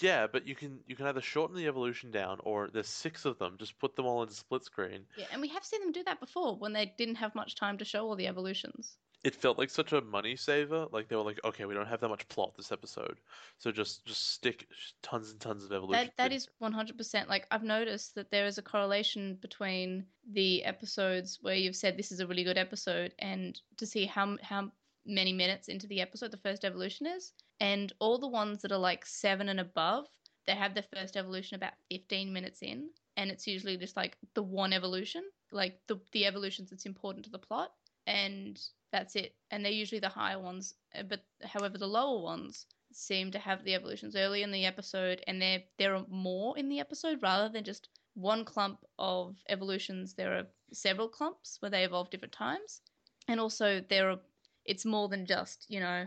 Yeah, 0.00 0.26
but 0.26 0.46
you 0.46 0.54
can 0.54 0.80
you 0.86 0.96
can 0.96 1.06
either 1.06 1.20
shorten 1.20 1.56
the 1.56 1.68
evolution 1.68 2.10
down 2.10 2.38
or 2.42 2.68
there's 2.72 2.88
six 2.88 3.24
of 3.24 3.38
them. 3.38 3.56
Just 3.58 3.78
put 3.78 3.94
them 3.94 4.04
all 4.04 4.22
into 4.22 4.34
split 4.34 4.64
screen. 4.64 5.02
Yeah, 5.16 5.26
and 5.30 5.40
we 5.40 5.48
have 5.48 5.64
seen 5.64 5.80
them 5.80 5.92
do 5.92 6.02
that 6.04 6.20
before 6.20 6.56
when 6.56 6.72
they 6.72 6.92
didn't 6.98 7.16
have 7.16 7.34
much 7.34 7.54
time 7.54 7.78
to 7.78 7.84
show 7.84 8.06
all 8.06 8.16
the 8.16 8.26
evolutions. 8.26 8.96
It 9.22 9.34
felt 9.34 9.56
like 9.56 9.70
such 9.70 9.92
a 9.92 10.00
money 10.00 10.36
saver. 10.36 10.86
Like 10.90 11.08
they 11.08 11.16
were 11.16 11.22
like, 11.22 11.40
okay, 11.44 11.64
we 11.64 11.74
don't 11.74 11.86
have 11.86 12.00
that 12.00 12.08
much 12.08 12.26
plot 12.28 12.54
this 12.56 12.72
episode, 12.72 13.20
so 13.58 13.70
just 13.70 14.04
just 14.04 14.32
stick 14.32 14.66
tons 15.02 15.30
and 15.30 15.40
tons 15.40 15.64
of 15.64 15.72
evolution. 15.72 16.10
That 16.16 16.16
that 16.16 16.32
is 16.32 16.48
one 16.58 16.72
hundred 16.72 16.98
percent. 16.98 17.28
Like 17.28 17.46
I've 17.50 17.62
noticed 17.62 18.16
that 18.16 18.30
there 18.30 18.46
is 18.46 18.58
a 18.58 18.62
correlation 18.62 19.38
between 19.40 20.06
the 20.32 20.64
episodes 20.64 21.38
where 21.40 21.54
you've 21.54 21.76
said 21.76 21.96
this 21.96 22.10
is 22.10 22.20
a 22.20 22.26
really 22.26 22.44
good 22.44 22.58
episode, 22.58 23.14
and 23.18 23.60
to 23.76 23.86
see 23.86 24.06
how 24.06 24.38
how 24.42 24.72
many 25.06 25.32
minutes 25.32 25.68
into 25.68 25.86
the 25.86 26.00
episode 26.00 26.30
the 26.30 26.36
first 26.36 26.64
evolution 26.64 27.06
is, 27.06 27.32
and 27.60 27.92
all 27.98 28.18
the 28.18 28.28
ones 28.28 28.62
that 28.62 28.72
are 28.72 28.78
like 28.78 29.06
seven 29.06 29.48
and 29.48 29.60
above, 29.60 30.06
they 30.46 30.54
have 30.54 30.74
their 30.74 30.84
first 30.94 31.16
evolution 31.16 31.56
about 31.56 31.74
fifteen 31.90 32.32
minutes 32.32 32.62
in, 32.62 32.90
and 33.16 33.30
it's 33.30 33.46
usually 33.46 33.76
just 33.76 33.96
like 33.96 34.16
the 34.34 34.42
one 34.42 34.72
evolution, 34.72 35.22
like 35.52 35.80
the 35.86 36.00
the 36.12 36.26
evolutions 36.26 36.70
that's 36.70 36.86
important 36.86 37.24
to 37.24 37.30
the 37.30 37.38
plot, 37.38 37.72
and 38.06 38.60
that's 38.92 39.16
it. 39.16 39.34
And 39.50 39.64
they're 39.64 39.72
usually 39.72 40.00
the 40.00 40.08
higher 40.08 40.40
ones, 40.40 40.74
uh, 40.98 41.02
but 41.02 41.24
however 41.42 41.78
the 41.78 41.86
lower 41.86 42.22
ones 42.22 42.66
seem 42.94 43.30
to 43.32 43.38
have 43.38 43.64
the 43.64 43.74
evolutions 43.74 44.14
early 44.16 44.42
in 44.42 44.52
the 44.52 44.64
episode 44.64 45.22
and 45.26 45.42
there 45.42 45.62
there 45.78 45.94
are 45.96 46.04
more 46.08 46.56
in 46.56 46.68
the 46.68 46.78
episode 46.78 47.20
rather 47.22 47.48
than 47.48 47.64
just 47.64 47.88
one 48.14 48.44
clump 48.44 48.78
of 48.98 49.36
evolutions 49.48 50.14
there 50.14 50.32
are 50.38 50.46
several 50.72 51.08
clumps 51.08 51.56
where 51.60 51.70
they 51.70 51.84
evolve 51.84 52.08
different 52.10 52.32
times 52.32 52.80
and 53.26 53.40
also 53.40 53.80
there 53.88 54.10
are 54.10 54.18
it's 54.64 54.84
more 54.84 55.08
than 55.08 55.26
just 55.26 55.66
you 55.68 55.80
know 55.80 56.06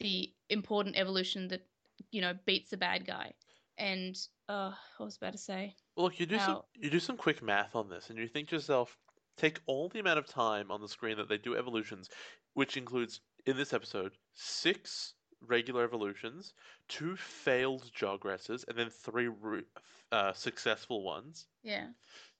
the 0.00 0.32
important 0.50 0.96
evolution 0.96 1.48
that 1.48 1.66
you 2.10 2.20
know 2.20 2.34
beats 2.46 2.70
the 2.70 2.76
bad 2.76 3.06
guy. 3.06 3.32
And 3.78 4.16
uh 4.48 4.72
what 4.96 5.06
was 5.06 5.18
I 5.20 5.26
about 5.26 5.32
to 5.32 5.38
say? 5.38 5.74
Well, 5.96 6.04
look, 6.04 6.20
you 6.20 6.26
do 6.26 6.38
some 6.38 6.62
you 6.74 6.90
do 6.90 7.00
some 7.00 7.16
quick 7.16 7.42
math 7.42 7.74
on 7.74 7.88
this, 7.88 8.10
and 8.10 8.18
you 8.18 8.28
think 8.28 8.48
to 8.48 8.56
yourself, 8.56 8.96
take 9.36 9.60
all 9.66 9.88
the 9.88 10.00
amount 10.00 10.18
of 10.18 10.26
time 10.26 10.70
on 10.70 10.80
the 10.80 10.88
screen 10.88 11.16
that 11.16 11.28
they 11.28 11.38
do 11.38 11.56
evolutions, 11.56 12.08
which 12.54 12.76
includes 12.76 13.20
in 13.46 13.56
this 13.56 13.72
episode 13.72 14.12
six 14.34 15.14
regular 15.46 15.84
evolutions, 15.84 16.54
two 16.88 17.16
failed 17.16 17.90
jogresses, 17.94 18.64
and 18.68 18.76
then 18.76 18.90
three 18.90 19.28
uh, 20.12 20.32
successful 20.32 21.02
ones. 21.02 21.46
yeah. 21.62 21.86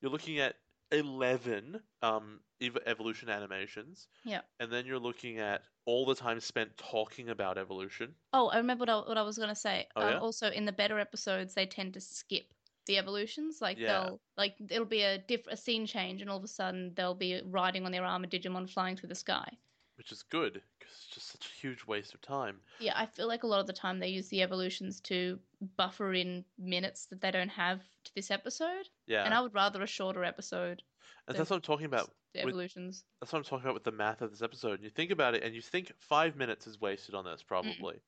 You're 0.00 0.10
looking 0.10 0.38
at 0.38 0.56
eleven 0.92 1.80
um, 2.02 2.40
ev- 2.60 2.78
evolution 2.86 3.28
animations, 3.28 4.08
yeah 4.24 4.40
and 4.60 4.72
then 4.72 4.86
you're 4.86 4.98
looking 4.98 5.38
at 5.38 5.62
all 5.84 6.04
the 6.06 6.14
time 6.14 6.40
spent 6.40 6.76
talking 6.76 7.28
about 7.28 7.58
evolution. 7.58 8.14
oh 8.32 8.48
i 8.48 8.56
remember 8.56 8.82
what 8.82 8.88
i, 8.90 8.96
what 9.08 9.18
I 9.18 9.22
was 9.22 9.36
going 9.36 9.50
to 9.50 9.54
say 9.54 9.86
Oh, 9.96 10.02
um, 10.02 10.08
yeah? 10.14 10.18
also 10.18 10.50
in 10.50 10.64
the 10.64 10.72
better 10.72 10.98
episodes 10.98 11.54
they 11.54 11.66
tend 11.66 11.94
to 11.94 12.00
skip 12.00 12.44
the 12.86 12.98
evolutions 12.98 13.58
like 13.60 13.78
Yeah. 13.78 13.88
they'll 14.04 14.20
like 14.36 14.54
it'll 14.70 14.84
be 14.84 15.02
a 15.02 15.18
diff 15.18 15.46
a 15.48 15.56
scene 15.56 15.86
change 15.86 16.20
and 16.22 16.30
all 16.30 16.36
of 16.38 16.44
a 16.44 16.48
sudden 16.48 16.92
they'll 16.94 17.14
be 17.14 17.40
riding 17.44 17.84
on 17.84 17.92
their 17.92 18.04
armored 18.04 18.30
digimon 18.30 18.68
flying 18.70 18.96
through 18.96 19.08
the 19.08 19.14
sky 19.14 19.48
Which 19.96 20.12
is 20.12 20.22
good 20.22 20.60
because 20.78 20.94
it's 20.94 21.06
just 21.14 21.28
such 21.32 21.46
a 21.46 21.60
huge 21.60 21.84
waste 21.86 22.14
of 22.14 22.20
time. 22.20 22.60
yeah 22.80 22.92
i 22.96 23.06
feel 23.06 23.26
like 23.28 23.42
a 23.42 23.46
lot 23.46 23.60
of 23.60 23.66
the 23.66 23.72
time 23.72 23.98
they 23.98 24.08
use 24.08 24.28
the 24.28 24.42
evolutions 24.42 25.00
to 25.00 25.38
buffer 25.76 26.12
in 26.12 26.44
minutes 26.58 27.06
that 27.06 27.20
they 27.20 27.30
don't 27.30 27.48
have 27.48 27.80
to 28.04 28.14
this 28.14 28.30
episode 28.30 28.88
Yeah, 29.06 29.24
and 29.24 29.32
i 29.34 29.40
would 29.40 29.54
rather 29.54 29.82
a 29.82 29.86
shorter 29.86 30.22
episode 30.24 30.82
and 31.28 31.36
that's 31.36 31.50
what 31.50 31.56
I'm 31.56 31.62
talking 31.62 31.86
about. 31.86 32.10
the 32.34 32.40
with- 32.44 32.52
evolutions 32.52 33.04
That's 33.20 33.32
what 33.32 33.38
I'm 33.38 33.44
talking 33.44 33.64
about 33.64 33.74
with 33.74 33.84
the 33.84 33.90
math 33.92 34.20
of 34.22 34.30
this 34.30 34.42
episode. 34.42 34.80
You 34.82 34.90
think 34.90 35.10
about 35.10 35.34
it, 35.34 35.42
and 35.42 35.54
you 35.54 35.62
think 35.62 35.92
five 35.98 36.36
minutes 36.36 36.66
is 36.68 36.80
wasted 36.80 37.14
on 37.16 37.24
this, 37.24 37.42
probably. 37.42 38.00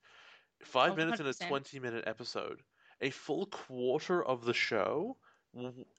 Five 0.63 0.93
Oh, 0.93 0.97
minutes 0.97 1.19
in 1.21 1.27
a 1.27 1.31
100%. 1.31 1.49
20 1.49 1.81
minute 1.81 2.05
episode. 2.07 2.61
A 3.01 3.11
full 3.11 3.47
quarter 3.47 4.25
of 4.25 4.45
the 4.45 4.55
show 4.55 5.17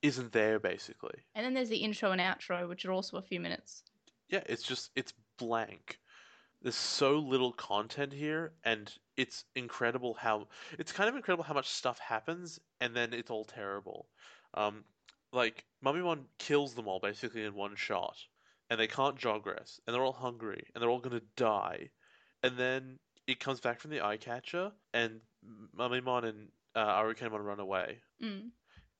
isn't 0.01 0.31
there, 0.31 0.59
basically. 0.59 1.19
and 1.35 1.45
then 1.45 1.53
there's 1.53 1.69
the 1.69 1.77
intro 1.77 2.11
and 2.11 2.21
outro 2.21 2.67
which 2.69 2.85
are 2.85 2.91
also 2.93 3.17
a 3.17 3.21
few 3.21 3.39
minutes 3.41 3.83
Yeah, 4.29 4.43
it's 4.45 4.63
just, 4.63 4.91
it's 4.95 5.11
blank. 5.39 5.99
There's 6.61 6.75
so 6.75 7.19
little 7.19 7.53
content 7.53 8.11
here, 8.13 8.51
and 8.65 8.93
it's 9.15 9.45
incredible 9.55 10.13
how, 10.13 10.47
it's 10.77 10.91
kind 10.91 11.09
of 11.09 11.15
incredible 11.15 11.43
how 11.43 11.53
much 11.53 11.69
stuff 11.69 11.99
happens, 11.99 12.59
and 12.81 12.93
then 12.93 13.13
it's 13.13 13.31
all 13.31 13.45
terrible. 13.45 14.07
Um, 14.53 14.83
like, 15.31 15.63
Mummymon 15.83 16.25
kills 16.37 16.73
them 16.73 16.87
all 16.87 16.99
basically 16.99 17.43
in 17.43 17.55
one 17.55 17.75
shot, 17.75 18.17
and 18.69 18.79
they 18.79 18.87
can't 18.87 19.17
jogress, 19.17 19.79
and 19.87 19.93
they're 19.93 20.03
all 20.03 20.11
hungry, 20.11 20.63
and 20.73 20.81
they're 20.81 20.89
all 20.89 20.99
gonna 20.99 21.21
die. 21.37 21.89
And 22.43 22.57
then 22.57 22.99
it 23.25 23.39
comes 23.39 23.61
back 23.61 23.79
from 23.79 23.91
the 23.91 24.01
eye 24.01 24.17
catcher, 24.17 24.71
and 24.93 25.21
Mummymon 25.77 26.25
and 26.25 26.47
uh, 26.75 27.01
Arukenimon 27.01 27.43
run 27.43 27.59
away. 27.59 27.99
mm. 28.21 28.49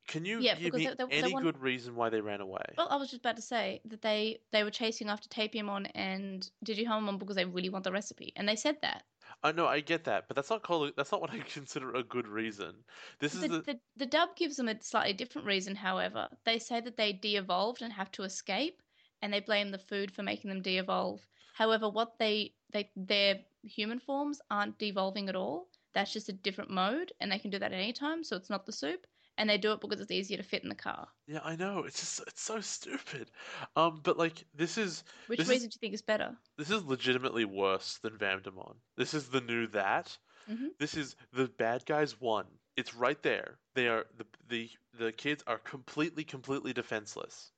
Can 0.10 0.26
you 0.26 0.40
Yeah, 0.42 0.56
give 0.56 0.74
me 0.74 0.86
they- 0.86 0.96
they- 0.96 1.06
they 1.06 1.22
any 1.24 1.34
want- 1.34 1.44
good 1.44 1.60
reason 1.60 1.96
why 1.96 2.10
they 2.10 2.20
ran 2.22 2.42
away? 2.42 2.66
Well, 2.78 2.88
I 2.90 2.96
was 2.96 3.10
just 3.12 3.22
about 3.22 3.36
to 3.36 3.42
say 3.44 3.82
that 3.86 4.02
they 4.02 4.42
they 4.52 4.64
were 4.64 4.72
chasing 4.72 5.08
after 5.10 5.30
Tapirmon 5.30 5.90
and 5.96 6.50
Digihommon 6.66 7.20
because 7.20 7.36
they 7.36 7.46
really 7.46 7.70
want 7.70 7.84
the 7.84 7.92
recipe, 7.92 8.34
and 8.36 8.48
they 8.50 8.56
said 8.56 8.82
that. 8.82 9.04
I 9.44 9.52
know, 9.52 9.68
I 9.68 9.80
get 9.82 10.04
that, 10.06 10.28
but 10.28 10.36
that's 10.36 10.50
not 10.50 10.64
called. 10.64 10.94
That's 10.98 11.12
not 11.12 11.22
what 11.22 11.30
I 11.32 11.40
consider 11.58 11.94
a 11.94 12.04
good 12.04 12.28
reason. 12.28 12.84
This 13.20 13.36
is 13.36 13.42
The, 13.42 13.48
the, 13.48 13.62
the 13.62 13.80
the 13.98 14.06
dub 14.08 14.36
gives 14.36 14.56
them 14.58 14.68
a 14.68 14.82
slightly 14.82 15.14
different 15.14 15.46
reason. 15.48 15.76
However, 15.76 16.28
they 16.44 16.58
say 16.60 16.82
that 16.82 16.98
they 16.98 17.14
de-evolved 17.14 17.82
and 17.84 17.94
have 17.94 18.12
to 18.14 18.24
escape, 18.24 18.82
and 19.22 19.32
they 19.32 19.40
blame 19.42 19.70
the 19.70 19.78
food 19.78 20.12
for 20.12 20.24
making 20.24 20.50
them 20.50 20.62
de-evolve. 20.64 21.22
However, 21.54 21.88
what 21.88 22.18
they 22.18 22.56
they 22.72 22.90
their 22.96 23.46
human 23.64 24.00
forms 24.00 24.42
aren't 24.50 24.80
devolving 24.80 25.30
at 25.30 25.36
all. 25.36 25.70
That's 25.94 26.14
just 26.14 26.30
a 26.30 26.34
different 26.34 26.72
mode, 26.72 27.14
and 27.20 27.32
they 27.32 27.40
can 27.40 27.52
do 27.52 27.60
that 27.60 27.72
at 27.72 27.78
any 27.78 27.94
time. 27.94 28.24
So 28.24 28.36
it's 28.36 28.50
not 28.50 28.66
the 28.66 28.72
soup, 28.72 29.06
and 29.40 29.50
they 29.50 29.58
do 29.58 29.72
it 29.72 29.82
because 29.82 30.00
it's 30.00 30.12
easier 30.12 30.38
to 30.38 30.44
fit 30.44 30.62
in 30.64 30.70
the 30.70 30.76
car. 30.76 31.08
yeah, 31.28 31.40
I 31.44 31.56
know. 31.56 31.84
It's 31.86 32.00
just 32.00 32.20
it's 32.28 32.42
so 32.44 32.62
stupid. 32.62 33.32
Um, 33.76 34.02
but 34.04 34.18
like 34.18 34.46
this 34.54 34.78
is 34.78 35.04
Which 35.28 35.40
This 35.40 35.50
is- 35.50 35.60
do 35.62 35.66
you 35.66 35.80
think 35.80 35.94
is 35.96 36.02
better? 36.04 36.38
this 36.58 36.70
is 36.70 36.84
legitimately 36.84 37.46
worse 37.46 37.98
than 38.04 38.18
Vamdemon. 38.18 38.76
This 38.98 39.14
is 39.16 39.30
the 39.30 39.42
new 39.42 39.66
that. 39.68 40.16
Mhm. 40.50 40.70
This 40.80 40.96
is 40.96 41.16
the 41.34 41.48
bad 41.48 41.86
guys 41.86 42.20
won. 42.20 42.46
It's 42.76 42.94
right 42.94 43.22
there. 43.24 43.60
They 43.74 43.88
are 43.88 44.06
the 44.18 44.26
the 44.48 44.70
the 44.94 45.12
kids 45.12 45.44
are 45.48 45.60
completely 45.60 46.24
completely 46.24 46.74
defenseless. 46.74 47.52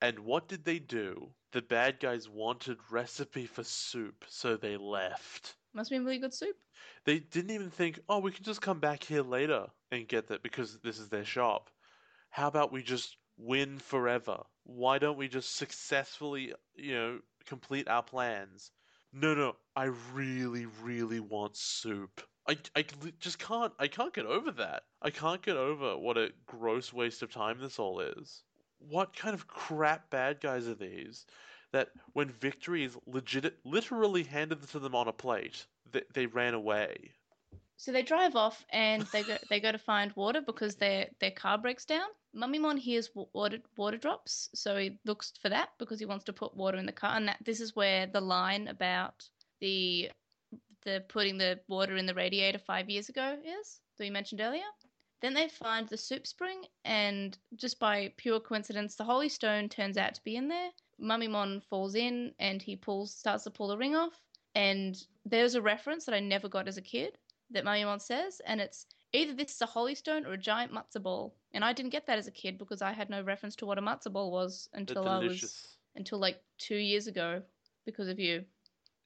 And 0.00 0.18
what 0.20 0.48
did 0.48 0.64
they 0.64 0.78
do? 0.78 1.34
The 1.52 1.62
bad 1.62 1.98
guys 2.00 2.28
wanted 2.28 2.78
recipe 2.90 3.46
for 3.46 3.64
soup, 3.64 4.24
so 4.28 4.56
they 4.56 4.76
left. 4.76 5.56
Must 5.72 5.90
be 5.90 5.98
really 5.98 6.18
good 6.18 6.34
soup. 6.34 6.56
They 7.04 7.20
didn't 7.20 7.50
even 7.52 7.70
think, 7.70 8.00
oh, 8.08 8.18
we 8.18 8.32
can 8.32 8.44
just 8.44 8.60
come 8.60 8.80
back 8.80 9.02
here 9.04 9.22
later 9.22 9.66
and 9.94 10.08
get 10.08 10.28
that 10.28 10.42
because 10.42 10.78
this 10.78 10.98
is 10.98 11.08
their 11.08 11.24
shop. 11.24 11.70
How 12.30 12.48
about 12.48 12.72
we 12.72 12.82
just 12.82 13.16
win 13.36 13.78
forever? 13.78 14.42
Why 14.64 14.98
don't 14.98 15.18
we 15.18 15.28
just 15.28 15.56
successfully, 15.56 16.52
you 16.74 16.94
know, 16.94 17.18
complete 17.46 17.88
our 17.88 18.02
plans? 18.02 18.70
No, 19.12 19.34
no, 19.34 19.56
I 19.76 19.90
really, 20.12 20.66
really 20.82 21.20
want 21.20 21.56
soup. 21.56 22.22
I, 22.48 22.58
I 22.76 22.84
just 23.20 23.38
can't, 23.38 23.72
I 23.78 23.88
can't 23.88 24.12
get 24.12 24.26
over 24.26 24.50
that. 24.52 24.82
I 25.00 25.10
can't 25.10 25.40
get 25.40 25.56
over 25.56 25.96
what 25.96 26.18
a 26.18 26.32
gross 26.46 26.92
waste 26.92 27.22
of 27.22 27.32
time 27.32 27.58
this 27.60 27.78
all 27.78 28.00
is. 28.00 28.42
What 28.78 29.16
kind 29.16 29.34
of 29.34 29.46
crap 29.46 30.10
bad 30.10 30.40
guys 30.40 30.68
are 30.68 30.74
these? 30.74 31.26
that 31.74 31.88
when 32.12 32.28
victory 32.28 32.84
is 32.84 32.96
legit, 33.04 33.58
literally 33.64 34.22
handed 34.22 34.62
to 34.62 34.78
them 34.78 34.94
on 34.94 35.08
a 35.08 35.12
plate, 35.12 35.66
they, 35.90 36.02
they 36.14 36.26
ran 36.26 36.54
away. 36.54 37.10
So 37.76 37.90
they 37.92 38.02
drive 38.02 38.36
off 38.36 38.64
and 38.70 39.02
they 39.12 39.22
go 39.24 39.36
they 39.50 39.60
go 39.60 39.72
to 39.72 39.78
find 39.78 40.12
water 40.14 40.40
because 40.40 40.76
their 40.76 41.08
their 41.18 41.32
car 41.32 41.58
breaks 41.58 41.84
down. 41.84 42.08
Mummymon 42.32 42.78
hears 42.78 43.10
water 43.14 43.58
water 43.76 43.96
drops, 43.96 44.48
so 44.54 44.76
he 44.76 44.98
looks 45.04 45.32
for 45.42 45.48
that 45.48 45.70
because 45.78 45.98
he 45.98 46.06
wants 46.06 46.24
to 46.24 46.32
put 46.32 46.56
water 46.56 46.78
in 46.78 46.86
the 46.86 46.92
car. 46.92 47.16
And 47.16 47.28
that 47.28 47.38
this 47.44 47.60
is 47.60 47.74
where 47.74 48.06
the 48.06 48.20
line 48.20 48.68
about 48.68 49.28
the 49.60 50.10
the 50.84 51.04
putting 51.08 51.36
the 51.36 51.60
water 51.68 51.96
in 51.96 52.06
the 52.06 52.14
radiator 52.14 52.58
five 52.58 52.88
years 52.88 53.08
ago 53.08 53.38
is 53.44 53.80
that 53.98 54.04
you 54.04 54.12
mentioned 54.12 54.40
earlier. 54.40 54.70
Then 55.20 55.34
they 55.34 55.48
find 55.48 55.88
the 55.88 55.96
soup 55.96 56.26
spring, 56.26 56.64
and 56.84 57.36
just 57.56 57.80
by 57.80 58.12
pure 58.16 58.40
coincidence, 58.40 58.94
the 58.94 59.04
holy 59.04 59.28
stone 59.28 59.68
turns 59.68 59.96
out 59.96 60.14
to 60.14 60.24
be 60.24 60.36
in 60.36 60.48
there. 60.48 60.70
Mummymon 60.98 61.62
falls 61.62 61.94
in, 61.94 62.34
and 62.38 62.62
he 62.62 62.76
pulls 62.76 63.14
starts 63.14 63.44
to 63.44 63.50
pull 63.50 63.68
the 63.68 63.78
ring 63.78 63.96
off. 63.96 64.20
And 64.54 64.96
there's 65.24 65.54
a 65.54 65.62
reference 65.62 66.04
that 66.04 66.14
I 66.14 66.20
never 66.20 66.48
got 66.48 66.68
as 66.68 66.76
a 66.76 66.82
kid 66.82 67.18
that 67.50 67.64
Mummymon 67.64 68.00
says, 68.00 68.40
and 68.46 68.60
it's 68.60 68.86
either 69.12 69.34
this 69.34 69.54
is 69.54 69.62
a 69.62 69.66
holy 69.66 69.94
stone 69.94 70.26
or 70.26 70.32
a 70.32 70.38
giant 70.38 70.72
matzo 70.72 71.02
ball. 71.02 71.34
And 71.52 71.64
I 71.64 71.72
didn't 71.72 71.92
get 71.92 72.06
that 72.06 72.18
as 72.18 72.26
a 72.26 72.32
kid 72.32 72.58
because 72.58 72.82
I 72.82 72.92
had 72.92 73.10
no 73.10 73.22
reference 73.22 73.56
to 73.56 73.66
what 73.66 73.78
a 73.78 73.82
matzo 73.82 74.12
ball 74.12 74.30
was 74.30 74.68
until 74.74 75.08
I 75.08 75.18
was 75.18 75.76
until 75.96 76.18
like 76.18 76.42
two 76.58 76.76
years 76.76 77.06
ago 77.06 77.42
because 77.86 78.08
of 78.08 78.18
you. 78.18 78.44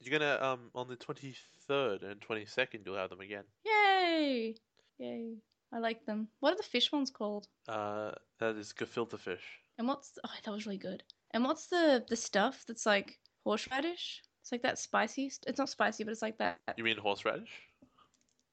You're 0.01 0.19
gonna 0.19 0.39
um 0.41 0.71
on 0.75 0.89
the 0.89 0.97
twenty 0.97 1.35
third 1.67 2.03
and 2.03 2.21
twenty 2.21 2.47
second 2.47 2.83
you'll 2.87 2.97
have 2.97 3.11
them 3.11 3.21
again. 3.21 3.45
Yay! 3.65 4.55
Yay! 4.99 5.35
I 5.73 5.79
like 5.79 6.07
them. 6.07 6.29
What 6.41 6.55
are 6.55 6.57
the 6.57 6.63
fish 6.63 6.91
ones 6.91 7.11
called? 7.11 7.47
Uh, 7.69 8.13
that 8.39 8.57
is 8.57 8.73
gefilte 8.73 9.19
fish. 9.19 9.61
And 9.77 9.87
what's 9.87 10.19
oh 10.25 10.31
that 10.45 10.51
was 10.51 10.67
really 10.67 10.79
good. 10.79 11.03
And 11.33 11.45
what's 11.45 11.67
the 11.67 12.05
the 12.09 12.17
stuff 12.17 12.65
that's 12.67 12.87
like 12.87 13.19
horseradish? 13.45 14.23
It's 14.41 14.53
like 14.53 14.63
that 14.63 14.79
spicy. 14.79 15.31
It's 15.47 15.59
not 15.59 15.69
spicy, 15.69 16.05
but 16.05 16.13
it's 16.13 16.23
like 16.23 16.39
that. 16.39 16.59
You 16.79 16.85
mean 16.85 16.97
horseradish? 16.97 17.51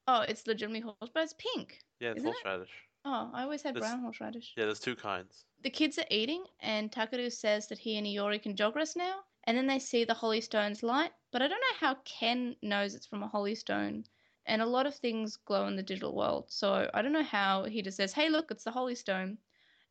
Oh, 0.08 0.20
it's 0.20 0.46
legitimately 0.46 0.80
horse, 0.80 1.10
but 1.12 1.22
it's 1.24 1.34
pink. 1.38 1.80
Yeah, 2.00 2.10
it's 2.10 2.18
Isn't 2.20 2.30
it? 2.30 2.36
horseradish. 2.42 2.72
Oh, 3.04 3.30
I 3.32 3.42
always 3.42 3.62
had 3.62 3.76
It's- 3.76 3.88
brown 3.88 4.02
horseradish. 4.02 4.54
Yeah, 4.56 4.64
there's 4.66 4.80
two 4.80 4.96
kinds. 4.96 5.44
The 5.62 5.70
kids 5.70 5.98
are 5.98 6.06
eating, 6.10 6.44
and 6.60 6.92
Takeru 6.92 7.30
says 7.32 7.66
that 7.68 7.78
he 7.78 7.96
and 7.96 8.06
Iori 8.06 8.40
can 8.42 8.54
jogress 8.56 8.96
now. 8.96 9.24
And 9.44 9.56
then 9.56 9.66
they 9.68 9.78
see 9.78 10.04
the 10.04 10.14
holy 10.14 10.40
stone's 10.40 10.82
light, 10.82 11.12
but 11.30 11.40
I 11.40 11.46
don't 11.46 11.60
know 11.60 11.76
how 11.78 11.94
Ken 12.04 12.56
knows 12.62 12.94
it's 12.96 13.06
from 13.06 13.22
a 13.22 13.28
holy 13.28 13.54
stone. 13.54 14.04
And 14.44 14.60
a 14.60 14.66
lot 14.66 14.86
of 14.86 14.94
things 14.96 15.36
glow 15.36 15.66
in 15.66 15.76
the 15.76 15.82
digital 15.82 16.14
world, 16.14 16.50
so 16.50 16.88
I 16.94 17.02
don't 17.02 17.12
know 17.12 17.22
how 17.22 17.64
he 17.64 17.82
just 17.82 17.96
says, 17.96 18.12
"Hey, 18.12 18.28
look, 18.28 18.50
it's 18.50 18.64
the 18.64 18.70
holy 18.72 18.94
stone." 18.96 19.38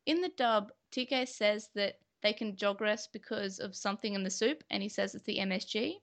In 0.06 0.20
the 0.20 0.28
dub, 0.30 0.72
TK 0.92 1.26
says 1.26 1.68
that 1.74 1.98
they 2.22 2.32
can 2.32 2.56
jogress 2.56 3.10
because 3.10 3.58
of 3.58 3.74
something 3.76 4.14
in 4.14 4.22
the 4.22 4.30
soup, 4.30 4.62
and 4.70 4.82
he 4.82 4.88
says 4.88 5.14
it's 5.14 5.24
the 5.24 5.38
MSG. 5.40 6.00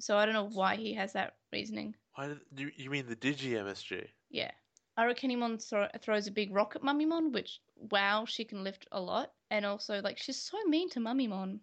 So 0.00 0.16
I 0.16 0.24
don't 0.24 0.34
know 0.34 0.48
why 0.48 0.76
he 0.76 0.94
has 0.94 1.12
that 1.12 1.36
reasoning. 1.52 1.96
Why 2.16 2.28
did 2.54 2.72
you, 2.76 2.90
mean 2.90 3.06
the 3.08 3.16
Digi 3.16 3.54
MSG? 3.54 4.08
Yeah. 4.30 4.52
Arukenimon 4.96 5.60
thro- 5.60 5.88
throws 6.00 6.28
a 6.28 6.30
big 6.30 6.54
rock 6.54 6.76
at 6.76 6.82
Mummymon, 6.82 7.32
which, 7.32 7.60
wow, 7.74 8.24
she 8.24 8.44
can 8.44 8.62
lift 8.62 8.86
a 8.92 9.00
lot. 9.00 9.32
And 9.50 9.66
also, 9.66 10.00
like, 10.00 10.18
she's 10.18 10.40
so 10.40 10.56
mean 10.66 10.88
to 10.90 11.00
Mummymon. 11.00 11.58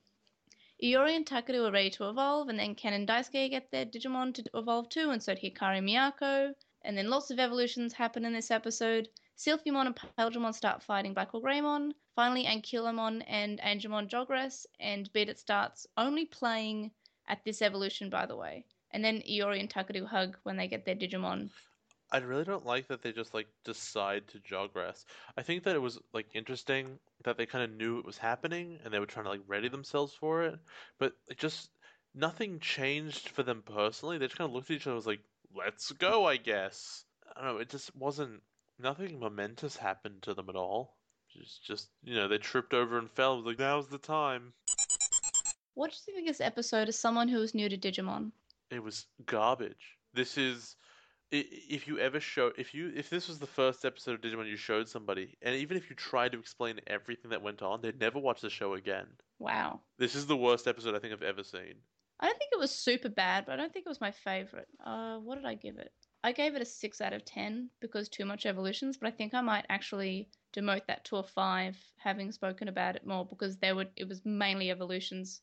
Iori 0.83 1.15
and 1.15 1.25
Takeru 1.25 1.69
are 1.69 1.71
ready 1.71 1.89
to 1.91 2.09
evolve, 2.09 2.49
and 2.49 2.59
then 2.59 2.75
Ken 2.75 2.91
and 2.91 3.07
Daisuke 3.07 3.49
get 3.49 3.71
their 3.71 3.85
Digimon 3.85 4.33
to 4.33 4.43
evolve 4.53 4.89
too, 4.89 5.11
and 5.11 5.23
so 5.23 5.35
do 5.35 5.39
Hikari 5.39 5.79
Miyako. 5.79 6.53
And 6.81 6.97
then 6.97 7.09
lots 7.09 7.31
of 7.31 7.39
evolutions 7.39 7.93
happen 7.93 8.25
in 8.25 8.33
this 8.33 8.51
episode. 8.51 9.07
Silphymon 9.37 9.85
and 9.85 9.95
Paildramon 9.95 10.53
start 10.53 10.83
fighting 10.83 11.13
Black 11.13 11.31
War 11.33 11.41
Greymon. 11.43 11.93
Finally, 12.15 12.45
Ankylomon 12.45 13.23
and 13.27 13.61
Angemon 13.61 14.09
jogress, 14.09 14.65
and 14.81 15.13
Beat 15.13 15.29
It 15.29 15.39
starts 15.39 15.87
only 15.95 16.25
playing 16.25 16.91
at 17.27 17.45
this 17.45 17.61
evolution, 17.61 18.09
by 18.09 18.25
the 18.25 18.35
way. 18.35 18.65
And 18.93 19.03
then 19.03 19.21
Iori 19.21 19.59
and 19.59 19.69
Takeru 19.69 20.05
hug 20.05 20.37
when 20.43 20.57
they 20.57 20.67
get 20.67 20.85
their 20.85 20.95
Digimon. 20.95 21.49
I 22.13 22.17
really 22.17 22.43
don't 22.43 22.65
like 22.65 22.87
that 22.89 23.01
they 23.01 23.13
just 23.13 23.33
like 23.33 23.47
decide 23.63 24.27
to 24.29 24.39
jogress. 24.39 25.05
I 25.37 25.43
think 25.43 25.63
that 25.63 25.75
it 25.75 25.81
was 25.81 25.97
like 26.13 26.27
interesting 26.33 26.99
that 27.23 27.37
they 27.37 27.45
kind 27.45 27.63
of 27.63 27.77
knew 27.77 27.99
it 27.99 28.05
was 28.05 28.17
happening 28.17 28.79
and 28.83 28.93
they 28.93 28.99
were 28.99 29.05
trying 29.05 29.25
to 29.25 29.31
like 29.31 29.41
ready 29.47 29.69
themselves 29.69 30.13
for 30.13 30.43
it, 30.43 30.59
but 30.99 31.13
it 31.29 31.37
just 31.37 31.69
nothing 32.13 32.59
changed 32.59 33.29
for 33.29 33.43
them 33.43 33.63
personally. 33.65 34.17
They 34.17 34.25
just 34.25 34.37
kind 34.37 34.49
of 34.49 34.53
looked 34.53 34.69
at 34.69 34.75
each 34.75 34.81
other 34.83 34.91
and 34.91 34.97
was 34.97 35.07
like, 35.07 35.23
"Let's 35.55 35.91
go," 35.93 36.25
I 36.25 36.35
guess. 36.35 37.05
I 37.33 37.41
don't 37.41 37.55
know. 37.55 37.61
It 37.61 37.69
just 37.69 37.95
wasn't 37.95 38.41
nothing 38.77 39.17
momentous 39.17 39.77
happened 39.77 40.21
to 40.23 40.33
them 40.33 40.49
at 40.49 40.55
all. 40.57 40.97
Just, 41.33 41.63
just 41.63 41.89
you 42.03 42.15
know, 42.15 42.27
they 42.27 42.39
tripped 42.39 42.73
over 42.73 42.97
and 42.97 43.09
fell. 43.09 43.35
It 43.35 43.37
was 43.37 43.45
like 43.45 43.59
now's 43.59 43.87
the 43.87 43.97
time. 43.97 44.51
What 45.75 45.91
do 45.91 45.97
you 46.07 46.13
think 46.15 46.27
of 46.29 46.37
this 46.37 46.45
episode 46.45 46.89
as 46.89 46.99
someone 46.99 47.29
who 47.29 47.41
is 47.41 47.55
new 47.55 47.69
to 47.69 47.77
Digimon? 47.77 48.33
It 48.71 48.83
was 48.83 49.05
garbage. 49.25 49.97
This 50.13 50.37
is 50.37 50.75
if 51.31 51.87
you 51.87 51.97
ever 51.97 52.19
show 52.19 52.51
if 52.57 52.73
you 52.73 52.91
if 52.95 53.09
this 53.09 53.27
was 53.27 53.39
the 53.39 53.47
first 53.47 53.85
episode 53.85 54.15
of 54.15 54.21
Digimon 54.21 54.49
you 54.49 54.57
showed 54.57 54.89
somebody, 54.89 55.37
and 55.41 55.55
even 55.55 55.77
if 55.77 55.89
you 55.89 55.95
tried 55.95 56.33
to 56.33 56.39
explain 56.39 56.79
everything 56.87 57.31
that 57.31 57.41
went 57.41 57.61
on, 57.61 57.81
they'd 57.81 57.99
never 57.99 58.19
watch 58.19 58.41
the 58.41 58.49
show 58.49 58.73
again. 58.73 59.07
Wow. 59.39 59.81
This 59.97 60.15
is 60.15 60.27
the 60.27 60.37
worst 60.37 60.67
episode 60.67 60.95
I 60.95 60.99
think 60.99 61.13
I've 61.13 61.21
ever 61.21 61.43
seen. 61.43 61.75
I 62.19 62.27
don't 62.27 62.37
think 62.37 62.51
it 62.53 62.59
was 62.59 62.71
super 62.71 63.09
bad, 63.09 63.45
but 63.45 63.53
I 63.53 63.55
don't 63.55 63.73
think 63.73 63.85
it 63.85 63.89
was 63.89 64.01
my 64.01 64.11
favorite. 64.11 64.67
Uh, 64.85 65.17
what 65.17 65.35
did 65.35 65.45
I 65.45 65.55
give 65.55 65.77
it? 65.79 65.91
I 66.23 66.33
gave 66.33 66.55
it 66.55 66.61
a 66.61 66.65
6 66.65 67.01
out 67.01 67.13
of 67.13 67.25
10 67.25 67.71
because 67.79 68.07
too 68.07 68.25
much 68.25 68.45
evolutions, 68.45 68.97
but 68.97 69.07
I 69.07 69.11
think 69.11 69.33
I 69.33 69.41
might 69.41 69.65
actually 69.69 70.29
demote 70.53 70.85
that 70.85 71.03
to 71.05 71.17
a 71.17 71.23
5 71.23 71.75
having 71.97 72.31
spoken 72.31 72.67
about 72.67 72.95
it 72.95 73.07
more 73.07 73.25
because 73.25 73.57
there 73.57 73.75
were 73.75 73.87
it 73.95 74.07
was 74.07 74.21
mainly 74.23 74.69
evolutions. 74.69 75.41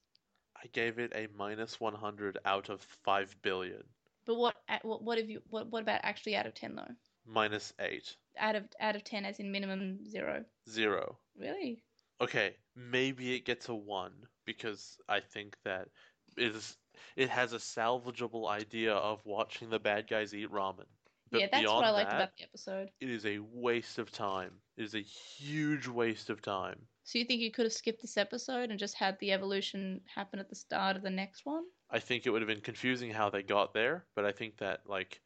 I 0.63 0.67
gave 0.73 0.99
it 0.99 1.13
a 1.15 1.29
minus 1.37 1.79
100 1.81 2.39
out 2.45 2.69
of 2.69 2.81
5 3.05 3.37
billion. 3.43 3.83
But 4.27 4.37
what 4.37 4.57
what 4.83 5.03
what 5.03 5.19
have 5.19 5.31
you 5.31 5.41
what 5.49 5.69
what 5.69 5.83
about 5.83 6.01
actually 6.03 6.37
out 6.37 6.47
of 6.47 6.55
10 6.55 6.75
though? 6.75 6.95
Minus 7.25 7.73
8. 7.81 8.15
Out 8.39 8.57
of 8.57 8.65
out 8.81 8.97
of 8.97 9.05
10 9.05 9.25
as 9.25 9.39
in 9.39 9.51
minimum 9.51 10.05
0. 10.07 10.45
0. 10.69 11.19
Really? 11.39 11.83
Okay, 12.21 12.57
maybe 12.75 13.35
it 13.35 13.45
gets 13.45 13.69
a 13.69 13.75
1 13.75 14.13
because 14.45 14.99
I 15.09 15.21
think 15.21 15.57
that 15.65 15.89
it 16.37 16.55
is 16.55 16.77
it 17.17 17.31
has 17.31 17.53
a 17.53 17.59
salvageable 17.59 18.49
idea 18.49 18.95
of 18.95 19.25
watching 19.25 19.71
the 19.71 19.79
bad 19.79 20.09
guys 20.09 20.35
eat 20.35 20.51
ramen. 20.51 20.87
But 21.31 21.41
yeah, 21.41 21.47
that's 21.51 21.67
what 21.67 21.85
I 21.85 21.91
liked 21.91 22.11
that, 22.11 22.17
about 22.17 22.37
the 22.37 22.45
episode. 22.45 22.91
it 23.01 23.11
is 23.11 23.27
a 23.27 23.39
waste 23.39 23.99
of 23.99 24.11
time. 24.11 24.53
It 24.77 24.85
is 24.85 24.95
a 24.95 25.03
huge 25.03 25.87
waste 25.87 26.31
of 26.31 26.41
time. 26.41 26.81
So 27.05 27.19
you 27.19 27.25
think 27.25 27.41
you 27.41 27.51
could 27.51 27.65
have 27.65 27.73
skipped 27.73 28.03
this 28.03 28.17
episode 28.17 28.71
and 28.71 28.79
just 28.79 28.95
had 28.95 29.19
the 29.19 29.33
evolution 29.33 30.03
happen 30.15 30.39
at 30.39 30.49
the 30.49 30.55
start 30.55 30.97
of 30.97 31.03
the 31.03 31.11
next 31.11 31.47
one? 31.47 31.65
I 31.91 32.01
think 32.01 32.27
it 32.27 32.31
would 32.31 32.43
have 32.43 32.49
been 32.49 32.61
confusing 32.61 33.11
how 33.11 33.31
they 33.31 33.43
got 33.43 33.73
there, 33.73 34.05
but 34.15 34.25
I 34.25 34.33
think 34.33 34.59
that 34.59 34.81
like 34.87 35.21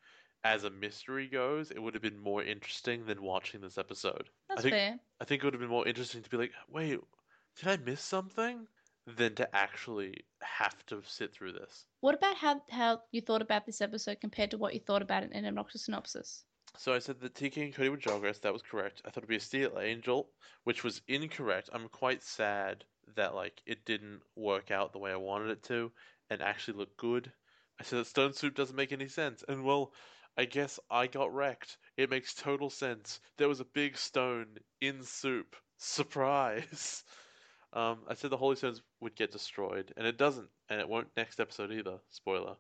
as 0.45 0.65
a 0.65 0.71
mystery 0.71 1.29
goes, 1.29 1.71
it 1.71 1.83
would 1.83 1.95
have 1.95 2.03
been 2.03 2.19
more 2.19 2.43
interesting 2.43 3.07
than 3.07 3.23
watching 3.23 3.61
this 3.61 3.79
episode. 3.79 4.29
That's 4.49 4.61
I 4.61 4.63
think 4.63 4.75
fair. 4.75 4.99
I 5.21 5.25
think 5.25 5.43
it 5.43 5.47
would 5.47 5.55
have 5.55 5.61
been 5.61 5.71
more 5.71 5.87
interesting 5.87 6.23
to 6.23 6.31
be 6.31 6.37
like, 6.37 6.53
wait, 6.69 7.01
did 7.59 7.69
I 7.69 7.77
miss 7.77 8.01
something? 8.01 8.67
Than 9.07 9.35
to 9.35 9.57
actually 9.57 10.25
have 10.41 10.87
to 10.87 11.03
sit 11.05 11.33
through 11.33 11.55
this. 11.55 11.87
What 12.01 12.15
about 12.15 12.37
how 12.37 12.63
how 12.71 13.03
you 13.11 13.21
thought 13.21 13.43
about 13.43 13.67
this 13.67 13.81
episode 13.81 14.21
compared 14.21 14.53
to 14.53 14.59
what 14.59 14.75
you 14.75 14.81
thought 14.81 15.03
about 15.03 15.25
it 15.25 15.33
in 15.33 15.39
an 15.39 15.47
obnoxious 15.47 15.87
synopsis? 15.87 16.45
So 16.79 16.95
I 16.95 17.01
said 17.01 17.21
that 17.21 17.35
TK 17.35 17.65
and 17.65 17.75
Cody 17.75 17.89
would 17.89 18.01
jogress. 18.01 18.41
That 18.41 18.53
was 18.53 18.63
correct. 18.63 19.03
I 19.05 19.11
thought 19.11 19.19
it'd 19.19 19.29
be 19.29 19.37
a 19.37 19.41
Steel 19.41 19.79
Angel, 19.79 20.31
which 20.65 20.85
was 20.85 21.03
incorrect. 21.09 21.69
I'm 21.73 21.89
quite 21.89 22.23
sad 22.23 22.85
that 23.17 23.35
like 23.35 23.61
it 23.67 23.85
didn't 23.85 24.23
work 24.37 24.71
out 24.71 24.93
the 24.93 24.99
way 24.99 25.13
I 25.13 25.17
wanted 25.17 25.51
it 25.51 25.63
to, 25.65 25.93
and 26.31 26.41
actually 26.41 26.79
look 26.79 26.97
good. 26.97 27.33
I 27.81 27.85
said 27.85 27.99
that 27.99 28.07
Stone 28.07 28.35
Soup 28.35 28.55
doesn't 28.55 28.77
make 28.77 28.93
any 28.93 29.09
sense, 29.09 29.43
and 29.49 29.65
well, 29.65 29.93
I 30.37 30.47
guess 30.47 30.81
I 30.91 31.09
got 31.09 31.35
wrecked. 31.35 31.77
It 31.97 32.09
makes 32.09 32.35
total 32.35 32.71
sense. 32.71 33.21
There 33.37 33.49
was 33.49 33.61
a 33.61 33.67
big 33.67 33.99
stone 33.99 34.59
in 34.81 35.03
soup. 35.03 35.57
Surprise. 35.77 37.05
Um, 37.73 38.01
I 38.09 38.15
said 38.15 38.31
the 38.31 38.37
Holy 38.37 38.57
Stones 38.57 38.83
would 39.01 39.17
get 39.17 39.33
destroyed, 39.33 39.93
and 39.97 40.07
it 40.07 40.19
doesn't, 40.19 40.49
and 40.69 40.81
it 40.81 40.89
won't 40.89 41.09
next 41.17 41.41
episode 41.41 41.73
either. 41.73 41.99
Spoiler. 42.11 42.57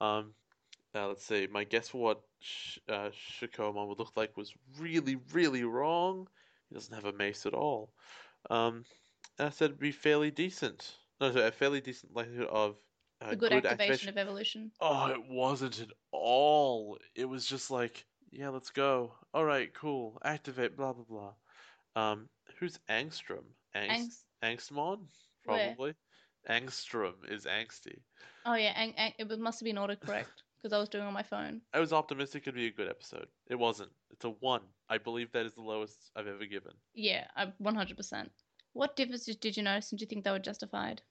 Um, 0.00 0.34
uh, 0.94 1.08
let's 1.08 1.24
see. 1.24 1.46
My 1.50 1.64
guess 1.64 1.88
for 1.88 2.00
what 2.00 2.20
Sh- 2.40 2.78
uh, 2.88 3.10
Shakkoumon 3.40 3.88
would 3.88 3.98
look 3.98 4.12
like 4.16 4.36
was 4.36 4.52
really, 4.78 5.16
really 5.32 5.64
wrong. 5.64 6.28
He 6.68 6.74
doesn't 6.74 6.94
have 6.94 7.04
a 7.04 7.12
mace 7.12 7.44
at 7.46 7.54
all. 7.54 7.92
Um, 8.50 8.84
and 9.38 9.48
I 9.48 9.50
said 9.50 9.66
it'd 9.66 9.78
be 9.78 9.92
fairly 9.92 10.30
decent. 10.30 10.96
No, 11.20 11.32
sorry, 11.32 11.46
a 11.46 11.50
fairly 11.50 11.80
decent 11.80 12.14
likelihood 12.14 12.48
of 12.48 12.76
uh, 13.20 13.30
the 13.30 13.36
good, 13.36 13.52
activation, 13.52 14.08
of 14.08 14.18
evolution. 14.18 14.70
Oh, 14.80 15.06
it 15.08 15.28
wasn't 15.28 15.80
at 15.80 15.90
all. 16.12 16.98
It 17.14 17.24
was 17.24 17.46
just 17.46 17.70
like, 17.70 18.04
yeah, 18.30 18.50
let's 18.50 18.70
go. 18.70 19.14
All 19.34 19.44
right, 19.44 19.72
cool. 19.74 20.18
Activate. 20.24 20.76
Blah 20.76 20.92
blah 20.92 21.04
blah. 21.94 22.10
Um, 22.10 22.28
who's 22.58 22.78
Angstrom? 22.90 23.44
Angst- 23.74 23.90
Angst. 23.90 24.25
Angstmon? 24.42 25.06
Where? 25.44 25.76
Probably. 25.76 25.94
Angstrom 26.48 27.28
is 27.30 27.44
angsty. 27.44 28.02
Oh 28.44 28.54
yeah, 28.54 28.72
ang- 28.76 28.94
ang- 28.96 29.14
it 29.18 29.38
must 29.38 29.60
have 29.60 29.64
been 29.64 29.76
autocorrect 29.76 30.42
because 30.56 30.72
I 30.72 30.78
was 30.78 30.88
doing 30.88 31.04
it 31.04 31.08
on 31.08 31.12
my 31.12 31.22
phone. 31.22 31.62
I 31.72 31.80
was 31.80 31.92
optimistic 31.92 32.44
it'd 32.44 32.54
be 32.54 32.66
a 32.66 32.70
good 32.72 32.88
episode. 32.88 33.28
It 33.48 33.56
wasn't. 33.56 33.92
It's 34.10 34.24
a 34.24 34.30
one. 34.30 34.62
I 34.88 34.98
believe 34.98 35.32
that 35.32 35.46
is 35.46 35.54
the 35.54 35.62
lowest 35.62 36.10
I've 36.14 36.26
ever 36.28 36.46
given. 36.46 36.72
Yeah, 36.94 37.26
I 37.36 37.52
100%. 37.58 38.30
What 38.72 38.96
differences 38.96 39.36
did 39.36 39.56
you 39.56 39.62
notice 39.62 39.90
and 39.92 39.98
do 39.98 40.02
you 40.02 40.06
think 40.08 40.24
they 40.24 40.30
were 40.30 40.38
justified? 40.38 41.02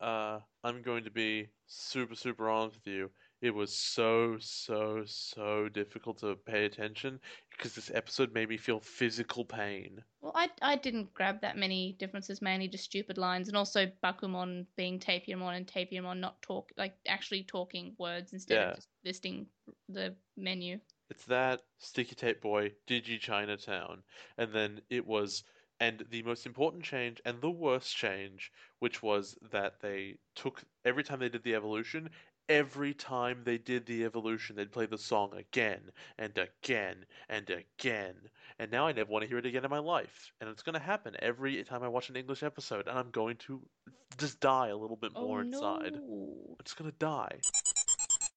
uh, 0.00 0.40
I'm 0.64 0.82
going 0.82 1.04
to 1.04 1.10
be 1.10 1.48
super, 1.66 2.14
super 2.14 2.48
honest 2.48 2.76
with 2.76 2.86
you. 2.86 3.10
It 3.42 3.50
was 3.50 3.76
so, 3.76 4.38
so, 4.38 5.04
so 5.04 5.68
difficult 5.68 6.18
to 6.20 6.36
pay 6.36 6.64
attention 6.64 7.20
because 7.50 7.74
this 7.74 7.90
episode 7.90 8.32
made 8.32 8.48
me 8.48 8.56
feel 8.56 8.80
physical 8.80 9.44
pain. 9.44 10.04
Well, 10.20 10.32
I, 10.34 10.50
I 10.60 10.76
didn't 10.76 11.14
grab 11.14 11.40
that 11.40 11.56
many 11.56 11.92
differences, 11.94 12.42
mainly 12.42 12.68
just 12.68 12.84
stupid 12.84 13.16
lines, 13.16 13.48
and 13.48 13.56
also 13.56 13.86
Bakumon 14.02 14.66
being 14.76 14.98
Tapirmon 14.98 15.56
and 15.56 15.66
Tapirmon 15.66 16.18
not 16.20 16.42
talk 16.42 16.72
like 16.76 16.98
actually 17.06 17.44
talking 17.44 17.96
words 17.98 18.32
instead 18.32 18.60
Yeah. 18.60 18.68
of 18.68 18.74
just 18.74 18.88
listing 19.04 19.50
the 19.88 20.16
menu. 20.36 20.80
It's 21.10 21.26
that 21.26 21.66
Sticky 21.76 22.14
Tape 22.14 22.40
Boy, 22.40 22.76
Digi 22.86 23.20
Chinatown, 23.20 24.04
and 24.38 24.52
then 24.54 24.80
it 24.88 25.04
was, 25.04 25.44
and 25.78 26.06
the 26.08 26.22
most 26.22 26.46
important 26.46 26.84
change 26.84 27.20
and 27.24 27.42
the 27.42 27.50
worst 27.50 27.94
change, 27.94 28.50
which 28.78 29.02
was 29.02 29.36
that 29.42 29.80
they 29.80 30.20
took 30.34 30.64
every 30.84 31.02
time 31.04 31.18
they 31.18 31.28
did 31.28 31.42
the 31.42 31.54
evolution, 31.54 32.10
every 32.50 32.92
time 32.92 33.42
they 33.44 33.56
did 33.56 33.86
the 33.86 34.04
evolution, 34.04 34.56
they'd 34.56 34.72
play 34.72 34.84
the 34.84 34.98
song 34.98 35.32
again 35.38 35.80
and 36.18 36.36
again 36.36 37.06
and 37.28 37.48
again. 37.48 38.14
And 38.58 38.70
now 38.70 38.88
I 38.88 38.92
never 38.92 39.10
want 39.10 39.22
to 39.22 39.28
hear 39.28 39.38
it 39.38 39.46
again 39.46 39.64
in 39.64 39.70
my 39.70 39.78
life. 39.78 40.32
And 40.40 40.50
it's 40.50 40.62
going 40.62 40.74
to 40.74 40.80
happen 40.80 41.14
every 41.20 41.62
time 41.62 41.82
I 41.82 41.88
watch 41.88 42.10
an 42.10 42.16
English 42.16 42.42
episode, 42.42 42.88
and 42.88 42.98
I'm 42.98 43.10
going 43.10 43.36
to 43.46 43.62
just 44.18 44.40
die 44.40 44.68
a 44.68 44.76
little 44.76 44.96
bit 44.96 45.12
oh, 45.14 45.26
more 45.26 45.38
oh 45.38 45.42
inside. 45.42 45.92
no! 45.94 46.56
I'm 46.58 46.64
just 46.64 46.76
going 46.76 46.90
to 46.90 46.96
die. 46.98 47.38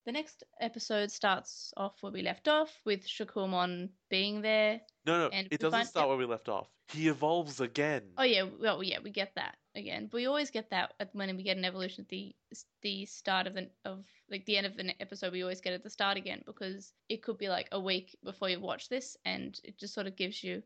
The 0.05 0.11
next 0.11 0.43
episode 0.61 1.11
starts 1.11 1.73
off 1.75 1.93
where 2.01 2.11
we 2.11 2.21
left 2.21 2.47
off 2.47 2.69
with 2.85 3.07
Shakkoumon 3.07 3.89
being 4.09 4.41
there. 4.41 4.81
No, 5.05 5.17
no, 5.17 5.29
And 5.29 5.47
it 5.49 5.59
doesn't 5.59 5.71
find- 5.71 5.87
start 5.87 6.07
where 6.07 6.17
we 6.17 6.25
left 6.25 6.49
off. 6.49 6.67
He 6.89 7.07
evolves 7.07 7.59
again. 7.61 8.03
Oh 8.17 8.23
yeah, 8.23 8.43
well 8.59 8.83
yeah, 8.83 8.99
we 9.01 9.09
get 9.09 9.31
that 9.35 9.55
again. 9.75 10.07
But 10.11 10.17
we 10.17 10.25
always 10.25 10.49
get 10.49 10.69
that 10.69 10.93
at, 10.99 11.09
when 11.13 11.35
we 11.35 11.43
get 11.43 11.57
an 11.57 11.65
evolution 11.65 12.03
at 12.03 12.09
the 12.09 12.35
the 12.81 13.05
start 13.05 13.47
of 13.47 13.53
the 13.53 13.69
of 13.85 14.03
like 14.29 14.45
the 14.45 14.57
end 14.57 14.67
of 14.67 14.77
the 14.77 14.93
episode. 15.01 15.33
We 15.33 15.43
always 15.43 15.61
get 15.61 15.73
it 15.73 15.77
at 15.77 15.83
the 15.83 15.89
start 15.89 16.17
again 16.17 16.43
because 16.45 16.93
it 17.09 17.23
could 17.23 17.37
be 17.37 17.49
like 17.49 17.67
a 17.71 17.79
week 17.79 18.17
before 18.23 18.49
you 18.49 18.59
watch 18.59 18.89
this, 18.89 19.17
and 19.25 19.59
it 19.63 19.77
just 19.77 19.93
sort 19.93 20.07
of 20.07 20.15
gives 20.15 20.43
you 20.43 20.63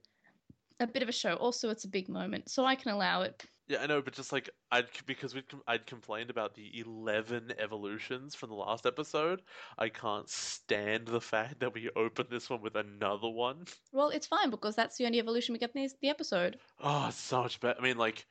a 0.80 0.88
bit 0.88 1.04
of 1.04 1.10
a 1.10 1.14
show. 1.14 1.34
Also, 1.36 1.70
it's 1.70 1.86
a 1.86 1.90
big 1.90 2.10
moment, 2.10 2.50
so 2.50 2.66
I 2.66 2.76
can 2.76 2.92
allow 2.92 3.22
it. 3.22 3.44
Yeah, 3.68 3.80
I 3.82 3.88
know, 3.88 4.02
but 4.02 4.14
just 4.14 4.32
like 4.32 4.50
I'd 4.72 4.88
because 5.06 5.36
we 5.36 5.44
I'd 5.68 5.86
complained 5.86 6.30
about 6.30 6.56
the 6.56 6.80
eleven 6.80 7.52
evolutions 7.60 8.34
from 8.34 8.50
the 8.50 8.56
last 8.56 8.86
episode. 8.86 9.42
I 9.78 9.90
can't 9.90 10.30
stand 10.30 11.08
the 11.08 11.20
fact 11.20 11.60
that 11.60 11.74
we 11.74 11.90
open 11.98 12.28
this 12.30 12.50
one 12.50 12.62
with 12.62 12.76
another 12.78 13.28
one. 13.28 13.66
Well, 13.92 14.10
it's 14.10 14.28
fine 14.28 14.52
because 14.52 14.76
that's 14.76 14.96
the 14.98 15.06
only 15.06 15.20
evolution 15.20 15.52
we 15.52 15.60
get 15.60 15.76
in 15.76 15.84
this, 15.84 15.96
the 16.02 16.10
episode. 16.10 16.58
Oh, 16.82 17.08
it's 17.10 17.18
so 17.18 17.44
much 17.44 17.60
better. 17.60 17.78
I 17.78 17.84
mean, 17.84 17.98
like 17.98 18.26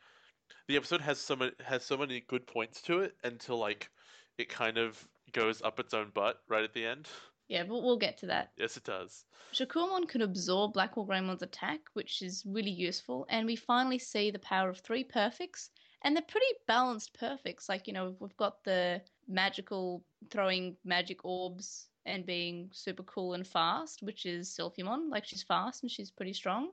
the 0.68 0.76
episode 0.76 1.00
has 1.00 1.18
so 1.18 1.36
many 1.36 1.52
has 1.64 1.84
so 1.84 1.96
many 1.96 2.22
good 2.28 2.46
points 2.46 2.82
to 2.82 3.00
it 3.00 3.14
until 3.24 3.58
like 3.58 3.90
it 4.38 4.48
kind 4.48 4.78
of 4.78 5.06
goes 5.32 5.62
up 5.62 5.80
its 5.80 5.94
own 5.94 6.10
butt 6.14 6.40
right 6.48 6.64
at 6.64 6.72
the 6.72 6.84
end. 6.84 7.08
Yeah, 7.48 7.62
but 7.62 7.82
we'll 7.82 7.96
get 7.96 8.18
to 8.18 8.26
that. 8.26 8.50
Yes, 8.56 8.76
it 8.76 8.84
does. 8.84 9.24
Shakkoumon 9.54 10.08
can 10.08 10.22
absorb 10.22 10.72
Black 10.72 10.96
War 10.96 11.06
Greymon's 11.06 11.42
attack, 11.42 11.80
which 11.94 12.20
is 12.20 12.42
really 12.44 12.70
useful, 12.70 13.24
and 13.28 13.46
we 13.46 13.54
finally 13.54 13.98
see 13.98 14.30
the 14.30 14.40
power 14.40 14.68
of 14.68 14.80
three 14.80 15.04
perfects, 15.04 15.70
and 16.02 16.14
they're 16.14 16.24
pretty 16.26 16.46
balanced 16.66 17.14
perfects. 17.14 17.68
Like, 17.68 17.86
you 17.86 17.92
know, 17.92 18.16
we've 18.18 18.36
got 18.36 18.64
the 18.64 19.00
magical 19.28 20.04
throwing 20.30 20.76
magic 20.84 21.24
orbs 21.24 21.86
and 22.04 22.26
being 22.26 22.68
super 22.72 23.04
cool 23.04 23.34
and 23.34 23.46
fast, 23.46 24.02
which 24.02 24.26
is 24.26 24.48
Silphymon. 24.50 25.08
Like, 25.10 25.24
she's 25.24 25.42
fast 25.42 25.82
and 25.82 25.90
she's 25.90 26.10
pretty 26.10 26.32
strong. 26.32 26.70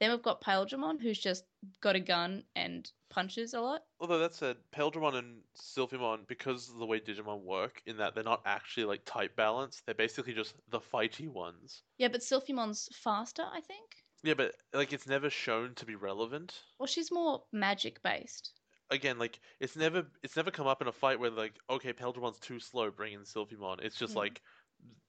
Then 0.00 0.10
we've 0.10 0.22
got 0.22 0.42
Paildramon, 0.42 1.00
who's 1.00 1.18
just 1.18 1.44
got 1.80 1.96
a 1.96 2.00
gun 2.00 2.42
and 2.54 2.90
punches 3.10 3.54
a 3.54 3.60
lot. 3.60 3.82
Although 4.00 4.20
that 4.20 4.34
said, 4.34 4.56
Paildramon 4.74 5.16
and 5.16 5.42
Silphymon, 5.60 6.26
because 6.26 6.70
of 6.70 6.78
the 6.78 6.86
way 6.86 7.00
Digimon 7.00 7.42
work, 7.42 7.82
in 7.86 7.98
that 7.98 8.14
they're 8.14 8.24
not 8.24 8.42
actually 8.46 8.84
like 8.84 9.04
type 9.04 9.36
balanced, 9.36 9.84
they're 9.84 9.94
basically 9.94 10.32
just 10.32 10.54
the 10.68 10.80
fighty 10.80 11.28
ones. 11.28 11.82
Yeah, 11.98 12.08
but 12.08 12.20
Silphymon's 12.22 12.88
faster, 12.94 13.42
I 13.42 13.60
think. 13.60 13.90
Yeah, 14.22 14.34
but 14.34 14.54
like 14.72 14.92
it's 14.92 15.06
never 15.06 15.30
shown 15.30 15.74
to 15.76 15.86
be 15.86 15.94
relevant. 15.94 16.58
Well, 16.78 16.86
she's 16.86 17.10
more 17.12 17.42
magic 17.52 18.02
based. 18.02 18.52
Again, 18.90 19.18
like 19.18 19.38
it's 19.60 19.76
never 19.76 20.06
it's 20.22 20.36
never 20.36 20.50
come 20.50 20.66
up 20.66 20.82
in 20.82 20.88
a 20.88 20.92
fight 20.92 21.20
where 21.20 21.30
like 21.30 21.54
okay, 21.68 21.92
Paildramon's 21.92 22.40
too 22.40 22.60
slow, 22.60 22.90
bring 22.90 23.12
in 23.14 23.20
Sylphimon. 23.20 23.82
It's 23.82 23.96
just 23.96 24.14
Mm. 24.14 24.18
like 24.18 24.42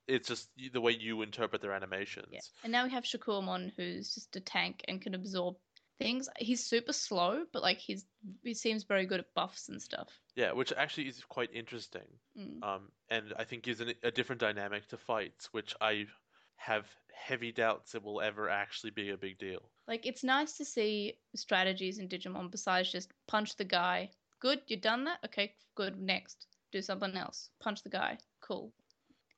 it's 0.08 0.28
just 0.28 0.50
the 0.74 0.82
way 0.82 0.92
you 0.92 1.22
interpret 1.22 1.62
their 1.62 1.74
animations. 1.74 2.28
Yeah. 2.32 2.40
And 2.64 2.72
now 2.72 2.84
we 2.86 2.92
have 2.92 3.04
Shakkoumon, 3.04 3.72
who's 3.76 4.14
just 4.14 4.36
a 4.36 4.40
tank 4.42 4.84
and 4.88 5.02
can 5.02 5.14
absorb 5.16 5.56
things. 6.02 6.30
He's 6.38 6.66
super 6.66 6.94
slow, 6.94 7.44
but 7.54 7.62
like 7.62 7.78
he's 7.78 8.06
he 8.44 8.54
seems 8.54 8.84
very 8.84 9.06
good 9.06 9.20
at 9.20 9.34
buffs 9.36 9.70
and 9.70 9.82
stuff. 9.82 10.10
Yeah, 10.36 10.52
which 10.54 10.74
actually 10.76 11.08
is 11.08 11.24
quite 11.28 11.54
interesting. 11.54 12.08
Mm. 12.38 12.64
Um, 12.64 12.92
and 13.10 13.34
I 13.38 13.44
think 13.44 13.64
gives 13.64 13.82
an, 13.82 13.94
a 14.04 14.12
different 14.12 14.42
dynamic 14.42 14.88
to 14.90 14.98
fights, 14.98 15.54
which 15.54 15.76
I 15.80 16.08
have 16.56 16.86
heavy 17.14 17.52
doubts 17.52 17.96
it 17.96 18.04
will 18.04 18.22
ever 18.22 18.50
actually 18.50 18.92
be 18.92 19.10
a 19.10 19.18
big 19.18 19.38
deal. 19.38 19.62
Like 19.88 20.06
it's 20.06 20.24
nice 20.24 20.58
to 20.58 20.66
see 20.66 21.14
strategies 21.36 22.00
in 22.00 22.08
Digimon 22.08 22.50
besides 22.52 22.92
just 22.92 23.12
punch 23.28 23.56
the 23.56 23.66
guy. 23.66 24.10
Good, 24.40 24.62
you 24.68 24.78
done 24.78 25.04
that? 25.06 25.20
Okay, 25.26 25.54
good. 25.76 26.02
Next, 26.02 26.48
do 26.72 26.82
something 26.82 27.16
else. 27.16 27.50
Punch 27.60 27.84
the 27.84 27.90
guy. 27.90 28.18
Cool. 28.42 28.74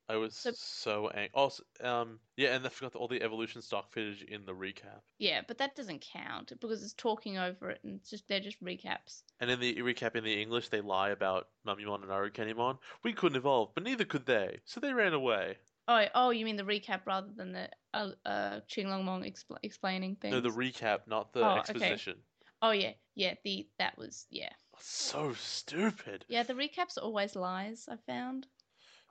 I 0.10 0.18
was 0.18 0.36
So- 0.36 0.52
so 0.52 1.10
angry. 1.10 1.32
Also, 1.34 1.64
um, 1.82 2.20
yeah, 2.36 2.56
and 2.56 2.66
I 2.66 2.70
forgot 2.70 2.96
all 2.96 3.08
the 3.08 3.22
evolution 3.22 3.62
stock 3.62 3.92
footage 3.92 4.22
in 4.24 4.46
the 4.46 4.54
recap. 4.54 5.02
Yeah, 5.18 5.42
but 5.48 5.58
that 5.60 5.76
doesn't 5.76 6.02
count 6.02 6.52
because 6.60 6.84
it's 6.84 6.94
talking 6.94 7.38
over 7.38 7.70
it 7.70 7.80
and 7.84 7.96
it's 8.00 8.10
just 8.10 8.28
they're 8.28 8.40
just 8.40 8.62
recaps. 8.62 9.24
And 9.40 9.50
in 9.50 9.60
the 9.60 9.76
recap 9.78 10.16
in 10.16 10.24
the 10.24 10.42
English, 10.42 10.70
they 10.70 10.82
lie 10.82 11.10
about 11.10 11.50
Mummymon 11.66 12.04
and 12.04 12.12
Arukenimon. 12.12 12.80
We 13.04 13.14
couldn't 13.14 13.38
evolve, 13.38 13.74
but 13.74 13.84
neither 13.84 14.06
could 14.06 14.26
they, 14.26 14.60
so 14.66 14.80
they 14.80 14.94
ran 14.94 15.14
away. 15.14 15.58
Oh, 15.88 16.06
oh, 16.16 16.30
you 16.30 16.46
mean 16.46 16.56
the 16.56 16.64
recap 16.64 17.06
rather 17.06 17.32
than 17.36 17.52
the 17.52 17.70
uh, 17.94 18.12
uh 18.26 18.60
Qinglongmon 18.70 19.30
expl- 19.30 19.58
explaining 19.64 20.16
things? 20.18 20.34
No, 20.34 20.42
the 20.42 20.50
recap, 20.50 21.08
not 21.08 21.34
the 21.34 21.42
Oh, 21.42 21.52
okay. 21.52 21.60
exposition. 21.60 22.24
oh 22.62 22.72
yeah, 22.72 22.94
yeah. 23.16 23.36
The 23.44 23.68
that 23.80 23.98
was 23.98 24.26
yeah. 24.30 24.54
So 24.80 25.34
stupid. 25.34 26.26
Yeah, 26.28 26.44
the 26.44 26.54
recaps 26.56 26.98
always 27.02 27.36
lies, 27.36 27.88
I 27.90 27.98
found. 28.08 28.48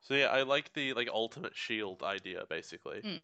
So 0.02 0.14
yeah, 0.14 0.26
I 0.26 0.42
like 0.42 0.72
the 0.74 0.92
like 0.94 1.08
ultimate 1.08 1.56
shield 1.56 2.02
idea, 2.02 2.44
basically. 2.48 3.00
Mm. 3.02 3.20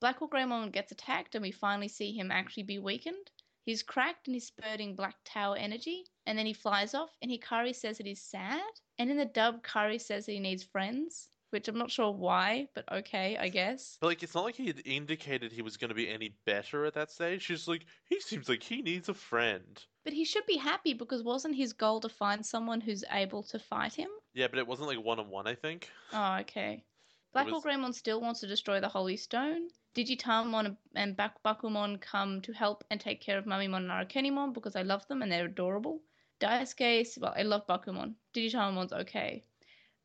Black 0.00 0.20
War 0.20 0.28
Greymon 0.28 0.72
gets 0.72 0.90
attacked 0.90 1.34
and 1.34 1.42
we 1.42 1.52
finally 1.52 1.88
see 1.88 2.12
him 2.12 2.32
actually 2.32 2.64
be 2.64 2.78
weakened. 2.78 3.30
He's 3.64 3.84
cracked 3.84 4.26
and 4.26 4.34
he's 4.34 4.46
spurting 4.46 4.96
Black 4.96 5.14
Tower 5.24 5.56
energy, 5.56 6.02
and 6.26 6.36
then 6.36 6.46
he 6.46 6.52
flies 6.52 6.94
off 6.94 7.10
and 7.22 7.30
Hikari 7.30 7.72
says 7.72 7.98
that 7.98 8.06
he's 8.06 8.22
sad. 8.22 8.60
And 8.98 9.10
in 9.10 9.16
the 9.16 9.26
dub, 9.26 9.62
Kari 9.62 9.98
says 9.98 10.26
that 10.26 10.32
he 10.32 10.40
needs 10.40 10.64
friends, 10.64 11.28
which 11.50 11.68
I'm 11.68 11.78
not 11.78 11.90
sure 11.90 12.10
why, 12.10 12.66
but 12.74 12.90
okay, 12.90 13.36
I 13.36 13.48
guess. 13.48 13.98
But 14.00 14.08
like, 14.08 14.22
it's 14.22 14.34
not 14.34 14.44
like 14.44 14.56
he 14.56 14.66
had 14.66 14.82
indicated 14.84 15.52
he 15.52 15.62
was 15.62 15.76
going 15.76 15.90
to 15.90 15.94
be 15.94 16.08
any 16.08 16.34
better 16.46 16.86
at 16.86 16.94
that 16.94 17.12
stage. 17.12 17.42
She's 17.42 17.68
like, 17.68 17.84
he 18.08 18.18
seems 18.20 18.48
like 18.48 18.62
he 18.62 18.82
needs 18.82 19.08
a 19.08 19.14
friend. 19.14 19.80
But 20.02 20.14
he 20.14 20.24
should 20.24 20.46
be 20.46 20.56
happy 20.56 20.94
because 20.94 21.22
wasn't 21.22 21.54
his 21.54 21.72
goal 21.72 22.00
to 22.00 22.08
find 22.08 22.44
someone 22.44 22.80
who's 22.80 23.04
able 23.12 23.44
to 23.44 23.58
fight 23.60 23.94
him? 23.94 24.08
Yeah, 24.34 24.48
but 24.48 24.58
it 24.58 24.66
wasn't 24.66 24.88
like 24.88 25.02
one 25.04 25.18
on 25.18 25.28
one. 25.30 25.46
I 25.46 25.54
think. 25.54 25.88
Oh, 26.12 26.36
okay. 26.40 26.84
Blackwall 27.34 27.54
was- 27.56 27.64
Greymon 27.64 27.94
still 27.94 28.20
wants 28.20 28.40
to 28.40 28.46
destroy 28.46 28.80
the 28.80 28.88
Holy 28.88 29.16
Stone. 29.16 29.68
Digitamon 29.94 30.76
and 30.94 31.16
Bak- 31.16 31.42
Bakumon 31.42 32.00
come 32.00 32.40
to 32.42 32.52
help 32.52 32.82
and 32.90 32.98
take 32.98 33.20
care 33.20 33.36
of 33.38 33.44
Mummymon 33.44 33.90
and 33.90 33.90
Arukenimon 33.90 34.54
because 34.54 34.74
I 34.74 34.82
love 34.82 35.06
them 35.08 35.20
and 35.22 35.30
they're 35.30 35.46
adorable. 35.46 36.00
Daisuke, 36.40 37.18
well, 37.20 37.34
I 37.36 37.42
love 37.42 37.66
Bakumon. 37.66 38.14
Digitamon's 38.34 38.92
okay. 38.92 39.44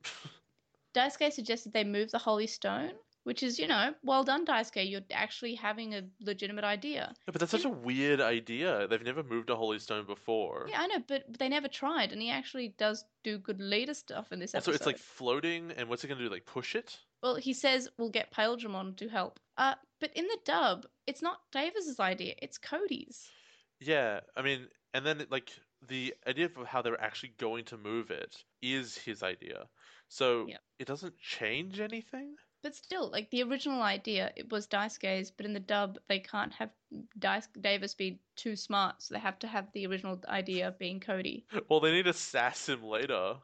Daisuke 0.94 1.32
suggested 1.32 1.72
they 1.74 1.84
move 1.84 2.12
the 2.12 2.18
Holy 2.18 2.48
Stone, 2.48 2.92
which 3.28 3.44
is, 3.44 3.60
you 3.60 3.68
know, 3.68 3.94
well 4.04 4.24
done, 4.24 4.46
Daisuke. 4.46 4.90
You're 4.90 5.02
actually 5.12 5.54
having 5.54 5.94
a 5.94 6.02
legitimate 6.22 6.64
idea. 6.64 7.14
No, 7.28 7.34
but 7.34 7.42
that's 7.42 7.52
such 7.52 7.66
a 7.66 7.70
weird 7.70 8.22
idea. 8.22 8.88
They've 8.88 9.04
never 9.04 9.22
moved 9.22 9.50
a 9.50 9.56
holy 9.58 9.80
stone 9.80 10.06
before. 10.06 10.66
Yeah, 10.70 10.80
I 10.80 10.88
know, 10.88 11.04
but 11.06 11.26
they 11.38 11.50
never 11.50 11.68
tried, 11.68 12.14
and 12.14 12.22
he 12.22 12.30
actually 12.30 12.70
does 12.78 13.04
do 13.26 13.38
good 13.38 13.60
leader 13.60 13.94
stuff 13.94 14.32
in 14.32 14.40
this 14.40 14.56
episode. 14.56 14.72
So 14.72 14.76
it's 14.76 14.86
like 14.86 14.98
floating, 14.98 15.72
and 15.72 15.90
what's 15.90 16.06
it 16.06 16.08
gonna 16.08 16.22
do? 16.22 16.30
Like 16.30 16.46
push 16.46 16.74
it? 16.74 16.98
Well, 17.22 17.36
he 17.36 17.52
says 17.52 17.90
we'll 17.98 18.12
get 18.12 18.32
Paildramon 18.32 18.96
to 18.96 19.10
help. 19.10 19.42
Uh, 19.58 19.76
but 20.00 20.12
in 20.16 20.26
the 20.26 20.38
dub, 20.46 20.86
it's 21.06 21.22
not 21.22 21.40
Davis's 21.52 22.00
idea; 22.00 22.34
it's 22.42 22.58
Cody's. 22.58 23.30
Yeah, 23.82 24.22
I 24.38 24.42
mean, 24.42 24.70
and 24.94 25.06
then 25.06 25.26
like 25.30 25.52
the 25.86 26.14
idea 26.26 26.46
of 26.46 26.66
how 26.66 26.82
they're 26.82 27.02
actually 27.02 27.34
going 27.38 27.66
to 27.66 27.78
move 27.78 28.10
it 28.10 28.46
is 28.62 28.98
his 28.98 29.22
idea. 29.22 29.66
So 30.08 30.48
Yep. 30.48 30.62
it 30.80 30.88
doesn't 30.88 31.18
change 31.18 31.82
anything. 31.82 32.38
But 32.64 32.76
still, 32.76 33.10
like 33.10 33.30
the 33.30 33.44
original 33.44 33.82
idea, 33.82 34.32
it 34.36 34.52
was 34.52 34.68
Daisuke's. 34.68 35.32
But 35.32 35.46
in 35.46 35.54
the 35.54 35.60
dub, 35.60 36.00
they 36.08 36.20
can't 36.20 36.52
have 36.54 36.70
Dice- 37.20 37.48
Davis 37.62 37.94
be 37.94 38.20
too 38.36 38.56
smart, 38.56 39.02
so 39.02 39.14
they 39.14 39.20
have 39.20 39.40
to 39.40 39.48
have 39.48 39.72
the 39.74 39.86
original 39.88 40.20
idea 40.28 40.68
of 40.68 40.80
being 40.80 41.00
Cody. 41.00 41.46
Well, 41.70 41.80
they 41.80 41.92
need 41.92 42.06
to 42.06 42.14
sass 42.14 42.68
him 42.68 42.84
later, 42.84 43.36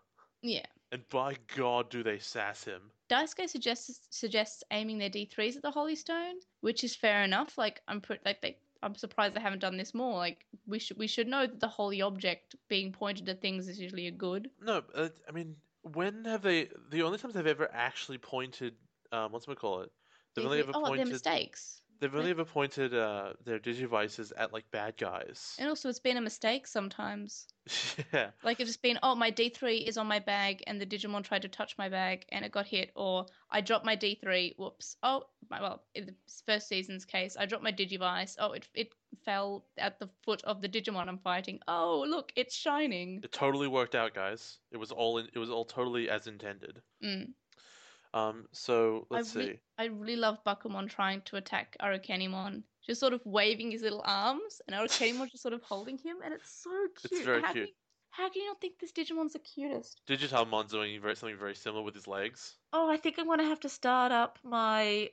Yeah. 0.42 0.66
and 0.92 1.08
by 1.10 1.36
God, 1.56 1.90
do 1.90 2.04
they 2.04 2.20
sass 2.20 2.64
him? 2.64 2.92
Daisuke 3.10 3.48
suggests 3.50 4.08
suggests 4.10 4.64
aiming 4.72 4.98
their 4.98 5.10
D3s 5.10 5.56
at 5.58 5.62
the 5.62 5.72
Holy 5.72 5.96
Stone, 5.96 6.36
which 6.62 6.84
is 6.84 6.96
fair 6.96 7.24
enough. 7.24 7.58
Like 7.58 7.82
I'm 7.88 8.02
pretty 8.02 8.22
like 8.26 8.42
they 8.42 8.58
I'm 8.82 8.96
surprised 8.96 9.36
they 9.36 9.42
haven't 9.42 9.60
done 9.60 9.78
this 9.78 9.94
more. 9.94 10.18
Like 10.18 10.46
we 10.66 10.80
should 10.80 10.98
we 10.98 11.08
should 11.08 11.28
know 11.28 11.46
that 11.46 11.60
the 11.60 11.68
holy 11.68 12.02
object 12.02 12.56
being 12.68 12.92
pointed 12.92 13.30
at 13.30 13.42
things 13.42 13.68
is 13.68 13.80
usually 13.80 14.08
a 14.08 14.12
good. 14.12 14.50
No, 14.62 14.84
uh, 14.96 15.10
I 15.28 15.32
mean, 15.32 15.56
when 15.84 16.26
have 16.26 16.42
they? 16.42 16.70
The 16.90 17.04
only 17.04 17.18
times 17.20 17.34
they've 17.36 17.46
ever 17.46 17.70
actually 17.74 18.18
pointed, 18.18 18.74
um, 19.14 19.32
what's 19.32 19.48
it 19.48 19.60
call 19.60 19.82
it? 19.82 19.92
They've 20.36 20.46
only 20.46 20.60
ever 20.60 20.72
oh, 20.74 20.96
they're 20.96 21.06
mistakes. 21.06 21.82
They've 22.00 22.14
only 22.14 22.32
ever 22.32 22.44
pointed 22.44 22.94
uh, 22.94 23.34
their 23.46 23.60
digivices 23.60 24.34
at 24.36 24.52
like 24.52 24.70
bad 24.72 24.98
guys. 24.98 25.56
And 25.58 25.70
also, 25.70 25.88
it's 25.88 26.00
been 26.00 26.18
a 26.18 26.22
mistake 26.22 26.68
sometimes. 26.68 27.48
yeah, 28.14 28.32
Like 28.44 28.60
it's 28.60 28.70
just 28.70 28.82
been, 28.82 29.00
oh, 29.04 29.16
my 29.16 29.32
D3 29.32 29.88
is 29.88 29.98
on 29.98 30.08
my 30.08 30.20
bag, 30.20 30.64
and 30.68 30.82
the 30.82 30.86
Digimon 30.86 31.24
tried 31.24 31.44
to 31.44 31.48
touch 31.48 31.78
my 31.78 31.88
bag, 31.88 32.26
and 32.30 32.44
it 32.44 32.52
got 32.52 32.66
hit, 32.66 32.92
or 32.96 33.28
I 33.50 33.62
dropped 33.62 33.86
my 33.86 33.96
D3. 33.96 34.56
Whoops. 34.58 34.98
Oh, 35.02 35.24
my, 35.50 35.62
well, 35.62 35.84
in 35.96 36.08
the 36.08 36.16
first 36.46 36.68
season's 36.68 37.06
case, 37.06 37.38
I 37.40 37.46
dropped 37.46 37.64
my 37.64 37.72
Digivice. 37.72 38.36
Oh, 38.38 38.52
it 38.52 38.68
it 38.74 38.92
fell 39.24 39.64
at 39.78 39.98
the 40.00 40.10
foot 40.24 40.44
of 40.44 40.62
the 40.62 40.68
Digimon 40.68 41.08
I'm 41.08 41.20
fighting. 41.20 41.60
Oh, 41.70 42.04
look, 42.06 42.34
it's 42.36 42.56
shining. 42.56 43.22
it 43.24 43.32
totally 43.32 43.70
worked 43.70 43.96
out, 43.96 44.14
guys. 44.14 44.58
It 44.72 44.78
was 44.78 44.92
all 44.92 45.20
in, 45.20 45.30
it 45.34 45.40
was 45.40 45.50
all 45.50 45.64
totally 45.64 46.10
as 46.10 46.28
intended. 46.28 46.82
Mm. 47.02 47.34
Um, 48.14 48.46
so 48.52 49.08
let's 49.10 49.36
I 49.36 49.40
re- 49.40 49.46
see. 49.46 49.60
I 49.78 49.86
really 49.86 50.16
love 50.16 50.38
Bakumon 50.46 50.90
trying 50.90 51.22
to 51.24 51.38
attack 51.38 51.76
Arukenimon, 51.82 52.64
just 52.86 53.00
sort 53.00 53.14
of 53.14 53.22
waving 53.26 53.72
his 53.72 53.82
little 53.82 54.04
arms, 54.06 54.62
and 54.68 54.76
Arukenimon 54.76 55.32
just 55.32 55.42
sort 55.44 55.54
of 55.54 55.64
holding 55.64 55.98
him, 55.98 56.18
and 56.24 56.34
it's 56.34 56.62
so 56.64 56.70
cute. 56.96 57.12
It's 57.12 57.26
very 57.26 57.42
how 57.42 57.54
cute. 57.54 57.66
Can 57.66 57.68
you, 57.68 57.74
how 58.12 58.30
can 58.30 58.42
you 58.44 58.48
not 58.48 58.62
think 58.62 58.78
this 58.80 58.92
Digimon's 58.92 59.34
the 59.34 59.40
cutest? 59.40 60.02
Digitalmon's 60.08 60.72
doing 60.72 61.02
very, 61.02 61.16
something 61.16 61.38
very 61.38 61.56
similar 61.56 61.82
with 61.82 61.96
his 61.96 62.08
legs. 62.08 62.58
Oh, 62.72 62.88
I 62.90 62.98
think 62.98 63.18
I'm 63.18 63.28
gonna 63.28 63.44
have 63.44 63.62
to 63.62 63.70
start 63.70 64.12
up 64.12 64.38
my 64.44 65.10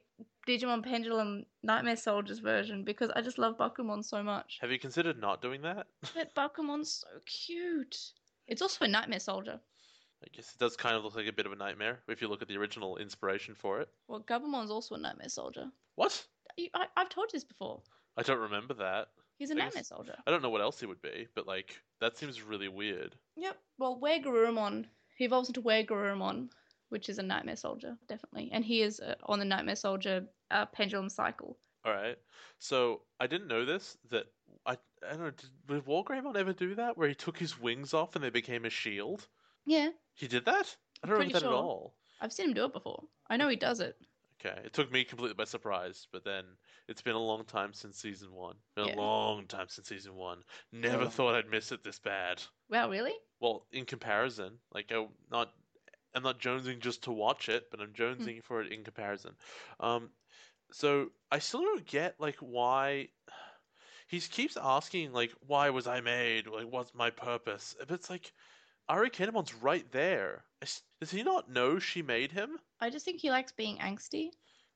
Digimon 0.47 0.82
Pendulum 0.82 1.47
Nightmare 1.62 1.97
Soldiers 1.97 2.40
version 2.40 2.85
because 2.85 3.10
I 3.16 3.22
just 3.22 3.39
love 3.39 3.56
Bakumon 3.56 4.05
so 4.05 4.22
much. 4.22 4.59
Have 4.60 4.70
you 4.70 4.78
considered 4.78 5.18
not 5.18 5.40
doing 5.40 5.62
that? 5.62 5.86
But 6.14 6.35
Bakumon's 6.35 6.93
so 6.93 7.09
cute. 7.24 7.97
It's 8.47 8.60
also 8.60 8.85
a 8.85 8.89
Nightmare 8.89 9.20
Soldier. 9.20 9.60
I 10.22 10.26
guess 10.32 10.52
it 10.52 10.59
does 10.59 10.76
kind 10.76 10.97
of 10.97 11.05
look 11.05 11.16
like 11.16 11.26
a 11.26 11.32
bit 11.32 11.47
of 11.47 11.52
a 11.52 11.56
nightmare 11.56 12.01
if 12.09 12.20
you 12.20 12.28
look 12.28 12.42
at 12.42 12.48
the 12.48 12.56
original 12.56 12.97
inspiration 12.98 13.55
for 13.55 13.80
it. 13.80 13.88
Well, 14.09 14.20
Gabumon's 14.20 14.70
also 14.70 14.94
a 14.94 14.98
Nightmare 14.98 15.28
Soldier. 15.28 15.66
What? 15.97 16.24
You, 16.56 16.68
I, 16.74 16.86
I've 16.97 17.09
told 17.09 17.28
you 17.32 17.36
this 17.38 17.44
before. 17.44 17.80
I 18.16 18.22
don't 18.22 18.40
remember 18.40 18.74
that. 18.74 19.09
He's 19.38 19.51
a 19.51 19.55
I 19.55 19.56
Nightmare 19.56 19.80
guess- 19.80 19.88
Soldier. 19.88 20.16
I 20.26 20.30
don't 20.30 20.42
know 20.42 20.51
what 20.51 20.60
else 20.60 20.78
he 20.80 20.86
would 20.86 21.01
be, 21.01 21.26
but 21.34 21.47
like 21.47 21.80
that 22.01 22.18
seems 22.18 22.42
really 22.42 22.68
weird. 22.68 23.16
Yep. 23.36 23.56
Well, 23.78 23.98
Were 23.98 24.10
he 25.16 25.24
evolves 25.24 25.48
into 25.48 25.60
Were 25.62 26.48
which 26.90 27.09
is 27.09 27.18
a 27.18 27.22
Nightmare 27.22 27.56
Soldier, 27.56 27.97
definitely. 28.09 28.51
And 28.52 28.64
he 28.64 28.82
is 28.82 29.01
uh, 29.01 29.14
on 29.24 29.38
the 29.38 29.44
Nightmare 29.44 29.76
Soldier 29.76 30.26
uh, 30.51 30.66
pendulum 30.66 31.09
cycle. 31.09 31.56
All 31.84 31.92
right. 31.92 32.18
So 32.59 33.02
I 33.20 33.26
didn't 33.26 33.48
know 33.48 33.64
this. 33.64 33.97
That 34.10 34.26
I 34.66 34.76
I 35.06 35.10
don't 35.12 35.20
know. 35.20 35.30
Did, 35.30 35.51
did 35.66 35.84
Wargreymon 35.86 36.36
ever 36.36 36.52
do 36.52 36.74
that, 36.74 36.98
where 36.98 37.09
he 37.09 37.14
took 37.14 37.38
his 37.38 37.59
wings 37.59 37.94
off 37.94 38.16
and 38.16 38.22
they 38.24 38.30
became 38.30 38.64
a 38.66 38.70
shield? 38.70 39.26
Yeah, 39.70 39.90
He 40.16 40.26
did 40.26 40.44
that. 40.47 40.76
I 41.02 41.06
don't 41.06 41.14
remember 41.14 41.32
Pretty 41.32 41.32
that 41.32 41.42
at 41.47 41.52
sure. 41.52 41.55
all. 41.62 41.94
I've 42.20 42.32
seen 42.32 42.48
him 42.48 42.55
do 42.55 42.64
it 42.64 42.72
before. 42.72 43.05
I 43.28 43.36
know 43.36 43.48
he 43.48 43.55
does 43.56 43.78
it. 43.78 43.97
Okay, 44.44 44.60
it 44.64 44.72
took 44.72 44.90
me 44.90 45.05
completely 45.05 45.34
by 45.34 45.44
surprise, 45.44 46.09
but 46.10 46.24
then 46.24 46.44
it's 46.88 47.02
been 47.02 47.14
a 47.14 47.18
long 47.20 47.44
time 47.44 47.72
since 47.72 47.98
season 47.98 48.32
one. 48.32 48.56
Been 48.74 48.88
Yeah. 48.88 48.94
a 48.94 48.97
long 48.97 49.47
time 49.47 49.68
since 49.68 49.88
season 49.88 50.16
one. 50.16 50.42
Never 50.72 51.06
thought 51.09 51.36
I'd 51.36 51.48
miss 51.48 51.70
it 51.70 51.84
this 51.84 52.01
bad. 52.01 52.42
Wow, 52.68 52.90
really? 52.90 53.14
Well, 53.38 53.66
in 53.70 53.84
comparison, 53.84 54.59
like 54.72 54.90
I 54.90 55.06
not, 55.30 55.52
I'm 56.14 56.24
not 56.24 56.40
jonesing 56.40 56.80
just 56.80 57.05
to 57.05 57.12
watch 57.12 57.48
it, 57.48 57.70
but 57.70 57.80
I'm 57.80 57.92
jonesing 57.92 58.42
for 58.42 58.60
it 58.62 58.72
in 58.72 58.82
comparison. 58.82 59.36
Um, 59.78 60.10
so 60.72 61.10
I 61.30 61.38
still 61.38 61.62
don't 61.62 61.86
get 61.86 62.18
like 62.18 62.38
why 62.38 63.10
he 64.09 64.20
keeps 64.20 64.56
asking 64.56 65.12
like 65.12 65.32
why 65.47 65.70
was 65.70 65.86
I 65.86 66.01
made? 66.01 66.47
Like 66.47 66.66
what's 66.66 66.94
my 66.94 67.10
purpose? 67.10 67.76
But 67.78 67.92
it's 67.92 68.10
like 68.10 68.32
Arukenimon's 68.90 69.54
right 69.54 69.90
there. 69.92 70.44
Does 71.00 71.10
he 71.10 71.22
not 71.22 71.48
know 71.48 71.78
she 71.78 72.02
made 72.02 72.32
him? 72.32 72.58
I 72.80 72.90
just 72.90 73.04
think 73.04 73.20
he 73.20 73.30
likes 73.30 73.52
being 73.52 73.78
angsty. 73.78 74.30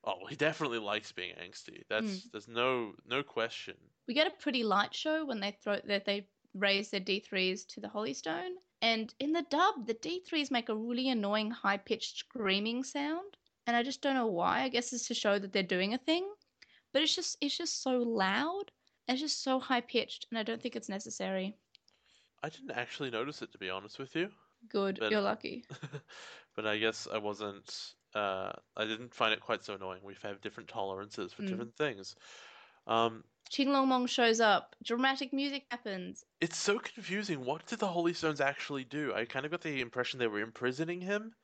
Oh, 0.04 0.26
he 0.28 0.36
definitely 0.36 0.78
likes 0.78 1.10
being 1.10 1.34
angsty. 1.34 1.82
That's 1.90 2.22
hmm. 2.22 2.28
there's 2.30 2.46
no 2.46 2.92
no 3.06 3.22
question. 3.22 3.74
We 4.06 4.14
get 4.14 4.26
a 4.26 4.42
pretty 4.42 4.62
light 4.62 4.94
show 4.94 5.24
when 5.24 5.40
they 5.40 5.50
throw 5.62 5.80
that 5.84 6.04
they 6.04 6.28
raise 6.54 6.90
their 6.90 7.00
D3s 7.00 7.66
to 7.68 7.80
the 7.80 7.88
Holy 7.88 8.14
Stone. 8.14 8.52
And 8.80 9.12
in 9.18 9.32
the 9.32 9.46
dub, 9.50 9.86
the 9.86 9.94
D3s 9.94 10.50
make 10.50 10.68
a 10.68 10.76
really 10.76 11.08
annoying 11.08 11.50
high 11.50 11.78
pitched 11.78 12.18
screaming 12.18 12.84
sound. 12.84 13.36
And 13.66 13.74
I 13.76 13.82
just 13.82 14.00
don't 14.00 14.14
know 14.14 14.26
why. 14.26 14.62
I 14.62 14.68
guess 14.68 14.92
it's 14.92 15.08
to 15.08 15.14
show 15.14 15.38
that 15.38 15.52
they're 15.52 15.62
doing 15.62 15.94
a 15.94 15.98
thing. 15.98 16.30
But 16.92 17.02
it's 17.02 17.16
just 17.16 17.36
it's 17.40 17.58
just 17.58 17.82
so 17.82 17.98
loud. 17.98 18.70
And 19.08 19.16
it's 19.16 19.22
just 19.22 19.42
so 19.42 19.58
high 19.58 19.80
pitched, 19.80 20.26
and 20.30 20.38
I 20.38 20.44
don't 20.44 20.62
think 20.62 20.76
it's 20.76 20.88
necessary. 20.88 21.56
I 22.44 22.48
didn't 22.50 22.72
actually 22.72 23.10
notice 23.10 23.40
it 23.42 23.50
to 23.52 23.58
be 23.58 23.70
honest 23.70 23.98
with 23.98 24.14
you. 24.14 24.28
Good, 24.68 24.98
But- 25.00 25.10
you're 25.10 25.20
lucky. 25.20 25.64
but 26.56 26.66
I 26.66 26.78
guess 26.78 27.08
I 27.12 27.18
wasn't. 27.18 27.94
Uh, 28.14 28.52
I 28.76 28.84
didn't 28.84 29.12
find 29.14 29.32
it 29.32 29.40
quite 29.40 29.64
so 29.64 29.74
annoying. 29.74 30.00
We 30.04 30.14
have 30.22 30.40
different 30.40 30.68
tolerances 30.68 31.32
for 31.32 31.42
Mm. 31.42 31.48
different 31.48 31.76
things. 31.76 32.14
Um, 32.86 33.24
Qinglongmon 33.50 34.08
shows 34.08 34.40
up. 34.40 34.76
Dramatic 34.84 35.32
music 35.32 35.64
happens. 35.70 36.24
it's 36.40 36.56
so 36.58 36.78
confusing. 36.78 37.44
What 37.44 37.66
did 37.66 37.78
the 37.78 37.86
Holy 37.88 38.12
Stones 38.14 38.40
actually 38.40 38.84
do? 38.84 39.12
I 39.14 39.24
kind 39.24 39.44
of 39.44 39.50
got 39.50 39.62
the 39.62 39.80
impression 39.80 40.18
they 40.18 40.26
were 40.28 40.40
imprisoning 40.40 41.00
him, 41.00 41.34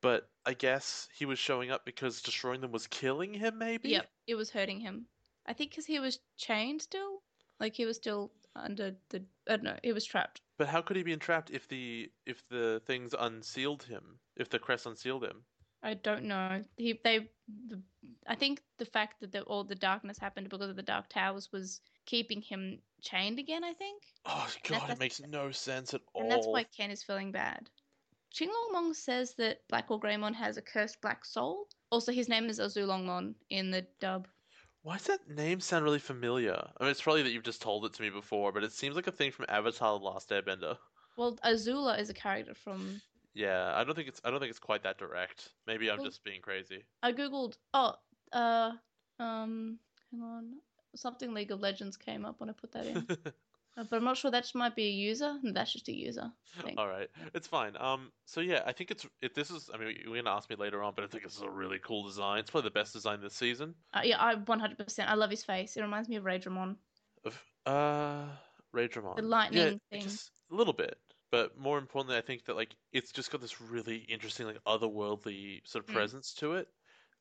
but 0.00 0.28
I 0.44 0.54
guess 0.54 1.08
he 1.16 1.24
was 1.24 1.38
showing 1.38 1.70
up 1.70 1.84
because 1.84 2.20
destroying 2.20 2.60
them 2.60 2.72
was 2.72 2.86
killing 2.88 3.32
him. 3.34 3.58
Maybe. 3.58 3.90
Yep, 3.90 4.10
it 4.26 4.34
was 4.34 4.50
hurting 4.50 4.80
him. 4.80 5.06
I 5.46 5.52
think 5.52 5.70
because 5.70 5.86
he 5.86 5.98
was 5.98 6.18
chained 6.36 6.82
still. 6.82 7.22
Like 7.60 7.74
he 7.74 7.86
was 7.86 7.96
still 7.96 8.32
under 8.56 8.94
the. 9.10 9.22
I 9.48 9.56
don't 9.56 9.64
know. 9.64 9.78
He 9.82 9.92
was 9.92 10.04
trapped. 10.04 10.40
But 10.58 10.68
how 10.68 10.82
could 10.82 10.96
he 10.96 11.02
be 11.02 11.12
entrapped 11.12 11.50
if 11.50 11.68
the 11.68 12.10
if 12.26 12.46
the 12.48 12.80
things 12.86 13.14
unsealed 13.18 13.82
him? 13.84 14.18
If 14.36 14.48
the 14.50 14.58
crest 14.58 14.86
unsealed 14.86 15.24
him? 15.24 15.44
I 15.82 15.94
don't 15.94 16.24
know. 16.24 16.62
He 16.76 17.00
they. 17.02 17.30
The, 17.68 17.80
I 18.26 18.34
think 18.36 18.62
the 18.78 18.84
fact 18.84 19.20
that 19.20 19.32
the, 19.32 19.42
all 19.42 19.64
the 19.64 19.74
darkness 19.74 20.18
happened 20.18 20.48
because 20.48 20.68
of 20.70 20.76
the 20.76 20.82
dark 20.82 21.08
towers 21.08 21.50
was 21.52 21.80
keeping 22.06 22.40
him 22.40 22.78
chained 23.00 23.38
again. 23.38 23.64
I 23.64 23.72
think, 23.72 24.02
Oh 24.26 24.48
god, 24.68 24.90
it 24.90 24.98
makes 25.00 25.20
no 25.20 25.50
sense 25.50 25.92
at 25.94 26.00
all. 26.14 26.22
and 26.22 26.30
that's 26.30 26.46
why 26.46 26.64
Ken 26.64 26.90
is 26.90 27.02
feeling 27.02 27.32
bad. 27.32 27.68
Qinglongmon 28.34 28.94
says 28.94 29.34
that 29.34 29.58
Black 29.68 29.90
War 29.90 30.00
Greymon 30.00 30.34
has 30.34 30.56
a 30.56 30.62
cursed 30.62 31.00
black 31.02 31.24
soul. 31.24 31.66
Also, 31.90 32.12
his 32.12 32.28
name 32.28 32.46
is 32.48 32.60
Azulongmon 32.60 33.34
in 33.50 33.70
the 33.70 33.86
dub. 34.00 34.26
Why 34.82 34.96
does 34.96 35.06
that 35.06 35.28
name 35.28 35.60
sound 35.60 35.84
really 35.84 35.98
familiar? 36.00 36.54
I 36.78 36.82
mean, 36.82 36.90
it's 36.90 37.02
probably 37.02 37.22
that 37.22 37.30
you've 37.30 37.44
just 37.44 37.62
told 37.62 37.84
it 37.84 37.92
to 37.94 38.02
me 38.02 38.10
before, 38.10 38.50
but 38.52 38.64
it 38.64 38.72
seems 38.72 38.96
like 38.96 39.06
a 39.06 39.12
thing 39.12 39.30
from 39.30 39.46
Avatar: 39.48 39.98
The 39.98 40.04
Last 40.04 40.30
Airbender. 40.30 40.76
Well, 41.16 41.36
Azula 41.44 41.98
is 42.00 42.10
a 42.10 42.14
character 42.14 42.54
from 42.54 43.00
Yeah, 43.34 43.72
I 43.76 43.84
don't 43.84 43.94
think 43.94 44.08
it's 44.08 44.20
I 44.24 44.30
don't 44.30 44.40
think 44.40 44.50
it's 44.50 44.58
quite 44.58 44.82
that 44.82 44.98
direct. 44.98 45.50
Maybe 45.66 45.90
I'm 45.90 45.98
Well- 45.98 46.06
just 46.06 46.24
being 46.24 46.40
crazy. 46.40 46.84
I 47.02 47.12
googled. 47.12 47.56
Oh, 47.74 47.94
uh, 48.32 48.72
um, 49.18 49.78
hang 50.10 50.22
on. 50.22 50.54
Something 50.96 51.32
League 51.32 51.50
of 51.52 51.60
Legends 51.60 51.96
came 51.96 52.24
up 52.24 52.38
when 52.40 52.50
I 52.50 52.52
put 52.52 52.72
that 52.72 52.86
in, 52.86 53.06
but 53.76 53.92
I'm 53.92 54.04
not 54.04 54.16
sure 54.16 54.30
that 54.30 54.54
might 54.54 54.76
be 54.76 54.86
a 54.86 54.90
user. 54.90 55.38
That's 55.42 55.72
just 55.72 55.88
a 55.88 55.92
user. 55.92 56.30
All 56.76 56.88
right, 56.88 57.08
it's 57.34 57.46
fine. 57.46 57.76
Um, 57.78 58.12
so 58.26 58.40
yeah, 58.40 58.62
I 58.66 58.72
think 58.72 58.90
it's 58.90 59.06
if 59.22 59.34
this 59.34 59.50
is. 59.50 59.70
I 59.72 59.78
mean, 59.78 59.96
you're 60.04 60.14
gonna 60.14 60.34
ask 60.34 60.50
me 60.50 60.56
later 60.56 60.82
on, 60.82 60.92
but 60.94 61.04
I 61.04 61.08
think 61.08 61.24
this 61.24 61.36
is 61.36 61.42
a 61.42 61.50
really 61.50 61.78
cool 61.78 62.04
design. 62.04 62.38
It's 62.40 62.50
probably 62.50 62.68
the 62.68 62.74
best 62.74 62.92
design 62.92 63.20
this 63.20 63.34
season. 63.34 63.74
Uh, 63.94 64.02
yeah, 64.04 64.22
I 64.22 64.34
100%. 64.34 65.06
I 65.06 65.14
love 65.14 65.30
his 65.30 65.44
face. 65.44 65.76
It 65.76 65.82
reminds 65.82 66.08
me 66.08 66.16
of 66.16 66.24
Ray 66.24 66.38
Raidramon. 66.38 66.76
Of 67.24 67.42
uh, 67.66 68.26
Ray 68.72 68.88
Raidramon. 68.88 69.16
The 69.16 69.22
lightning 69.22 69.58
yeah, 69.62 69.70
thing. 69.90 70.02
just 70.02 70.30
a 70.50 70.54
little 70.54 70.74
bit. 70.74 70.98
But 71.30 71.56
more 71.56 71.78
importantly, 71.78 72.18
I 72.18 72.20
think 72.20 72.44
that 72.44 72.56
like 72.56 72.76
it's 72.92 73.10
just 73.10 73.30
got 73.30 73.40
this 73.40 73.60
really 73.60 73.96
interesting, 73.96 74.46
like 74.46 74.62
otherworldly 74.64 75.66
sort 75.66 75.84
of 75.84 75.90
Mm. 75.90 75.94
presence 75.94 76.34
to 76.34 76.54
it. 76.54 76.68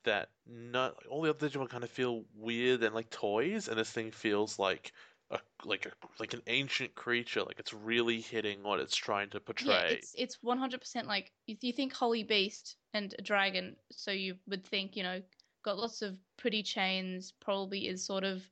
That 0.04 0.30
not 0.48 0.96
all 1.06 1.22
the 1.22 1.30
other 1.30 1.48
Digimon 1.48 1.70
kind 1.70 1.84
of 1.84 1.90
feel 1.90 2.26
weird 2.36 2.84
and 2.84 2.94
like 2.96 3.10
toys, 3.10 3.68
and 3.68 3.78
this 3.78 3.92
thing 3.92 4.12
feels 4.12 4.58
like 4.60 4.92
a 5.32 5.40
like 5.66 5.86
a 5.86 5.92
like 6.20 6.34
an 6.34 6.42
ancient 6.48 6.96
creature. 6.96 7.44
Like 7.44 7.60
it's 7.60 7.74
really 7.74 8.22
hitting 8.22 8.64
what 8.64 8.80
it's 8.80 8.96
trying 8.96 9.30
to 9.32 9.40
portray. 9.40 9.74
Yeah, 9.74 9.96
it's 9.96 10.16
it's 10.18 10.38
100% 10.44 11.08
like 11.08 11.32
if 11.48 11.64
you 11.64 11.74
think 11.74 11.94
Holy 11.94 12.24
Beast 12.24 12.78
and 12.94 13.14
a 13.18 13.22
dragon, 13.22 13.76
so 13.92 14.12
you 14.12 14.36
would 14.48 14.66
think 14.66 14.96
you 14.96 15.04
know 15.04 15.22
got 15.64 15.78
lots 15.78 16.02
of 16.02 16.18
pretty 16.38 16.64
chains. 16.64 17.32
Probably 17.40 17.88
is 17.88 18.04
sort 18.06 18.24
of 18.24 18.44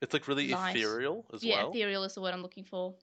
It's 0.00 0.12
like 0.12 0.28
really 0.28 0.50
Nice. 0.50 0.76
ethereal 0.76 1.26
as 1.32 1.44
yeah, 1.44 1.56
well. 1.56 1.64
Yeah, 1.74 1.80
ethereal 1.80 2.04
is 2.04 2.14
the 2.14 2.20
word 2.22 2.34
I'm 2.34 2.42
looking 2.42 2.64
for. 2.64 2.94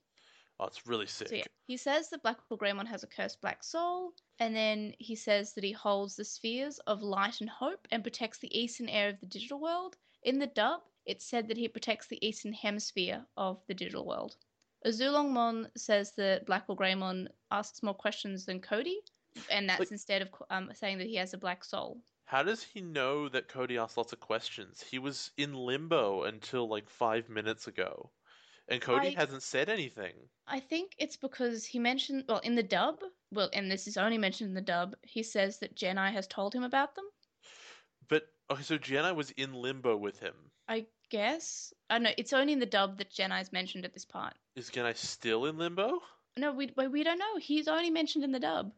Oh, 0.59 0.65
it's 0.65 0.87
really 0.87 1.07
sick. 1.07 1.27
So 1.29 1.35
yeah, 1.35 1.43
he 1.67 1.77
says 1.77 2.09
that 2.09 2.23
Black 2.23 2.39
War 2.49 2.57
Greymon 2.57 2.87
has 2.87 3.03
a 3.03 3.07
cursed 3.07 3.41
black 3.41 3.63
soul, 3.63 4.13
and 4.39 4.55
then 4.55 4.93
he 4.99 5.15
says 5.15 5.53
that 5.53 5.63
he 5.63 5.71
holds 5.71 6.15
the 6.15 6.25
spheres 6.25 6.79
of 6.79 7.01
light 7.03 7.41
and 7.41 7.49
hope 7.49 7.87
and 7.91 8.03
protects 8.03 8.39
the 8.39 8.57
eastern 8.57 8.89
air 8.89 9.09
of 9.09 9.19
the 9.19 9.25
digital 9.25 9.59
world. 9.59 9.97
In 10.23 10.39
the 10.39 10.47
dub, 10.47 10.81
it's 11.05 11.25
said 11.25 11.47
that 11.47 11.57
he 11.57 11.67
protects 11.67 12.07
the 12.07 12.25
eastern 12.25 12.53
hemisphere 12.53 13.25
of 13.37 13.61
the 13.67 13.73
digital 13.73 14.05
world. 14.05 14.35
Azulongmon 14.85 15.69
says 15.77 16.11
that 16.15 16.45
Black 16.45 16.67
War 16.69 16.77
Greymon 16.77 17.27
asks 17.51 17.81
more 17.81 17.93
questions 17.93 18.45
than 18.45 18.59
Cody, 18.61 18.99
and 19.49 19.67
that's 19.69 19.79
Like- 19.79 19.91
instead 19.91 20.21
of 20.21 20.29
um, 20.49 20.71
saying 20.73 20.99
that 20.99 21.07
he 21.07 21.15
has 21.15 21.33
a 21.33 21.37
black 21.37 21.63
soul. 21.63 22.01
How 22.25 22.41
does 22.43 22.63
he 22.63 22.81
know 22.81 23.29
that 23.29 23.47
Cody 23.47 23.77
asks 23.77 23.97
lots 23.97 24.13
of 24.13 24.19
questions? 24.19 24.81
He 24.81 24.97
was 24.99 25.31
in 25.37 25.53
limbo 25.53 26.23
until 26.23 26.67
like 26.67 26.89
five 26.89 27.29
minutes 27.29 27.67
ago, 27.67 28.11
and 28.67 28.81
Cody 28.81 29.09
I- 29.15 29.19
hasn't 29.19 29.43
said 29.43 29.69
anything. 29.69 30.13
I 30.47 30.59
think 30.59 30.93
it's 30.99 31.17
because 31.17 31.65
he 31.65 31.79
mentioned, 31.79 32.25
well, 32.27 32.39
in 32.39 32.53
the 32.55 32.63
dub, 32.63 32.99
well, 33.31 33.49
and 33.53 33.69
this 33.71 33.87
is 33.87 33.97
only 33.97 34.17
mentioned 34.19 34.49
in 34.49 34.53
the 34.55 34.61
dub, 34.61 34.95
he 35.01 35.23
says 35.23 35.59
that 35.59 35.75
Jedi 35.75 36.11
has 36.11 36.27
told 36.27 36.53
him 36.53 36.63
about 36.63 36.93
them. 36.95 37.05
But 38.07 38.27
okay, 38.51 38.61
so 38.63 38.77
Jedi 38.77 39.15
was 39.15 39.31
in 39.31 39.53
limbo 39.53 39.97
with 39.97 40.19
him. 40.19 40.35
I 40.67 40.85
guess. 41.09 41.73
I 41.89 41.95
don't 41.95 42.03
know 42.03 42.11
it's 42.17 42.33
only 42.33 42.53
in 42.53 42.59
the 42.59 42.65
dub 42.65 42.97
that 42.97 43.11
Jedi's 43.11 43.51
mentioned 43.51 43.85
at 43.85 43.93
this 43.93 44.05
part. 44.05 44.33
Is 44.55 44.69
Jedi 44.69 44.95
still 44.95 45.45
in 45.45 45.57
limbo? 45.57 45.99
No, 46.37 46.51
we 46.51 46.71
we 46.75 47.03
don't 47.03 47.19
know. 47.19 47.37
He's 47.39 47.67
only 47.67 47.89
mentioned 47.89 48.23
in 48.23 48.31
the 48.31 48.39
dub. 48.39 48.71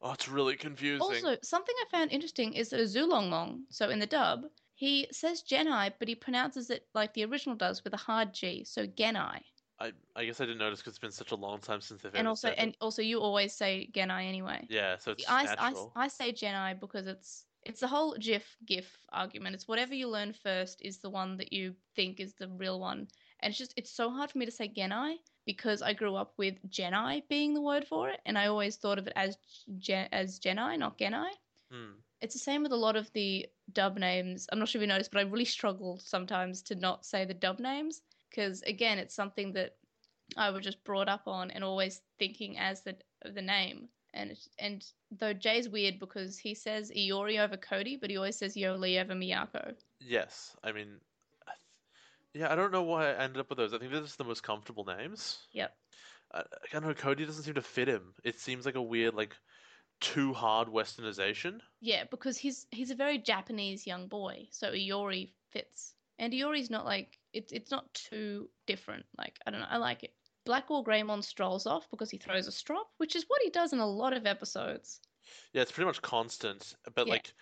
Oh, 0.00 0.12
it's 0.12 0.28
really 0.28 0.56
confusing. 0.56 1.00
Also, 1.00 1.36
something 1.42 1.74
I 1.80 1.96
found 1.96 2.10
interesting 2.10 2.54
is 2.54 2.70
that 2.70 2.80
a 2.80 3.62
so 3.70 3.88
in 3.88 4.00
the 4.00 4.06
dub, 4.06 4.46
he 4.74 5.06
says 5.12 5.44
Jedi, 5.48 5.92
but 5.98 6.08
he 6.08 6.16
pronounces 6.16 6.70
it 6.70 6.88
like 6.92 7.14
the 7.14 7.24
original 7.24 7.54
does 7.54 7.84
with 7.84 7.94
a 7.94 7.98
hard 7.98 8.34
G, 8.34 8.64
so 8.64 8.84
Genai. 8.84 9.40
I 9.78 9.92
I 10.16 10.24
guess 10.24 10.40
I 10.40 10.44
didn't 10.44 10.58
notice 10.58 10.80
because 10.80 10.92
it's 10.92 10.98
been 10.98 11.12
such 11.12 11.30
a 11.30 11.36
long 11.36 11.60
time 11.60 11.80
since 11.80 12.02
they've 12.02 12.14
And 12.14 12.26
also, 12.26 12.48
and 12.48 12.76
also, 12.80 13.00
you 13.00 13.20
always 13.20 13.52
say 13.52 13.88
Genai 13.92 14.26
anyway. 14.26 14.66
Yeah, 14.68 14.98
so 14.98 15.12
it's 15.12 15.28
I, 15.28 15.42
I, 15.42 15.44
natural. 15.44 15.92
I 15.94 16.08
say 16.08 16.32
Jedi 16.32 16.80
because 16.80 17.06
it's 17.06 17.44
it's 17.64 17.80
the 17.80 17.88
whole 17.88 18.16
GIF 18.18 18.56
GIF 18.66 18.98
argument. 19.12 19.54
It's 19.54 19.68
whatever 19.68 19.94
you 19.94 20.08
learn 20.08 20.32
first 20.32 20.80
is 20.82 20.98
the 20.98 21.10
one 21.10 21.36
that 21.38 21.52
you 21.52 21.74
think 21.94 22.20
is 22.20 22.34
the 22.34 22.48
real 22.48 22.80
one, 22.80 23.08
and 23.40 23.50
it's 23.50 23.58
just 23.58 23.74
it's 23.76 23.90
so 23.90 24.10
hard 24.10 24.30
for 24.30 24.38
me 24.38 24.46
to 24.46 24.52
say 24.52 24.68
Genai 24.68 25.16
because 25.46 25.82
I 25.82 25.92
grew 25.92 26.14
up 26.14 26.34
with 26.36 26.54
Genai 26.70 27.22
being 27.28 27.54
the 27.54 27.60
word 27.62 27.86
for 27.86 28.08
it, 28.08 28.20
and 28.26 28.38
I 28.38 28.46
always 28.46 28.76
thought 28.76 28.98
of 28.98 29.06
it 29.06 29.12
as 29.16 29.36
Gen, 29.78 30.08
as 30.12 30.38
Genai, 30.38 30.78
not 30.78 30.98
Genai. 30.98 31.30
Hmm. 31.70 31.92
It's 32.20 32.34
the 32.34 32.40
same 32.40 32.62
with 32.62 32.72
a 32.72 32.76
lot 32.76 32.96
of 32.96 33.12
the 33.12 33.46
dub 33.72 33.98
names. 33.98 34.46
I'm 34.52 34.58
not 34.58 34.68
sure 34.68 34.80
if 34.80 34.82
you 34.82 34.88
noticed, 34.88 35.10
but 35.10 35.18
I 35.20 35.28
really 35.28 35.44
struggle 35.44 35.98
sometimes 35.98 36.62
to 36.62 36.74
not 36.76 37.04
say 37.04 37.24
the 37.24 37.34
dub 37.34 37.58
names 37.58 38.02
because 38.30 38.62
again, 38.62 38.98
it's 38.98 39.14
something 39.14 39.52
that 39.52 39.76
I 40.36 40.50
was 40.50 40.64
just 40.64 40.84
brought 40.84 41.08
up 41.08 41.26
on 41.26 41.50
and 41.50 41.64
always 41.64 42.00
thinking 42.18 42.58
as 42.58 42.82
the 42.82 42.96
the 43.24 43.42
name. 43.42 43.88
And 44.14 44.30
it's- 44.30 44.48
and 44.58 44.84
though 45.10 45.32
Jay's 45.32 45.68
weird 45.68 45.98
because 45.98 46.38
he 46.38 46.54
says 46.54 46.90
Iori 46.90 47.38
over 47.40 47.56
Cody, 47.56 47.96
but 47.96 48.10
he 48.10 48.16
always 48.16 48.36
says 48.36 48.54
Yolei 48.54 49.00
over 49.02 49.14
Miyako. 49.14 49.74
Yes, 50.00 50.54
I 50.62 50.72
mean, 50.72 51.00
I 51.46 51.52
th- 51.52 52.42
yeah, 52.42 52.52
I 52.52 52.54
don't 52.56 52.72
know 52.72 52.82
why 52.82 53.10
I 53.10 53.24
ended 53.24 53.40
up 53.40 53.48
with 53.48 53.58
those. 53.58 53.72
I 53.72 53.78
think 53.78 53.90
they're 53.90 54.02
just 54.02 54.18
the 54.18 54.24
most 54.24 54.42
comfortable 54.42 54.84
names. 54.84 55.38
Yep. 55.52 55.74
I, 56.34 56.40
I 56.40 56.42
don't 56.72 56.86
know. 56.86 56.94
Cody 56.94 57.24
doesn't 57.24 57.44
seem 57.44 57.54
to 57.54 57.62
fit 57.62 57.88
him. 57.88 58.14
It 58.24 58.38
seems 58.38 58.66
like 58.66 58.74
a 58.74 58.82
weird, 58.82 59.14
like, 59.14 59.34
too 60.00 60.34
hard 60.34 60.68
Westernization. 60.68 61.60
Yeah, 61.80 62.04
because 62.10 62.36
he's 62.36 62.66
he's 62.70 62.90
a 62.90 62.94
very 62.96 63.18
Japanese 63.18 63.86
young 63.86 64.08
boy, 64.08 64.48
so 64.50 64.72
Iori 64.72 65.30
fits. 65.50 65.94
And 66.18 66.32
Iori's 66.32 66.70
not 66.70 66.84
like 66.84 67.18
it's 67.32 67.52
it's 67.52 67.70
not 67.70 67.92
too 67.94 68.48
different. 68.66 69.06
Like 69.16 69.38
I 69.46 69.50
don't 69.50 69.60
know, 69.60 69.66
I 69.70 69.76
like 69.78 70.02
it. 70.04 70.12
Black 70.44 70.68
War 70.70 70.82
Greymon 70.84 71.22
strolls 71.22 71.66
off 71.66 71.88
because 71.90 72.10
he 72.10 72.18
throws 72.18 72.46
a 72.46 72.52
strop, 72.52 72.88
which 72.98 73.14
is 73.14 73.24
what 73.28 73.40
he 73.42 73.50
does 73.50 73.72
in 73.72 73.78
a 73.78 73.86
lot 73.86 74.12
of 74.12 74.26
episodes. 74.26 75.00
Yeah, 75.52 75.62
it's 75.62 75.72
pretty 75.72 75.86
much 75.86 76.02
constant. 76.02 76.74
But 76.94 77.06
Yeah. 77.06 77.12
like, 77.14 77.32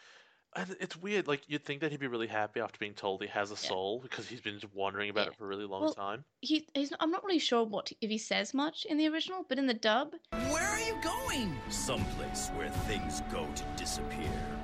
and 0.57 0.77
it's 0.81 0.97
weird. 0.97 1.27
Like 1.29 1.49
you'd 1.49 1.65
think 1.65 1.81
that 1.81 1.91
he'd 1.91 2.01
be 2.01 2.09
really 2.09 2.27
happy 2.27 2.61
after 2.61 2.79
being 2.79 2.93
told 2.95 3.23
he 3.23 3.29
has 3.29 3.51
a 3.51 3.55
Yeah. 3.55 3.69
soul 3.71 4.01
because 4.01 4.29
he's 4.29 4.41
been 4.41 4.59
just 4.59 4.73
wondering 4.75 5.09
about 5.09 5.27
Yeah. 5.27 5.31
it 5.33 5.37
for 5.37 5.45
a 5.45 5.49
really 5.49 5.65
long 5.65 5.83
Well, 5.83 5.95
time. 5.95 6.25
He 6.43 6.67
he's 6.75 6.91
not, 6.91 7.01
I'm 7.03 7.11
not 7.11 7.25
really 7.25 7.39
sure 7.39 7.65
what 7.65 7.91
if 8.01 8.11
he 8.11 8.19
says 8.19 8.53
much 8.53 8.85
in 8.85 8.99
the 8.99 9.09
original, 9.09 9.45
but 9.49 9.59
in 9.59 9.67
the 9.67 9.75
dub, 9.75 10.15
Where 10.33 10.63
are 10.63 10.81
you 10.81 11.01
going? 11.03 11.59
Someplace 11.71 12.49
where 12.51 12.71
things 12.87 13.23
go 13.33 13.47
to 13.55 13.65
disappear. 13.77 14.59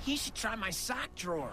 He 0.00 0.16
should 0.16 0.34
try 0.34 0.54
my 0.54 0.70
sock 0.70 1.14
drawer. 1.14 1.50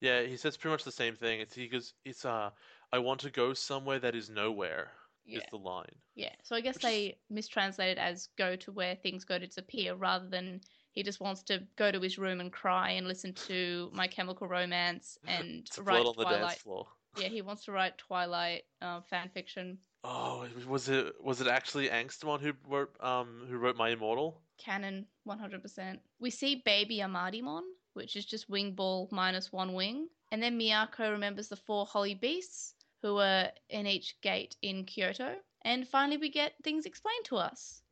Yeah, 0.00 0.22
he 0.22 0.36
says 0.36 0.56
pretty 0.56 0.72
much 0.72 0.84
the 0.84 0.92
same 0.92 1.14
thing. 1.14 1.40
It's 1.40 1.54
he 1.54 1.68
goes, 1.68 1.94
it's 2.04 2.24
uh, 2.24 2.50
I 2.92 2.98
want 2.98 3.20
to 3.20 3.30
go 3.30 3.52
somewhere 3.54 3.98
that 4.00 4.14
is 4.14 4.30
nowhere. 4.30 4.92
yeah, 5.26 5.38
Is 5.40 5.44
the 5.50 5.58
line. 5.58 5.94
yeah. 6.14 6.32
So 6.42 6.56
I 6.56 6.60
guess 6.62 6.76
Which 6.76 6.84
is- 6.84 6.90
they 6.90 7.18
mistranslated 7.28 7.98
as 7.98 8.28
go 8.38 8.56
to 8.56 8.72
where 8.72 8.94
things 8.96 9.24
go 9.24 9.38
to 9.38 9.46
disappear 9.46 9.94
rather 9.94 10.26
than 10.28 10.60
he 10.92 11.02
just 11.02 11.20
wants 11.20 11.42
to 11.44 11.62
go 11.76 11.92
to 11.92 12.00
his 12.00 12.16
room 12.18 12.40
and 12.40 12.50
cry 12.50 12.90
and 12.92 13.06
listen 13.06 13.34
to 13.34 13.90
My 13.92 14.06
Chemical 14.08 14.48
Romance 14.48 15.18
and 15.26 15.68
write 15.80 16.02
blood 16.02 16.06
on 16.06 16.14
the 16.16 16.24
Twilight. 16.24 16.40
dance 16.40 16.62
floor. 16.62 16.86
Yeah, 17.18 17.28
he 17.28 17.42
wants 17.42 17.64
to 17.64 17.72
write 17.72 17.98
Twilight 17.98 18.62
uh, 18.80 19.00
fan 19.02 19.28
fiction. 19.28 19.78
Oh, 20.04 20.46
was- 20.66 20.88
it 20.88 21.12
was 21.22 21.40
it 21.42 21.46
actually 21.48 21.88
Angstamon 21.90 22.40
who 22.40 22.52
wrote 22.66 22.94
um 23.02 23.44
who 23.50 23.58
wrote 23.58 23.76
My 23.76 23.90
Immortal? 23.90 24.40
Canon, 24.56 25.06
100%. 25.26 25.98
We 26.20 26.30
see 26.30 26.62
baby 26.64 26.98
Amadimon, 27.00 27.62
which 27.94 28.16
is 28.16 28.24
just 28.24 28.48
wing 28.48 28.72
ball 28.72 29.08
minus 29.12 29.52
one 29.52 29.74
wing. 29.74 30.08
And 30.32 30.42
then 30.42 30.58
Miyako 30.58 31.10
remembers 31.10 31.48
the 31.48 31.56
four 31.56 31.84
holy 31.86 32.14
beasts 32.14 32.74
who 33.02 33.18
are 33.18 33.50
in 33.70 33.86
each 33.86 34.20
gate 34.20 34.56
in 34.62 34.84
Kyoto. 34.84 35.36
And 35.62 35.86
finally, 35.86 36.16
we 36.16 36.30
get 36.30 36.54
things 36.62 36.86
explained 36.86 37.24
to 37.26 37.36
us. 37.36 37.82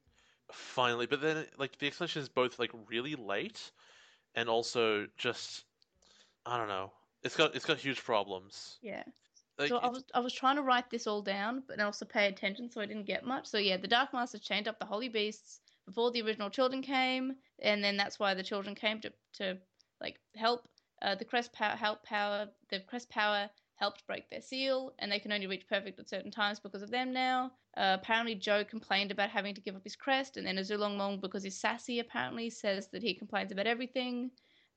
Finally, 0.52 1.06
but 1.06 1.20
then 1.20 1.46
like 1.58 1.78
the 1.78 1.86
explanation 1.86 2.22
is 2.22 2.28
both 2.28 2.58
like 2.58 2.70
really 2.88 3.16
late, 3.16 3.72
and 4.36 4.48
also 4.48 5.06
just 5.16 5.64
I 6.44 6.56
don't 6.56 6.68
know. 6.68 6.92
It's 7.24 7.36
got 7.36 7.56
it's 7.56 7.64
got 7.64 7.78
huge 7.78 8.02
problems. 8.04 8.78
Yeah. 8.82 9.02
Like, 9.58 9.68
so 9.68 9.78
I 9.78 9.88
was 9.88 10.04
I 10.14 10.20
was 10.20 10.32
trying 10.32 10.56
to 10.56 10.62
write 10.62 10.90
this 10.90 11.06
all 11.06 11.22
down, 11.22 11.62
but 11.66 11.80
also 11.80 12.04
pay 12.04 12.28
attention, 12.28 12.70
so 12.70 12.80
I 12.80 12.86
didn't 12.86 13.06
get 13.06 13.24
much. 13.24 13.46
So 13.46 13.58
yeah, 13.58 13.76
the 13.76 13.88
Dark 13.88 14.12
Masters 14.12 14.42
chained 14.42 14.68
up 14.68 14.78
the 14.78 14.84
holy 14.84 15.08
beasts 15.08 15.60
before 15.86 16.10
the 16.10 16.22
original 16.22 16.50
children 16.50 16.82
came, 16.82 17.34
and 17.60 17.82
then 17.82 17.96
that's 17.96 18.18
why 18.18 18.34
the 18.34 18.42
children 18.42 18.74
came 18.74 19.00
to 19.00 19.12
to 19.34 19.58
like 20.00 20.20
help. 20.36 20.68
Uh, 21.02 21.14
the 21.14 21.24
crest 21.24 21.52
power 21.52 21.76
help 21.76 22.02
power 22.04 22.48
the 22.70 22.80
crest 22.80 23.10
power 23.10 23.50
helped 23.76 24.06
break 24.06 24.28
their 24.30 24.40
seal, 24.40 24.92
and 24.98 25.10
they 25.12 25.18
can 25.18 25.32
only 25.32 25.46
reach 25.46 25.68
perfect 25.68 25.98
at 25.98 26.08
certain 26.08 26.30
times 26.30 26.58
because 26.60 26.82
of 26.82 26.90
them 26.90 27.12
now. 27.12 27.52
Uh, 27.76 27.96
apparently, 28.00 28.34
Joe 28.34 28.64
complained 28.64 29.10
about 29.10 29.30
having 29.30 29.54
to 29.54 29.60
give 29.60 29.76
up 29.76 29.84
his 29.84 29.96
crest, 29.96 30.36
and 30.36 30.46
then 30.46 30.56
Azulongmon, 30.56 31.20
because 31.20 31.42
he's 31.42 31.58
sassy, 31.60 31.98
apparently 32.00 32.50
says 32.50 32.88
that 32.88 33.02
he 33.02 33.14
complains 33.14 33.52
about 33.52 33.66
everything. 33.66 34.30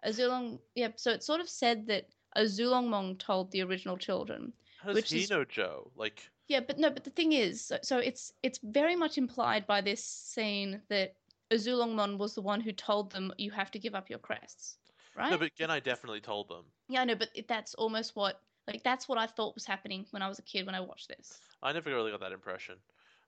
Azulong, 0.05 0.59
yeah. 0.75 0.89
So 0.95 1.11
it 1.11 1.23
sort 1.23 1.41
of 1.41 1.49
said 1.49 1.87
that 1.87 2.07
Azulongmon 2.37 3.19
told 3.19 3.51
the 3.51 3.61
original 3.63 3.97
children. 3.97 4.53
how 4.81 4.89
does 4.89 4.95
which 4.95 5.11
he 5.11 5.23
is- 5.23 5.29
know 5.29 5.43
Joe? 5.45 5.91
Like, 5.95 6.29
Yeah, 6.47 6.61
but 6.61 6.77
no, 6.79 6.89
but 6.89 7.03
the 7.03 7.09
thing 7.09 7.31
is, 7.33 7.65
so, 7.65 7.77
so 7.81 7.97
it's 7.99 8.33
it's 8.43 8.59
very 8.63 8.95
much 8.95 9.17
implied 9.17 9.65
by 9.67 9.81
this 9.81 10.03
scene 10.03 10.81
that 10.89 11.15
Azulongmon 11.51 12.17
was 12.17 12.35
the 12.35 12.41
one 12.41 12.61
who 12.61 12.71
told 12.71 13.11
them 13.11 13.31
you 13.37 13.51
have 13.51 13.71
to 13.71 13.79
give 13.79 13.95
up 13.95 14.09
your 14.09 14.19
crests, 14.19 14.77
right? 15.15 15.31
no, 15.31 15.37
but 15.37 15.55
Genai 15.55 15.81
definitely 15.83 16.21
told 16.21 16.47
them. 16.49 16.65
yeah, 16.89 17.01
I 17.01 17.05
know, 17.05 17.15
but 17.15 17.29
it, 17.33 17.47
that's 17.47 17.73
almost 17.75 18.15
what 18.15 18.41
like 18.71 18.83
that's 18.83 19.07
what 19.09 19.17
I 19.17 19.27
thought 19.27 19.55
was 19.55 19.65
happening 19.65 20.05
when 20.11 20.21
I 20.21 20.27
was 20.27 20.39
a 20.39 20.43
kid 20.43 20.65
when 20.65 20.75
I 20.75 20.79
watched 20.81 21.07
this. 21.07 21.39
I 21.61 21.71
never 21.73 21.89
really 21.89 22.11
got 22.11 22.21
that 22.21 22.31
impression. 22.31 22.75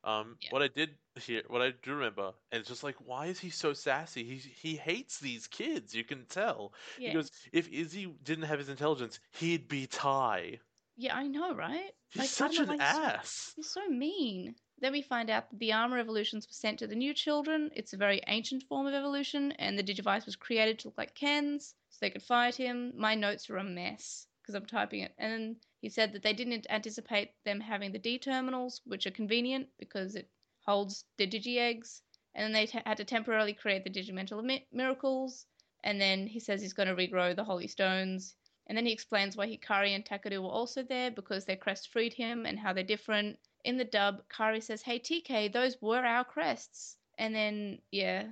Um, 0.04 0.38
Yeah. 0.42 0.50
what 0.52 0.64
I 0.64 0.68
did 0.68 0.96
hear, 1.20 1.44
what 1.48 1.62
I 1.62 1.72
do 1.84 1.94
remember, 1.94 2.34
and 2.52 2.60
it's 2.60 2.70
just 2.70 2.84
like, 2.84 2.96
why 3.06 3.28
is 3.28 3.40
he 3.40 3.50
so 3.52 3.74
sassy? 3.74 4.24
He 4.24 4.38
he 4.38 4.76
hates 4.76 5.20
these 5.20 5.46
kids. 5.48 5.94
You 5.94 6.04
can 6.04 6.26
tell. 6.26 6.74
Yeah, 6.98 7.10
He 7.10 7.14
goes, 7.14 7.30
if 7.52 7.68
Izzy 7.70 8.08
didn't 8.24 8.46
have 8.46 8.58
his 8.60 8.70
intelligence, 8.70 9.20
he'd 9.32 9.68
be 9.68 9.86
Tai. 9.88 10.60
yeah, 10.98 11.16
I 11.16 11.28
know, 11.28 11.54
right? 11.54 11.92
He's 12.10 12.20
Like, 12.22 12.30
such 12.30 12.58
an 12.58 12.68
know 12.68 12.76
why 12.78 12.84
he's 12.86 12.96
so- 12.96 13.04
ass. 13.04 13.54
He's 13.56 13.70
so 13.70 13.88
mean. 13.88 14.56
Then 14.80 14.92
we 14.94 15.04
find 15.04 15.30
out 15.30 15.52
that 15.52 15.60
the 15.60 15.74
armor 15.74 16.00
evolutions 16.00 16.48
were 16.48 16.54
sent 16.54 16.80
to 16.80 16.88
the 16.88 16.96
new 16.96 17.14
children. 17.14 17.70
It's 17.76 17.94
a 17.94 17.98
very 17.98 18.22
ancient 18.26 18.64
form 18.64 18.88
of 18.88 18.96
evolution, 18.96 19.52
and 19.54 19.78
the 19.78 19.84
Digivice 19.84 20.26
was 20.26 20.36
created 20.36 20.80
to 20.80 20.88
look 20.88 20.98
like 20.98 21.14
Ken's 21.14 21.76
so 21.90 21.98
they 22.02 22.10
could 22.10 22.24
fight 22.24 22.56
him. 22.56 22.92
My 22.98 23.14
notes 23.14 23.48
are 23.52 23.58
a 23.58 23.64
mess 23.64 24.26
because 24.52 24.62
I'm 24.62 24.68
typing 24.68 25.00
it. 25.02 25.14
And 25.18 25.56
he 25.80 25.88
said 25.88 26.12
that 26.12 26.24
they 26.24 26.34
didn't 26.34 26.68
anticipate 26.70 27.32
them 27.46 27.62
having 27.62 27.94
the 27.94 28.00
D 28.00 28.20
terminals, 28.20 28.82
which 28.86 29.08
are 29.08 29.12
convenient 29.12 29.70
because 29.80 30.16
it 30.16 30.30
holds 30.66 31.06
the 31.18 31.26
Digi 31.26 31.58
eggs. 31.58 32.02
And 32.36 32.44
then 32.44 32.52
they 32.52 32.82
had 32.86 32.98
to 32.98 33.06
temporarily 33.06 33.54
create 33.54 33.84
the 33.86 33.90
Digimental 33.90 34.42
mi- 34.42 34.68
miracles. 34.74 35.46
And 35.84 36.02
then 36.02 36.28
he 36.28 36.40
says 36.40 36.62
he's 36.62 36.74
going 36.74 36.90
to 36.90 36.96
regrow 36.96 37.34
the 37.34 37.46
Holy 37.46 37.68
Stones. 37.68 38.36
And 38.68 38.78
then 38.78 38.86
he 38.86 38.92
explains 38.92 39.38
why 39.38 39.48
Hikari 39.48 39.96
and 39.96 40.06
Takeru 40.06 40.42
were 40.42 40.50
also 40.50 40.84
there 40.84 41.12
because 41.12 41.46
their 41.46 41.56
crest 41.56 41.90
freed 41.90 42.14
him 42.14 42.46
and 42.46 42.60
how 42.60 42.74
they're 42.74 42.84
different. 42.84 43.40
In 43.64 43.78
the 43.78 43.86
dub, 43.86 44.28
Kari 44.30 44.60
says, 44.60 44.82
"Hey 44.82 45.00
TK, 45.00 45.52
those 45.52 45.82
were 45.82 46.04
our 46.06 46.26
crests." 46.26 46.98
And 47.18 47.34
then 47.34 47.82
yeah, 47.92 48.28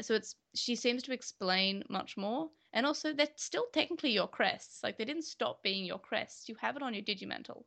so 0.00 0.14
it's 0.14 0.34
she 0.54 0.74
seems 0.74 1.02
to 1.04 1.12
explain 1.12 1.84
much 1.88 2.16
more. 2.16 2.50
And 2.72 2.86
also, 2.86 3.12
they're 3.12 3.28
still 3.36 3.68
technically 3.72 4.10
your 4.12 4.28
crests. 4.28 4.82
Like 4.82 4.96
they 4.98 5.04
didn't 5.04 5.22
stop 5.24 5.62
being 5.62 5.84
your 5.84 5.98
crests. 5.98 6.48
You 6.48 6.54
have 6.56 6.76
it 6.76 6.82
on 6.82 6.94
your 6.94 7.02
Digimental. 7.02 7.66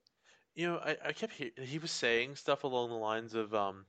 You 0.55 0.67
know, 0.67 0.77
I, 0.79 0.97
I 1.05 1.13
kept 1.13 1.33
hear 1.33 1.51
he 1.57 1.77
was 1.79 1.91
saying 1.91 2.35
stuff 2.37 2.63
along 2.63 2.89
the 2.89 2.95
lines 2.95 3.33
of, 3.35 3.53
um, 3.55 3.85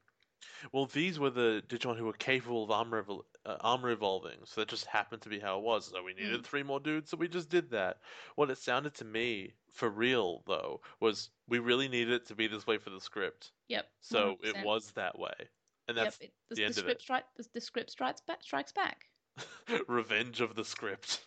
well, 0.72 0.86
these 0.86 1.18
were 1.18 1.30
the 1.30 1.62
Digimon 1.68 1.96
who 1.98 2.06
were 2.06 2.12
capable 2.14 2.64
of 2.64 2.70
armor 2.70 3.02
evol- 3.02 3.26
uh, 3.46 3.58
armor 3.60 3.90
evolving, 3.90 4.44
so 4.46 4.60
that 4.60 4.68
just 4.68 4.86
happened 4.86 5.22
to 5.22 5.28
be 5.30 5.40
how 5.40 5.58
it 5.58 5.64
was. 5.64 5.86
So 5.88 6.02
we 6.02 6.14
needed 6.14 6.44
three 6.44 6.62
more 6.62 6.80
dudes, 6.80 7.10
so 7.10 7.16
we 7.18 7.28
just 7.28 7.50
did 7.50 7.70
that. 7.70 8.00
What 8.36 8.50
it 8.50 8.58
sounded 8.58 8.94
to 8.96 9.04
me, 9.04 9.54
for 9.72 9.90
real 9.90 10.42
though, 10.46 10.82
was 11.00 11.30
we 11.48 11.58
really 11.60 11.88
needed 11.88 12.14
it 12.14 12.26
to 12.26 12.34
be 12.36 12.46
this 12.48 12.66
way 12.66 12.78
for 12.78 12.90
the 12.90 13.00
script, 13.00 13.52
Yep. 13.68 13.90
so 14.00 14.38
it 14.42 14.56
100%. 14.56 14.64
was 14.64 14.92
that 14.92 15.18
way, 15.18 15.50
and 15.88 15.96
that's 15.96 16.18
yep. 16.18 16.30
It, 16.30 16.34
the, 16.48 16.56
the 16.56 16.64
end 16.64 16.70
the 16.70 16.72
of 16.78 16.78
script 16.80 17.00
it. 17.00 17.02
strike. 17.02 17.24
The, 17.36 17.48
the 17.54 17.60
script 17.60 17.90
strikes 17.90 18.20
back. 18.22 18.42
Strikes 18.42 18.72
back. 18.72 19.10
Revenge 19.88 20.40
of 20.40 20.54
the 20.54 20.64
script. 20.64 21.26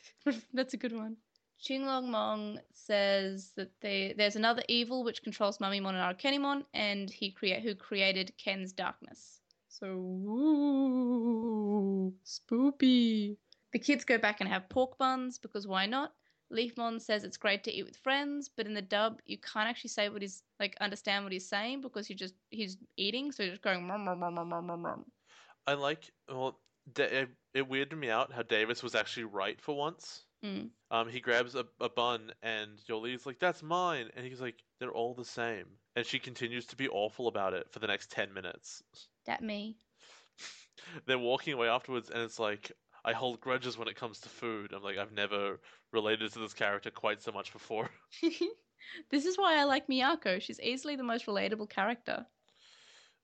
That's 0.54 0.74
a 0.74 0.78
good 0.78 0.92
one. 0.92 1.16
Qinglongmon 1.62 2.58
says 2.72 3.52
that 3.56 3.70
they, 3.80 4.14
there's 4.16 4.36
another 4.36 4.62
evil 4.68 5.04
which 5.04 5.22
controls 5.22 5.58
Mummymon 5.58 5.94
and 5.94 6.18
Arukenimon, 6.18 6.64
and 6.74 7.08
he 7.08 7.30
create 7.30 7.62
who 7.62 7.74
created 7.74 8.32
Ken's 8.36 8.72
darkness. 8.72 9.40
So, 9.68 9.86
ooh, 9.86 10.52
spoopy. 12.26 13.36
The 13.72 13.78
kids 13.78 14.04
go 14.04 14.18
back 14.18 14.40
and 14.40 14.48
have 14.48 14.68
pork 14.68 14.98
buns 14.98 15.38
because 15.38 15.66
why 15.66 15.86
not? 15.86 16.12
Leafmon 16.52 17.00
says 17.00 17.24
it's 17.24 17.38
great 17.38 17.64
to 17.64 17.72
eat 17.72 17.84
with 17.84 17.96
friends, 17.96 18.50
but 18.54 18.66
in 18.66 18.74
the 18.74 18.82
dub 18.82 19.20
you 19.24 19.38
can't 19.38 19.68
actually 19.68 19.88
say 19.88 20.08
what 20.10 20.20
he's 20.20 20.42
like 20.60 20.76
understand 20.80 21.24
what 21.24 21.32
he's 21.32 21.48
saying 21.48 21.80
because 21.80 22.10
you 22.10 22.16
just 22.16 22.34
he's 22.50 22.76
eating, 22.96 23.32
so 23.32 23.42
you're 23.42 23.52
just 23.52 23.62
going. 23.62 23.86
"Mum, 23.86 24.04
mum, 24.04 24.18
mum, 24.20 24.34
mum, 24.34 24.48
mum, 24.50 24.66
mum, 24.66 24.82
mum." 24.82 25.04
I 25.66 25.72
like. 25.74 26.10
Well, 26.28 26.58
da- 26.90 27.26
it, 27.54 27.68
weirded 27.68 27.98
me 27.98 28.10
out 28.10 28.32
how 28.32 28.42
Davis 28.42 28.82
was 28.82 28.94
actually 28.94 29.24
right 29.24 29.60
for 29.60 29.76
once. 29.76 30.24
Mm. 30.44 30.70
Um, 30.90 31.08
he 31.08 31.20
grabs 31.20 31.54
a, 31.54 31.64
a 31.80 31.88
bun 31.88 32.32
and 32.42 32.78
Yolei's 32.88 33.26
like, 33.26 33.38
"That's 33.38 33.62
mine," 33.62 34.10
and 34.16 34.26
he's 34.26 34.40
like, 34.40 34.56
"They're 34.80 34.90
all 34.90 35.14
the 35.14 35.24
same." 35.24 35.66
And 35.94 36.04
she 36.04 36.18
continues 36.18 36.66
to 36.66 36.76
be 36.76 36.88
awful 36.88 37.28
about 37.28 37.54
it 37.54 37.70
for 37.70 37.78
the 37.78 37.86
next 37.86 38.10
ten 38.10 38.32
minutes. 38.32 38.82
That 39.26 39.42
me. 39.42 39.76
They're 41.06 41.18
walking 41.18 41.52
away 41.52 41.68
afterwards, 41.68 42.10
and 42.10 42.22
it's 42.22 42.40
like, 42.40 42.72
I 43.04 43.12
hold 43.12 43.40
grudges 43.40 43.76
when 43.76 43.88
it 43.88 43.96
comes 43.96 44.20
to 44.20 44.28
food. 44.28 44.72
I'm 44.72 44.82
like, 44.82 44.98
I've 44.98 45.12
never 45.12 45.60
related 45.92 46.32
to 46.32 46.38
this 46.38 46.54
character 46.54 46.90
quite 46.90 47.22
so 47.22 47.32
much 47.32 47.52
before. 47.52 47.90
this 49.10 49.26
is 49.26 49.36
why 49.36 49.58
I 49.58 49.64
like 49.64 49.88
Miyako. 49.88 50.40
She's 50.40 50.60
easily 50.60 50.96
the 50.96 51.02
most 51.02 51.26
relatable 51.26 51.68
character. 51.68 52.26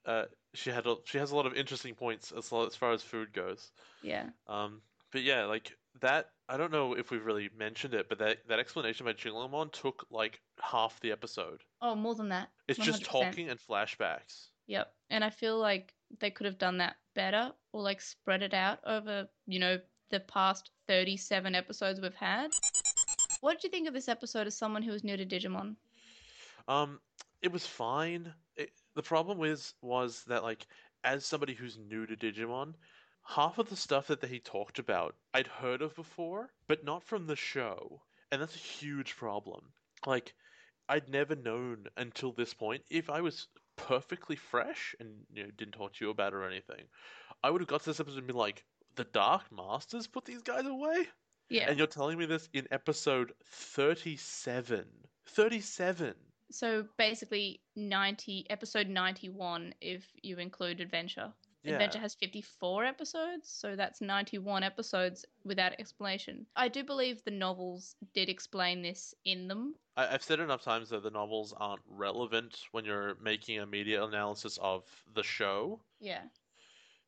Uh, 0.05 0.25
she 0.55 0.71
had 0.71 0.87
a, 0.87 0.97
she 1.05 1.19
has 1.19 1.31
a 1.31 1.37
lot 1.37 1.47
of 1.47 1.55
interesting 1.55 1.95
points 1.95 2.33
as, 2.33 2.53
as 2.53 2.75
far 2.77 2.93
as 2.93 3.03
food 3.03 3.33
goes. 3.33 3.71
Yeah. 4.03 4.27
Um, 4.47 4.81
but 5.13 5.23
yeah, 5.23 5.45
like 5.45 5.73
that. 6.01 6.31
I 6.51 6.57
don't 6.57 6.73
know 6.73 6.95
if 6.95 7.11
we've 7.11 7.25
really 7.25 7.51
mentioned 7.59 7.93
it, 7.93 8.09
but 8.09 8.19
that 8.21 8.39
that 8.49 8.59
explanation 8.59 9.05
by 9.05 9.13
Qinglongmon 9.13 9.73
took 9.73 10.07
like 10.11 10.41
half 10.61 10.99
the 11.01 11.13
episode. 11.13 11.63
Oh, 11.83 11.95
more 11.95 12.15
than 12.15 12.31
that. 12.31 12.49
It's 12.69 12.79
just 12.79 13.03
100%. 13.03 13.07
talking 13.07 13.51
and 13.51 13.61
flashbacks. 13.61 14.49
Yep. 14.67 14.93
And 15.11 15.25
I 15.25 15.31
feel 15.31 15.59
like 15.59 15.95
they 16.21 16.31
could 16.31 16.47
have 16.47 16.59
done 16.59 16.79
that 16.79 16.97
better 17.15 17.53
or 17.73 17.83
like 17.83 18.01
spread 18.01 18.43
it 18.43 18.55
out 18.55 18.79
over, 18.87 19.29
you 19.47 19.59
know, 19.59 19.79
the 20.11 20.21
past 20.21 20.71
37 20.87 21.55
episodes 21.55 22.01
we've 22.01 22.15
had. 22.15 22.51
What 23.41 23.55
did 23.55 23.65
you 23.65 23.71
think 23.71 23.89
of 23.89 23.95
this 23.95 24.09
episode 24.09 24.47
as 24.47 24.57
someone 24.57 24.83
who 24.83 24.93
was 24.93 25.05
new 25.05 25.17
to 25.17 25.27
Digimon? 25.27 25.77
Um, 26.67 27.01
it 27.43 27.53
was 27.53 27.67
fine. 27.67 28.33
The 28.99 29.03
problem 29.05 29.39
was 29.39 29.75
was 29.81 30.25
that 30.25 30.43
like 30.43 30.67
as 31.05 31.25
somebody 31.25 31.55
who's 31.55 31.79
new 31.79 32.05
to 32.05 32.17
Digimon, 32.17 32.75
half 33.23 33.59
of 33.59 33.71
the 33.71 33.77
stuff 33.77 34.09
that 34.09 34.25
he 34.25 34.41
talked 34.41 34.81
about 34.81 35.15
I'd 35.33 35.47
heard 35.47 35.83
of 35.83 35.95
before, 35.95 36.51
but 36.67 36.83
not 36.83 37.05
from 37.05 37.29
the 37.29 37.37
show, 37.37 38.03
and 38.33 38.43
that's 38.43 38.57
a 38.57 38.59
huge 38.59 39.15
problem. 39.15 39.73
Like 40.05 40.35
I'd 40.89 41.09
never 41.09 41.37
known 41.37 41.87
until 41.97 42.33
this 42.33 42.53
point 42.53 42.83
if 42.91 43.09
I 43.09 43.21
was 43.21 43.47
perfectly 43.77 44.35
fresh 44.35 44.97
and 44.99 45.25
you 45.33 45.45
know 45.45 45.51
didn't 45.53 45.75
talk 45.75 45.93
to 45.93 46.05
you 46.05 46.11
about 46.11 46.33
it 46.33 46.37
or 46.37 46.49
anything, 46.49 46.89
I 47.45 47.51
would 47.51 47.61
have 47.61 47.69
got 47.69 47.83
to 47.83 47.91
this 47.91 48.01
episode 48.01 48.19
and 48.19 48.27
been 48.27 48.35
like, 48.35 48.65
the 48.97 49.05
Dark 49.05 49.45
Masters 49.53 50.09
put 50.09 50.25
these 50.25 50.43
guys 50.43 50.67
away. 50.67 51.07
Yeah. 51.51 51.69
And 51.69 51.79
you're 51.79 51.87
telling 51.87 52.19
me 52.19 52.27
this 52.27 52.49
in 52.53 52.67
episode 52.73 53.33
37. 53.45 54.87
37. 55.27 56.15
So 56.51 56.85
basically 56.97 57.61
90 57.77 58.47
episode 58.51 58.89
91 58.89 59.75
if 59.81 60.05
you 60.23 60.39
include 60.39 60.81
Adventure. 60.81 61.33
Yeah. 61.65 61.73
Adventure 61.73 61.99
has 61.99 62.15
54 62.15 62.85
episodes, 62.85 63.49
so 63.49 63.75
that's 63.75 64.01
91 64.01 64.63
episodes 64.63 65.25
without 65.45 65.73
explanation. 65.79 66.47
I 66.55 66.69
do 66.69 66.85
believe 66.85 67.23
the 67.25 67.33
novels 67.33 67.97
did 68.15 68.29
explain 68.29 68.81
this 68.81 69.13
in 69.25 69.49
them. 69.49 69.75
I, 69.97 70.07
I've 70.15 70.23
said 70.23 70.39
enough 70.41 70.63
times 70.63 70.89
that 70.91 71.03
the 71.03 71.11
novels 71.11 71.53
aren't 71.57 71.83
relevant 71.89 72.61
when 72.71 72.85
you're 72.85 73.17
making 73.21 73.59
a 73.59 73.67
media 73.67 74.05
analysis 74.05 74.59
of 74.63 74.85
the 75.15 75.25
show 75.25 75.81
Yeah. 76.01 76.23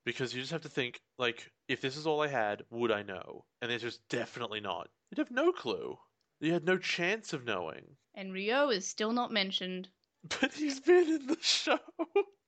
because 0.04 0.34
you 0.34 0.40
just 0.40 0.52
have 0.52 0.62
to 0.62 0.68
think 0.68 1.00
like 1.16 1.50
if 1.68 1.80
this 1.80 1.96
is 1.96 2.06
all 2.06 2.20
I 2.20 2.28
had, 2.28 2.64
would 2.70 2.90
I 2.90 3.02
know? 3.02 3.44
And 3.62 3.70
it's 3.70 3.84
just 3.84 4.06
definitely 4.08 4.60
not. 4.60 4.88
You'd 5.10 5.18
have 5.18 5.30
no 5.30 5.52
clue. 5.52 5.96
You 6.40 6.52
had 6.52 6.64
no 6.64 6.76
chance 6.76 7.32
of 7.32 7.44
knowing. 7.44 7.84
And 8.14 8.32
Ryo 8.32 8.70
is 8.70 8.86
still 8.86 9.12
not 9.12 9.30
mentioned. 9.32 9.88
But 10.40 10.52
he's 10.52 10.80
been 10.80 11.08
in 11.08 11.26
the 11.26 11.38
show. 11.40 11.78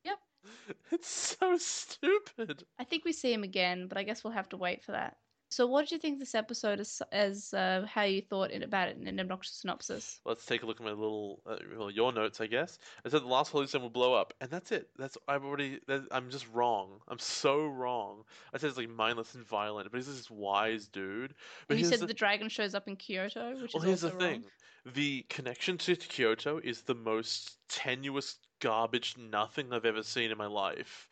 Yep. 0.05 0.19
It's 0.91 1.09
so 1.39 1.57
stupid. 1.57 2.65
I 2.79 2.85
think 2.85 3.05
we 3.05 3.13
see 3.13 3.33
him 3.33 3.45
again, 3.45 3.87
but 3.87 3.97
I 3.97 4.03
guess 4.03 4.23
we'll 4.23 4.33
have 4.35 4.49
to 4.51 4.57
wait 4.57 4.83
for 4.83 4.93
that. 4.93 5.17
So, 5.53 5.67
what 5.67 5.83
did 5.83 5.93
you 5.93 5.99
think 5.99 6.19
this 6.19 6.35
episode 6.35 6.81
is 6.81 7.03
as 7.13 7.53
uh, 7.53 7.87
how 7.87 8.05
you 8.05 8.23
thought 8.23 8.51
it, 8.51 8.63
about 8.63 8.89
it 8.89 8.97
in 8.97 9.07
an 9.07 9.21
obnoxious 9.21 9.57
synopsis? 9.57 10.19
Let's 10.25 10.47
take 10.47 10.63
a 10.63 10.67
look 10.67 10.81
at 10.81 10.85
my 10.85 10.93
little, 10.93 11.43
uh, 11.47 11.57
well, 11.77 11.91
your 11.91 12.11
notes, 12.11 12.41
I 12.41 12.47
guess. 12.47 12.79
I 13.05 13.11
said 13.11 13.21
the 13.21 13.27
last 13.27 13.53
Holy 13.53 13.67
Stone 13.67 13.83
will 13.83 13.91
blow 13.91 14.15
up, 14.15 14.33
and 14.41 14.51
that's 14.51 14.73
it. 14.73 14.89
That's 14.97 15.19
I've 15.29 15.45
already. 15.45 15.79
That, 15.89 16.07
I'm 16.11 16.31
just 16.31 16.47
wrong. 16.55 17.01
I'm 17.07 17.19
so 17.19 17.67
wrong. 17.67 18.25
I 18.55 18.59
said 18.59 18.71
it's 18.71 18.79
like 18.79 18.89
mindless 18.89 19.35
and 19.35 19.47
violent, 19.47 19.91
but 19.91 19.99
he's 19.99 20.07
this 20.07 20.31
wise 20.31 20.89
dude. 20.89 21.35
But 21.69 21.75
And 21.75 21.85
you 21.85 21.87
said 21.87 22.01
the, 22.01 22.07
the 22.07 22.15
dragon 22.15 22.49
shows 22.49 22.75
up 22.75 22.89
in 22.89 22.97
Kyoto, 22.97 23.61
which 23.61 23.75
well, 23.75 23.83
is 23.83 23.87
here's 23.87 24.01
the 24.01 24.11
thing. 24.11 24.41
wrong. 24.41 24.95
The 24.95 25.27
connection 25.29 25.77
to 25.79 25.97
Kyoto 25.97 26.61
is 26.65 26.81
the 26.81 26.95
most 26.95 27.59
tenuous 27.69 28.39
garbage 28.61 29.17
nothing 29.19 29.73
I've 29.73 29.85
ever 29.85 30.03
seen 30.03 30.31
in 30.31 30.39
my 30.39 30.47
life. 30.47 31.09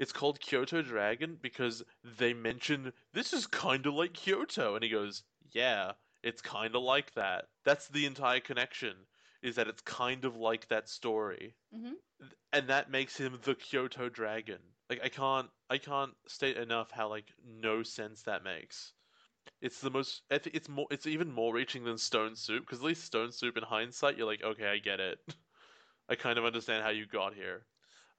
It's 0.00 0.12
called 0.12 0.40
Kyoto 0.40 0.82
Dragon 0.82 1.36
because 1.36 1.84
they 2.02 2.34
mention 2.34 2.92
this 3.12 3.32
is 3.32 3.46
kind 3.46 3.86
of 3.86 3.94
like 3.94 4.14
Kyoto, 4.14 4.74
and 4.74 4.82
he 4.82 4.90
goes, 4.90 5.22
"Yeah, 5.52 5.94
it's 6.24 6.42
kind 6.42 6.74
of 6.74 6.82
like 6.82 7.12
that." 7.14 7.50
That's 7.64 7.86
the 7.86 8.04
entire 8.06 8.40
connection. 8.40 9.06
Is 9.42 9.54
that 9.54 9.68
it's 9.68 9.82
kind 9.82 10.24
of 10.24 10.36
like 10.36 10.66
that 10.66 10.88
story, 10.88 11.54
Mhm. 11.72 11.96
And 12.52 12.68
that 12.68 12.90
makes 12.90 13.16
him 13.16 13.40
the 13.42 13.54
Kyoto 13.54 14.08
Dragon. 14.08 14.76
Like 14.88 15.00
I 15.02 15.08
can't, 15.08 15.50
I 15.68 15.78
can't 15.78 16.16
state 16.28 16.56
enough 16.56 16.90
how 16.90 17.08
like 17.08 17.32
no 17.42 17.82
sense 17.82 18.22
that 18.22 18.42
makes. 18.42 18.92
It's 19.62 19.80
the 19.80 19.90
most. 19.90 20.22
It's 20.30 20.68
more. 20.68 20.86
It's 20.90 21.06
even 21.06 21.32
more 21.32 21.54
reaching 21.54 21.84
than 21.84 21.98
Stone 21.98 22.36
Soup 22.36 22.62
because 22.64 22.80
at 22.80 22.84
least 22.84 23.04
Stone 23.04 23.32
Soup, 23.32 23.56
in 23.56 23.64
hindsight, 23.64 24.16
you're 24.18 24.26
like, 24.26 24.42
okay, 24.42 24.66
I 24.68 24.78
get 24.78 25.00
it. 25.00 25.20
I 26.08 26.16
kind 26.16 26.38
of 26.38 26.44
understand 26.44 26.84
how 26.84 26.90
you 26.90 27.06
got 27.06 27.34
here. 27.34 27.66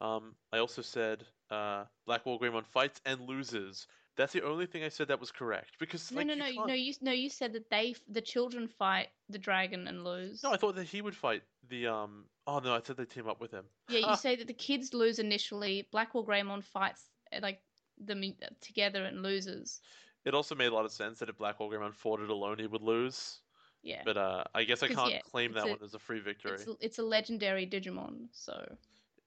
Um, 0.01 0.37
I 0.51 0.59
also 0.59 0.81
said 0.81 1.27
uh, 1.52 1.86
Black 2.06 2.26
War 2.26 2.40
Greymon 2.40 2.65
fights 2.65 3.02
and 3.06 3.22
loses. 3.22 3.88
That's 4.18 4.34
the 4.34 4.44
only 4.44 4.65
thing 4.65 4.84
I 4.84 4.90
said 4.90 5.07
that 5.07 5.19
was 5.19 5.32
correct 5.32 5.78
because 5.80 6.11
No, 6.11 6.18
like, 6.18 6.28
no, 6.28 6.34
no, 6.36 6.45
can't- 6.52 6.68
no. 6.68 6.73
You 6.73 6.94
no, 7.02 7.11
you 7.11 7.30
said 7.30 7.53
that 7.53 7.69
they 7.69 7.95
the 8.10 8.22
children 8.22 8.68
fight 8.68 9.07
the 9.30 9.38
dragon 9.40 9.88
and 9.88 10.03
lose. 10.03 10.44
No, 10.44 10.52
I 10.52 10.57
thought 10.57 10.76
that 10.76 10.88
he 10.88 11.02
would 11.02 11.15
fight 11.15 11.44
the 11.69 11.88
um. 11.88 12.26
Oh 12.48 12.60
no, 12.60 12.73
I 12.76 12.82
said 12.84 12.98
they 12.98 13.06
team 13.06 13.28
up 13.30 13.40
with 13.40 13.52
him. 13.52 13.65
yeah, 13.90 13.99
you 13.99 14.06
Ah. 14.07 14.15
say 14.15 14.36
that 14.36 14.48
the 14.48 14.53
kids 14.53 14.94
lose 14.94 15.19
initially. 15.19 15.88
Black 15.91 16.14
War 16.14 16.26
Greymon 16.26 16.64
fights 16.64 17.06
uh, 17.34 17.40
like 17.41 17.61
them 17.98 18.23
together 18.61 19.06
and 19.06 19.22
loses. 19.23 19.80
It 20.26 20.34
also 20.34 20.56
made 20.56 20.68
a 20.68 20.73
lot 20.73 20.86
of 20.86 20.91
sense 20.91 21.19
that 21.19 21.30
if 21.30 21.38
Black 21.38 21.60
War 21.60 21.69
Greymon 21.72 21.94
fought 21.94 22.19
it 22.19 22.30
alone, 22.30 22.60
he 22.60 22.68
would 22.68 22.82
lose. 22.84 23.40
Yeah, 23.84 24.02
But 24.06 24.18
uh, 24.18 24.44
I 24.53 24.64
guess 24.65 24.84
I 24.84 24.90
can't 24.90 25.10
yeah, 25.11 25.22
claim 25.22 25.53
that 25.53 25.65
a- 25.65 25.69
one 25.72 25.80
as 25.84 25.95
a 25.95 25.99
free 25.99 26.19
victory. 26.19 26.53
it's 26.53 26.68
it's 26.80 26.99
a 26.99 27.03
legendary 27.03 27.65
Digimon, 27.65 28.28
so 28.32 28.78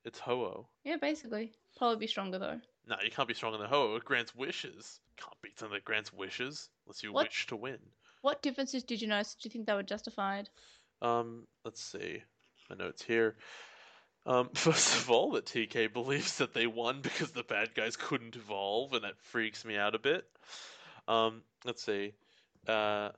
It's 0.04 0.18
Ho-Oh. 0.18 0.66
yeah, 0.84 0.96
basically 0.96 1.52
probably 1.76 1.96
be 1.98 2.06
stronger 2.06 2.38
though. 2.38 2.60
No, 2.86 2.96
you 3.02 3.10
can't 3.10 3.26
be 3.28 3.34
stronger 3.34 3.58
than 3.58 3.68
Ho-Oh. 3.68 3.96
It 3.96 4.04
grants 4.04 4.34
wishes. 4.34 5.00
Can't 5.16 5.34
beat 5.42 5.58
something 5.58 5.74
that 5.74 5.84
grants 5.84 6.12
wishes 6.12 6.68
unless 6.86 7.02
you 7.02 7.12
What? 7.12 7.26
wish 7.28 7.46
to 7.46 7.56
win. 7.56 7.78
What 8.22 8.42
differences 8.42 8.82
did 8.84 9.00
you 9.02 9.08
notice? 9.08 9.34
Do 9.34 9.46
you 9.46 9.50
think 9.50 9.66
they 9.66 9.74
were 9.74 9.82
justified? 9.82 10.48
Um, 11.02 11.46
let's 11.64 11.82
see. 11.82 12.22
My 12.70 12.76
notes 12.76 13.02
here. 13.02 13.36
Um, 14.26 14.48
first 14.54 14.96
of 14.96 15.10
all, 15.10 15.32
that 15.32 15.46
TK 15.46 15.92
believes 15.92 16.38
that 16.38 16.54
they 16.54 16.66
won 16.66 17.00
because 17.02 17.32
the 17.32 17.42
bad 17.42 17.74
guys 17.74 17.96
couldn't 17.96 18.36
evolve, 18.36 18.92
and 18.94 19.04
that 19.04 19.18
freaks 19.18 19.64
me 19.64 19.76
out 19.76 19.94
a 19.94 19.98
bit. 19.98 20.24
Um, 21.08 21.42
let's 21.64 21.82
see. 21.82 22.12
Uh, 22.66 23.10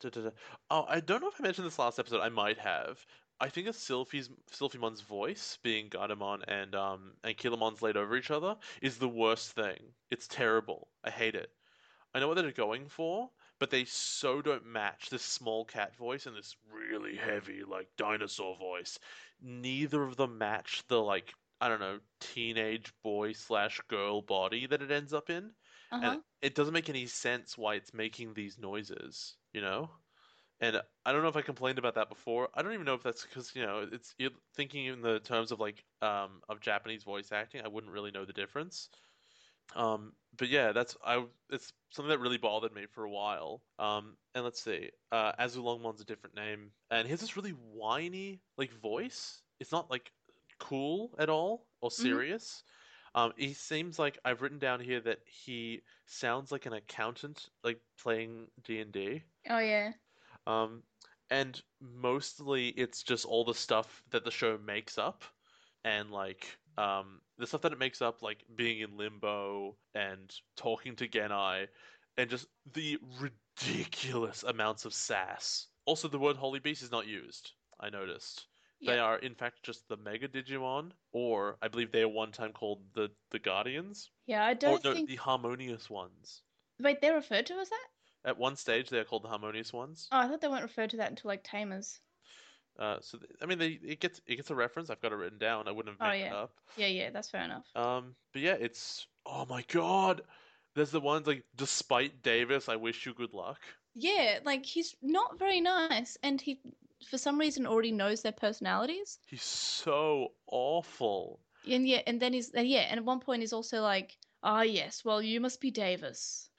da, 0.00 0.08
da, 0.10 0.20
da. 0.22 0.30
Oh, 0.70 0.86
I 0.88 1.00
don't 1.00 1.20
know 1.20 1.28
if 1.28 1.38
I 1.38 1.42
mentioned 1.42 1.66
this 1.66 1.78
last 1.78 1.98
episode. 1.98 2.20
I 2.22 2.30
might 2.30 2.58
have. 2.58 3.04
I 3.40 3.48
think 3.48 3.66
of 3.66 3.76
Sylphie's 3.76 4.28
Silphymon's 4.50 5.00
voice 5.00 5.56
being 5.62 5.88
Gatomon 5.88 6.42
and 6.48 6.74
um 6.74 7.16
and 7.24 7.34
Aquilamon's 7.36 7.82
laid 7.82 7.96
over 7.96 8.14
each 8.16 8.30
other 8.30 8.58
is 8.82 8.98
the 8.98 9.08
worst 9.08 9.52
thing. 9.52 9.94
It's 10.10 10.28
terrible. 10.28 10.88
I 11.02 11.10
hate 11.10 11.34
it. 11.34 11.50
I 12.14 12.20
know 12.20 12.28
what 12.28 12.34
they're 12.36 12.52
going 12.52 12.88
for, 12.88 13.30
but 13.58 13.70
they 13.70 13.84
so 13.84 14.42
don't 14.42 14.66
match 14.66 15.10
this 15.10 15.22
small 15.22 15.64
cat 15.64 15.96
voice 15.96 16.26
and 16.26 16.36
this 16.36 16.56
really 16.70 17.16
heavy 17.16 17.64
like 17.64 17.88
dinosaur 17.96 18.56
voice. 18.56 18.98
Neither 19.40 20.02
of 20.02 20.16
them 20.16 20.38
match 20.38 20.86
the 20.88 21.02
like 21.02 21.34
I 21.60 21.68
don't 21.68 21.80
know 21.80 22.00
teenage 22.20 22.92
boy 23.02 23.32
slash 23.32 23.80
girl 23.88 24.22
body 24.22 24.66
that 24.66 24.82
it 24.82 24.90
ends 24.90 25.12
up 25.12 25.30
in, 25.30 25.54
Uh 25.90 26.00
huh. 26.00 26.16
and 26.16 26.22
it 26.42 26.54
doesn't 26.54 26.74
make 26.74 26.88
any 26.90 27.06
sense 27.06 27.56
why 27.56 27.74
it's 27.76 27.94
making 27.94 28.34
these 28.34 28.58
noises. 28.58 29.36
You 29.52 29.60
know. 29.62 29.90
And 30.60 30.80
I 31.04 31.12
don't 31.12 31.22
know 31.22 31.28
if 31.28 31.36
I 31.36 31.42
complained 31.42 31.78
about 31.78 31.94
that 31.96 32.08
before. 32.08 32.48
I 32.54 32.62
don't 32.62 32.72
even 32.72 32.86
know 32.86 32.94
if 32.94 33.02
that's 33.02 33.24
because 33.24 33.54
you 33.54 33.62
know 33.62 33.86
it's 33.92 34.14
you're 34.18 34.30
thinking 34.54 34.86
in 34.86 35.02
the 35.02 35.20
terms 35.20 35.52
of 35.52 35.60
like 35.60 35.84
um 36.02 36.40
of 36.48 36.60
Japanese 36.60 37.04
voice 37.04 37.32
acting. 37.32 37.62
I 37.64 37.68
wouldn't 37.68 37.92
really 37.92 38.10
know 38.10 38.24
the 38.24 38.32
difference, 38.32 38.88
Um, 39.74 40.12
but 40.36 40.48
yeah, 40.48 40.72
that's 40.72 40.96
I. 41.04 41.24
It's 41.50 41.72
something 41.90 42.10
that 42.10 42.20
really 42.20 42.38
bothered 42.38 42.74
me 42.74 42.86
for 42.86 43.04
a 43.04 43.10
while. 43.10 43.62
Um, 43.78 44.16
and 44.34 44.44
let's 44.44 44.62
see. 44.62 44.90
Uh, 45.12 45.32
Azulongmon's 45.38 46.00
a 46.00 46.04
different 46.04 46.36
name, 46.36 46.72
and 46.90 47.06
he 47.06 47.10
has 47.10 47.20
this 47.20 47.36
really 47.36 47.50
whiny 47.52 48.40
like 48.56 48.72
voice. 48.72 49.42
It's 49.60 49.72
not 49.72 49.90
like 49.90 50.12
cool 50.58 51.14
at 51.18 51.28
all 51.30 51.66
or 51.80 51.90
serious. 51.90 52.62
Um, 53.14 53.32
he 53.36 53.54
seems 53.54 53.98
like 53.98 54.18
I've 54.24 54.42
written 54.42 54.58
down 54.58 54.80
here 54.80 55.00
that 55.00 55.20
he 55.26 55.82
sounds 56.06 56.52
like 56.52 56.66
an 56.66 56.72
accountant, 56.74 57.48
like 57.64 57.80
playing 58.02 58.48
D 58.62 58.80
and 58.80 58.92
D. 58.92 59.24
Oh 59.48 59.58
yeah. 59.58 59.92
Um, 60.46 60.82
and 61.30 61.60
mostly 61.80 62.68
it's 62.68 63.02
just 63.02 63.24
all 63.24 63.44
the 63.44 63.54
stuff 63.54 64.02
that 64.10 64.24
the 64.24 64.30
show 64.30 64.58
makes 64.64 64.96
up, 64.98 65.24
and 65.84 66.10
like 66.10 66.58
um, 66.78 67.20
the 67.38 67.46
stuff 67.46 67.62
that 67.62 67.72
it 67.72 67.78
makes 67.78 68.00
up, 68.02 68.22
like 68.22 68.44
being 68.54 68.80
in 68.80 68.96
limbo 68.96 69.76
and 69.94 70.32
talking 70.56 70.94
to 70.96 71.08
Genai, 71.08 71.66
and 72.16 72.30
just 72.30 72.46
the 72.74 72.98
ridiculous 73.20 74.42
amounts 74.44 74.84
of 74.84 74.94
sass. 74.94 75.66
Also, 75.84 76.08
the 76.08 76.18
word 76.18 76.36
holy 76.36 76.60
beast 76.60 76.82
is 76.82 76.90
not 76.90 77.06
used. 77.06 77.52
I 77.80 77.90
noticed. 77.90 78.46
They 78.84 78.98
are, 78.98 79.16
in 79.18 79.34
fact, 79.34 79.62
just 79.62 79.88
the 79.88 79.96
Mega 79.96 80.28
Digimon, 80.28 80.92
or 81.12 81.56
I 81.62 81.68
believe 81.68 81.90
they 81.92 82.02
are 82.02 82.08
one 82.08 82.30
time 82.30 82.52
called 82.52 82.82
the 82.94 83.10
the 83.30 83.38
Guardians, 83.38 84.10
Yeah, 84.26 84.44
I 84.44 84.54
don't 84.54 84.84
no, 84.84 84.92
think. 84.92 85.08
the 85.08 85.16
Harmonious 85.16 85.88
Ones. 85.88 86.42
Wait, 86.78 87.00
they're 87.00 87.14
referred 87.14 87.46
to 87.46 87.54
as 87.54 87.70
that? 87.70 87.86
At 88.26 88.36
one 88.36 88.56
stage, 88.56 88.90
they 88.90 88.98
are 88.98 89.04
called 89.04 89.22
the 89.22 89.28
Harmonious 89.28 89.72
Ones. 89.72 90.08
Oh, 90.10 90.18
I 90.18 90.26
thought 90.28 90.40
they 90.40 90.48
weren't 90.48 90.62
referred 90.64 90.90
to 90.90 90.96
that 90.98 91.10
until 91.10 91.28
like 91.28 91.44
Tamers. 91.44 92.00
Uh, 92.78 92.98
so 93.00 93.18
th- 93.18 93.30
I 93.40 93.46
mean, 93.46 93.58
they 93.58 93.78
it 93.82 94.00
gets 94.00 94.20
it 94.26 94.36
gets 94.36 94.50
a 94.50 94.54
reference. 94.54 94.90
I've 94.90 95.00
got 95.00 95.12
it 95.12 95.16
written 95.16 95.38
down. 95.38 95.68
I 95.68 95.70
wouldn't 95.70 95.94
have 95.98 96.06
Oh, 96.06 96.10
made 96.10 96.20
it 96.22 96.26
yeah. 96.26 96.34
up. 96.34 96.52
Yeah, 96.76 96.88
yeah, 96.88 97.10
that's 97.10 97.30
fair 97.30 97.42
enough. 97.42 97.64
Um, 97.74 98.14
but 98.32 98.42
yeah, 98.42 98.56
it's 98.58 99.06
oh 99.24 99.46
my 99.46 99.64
god. 99.68 100.22
There's 100.74 100.90
the 100.90 101.00
ones 101.00 101.26
like, 101.26 101.44
despite 101.56 102.22
Davis, 102.22 102.68
I 102.68 102.76
wish 102.76 103.06
you 103.06 103.14
good 103.14 103.32
luck. 103.32 103.60
Yeah, 103.94 104.40
like 104.44 104.66
he's 104.66 104.94
not 105.00 105.38
very 105.38 105.62
nice, 105.62 106.18
and 106.22 106.38
he, 106.38 106.60
for 107.08 107.16
some 107.16 107.38
reason, 107.38 107.66
already 107.66 107.92
knows 107.92 108.20
their 108.20 108.32
personalities. 108.32 109.18
He's 109.26 109.42
so 109.42 110.32
awful. 110.46 111.40
And 111.66 111.88
yeah, 111.88 112.02
and 112.06 112.20
then 112.20 112.34
he's 112.34 112.50
and 112.50 112.68
yeah, 112.68 112.80
and 112.90 112.98
at 112.98 113.04
one 113.06 113.20
point 113.20 113.40
he's 113.40 113.54
also 113.54 113.80
like, 113.80 114.18
"Ah, 114.42 114.62
yes, 114.62 115.02
well, 115.02 115.22
you 115.22 115.40
must 115.40 115.62
be 115.62 115.70
Davis," 115.70 116.50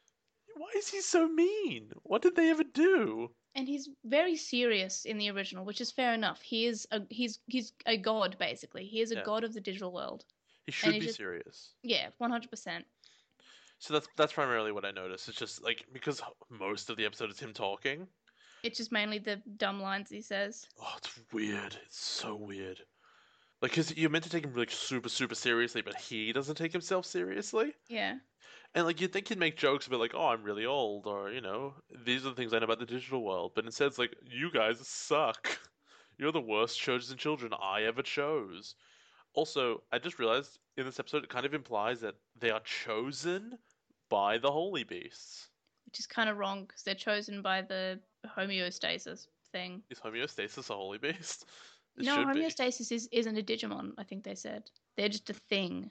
Why 0.57 0.67
is 0.75 0.89
he 0.89 1.01
so 1.01 1.27
mean? 1.27 1.91
What 2.03 2.21
did 2.21 2.35
they 2.35 2.49
ever 2.49 2.63
do? 2.63 3.31
and 3.55 3.67
he's 3.67 3.89
very 4.05 4.35
serious 4.35 5.05
in 5.05 5.17
the 5.17 5.31
original, 5.31 5.65
which 5.65 5.81
is 5.81 5.91
fair 5.91 6.13
enough. 6.13 6.41
He 6.43 6.67
is 6.67 6.87
a 6.91 7.01
he's 7.09 7.39
he's 7.47 7.73
a 7.87 7.97
god 7.97 8.35
basically. 8.39 8.85
He 8.85 9.01
is 9.01 9.11
a 9.11 9.15
Yeah. 9.15 9.23
god 9.23 9.43
of 9.43 9.53
the 9.53 9.61
digital 9.61 9.91
world. 9.91 10.25
He 10.67 10.71
should 10.71 10.91
be 10.93 10.99
just- 10.99 11.17
serious. 11.17 11.73
Yeah, 11.81 12.09
one 12.19 12.29
hundred 12.29 12.51
percent. 12.51 12.85
So 13.79 13.93
that's 13.93 14.07
that's 14.15 14.33
primarily 14.33 14.71
what 14.71 14.85
I 14.85 14.91
noticed. 14.91 15.27
It's 15.27 15.37
just 15.39 15.63
like 15.63 15.85
because 15.91 16.21
most 16.49 16.89
of 16.91 16.97
the 16.97 17.05
episode 17.05 17.31
is 17.31 17.39
him 17.39 17.51
talking. 17.53 18.07
It's 18.63 18.77
just 18.77 18.91
mainly 18.91 19.17
the 19.19 19.37
dumb 19.57 19.81
lines 19.81 20.09
he 20.09 20.21
says. 20.21 20.67
Oh, 20.81 20.93
it's 20.97 21.19
weird. 21.31 21.75
It's 21.85 21.99
so 21.99 22.35
weird. 22.35 22.81
Like, 23.61 23.71
cause 23.71 23.95
you're 23.95 24.09
meant 24.11 24.23
to 24.25 24.29
take 24.29 24.45
him 24.45 24.53
like 24.55 24.69
super 24.71 25.09
super 25.09 25.35
seriously, 25.35 25.81
but 25.81 25.95
he 25.95 26.31
doesn't 26.31 26.55
take 26.55 26.71
himself 26.73 27.05
seriously. 27.07 27.73
Yeah, 27.87 28.17
And 28.77 28.85
like 28.85 29.01
you'd 29.01 29.11
think 29.11 29.27
he'd 29.27 29.39
make 29.39 29.57
jokes 29.57 29.87
about 29.87 29.99
like, 29.99 30.13
oh, 30.13 30.27
I'm 30.27 30.43
really 30.43 30.67
old, 30.67 31.07
or 31.07 31.31
you 31.31 31.41
know, 31.41 31.73
these 32.05 32.23
are 32.27 32.29
the 32.29 32.35
things 32.35 32.53
I 32.53 32.59
know 32.59 32.65
about 32.65 32.77
the 32.77 32.85
digital 32.85 33.23
world. 33.23 33.53
But 33.55 33.65
instead, 33.65 33.87
it's 33.87 33.97
like, 33.97 34.15
you 34.23 34.51
guys 34.51 34.77
suck. 34.87 35.57
You're 36.19 36.31
the 36.31 36.39
worst 36.39 36.79
chosen 36.79 37.17
children 37.17 37.53
I 37.59 37.85
ever 37.85 38.03
chose. 38.03 38.75
Also, 39.33 39.81
I 39.91 39.97
just 39.97 40.19
realized 40.19 40.59
in 40.77 40.85
this 40.85 40.99
episode 40.99 41.23
it 41.23 41.29
kind 41.31 41.47
of 41.47 41.55
implies 41.55 42.01
that 42.01 42.17
they 42.39 42.51
are 42.51 42.59
chosen 42.59 43.57
by 44.09 44.37
the 44.37 44.51
holy 44.51 44.83
beasts. 44.83 45.49
which 45.87 45.99
is 45.99 46.05
kind 46.05 46.29
of 46.29 46.37
wrong 46.37 46.65
because 46.65 46.83
they're 46.83 46.93
chosen 46.93 47.41
by 47.41 47.63
the 47.63 47.99
homeostasis 48.27 49.25
thing. 49.51 49.81
Is 49.89 49.99
homeostasis 49.99 50.69
a 50.69 50.73
holy 50.73 50.99
beast? 50.99 51.45
It 51.97 52.05
no, 52.05 52.17
be. 52.17 52.41
homeostasis 52.41 52.91
is, 52.91 53.09
isn't 53.11 53.39
a 53.39 53.41
Digimon. 53.41 53.93
I 53.97 54.03
think 54.03 54.23
they 54.23 54.35
said 54.35 54.69
they're 54.97 55.09
just 55.09 55.31
a 55.31 55.33
thing. 55.33 55.89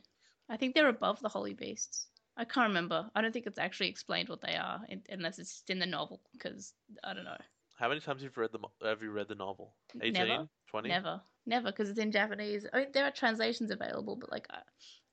I 0.48 0.56
think 0.56 0.76
they're 0.76 0.88
above 0.88 1.20
the 1.20 1.28
holy 1.28 1.54
beasts. 1.54 2.06
I 2.36 2.44
can't 2.44 2.68
remember. 2.68 3.08
I 3.14 3.22
don't 3.22 3.32
think 3.32 3.46
it's 3.46 3.58
actually 3.58 3.88
explained 3.88 4.28
what 4.28 4.40
they 4.42 4.56
are, 4.56 4.80
in, 4.88 5.02
unless 5.08 5.38
it's 5.38 5.52
just 5.52 5.70
in 5.70 5.78
the 5.78 5.86
novel. 5.86 6.20
Because 6.32 6.74
I 7.02 7.14
don't 7.14 7.24
know. 7.24 7.36
How 7.76 7.88
many 7.88 8.00
times 8.00 8.22
have 8.22 8.32
you 8.36 8.40
read 8.42 8.52
the 8.52 8.86
have 8.86 9.02
you 9.02 9.10
read 9.10 9.28
the 9.28 9.34
novel? 9.34 9.74
18? 10.00 10.12
Never. 10.12 10.48
20? 10.70 10.88
Never, 10.88 11.20
never, 11.46 11.70
because 11.70 11.88
it's 11.90 11.98
in 11.98 12.10
Japanese. 12.10 12.66
I 12.72 12.78
mean, 12.78 12.86
there 12.92 13.04
are 13.04 13.10
translations 13.10 13.70
available, 13.70 14.16
but 14.16 14.30
like 14.30 14.46
I, 14.50 14.58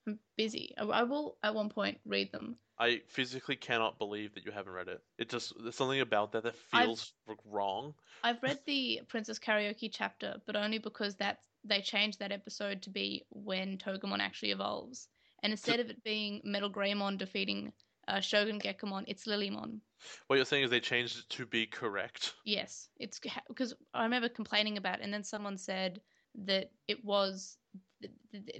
I'm 0.07 0.19
busy. 0.37 0.73
I, 0.77 0.83
I 0.83 1.03
will 1.03 1.37
at 1.43 1.53
one 1.53 1.69
point 1.69 1.99
read 2.05 2.31
them. 2.31 2.57
I 2.79 3.01
physically 3.07 3.55
cannot 3.55 3.99
believe 3.99 4.33
that 4.33 4.45
you 4.45 4.51
haven't 4.51 4.73
read 4.73 4.87
it. 4.87 5.01
It 5.17 5.29
just 5.29 5.53
there's 5.61 5.75
something 5.75 6.01
about 6.01 6.31
that 6.31 6.43
that 6.43 6.55
I've- 6.73 6.87
feels 6.87 7.13
wrong. 7.45 7.93
I've 8.23 8.41
read 8.41 8.59
the 8.65 9.01
Princess 9.09 9.39
Karaoke 9.39 9.89
chapter, 9.91 10.35
but 10.45 10.55
only 10.55 10.77
because 10.79 11.15
that 11.15 11.39
they 11.65 11.81
changed 11.81 12.19
that 12.19 12.31
episode 12.31 12.81
to 12.83 12.89
be 12.89 13.25
when 13.29 13.77
Togemon 13.77 14.19
actually 14.19 14.51
evolves, 14.51 15.07
and 15.43 15.51
instead 15.53 15.79
of 15.79 15.89
it 15.89 16.03
being 16.03 16.41
Metal 16.43 16.71
Greymon 16.71 17.17
defeating 17.17 17.71
uh, 18.07 18.19
Shogun 18.19 18.59
Gekomon, 18.59 19.03
it's 19.07 19.25
Lilymon. 19.25 19.79
What 20.27 20.37
you're 20.37 20.45
saying 20.45 20.63
is 20.63 20.69
they 20.69 20.79
changed 20.79 21.19
it 21.19 21.29
to 21.29 21.45
be 21.45 21.65
correct. 21.65 22.33
Yes, 22.45 22.89
it's 22.97 23.19
because 23.47 23.73
I 23.93 24.03
remember 24.03 24.29
complaining 24.29 24.77
about, 24.77 24.99
it, 24.99 25.03
and 25.03 25.13
then 25.13 25.23
someone 25.23 25.57
said 25.57 26.01
that 26.45 26.71
it 26.87 27.03
was 27.05 27.57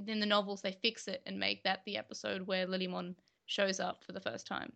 in 0.07 0.19
the 0.19 0.25
novels 0.25 0.61
they 0.61 0.71
fix 0.71 1.07
it 1.07 1.21
and 1.25 1.39
make 1.39 1.63
that 1.63 1.81
the 1.85 1.97
episode 1.97 2.43
where 2.43 2.67
Lilymon 2.67 3.15
shows 3.45 3.79
up 3.79 4.03
for 4.03 4.13
the 4.13 4.21
first 4.21 4.47
time. 4.47 4.71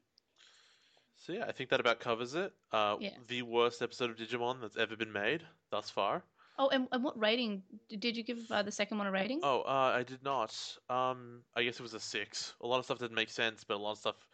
So 1.16 1.34
yeah, 1.34 1.46
I 1.48 1.52
think 1.52 1.70
that 1.70 1.80
about 1.80 2.00
covers 2.00 2.36
it. 2.36 2.54
Uh, 2.72 2.98
Yeah. 3.00 3.12
The 3.28 3.42
worst 3.44 3.82
episode 3.82 4.10
of 4.10 4.18
Digimon 4.18 4.62
that's 4.62 4.78
ever 4.78 4.96
been 4.96 5.12
made 5.12 5.44
thus 5.72 5.90
far. 5.90 6.24
Oh, 6.58 6.70
and, 6.70 6.88
and 6.92 7.04
what 7.04 7.20
rating 7.20 7.64
did 7.88 8.18
you 8.18 8.24
give 8.24 8.50
uh, 8.52 8.64
the 8.64 8.72
second 8.72 8.98
one 8.98 9.08
a 9.08 9.12
rating? 9.12 9.40
Oh, 9.44 9.62
uh, 9.62 9.94
I 9.96 10.04
did 10.04 10.24
not. 10.24 10.78
Um, 10.90 11.46
I 11.56 11.64
guess 11.64 11.80
it 11.80 11.84
was 11.84 11.94
a 11.94 12.00
six. 12.00 12.56
A 12.62 12.68
lot 12.68 12.80
of 12.80 12.86
stuff 12.86 13.00
didn't 13.00 13.16
make 13.16 13.30
sense, 13.30 13.64
but 13.64 13.76
a 13.76 13.78
lot 13.78 13.92
of 13.92 13.98
stuff, 14.00 14.28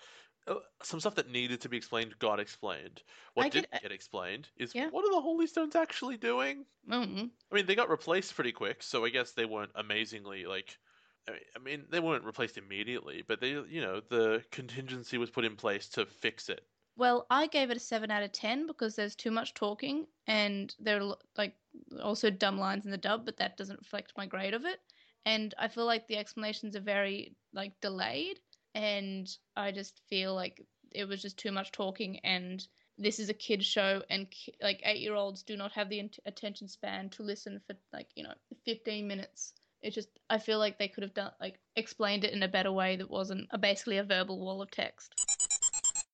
uh, 0.47 0.59
some 0.81 0.99
stuff 0.99 1.15
that 1.15 1.29
needed 1.29 1.61
to 1.61 1.69
be 1.69 1.77
explained 1.77 2.17
got 2.19 2.39
explained. 2.39 3.03
What 3.33 3.45
I 3.45 3.49
didn't 3.49 3.81
get 3.81 3.91
explained 3.91 4.49
is 4.55 4.73
Yeah. 4.73 4.89
what 4.89 5.03
are 5.05 5.11
the 5.11 5.21
Holy 5.21 5.47
Stones 5.47 5.75
actually 5.75 6.17
doing? 6.17 6.65
Mm. 6.87 7.31
I 7.51 7.55
mean, 7.55 7.65
they 7.65 7.75
got 7.75 7.89
replaced 7.89 8.35
pretty 8.35 8.51
quick, 8.51 8.83
so 8.83 9.05
I 9.05 9.09
guess 9.09 9.33
they 9.33 9.45
weren't 9.45 9.71
amazingly 9.75 10.45
like. 10.45 10.79
I 11.27 11.59
mean, 11.59 11.87
they 11.89 12.01
weren't 12.01 12.25
replaced 12.25 12.57
immediately, 12.57 13.21
but 13.21 13.39
they, 13.39 13.51
you 13.51 13.79
know, 13.81 14.01
the 14.01 14.43
contingency 14.51 15.17
was 15.17 15.31
put 15.31 15.45
in 15.45 15.55
place 15.55 15.87
to 15.89 16.05
fix 16.05 16.49
it. 16.49 16.67
Well, 16.95 17.25
I 17.29 17.47
gave 17.47 17.71
it 17.71 17.77
a 17.77 17.79
seven 17.79 18.11
out 18.11 18.23
of 18.23 18.31
ten 18.31 18.67
because 18.67 18.95
there's 18.95 19.15
too 19.15 19.31
much 19.31 19.53
talking 19.53 20.05
and 20.27 20.73
there 20.79 21.01
are 21.01 21.15
like 21.37 21.55
also 22.01 22.29
dumb 22.29 22.57
lines 22.59 22.85
in 22.85 22.91
the 22.91 22.97
dub, 22.97 23.25
but 23.25 23.37
that 23.37 23.57
doesn't 23.57 23.79
reflect 23.79 24.13
my 24.15 24.25
grade 24.25 24.53
of 24.53 24.65
it. 24.65 24.79
And 25.25 25.53
I 25.57 25.67
feel 25.69 25.85
like 25.85 26.07
the 26.07 26.17
explanations 26.17 26.75
are 26.75 26.81
very 26.81 27.35
like 27.53 27.79
delayed, 27.81 28.39
and 28.75 29.27
I 29.55 29.71
just 29.71 30.01
feel 30.09 30.35
like 30.35 30.61
it 30.91 31.05
was 31.05 31.21
just 31.21 31.37
too 31.37 31.51
much 31.51 31.71
talking. 31.71 32.19
And 32.19 32.65
this 32.97 33.19
is 33.19 33.29
a 33.29 33.33
kid 33.33 33.63
show, 33.63 34.03
and 34.09 34.29
ki- 34.29 34.53
like 34.61 34.81
eight 34.83 34.99
year 34.99 35.15
olds 35.15 35.41
do 35.41 35.55
not 35.55 35.71
have 35.71 35.89
the 35.89 36.09
attention 36.25 36.67
span 36.67 37.09
to 37.11 37.23
listen 37.23 37.61
for 37.65 37.75
like 37.93 38.09
you 38.15 38.23
know 38.23 38.33
fifteen 38.65 39.07
minutes. 39.07 39.53
It 39.81 39.91
just 39.91 40.09
I 40.29 40.37
feel 40.37 40.59
like 40.59 40.77
they 40.77 40.89
could 40.89 41.03
have 41.03 41.13
done 41.13 41.31
like 41.39 41.57
explained 41.75 42.25
it 42.25 42.33
in 42.33 42.43
a 42.43 42.47
better 42.47 42.71
way 42.71 42.97
that 42.97 43.09
wasn't 43.09 43.47
a, 43.51 43.57
basically 43.57 43.97
a 43.97 44.03
verbal 44.03 44.39
wall 44.39 44.61
of 44.61 44.71
text. 44.71 45.15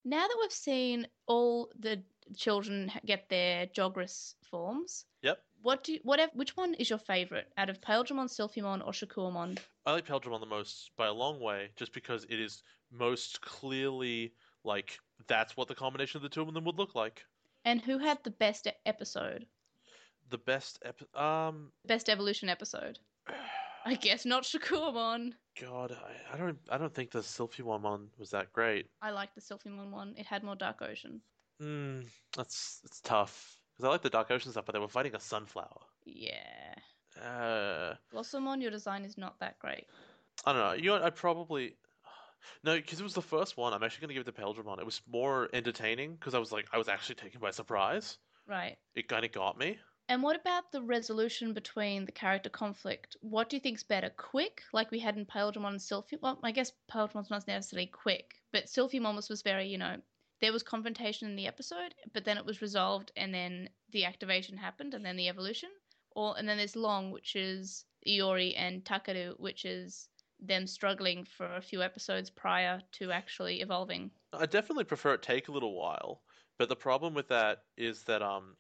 Now 0.06 0.28
that 0.28 0.38
we've 0.40 0.52
seen 0.52 1.08
all 1.28 1.70
the 1.78 2.04
children 2.36 2.92
get 3.06 3.30
their 3.30 3.68
Jogress 3.68 4.36
forms, 4.44 5.06
Yep. 5.22 5.44
what 5.62 5.84
do 5.84 5.94
you, 5.94 6.00
whatever 6.04 6.32
which 6.36 6.56
one 6.56 6.74
is 6.76 6.90
your 6.90 7.00
favorite 7.00 7.52
out 7.58 7.70
of 7.70 7.82
Paildramon, 7.82 8.30
Silphymon, 8.30 8.86
or 8.86 8.92
Shakkoumon? 8.92 9.60
I 9.86 9.92
like 9.94 10.06
Paildramon 10.06 10.40
the 10.40 10.46
most 10.46 10.92
by 10.96 11.08
a 11.08 11.14
long 11.14 11.40
way, 11.40 11.72
just 11.76 11.94
because 11.94 12.26
it 12.26 12.40
is 12.40 12.64
most 12.92 13.42
clearly 13.42 14.34
like 14.64 15.00
that's 15.28 15.56
what 15.58 15.68
the 15.68 15.76
combination 15.76 16.18
of 16.18 16.24
the 16.24 16.30
two 16.30 16.42
of 16.42 16.54
them 16.54 16.64
would 16.66 16.78
look 16.78 16.96
like. 16.96 17.26
And 17.66 17.82
who 17.82 17.98
had 17.98 18.24
the 18.24 18.32
best 18.32 18.68
episode? 18.86 19.46
The 20.30 20.38
best 20.38 20.80
ep- 20.84 21.16
um 21.16 21.72
Best 21.86 22.10
evolution 22.10 22.50
episode? 22.50 23.00
I 23.90 23.96
guess 23.96 24.24
not 24.24 24.44
Shakkoumon. 24.44 25.34
God, 25.60 25.92
I, 25.92 26.36
I 26.36 26.38
don't 26.38 26.60
I 26.70 26.78
don't 26.78 26.94
think 26.94 27.10
the 27.10 27.22
Silphymon 27.22 28.10
was 28.20 28.30
that 28.30 28.54
great. 28.54 28.86
I 29.02 29.10
like 29.10 29.34
the 29.34 29.42
Silphymon 29.42 29.90
one. 29.90 30.14
It 30.16 30.28
had 30.28 30.44
more 30.44 30.56
Dark 30.56 30.84
Ocean. 30.84 31.22
Hmm, 31.60 32.02
that's 32.38 32.82
it's 32.84 33.02
tough 33.02 33.58
because 33.74 33.88
I 33.88 33.92
like 33.92 34.04
the 34.04 34.12
Dark 34.12 34.30
Ocean 34.30 34.52
stuff, 34.52 34.66
but 34.66 34.74
they 34.74 34.80
were 34.80 34.88
fighting 34.88 35.16
a 35.16 35.20
sunflower. 35.20 35.82
Yeah. 36.06 36.76
Uh, 37.20 37.96
Blossomon, 38.12 38.62
your 38.62 38.70
design 38.70 39.04
is 39.04 39.18
not 39.18 39.40
that 39.40 39.58
great. 39.58 39.88
I 40.46 40.54
don't 40.54 40.62
know. 40.62 40.74
You 40.74 40.92
know, 40.92 41.04
I 41.04 41.10
probably 41.10 41.74
no, 42.64 42.76
because 42.76 43.00
it 43.00 43.04
was 43.04 43.16
the 43.16 43.24
first 43.24 43.58
one. 43.58 43.74
I'm 43.74 43.82
actually 43.82 44.02
gonna 44.02 44.14
give 44.14 44.28
it 44.28 44.36
to 44.36 44.40
Paildramon. 44.40 44.78
It 44.78 44.86
was 44.86 45.02
more 45.12 45.50
entertaining 45.52 46.14
because 46.14 46.36
I 46.36 46.40
was 46.40 46.52
like 46.52 46.68
I 46.72 46.78
was 46.78 46.90
actually 46.90 47.16
taken 47.16 47.42
by 47.42 47.50
surprise. 47.50 48.20
Right. 48.48 48.78
It 48.94 49.08
kind 49.08 49.26
of 49.26 49.32
got 49.32 49.58
me. 49.58 49.80
And 50.10 50.24
what 50.24 50.36
about 50.36 50.72
the 50.72 50.82
resolution 50.82 51.54
between 51.54 52.06
the 52.06 52.12
character 52.12 52.50
conflict? 52.50 53.16
What 53.22 53.48
do 53.48 53.56
you 53.56 53.60
think's 53.60 53.84
better? 53.84 54.10
Quick, 54.10 54.64
like 54.74 54.90
we 54.90 54.98
had 54.98 55.16
in 55.16 55.28
Paildramon 55.28 55.70
and 55.70 55.80
Silphymon? 55.80 56.22
Well, 56.24 56.40
I 56.42 56.52
guess 56.52 56.74
Paildramon's 56.92 57.30
not 57.30 57.48
necessarily 57.48 57.86
quick, 57.86 58.42
but 58.52 58.66
Silphymon 58.66 59.16
was, 59.16 59.30
was 59.30 59.44
very, 59.44 59.68
you 59.68 59.78
know, 59.78 59.98
there 60.42 60.52
was 60.52 60.64
confrontation 60.64 61.30
in 61.30 61.36
the 61.36 61.46
episode, 61.46 61.94
but 62.12 62.26
then 62.26 62.40
it 62.40 62.46
was 62.46 62.60
resolved 62.60 63.12
and 63.16 63.32
then 63.32 63.70
the 63.92 64.06
activation 64.06 64.58
happened 64.58 64.96
and 64.96 65.06
then 65.06 65.16
the 65.16 65.30
evolution. 65.30 65.70
Or 66.16 66.36
and 66.40 66.50
then 66.50 66.58
there's 66.58 66.76
Long, 66.76 67.12
which 67.12 67.36
is 67.36 67.86
Iori 68.08 68.56
and 68.58 68.84
Takeru, 68.84 69.40
which 69.40 69.64
is 69.64 70.10
them 70.40 70.66
struggling 70.66 71.24
for 71.24 71.46
a 71.54 71.62
few 71.62 71.84
episodes 71.84 72.32
prior 72.32 72.82
to 72.94 73.12
actually 73.12 73.62
evolving. 73.62 74.10
I 74.34 74.48
definitely 74.48 74.86
prefer 74.86 75.14
it 75.14 75.22
take 75.22 75.50
a 75.50 75.52
little 75.52 75.76
while, 75.76 76.24
but 76.58 76.68
the 76.68 76.76
problem 76.76 77.14
with 77.14 77.28
that 77.28 77.66
is 77.78 78.04
that 78.06 78.24
um, 78.24 78.56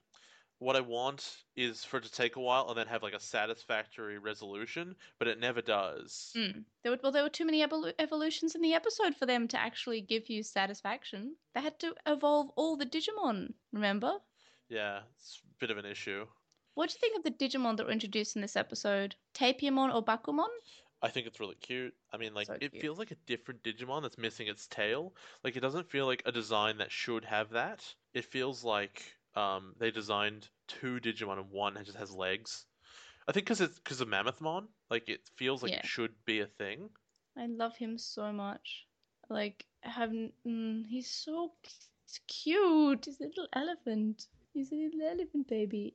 what 0.59 0.75
I 0.75 0.81
want 0.81 1.43
is 1.55 1.83
for 1.83 1.97
it 1.97 2.03
to 2.03 2.11
take 2.11 2.35
a 2.35 2.41
while 2.41 2.67
and 2.69 2.77
then 2.77 2.87
have 2.87 3.01
like 3.01 3.13
a 3.13 3.19
satisfactory 3.19 4.17
resolution, 4.17 4.95
but 5.17 5.27
it 5.27 5.39
never 5.39 5.61
does. 5.61 6.31
Mm. 6.35 6.63
There 6.83 6.91
were 6.91 6.99
well, 7.01 7.11
there 7.11 7.23
were 7.23 7.29
too 7.29 7.45
many 7.45 7.65
evolu- 7.65 7.93
evolutions 7.97 8.55
in 8.55 8.61
the 8.61 8.73
episode 8.73 9.15
for 9.15 9.25
them 9.25 9.47
to 9.49 9.59
actually 9.59 10.01
give 10.01 10.29
you 10.29 10.43
satisfaction. 10.43 11.35
They 11.53 11.61
had 11.61 11.79
to 11.79 11.95
evolve 12.05 12.51
all 12.55 12.75
the 12.77 12.85
Digimon. 12.85 13.53
Remember? 13.71 14.19
Yeah, 14.69 15.01
it's 15.17 15.41
a 15.43 15.59
bit 15.59 15.71
of 15.71 15.77
an 15.77 15.85
issue. 15.85 16.25
What 16.75 16.89
do 16.89 16.93
you 16.93 16.99
think 16.99 17.17
of 17.17 17.23
the 17.23 17.31
Digimon 17.45 17.77
that 17.77 17.85
were 17.85 17.91
introduced 17.91 18.35
in 18.35 18.41
this 18.41 18.55
episode? 18.55 19.15
Tapirmon 19.33 19.93
or 19.93 20.03
Bakumon? 20.03 20.47
I 21.01 21.07
think 21.07 21.27
it's 21.27 21.39
really 21.39 21.55
cute. 21.55 21.93
I 22.11 22.17
mean, 22.17 22.33
like 22.33 22.47
So 22.47 22.53
it 22.53 22.71
cute. 22.71 22.81
feels 22.81 22.99
like 22.99 23.11
a 23.11 23.15
different 23.25 23.63
Digimon 23.63 24.01
that's 24.01 24.17
missing 24.17 24.47
its 24.47 24.67
tail. 24.67 25.15
Like 25.43 25.55
it 25.55 25.61
doesn't 25.61 25.89
feel 25.89 26.05
like 26.05 26.21
a 26.25 26.31
design 26.31 26.77
that 26.77 26.91
should 26.91 27.23
have 27.25 27.51
that. 27.51 27.95
It 28.13 28.25
feels 28.25 28.63
like 28.63 29.15
um 29.35 29.73
they 29.79 29.91
designed 29.91 30.49
two 30.67 30.99
Digimon 30.99 31.37
and 31.39 31.51
one 31.51 31.77
just 31.83 31.97
has 31.97 32.13
legs. 32.13 32.65
I 33.27 33.31
think 33.31 33.45
because 33.45 33.61
it's 33.61 33.77
because 33.79 34.01
of 34.01 34.07
Mammothmon. 34.07 34.67
Like 34.89 35.09
it 35.09 35.21
feels 35.35 35.61
like 35.63 35.71
Yeah. 35.71 35.79
it 35.79 35.85
should 35.85 36.13
be 36.25 36.39
a 36.41 36.47
thing. 36.47 36.89
I 37.37 37.45
love 37.47 37.75
him 37.77 37.97
so 37.97 38.31
much. 38.33 38.85
Like, 39.29 39.65
having 39.81 40.31
mm, 40.45 40.85
he's 40.87 41.09
so 41.09 41.53
c- 41.65 42.19
cute. 42.27 43.05
He's 43.05 43.19
a 43.19 43.23
little 43.23 43.47
elephant. 43.53 44.27
He's 44.53 44.71
a 44.71 44.75
little 44.75 45.01
elephant 45.03 45.47
baby. 45.47 45.93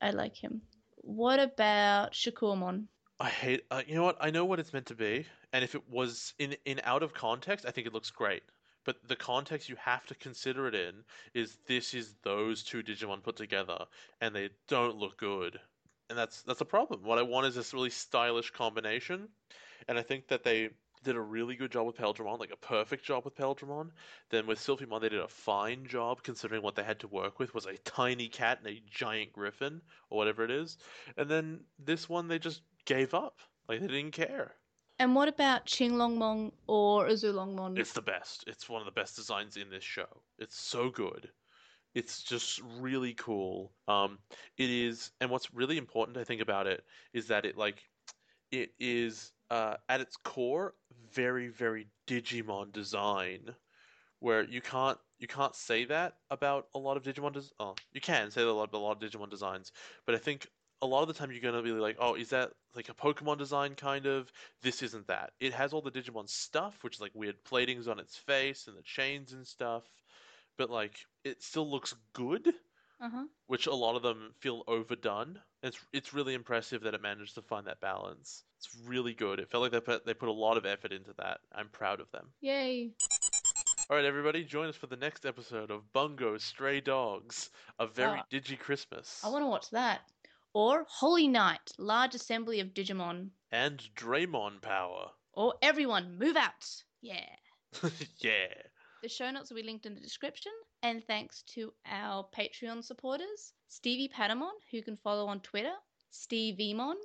I 0.00 0.10
like 0.10 0.36
him. 0.36 0.62
What 1.02 1.40
about 1.40 2.12
Shakkoumon? 2.12 2.86
I 3.18 3.28
hate. 3.28 3.64
Uh, 3.70 3.82
you 3.86 3.94
know 3.94 4.04
what? 4.04 4.16
I 4.20 4.30
know 4.30 4.44
what 4.44 4.60
it's 4.60 4.72
meant 4.72 4.86
to 4.86 4.94
be, 4.94 5.26
and 5.52 5.64
if 5.64 5.74
it 5.74 5.88
was 5.88 6.34
in 6.38 6.56
in 6.64 6.80
out 6.84 7.02
of 7.02 7.12
context, 7.12 7.66
I 7.66 7.70
think 7.72 7.86
it 7.86 7.92
looks 7.92 8.10
great. 8.10 8.42
But 8.84 8.96
the 9.06 9.16
context 9.16 9.68
you 9.68 9.76
have 9.76 10.06
to 10.06 10.14
consider 10.14 10.66
it 10.66 10.74
in 10.74 11.04
is 11.34 11.58
this 11.66 11.94
is 11.94 12.14
those 12.22 12.62
two 12.62 12.82
Digimon 12.82 13.22
put 13.22 13.36
together, 13.36 13.86
and 14.20 14.34
they 14.34 14.50
don't 14.68 14.96
look 14.96 15.18
good, 15.18 15.60
and 16.08 16.18
that's 16.18 16.42
that's 16.42 16.60
a 16.60 16.66
problem. 16.66 17.02
What 17.02 17.18
I 17.18 17.22
want 17.22 17.46
is 17.46 17.54
this 17.54 17.74
really 17.74 17.90
stylish 17.90 18.50
combination, 18.50 19.28
and 19.88 19.98
I 19.98 20.02
think 20.02 20.28
that 20.28 20.44
they 20.44 20.70
did 21.02 21.16
a 21.16 21.20
really 21.20 21.56
good 21.56 21.70
job 21.70 21.86
with 21.86 21.96
Paildramon, 21.96 22.38
like 22.38 22.52
a 22.52 22.56
perfect 22.56 23.04
job 23.04 23.24
with 23.24 23.34
Paildramon. 23.34 23.90
Then 24.28 24.46
with 24.46 24.58
Silphymon, 24.58 25.00
they 25.00 25.08
did 25.08 25.20
a 25.20 25.28
fine 25.28 25.86
job 25.86 26.22
considering 26.22 26.62
what 26.62 26.74
they 26.74 26.82
had 26.82 27.00
to 27.00 27.08
work 27.08 27.38
with 27.38 27.54
was 27.54 27.66
a 27.66 27.78
tiny 27.78 28.28
cat 28.28 28.58
and 28.58 28.68
a 28.68 28.82
giant 28.90 29.32
griffin 29.32 29.80
or 30.10 30.18
whatever 30.18 30.44
it 30.44 30.50
is. 30.50 30.76
And 31.16 31.30
then 31.30 31.60
this 31.78 32.08
one, 32.08 32.28
they 32.28 32.38
just 32.38 32.62
gave 32.84 33.14
up. 33.14 33.38
Like 33.68 33.80
they 33.80 33.86
didn't 33.86 34.12
care. 34.12 34.54
And 35.00 35.14
what 35.14 35.28
about 35.28 35.64
Qinglongmon 35.64 36.52
or 36.66 37.08
Azulongmon? 37.08 37.78
It's 37.78 37.94
the 37.94 38.02
best. 38.02 38.44
It's 38.46 38.68
one 38.68 38.82
of 38.82 38.84
the 38.84 38.92
best 38.92 39.16
designs 39.16 39.56
in 39.56 39.70
this 39.70 39.82
show. 39.82 40.22
It's 40.38 40.60
so 40.60 40.90
good. 40.90 41.30
It's 41.94 42.22
just 42.22 42.60
really 42.78 43.14
cool. 43.14 43.72
Um, 43.88 44.18
it 44.58 44.68
is, 44.68 45.10
and 45.22 45.30
what's 45.30 45.54
really 45.54 45.78
important 45.78 46.18
I 46.18 46.24
think 46.24 46.42
about 46.42 46.66
it 46.66 46.84
is 47.14 47.28
that 47.28 47.46
it 47.46 47.56
like, 47.56 47.82
it 48.52 48.74
is 48.78 49.32
uh, 49.50 49.76
at 49.88 50.02
its 50.02 50.16
core 50.16 50.74
very 51.10 51.48
very 51.48 51.86
Digimon 52.06 52.70
design, 52.70 53.54
where 54.18 54.44
you 54.44 54.60
can't 54.60 54.98
you 55.18 55.26
can't 55.26 55.54
say 55.54 55.86
that 55.86 56.18
about 56.30 56.66
a 56.74 56.78
lot 56.78 56.98
of 56.98 57.02
Digimon. 57.02 57.32
Des- 57.32 57.54
oh, 57.58 57.74
you 57.92 58.02
can 58.02 58.30
say 58.30 58.42
that 58.42 58.50
a 58.50 58.52
lot, 58.52 58.68
a 58.74 58.78
lot 58.78 59.02
of 59.02 59.10
Digimon 59.10 59.30
designs, 59.30 59.72
but 60.04 60.14
I 60.14 60.18
think 60.18 60.46
a 60.82 60.86
lot 60.86 61.02
of 61.02 61.08
the 61.08 61.14
time 61.14 61.30
you're 61.30 61.40
gonna 61.40 61.62
be 61.62 61.72
like, 61.72 61.96
oh, 62.00 62.14
is 62.14 62.30
that 62.30 62.52
like 62.74 62.88
a 62.88 62.94
Pokemon 62.94 63.38
design 63.38 63.74
kind 63.74 64.06
of? 64.06 64.32
This 64.62 64.82
isn't 64.82 65.06
that. 65.08 65.32
It 65.40 65.52
has 65.52 65.72
all 65.72 65.82
the 65.82 65.90
Digimon 65.90 66.28
stuff, 66.28 66.82
which 66.82 66.96
is 66.96 67.00
like 67.00 67.12
weird 67.14 67.42
platings 67.44 67.86
on 67.88 67.98
its 67.98 68.16
face 68.16 68.66
and 68.66 68.76
the 68.76 68.82
chains 68.82 69.32
and 69.32 69.46
stuff, 69.46 69.84
but 70.56 70.70
like 70.70 70.94
it 71.24 71.42
still 71.42 71.68
looks 71.70 71.94
good, 72.12 72.54
Uh-huh. 73.00 73.24
which 73.46 73.66
a 73.66 73.74
lot 73.74 73.96
of 73.96 74.02
them 74.02 74.34
feel 74.40 74.62
overdone. 74.66 75.40
It's 75.62 75.78
it's 75.92 76.14
really 76.14 76.32
impressive 76.34 76.82
that 76.84 76.94
it 76.94 77.02
managed 77.02 77.34
to 77.34 77.42
find 77.42 77.66
that 77.66 77.80
balance. 77.80 78.44
It's 78.58 78.74
really 78.86 79.12
good. 79.14 79.38
It 79.40 79.50
felt 79.50 79.62
like 79.62 79.72
they 79.72 79.80
put 79.80 80.06
they 80.06 80.14
put 80.14 80.28
a 80.28 80.32
lot 80.32 80.56
of 80.56 80.64
effort 80.64 80.92
into 80.92 81.12
that. 81.18 81.40
I'm 81.52 81.68
proud 81.68 82.00
of 82.00 82.10
them. 82.12 82.28
Yay. 82.40 82.92
All 83.90 83.96
right, 83.96 84.04
everybody, 84.04 84.44
join 84.44 84.68
us 84.68 84.76
for 84.76 84.86
the 84.86 84.96
next 84.96 85.26
episode 85.26 85.70
of 85.72 85.92
Bungo 85.92 86.38
Stray 86.38 86.80
Dogs, 86.80 87.50
a 87.80 87.86
very 87.88 88.20
Ah. 88.20 88.24
digi 88.30 88.56
Christmas, 88.56 89.20
I 89.24 89.28
want 89.28 89.42
to 89.42 89.48
watch 89.48 89.68
that. 89.70 90.02
Or 90.52 90.84
Holy 90.88 91.28
Night, 91.28 91.72
large 91.78 92.14
assembly 92.14 92.60
of 92.60 92.74
Digimon. 92.74 93.30
and 93.52 93.78
Draymon 93.94 94.60
Power. 94.60 95.12
Or 95.32 95.54
everyone, 95.62 96.18
move 96.18 96.36
out. 96.36 96.66
Yeah. 97.00 97.36
yeah. 98.18 98.52
The 99.02 99.08
show 99.08 99.30
notes 99.30 99.50
will 99.50 99.56
be 99.56 99.62
linked 99.62 99.86
in 99.86 99.94
the 99.94 100.00
description. 100.00 100.52
And 100.82 101.04
thanks 101.06 101.42
to 101.54 101.72
our 101.86 102.26
Patreon 102.36 102.82
supporters 102.84 103.52
Stevie 103.68 104.08
Patamon, 104.08 104.50
who 104.70 104.78
you 104.78 104.82
can 104.82 104.96
follow 104.96 105.26
on 105.26 105.40
Twitter, 105.40 105.74
Steve 106.10 106.56
Vmon, 106.58 106.96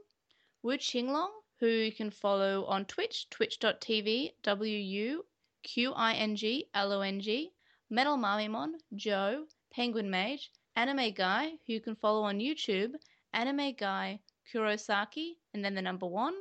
Wu 0.63 0.77
Qinglong, 0.77 1.30
who 1.59 1.67
you 1.67 1.91
can 1.91 2.09
follow 2.09 2.65
on 2.65 2.85
Twitch, 2.85 3.30
twitch.tv, 3.30 4.31
W 4.41 4.77
U 4.77 5.26
Q 5.63 5.93
I 5.93 6.13
N 6.13 6.35
G 6.35 6.67
L 6.73 6.91
O 6.91 7.01
N 7.01 7.19
G, 7.22 7.51
Metal 7.89 8.17
Marmimon, 8.17 8.72
Joe, 8.95 9.45
Penguin 9.72 10.09
Mage, 10.09 10.51
Anime 10.76 11.11
Guy, 11.13 11.51
who 11.67 11.73
you 11.73 11.81
can 11.81 11.95
follow 11.95 12.23
on 12.23 12.39
YouTube, 12.39 12.93
Anime 13.36 13.74
Guy 13.78 14.20
Kurosaki, 14.52 15.34
and 15.53 15.64
then 15.64 15.76
the 15.76 15.82
number 15.82 16.07
one, 16.07 16.34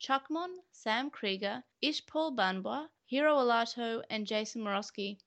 Chuckmon, 0.00 0.54
Sam 0.72 1.10
Krieger, 1.10 1.62
Ishpal 1.84 2.34
Banwa, 2.36 2.86
Hiro 3.06 3.36
Alato, 3.36 4.02
and 4.08 4.26
Jason 4.26 4.62
Morosky. 4.62 5.18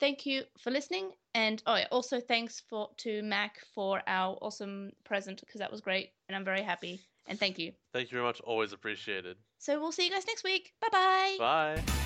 Thank 0.00 0.24
you 0.24 0.44
for 0.58 0.70
listening, 0.70 1.10
and 1.34 1.62
oh 1.66 1.76
yeah, 1.76 1.88
also 1.90 2.20
thanks 2.20 2.62
for 2.70 2.90
to 2.98 3.22
Mac 3.22 3.58
for 3.74 4.02
our 4.06 4.38
awesome 4.40 4.92
present 5.04 5.40
because 5.40 5.58
that 5.58 5.70
was 5.70 5.80
great, 5.80 6.10
and 6.28 6.36
I'm 6.36 6.44
very 6.44 6.62
happy. 6.62 7.00
And 7.26 7.38
thank 7.38 7.58
you. 7.58 7.72
Thank 7.92 8.10
you 8.10 8.16
very 8.16 8.26
much. 8.26 8.40
Always 8.40 8.72
appreciated. 8.72 9.36
So 9.58 9.78
we'll 9.80 9.92
see 9.92 10.04
you 10.04 10.10
guys 10.10 10.26
next 10.26 10.42
week. 10.42 10.72
Bye 10.80 10.88
bye. 10.90 11.36
Bye. 11.38 12.01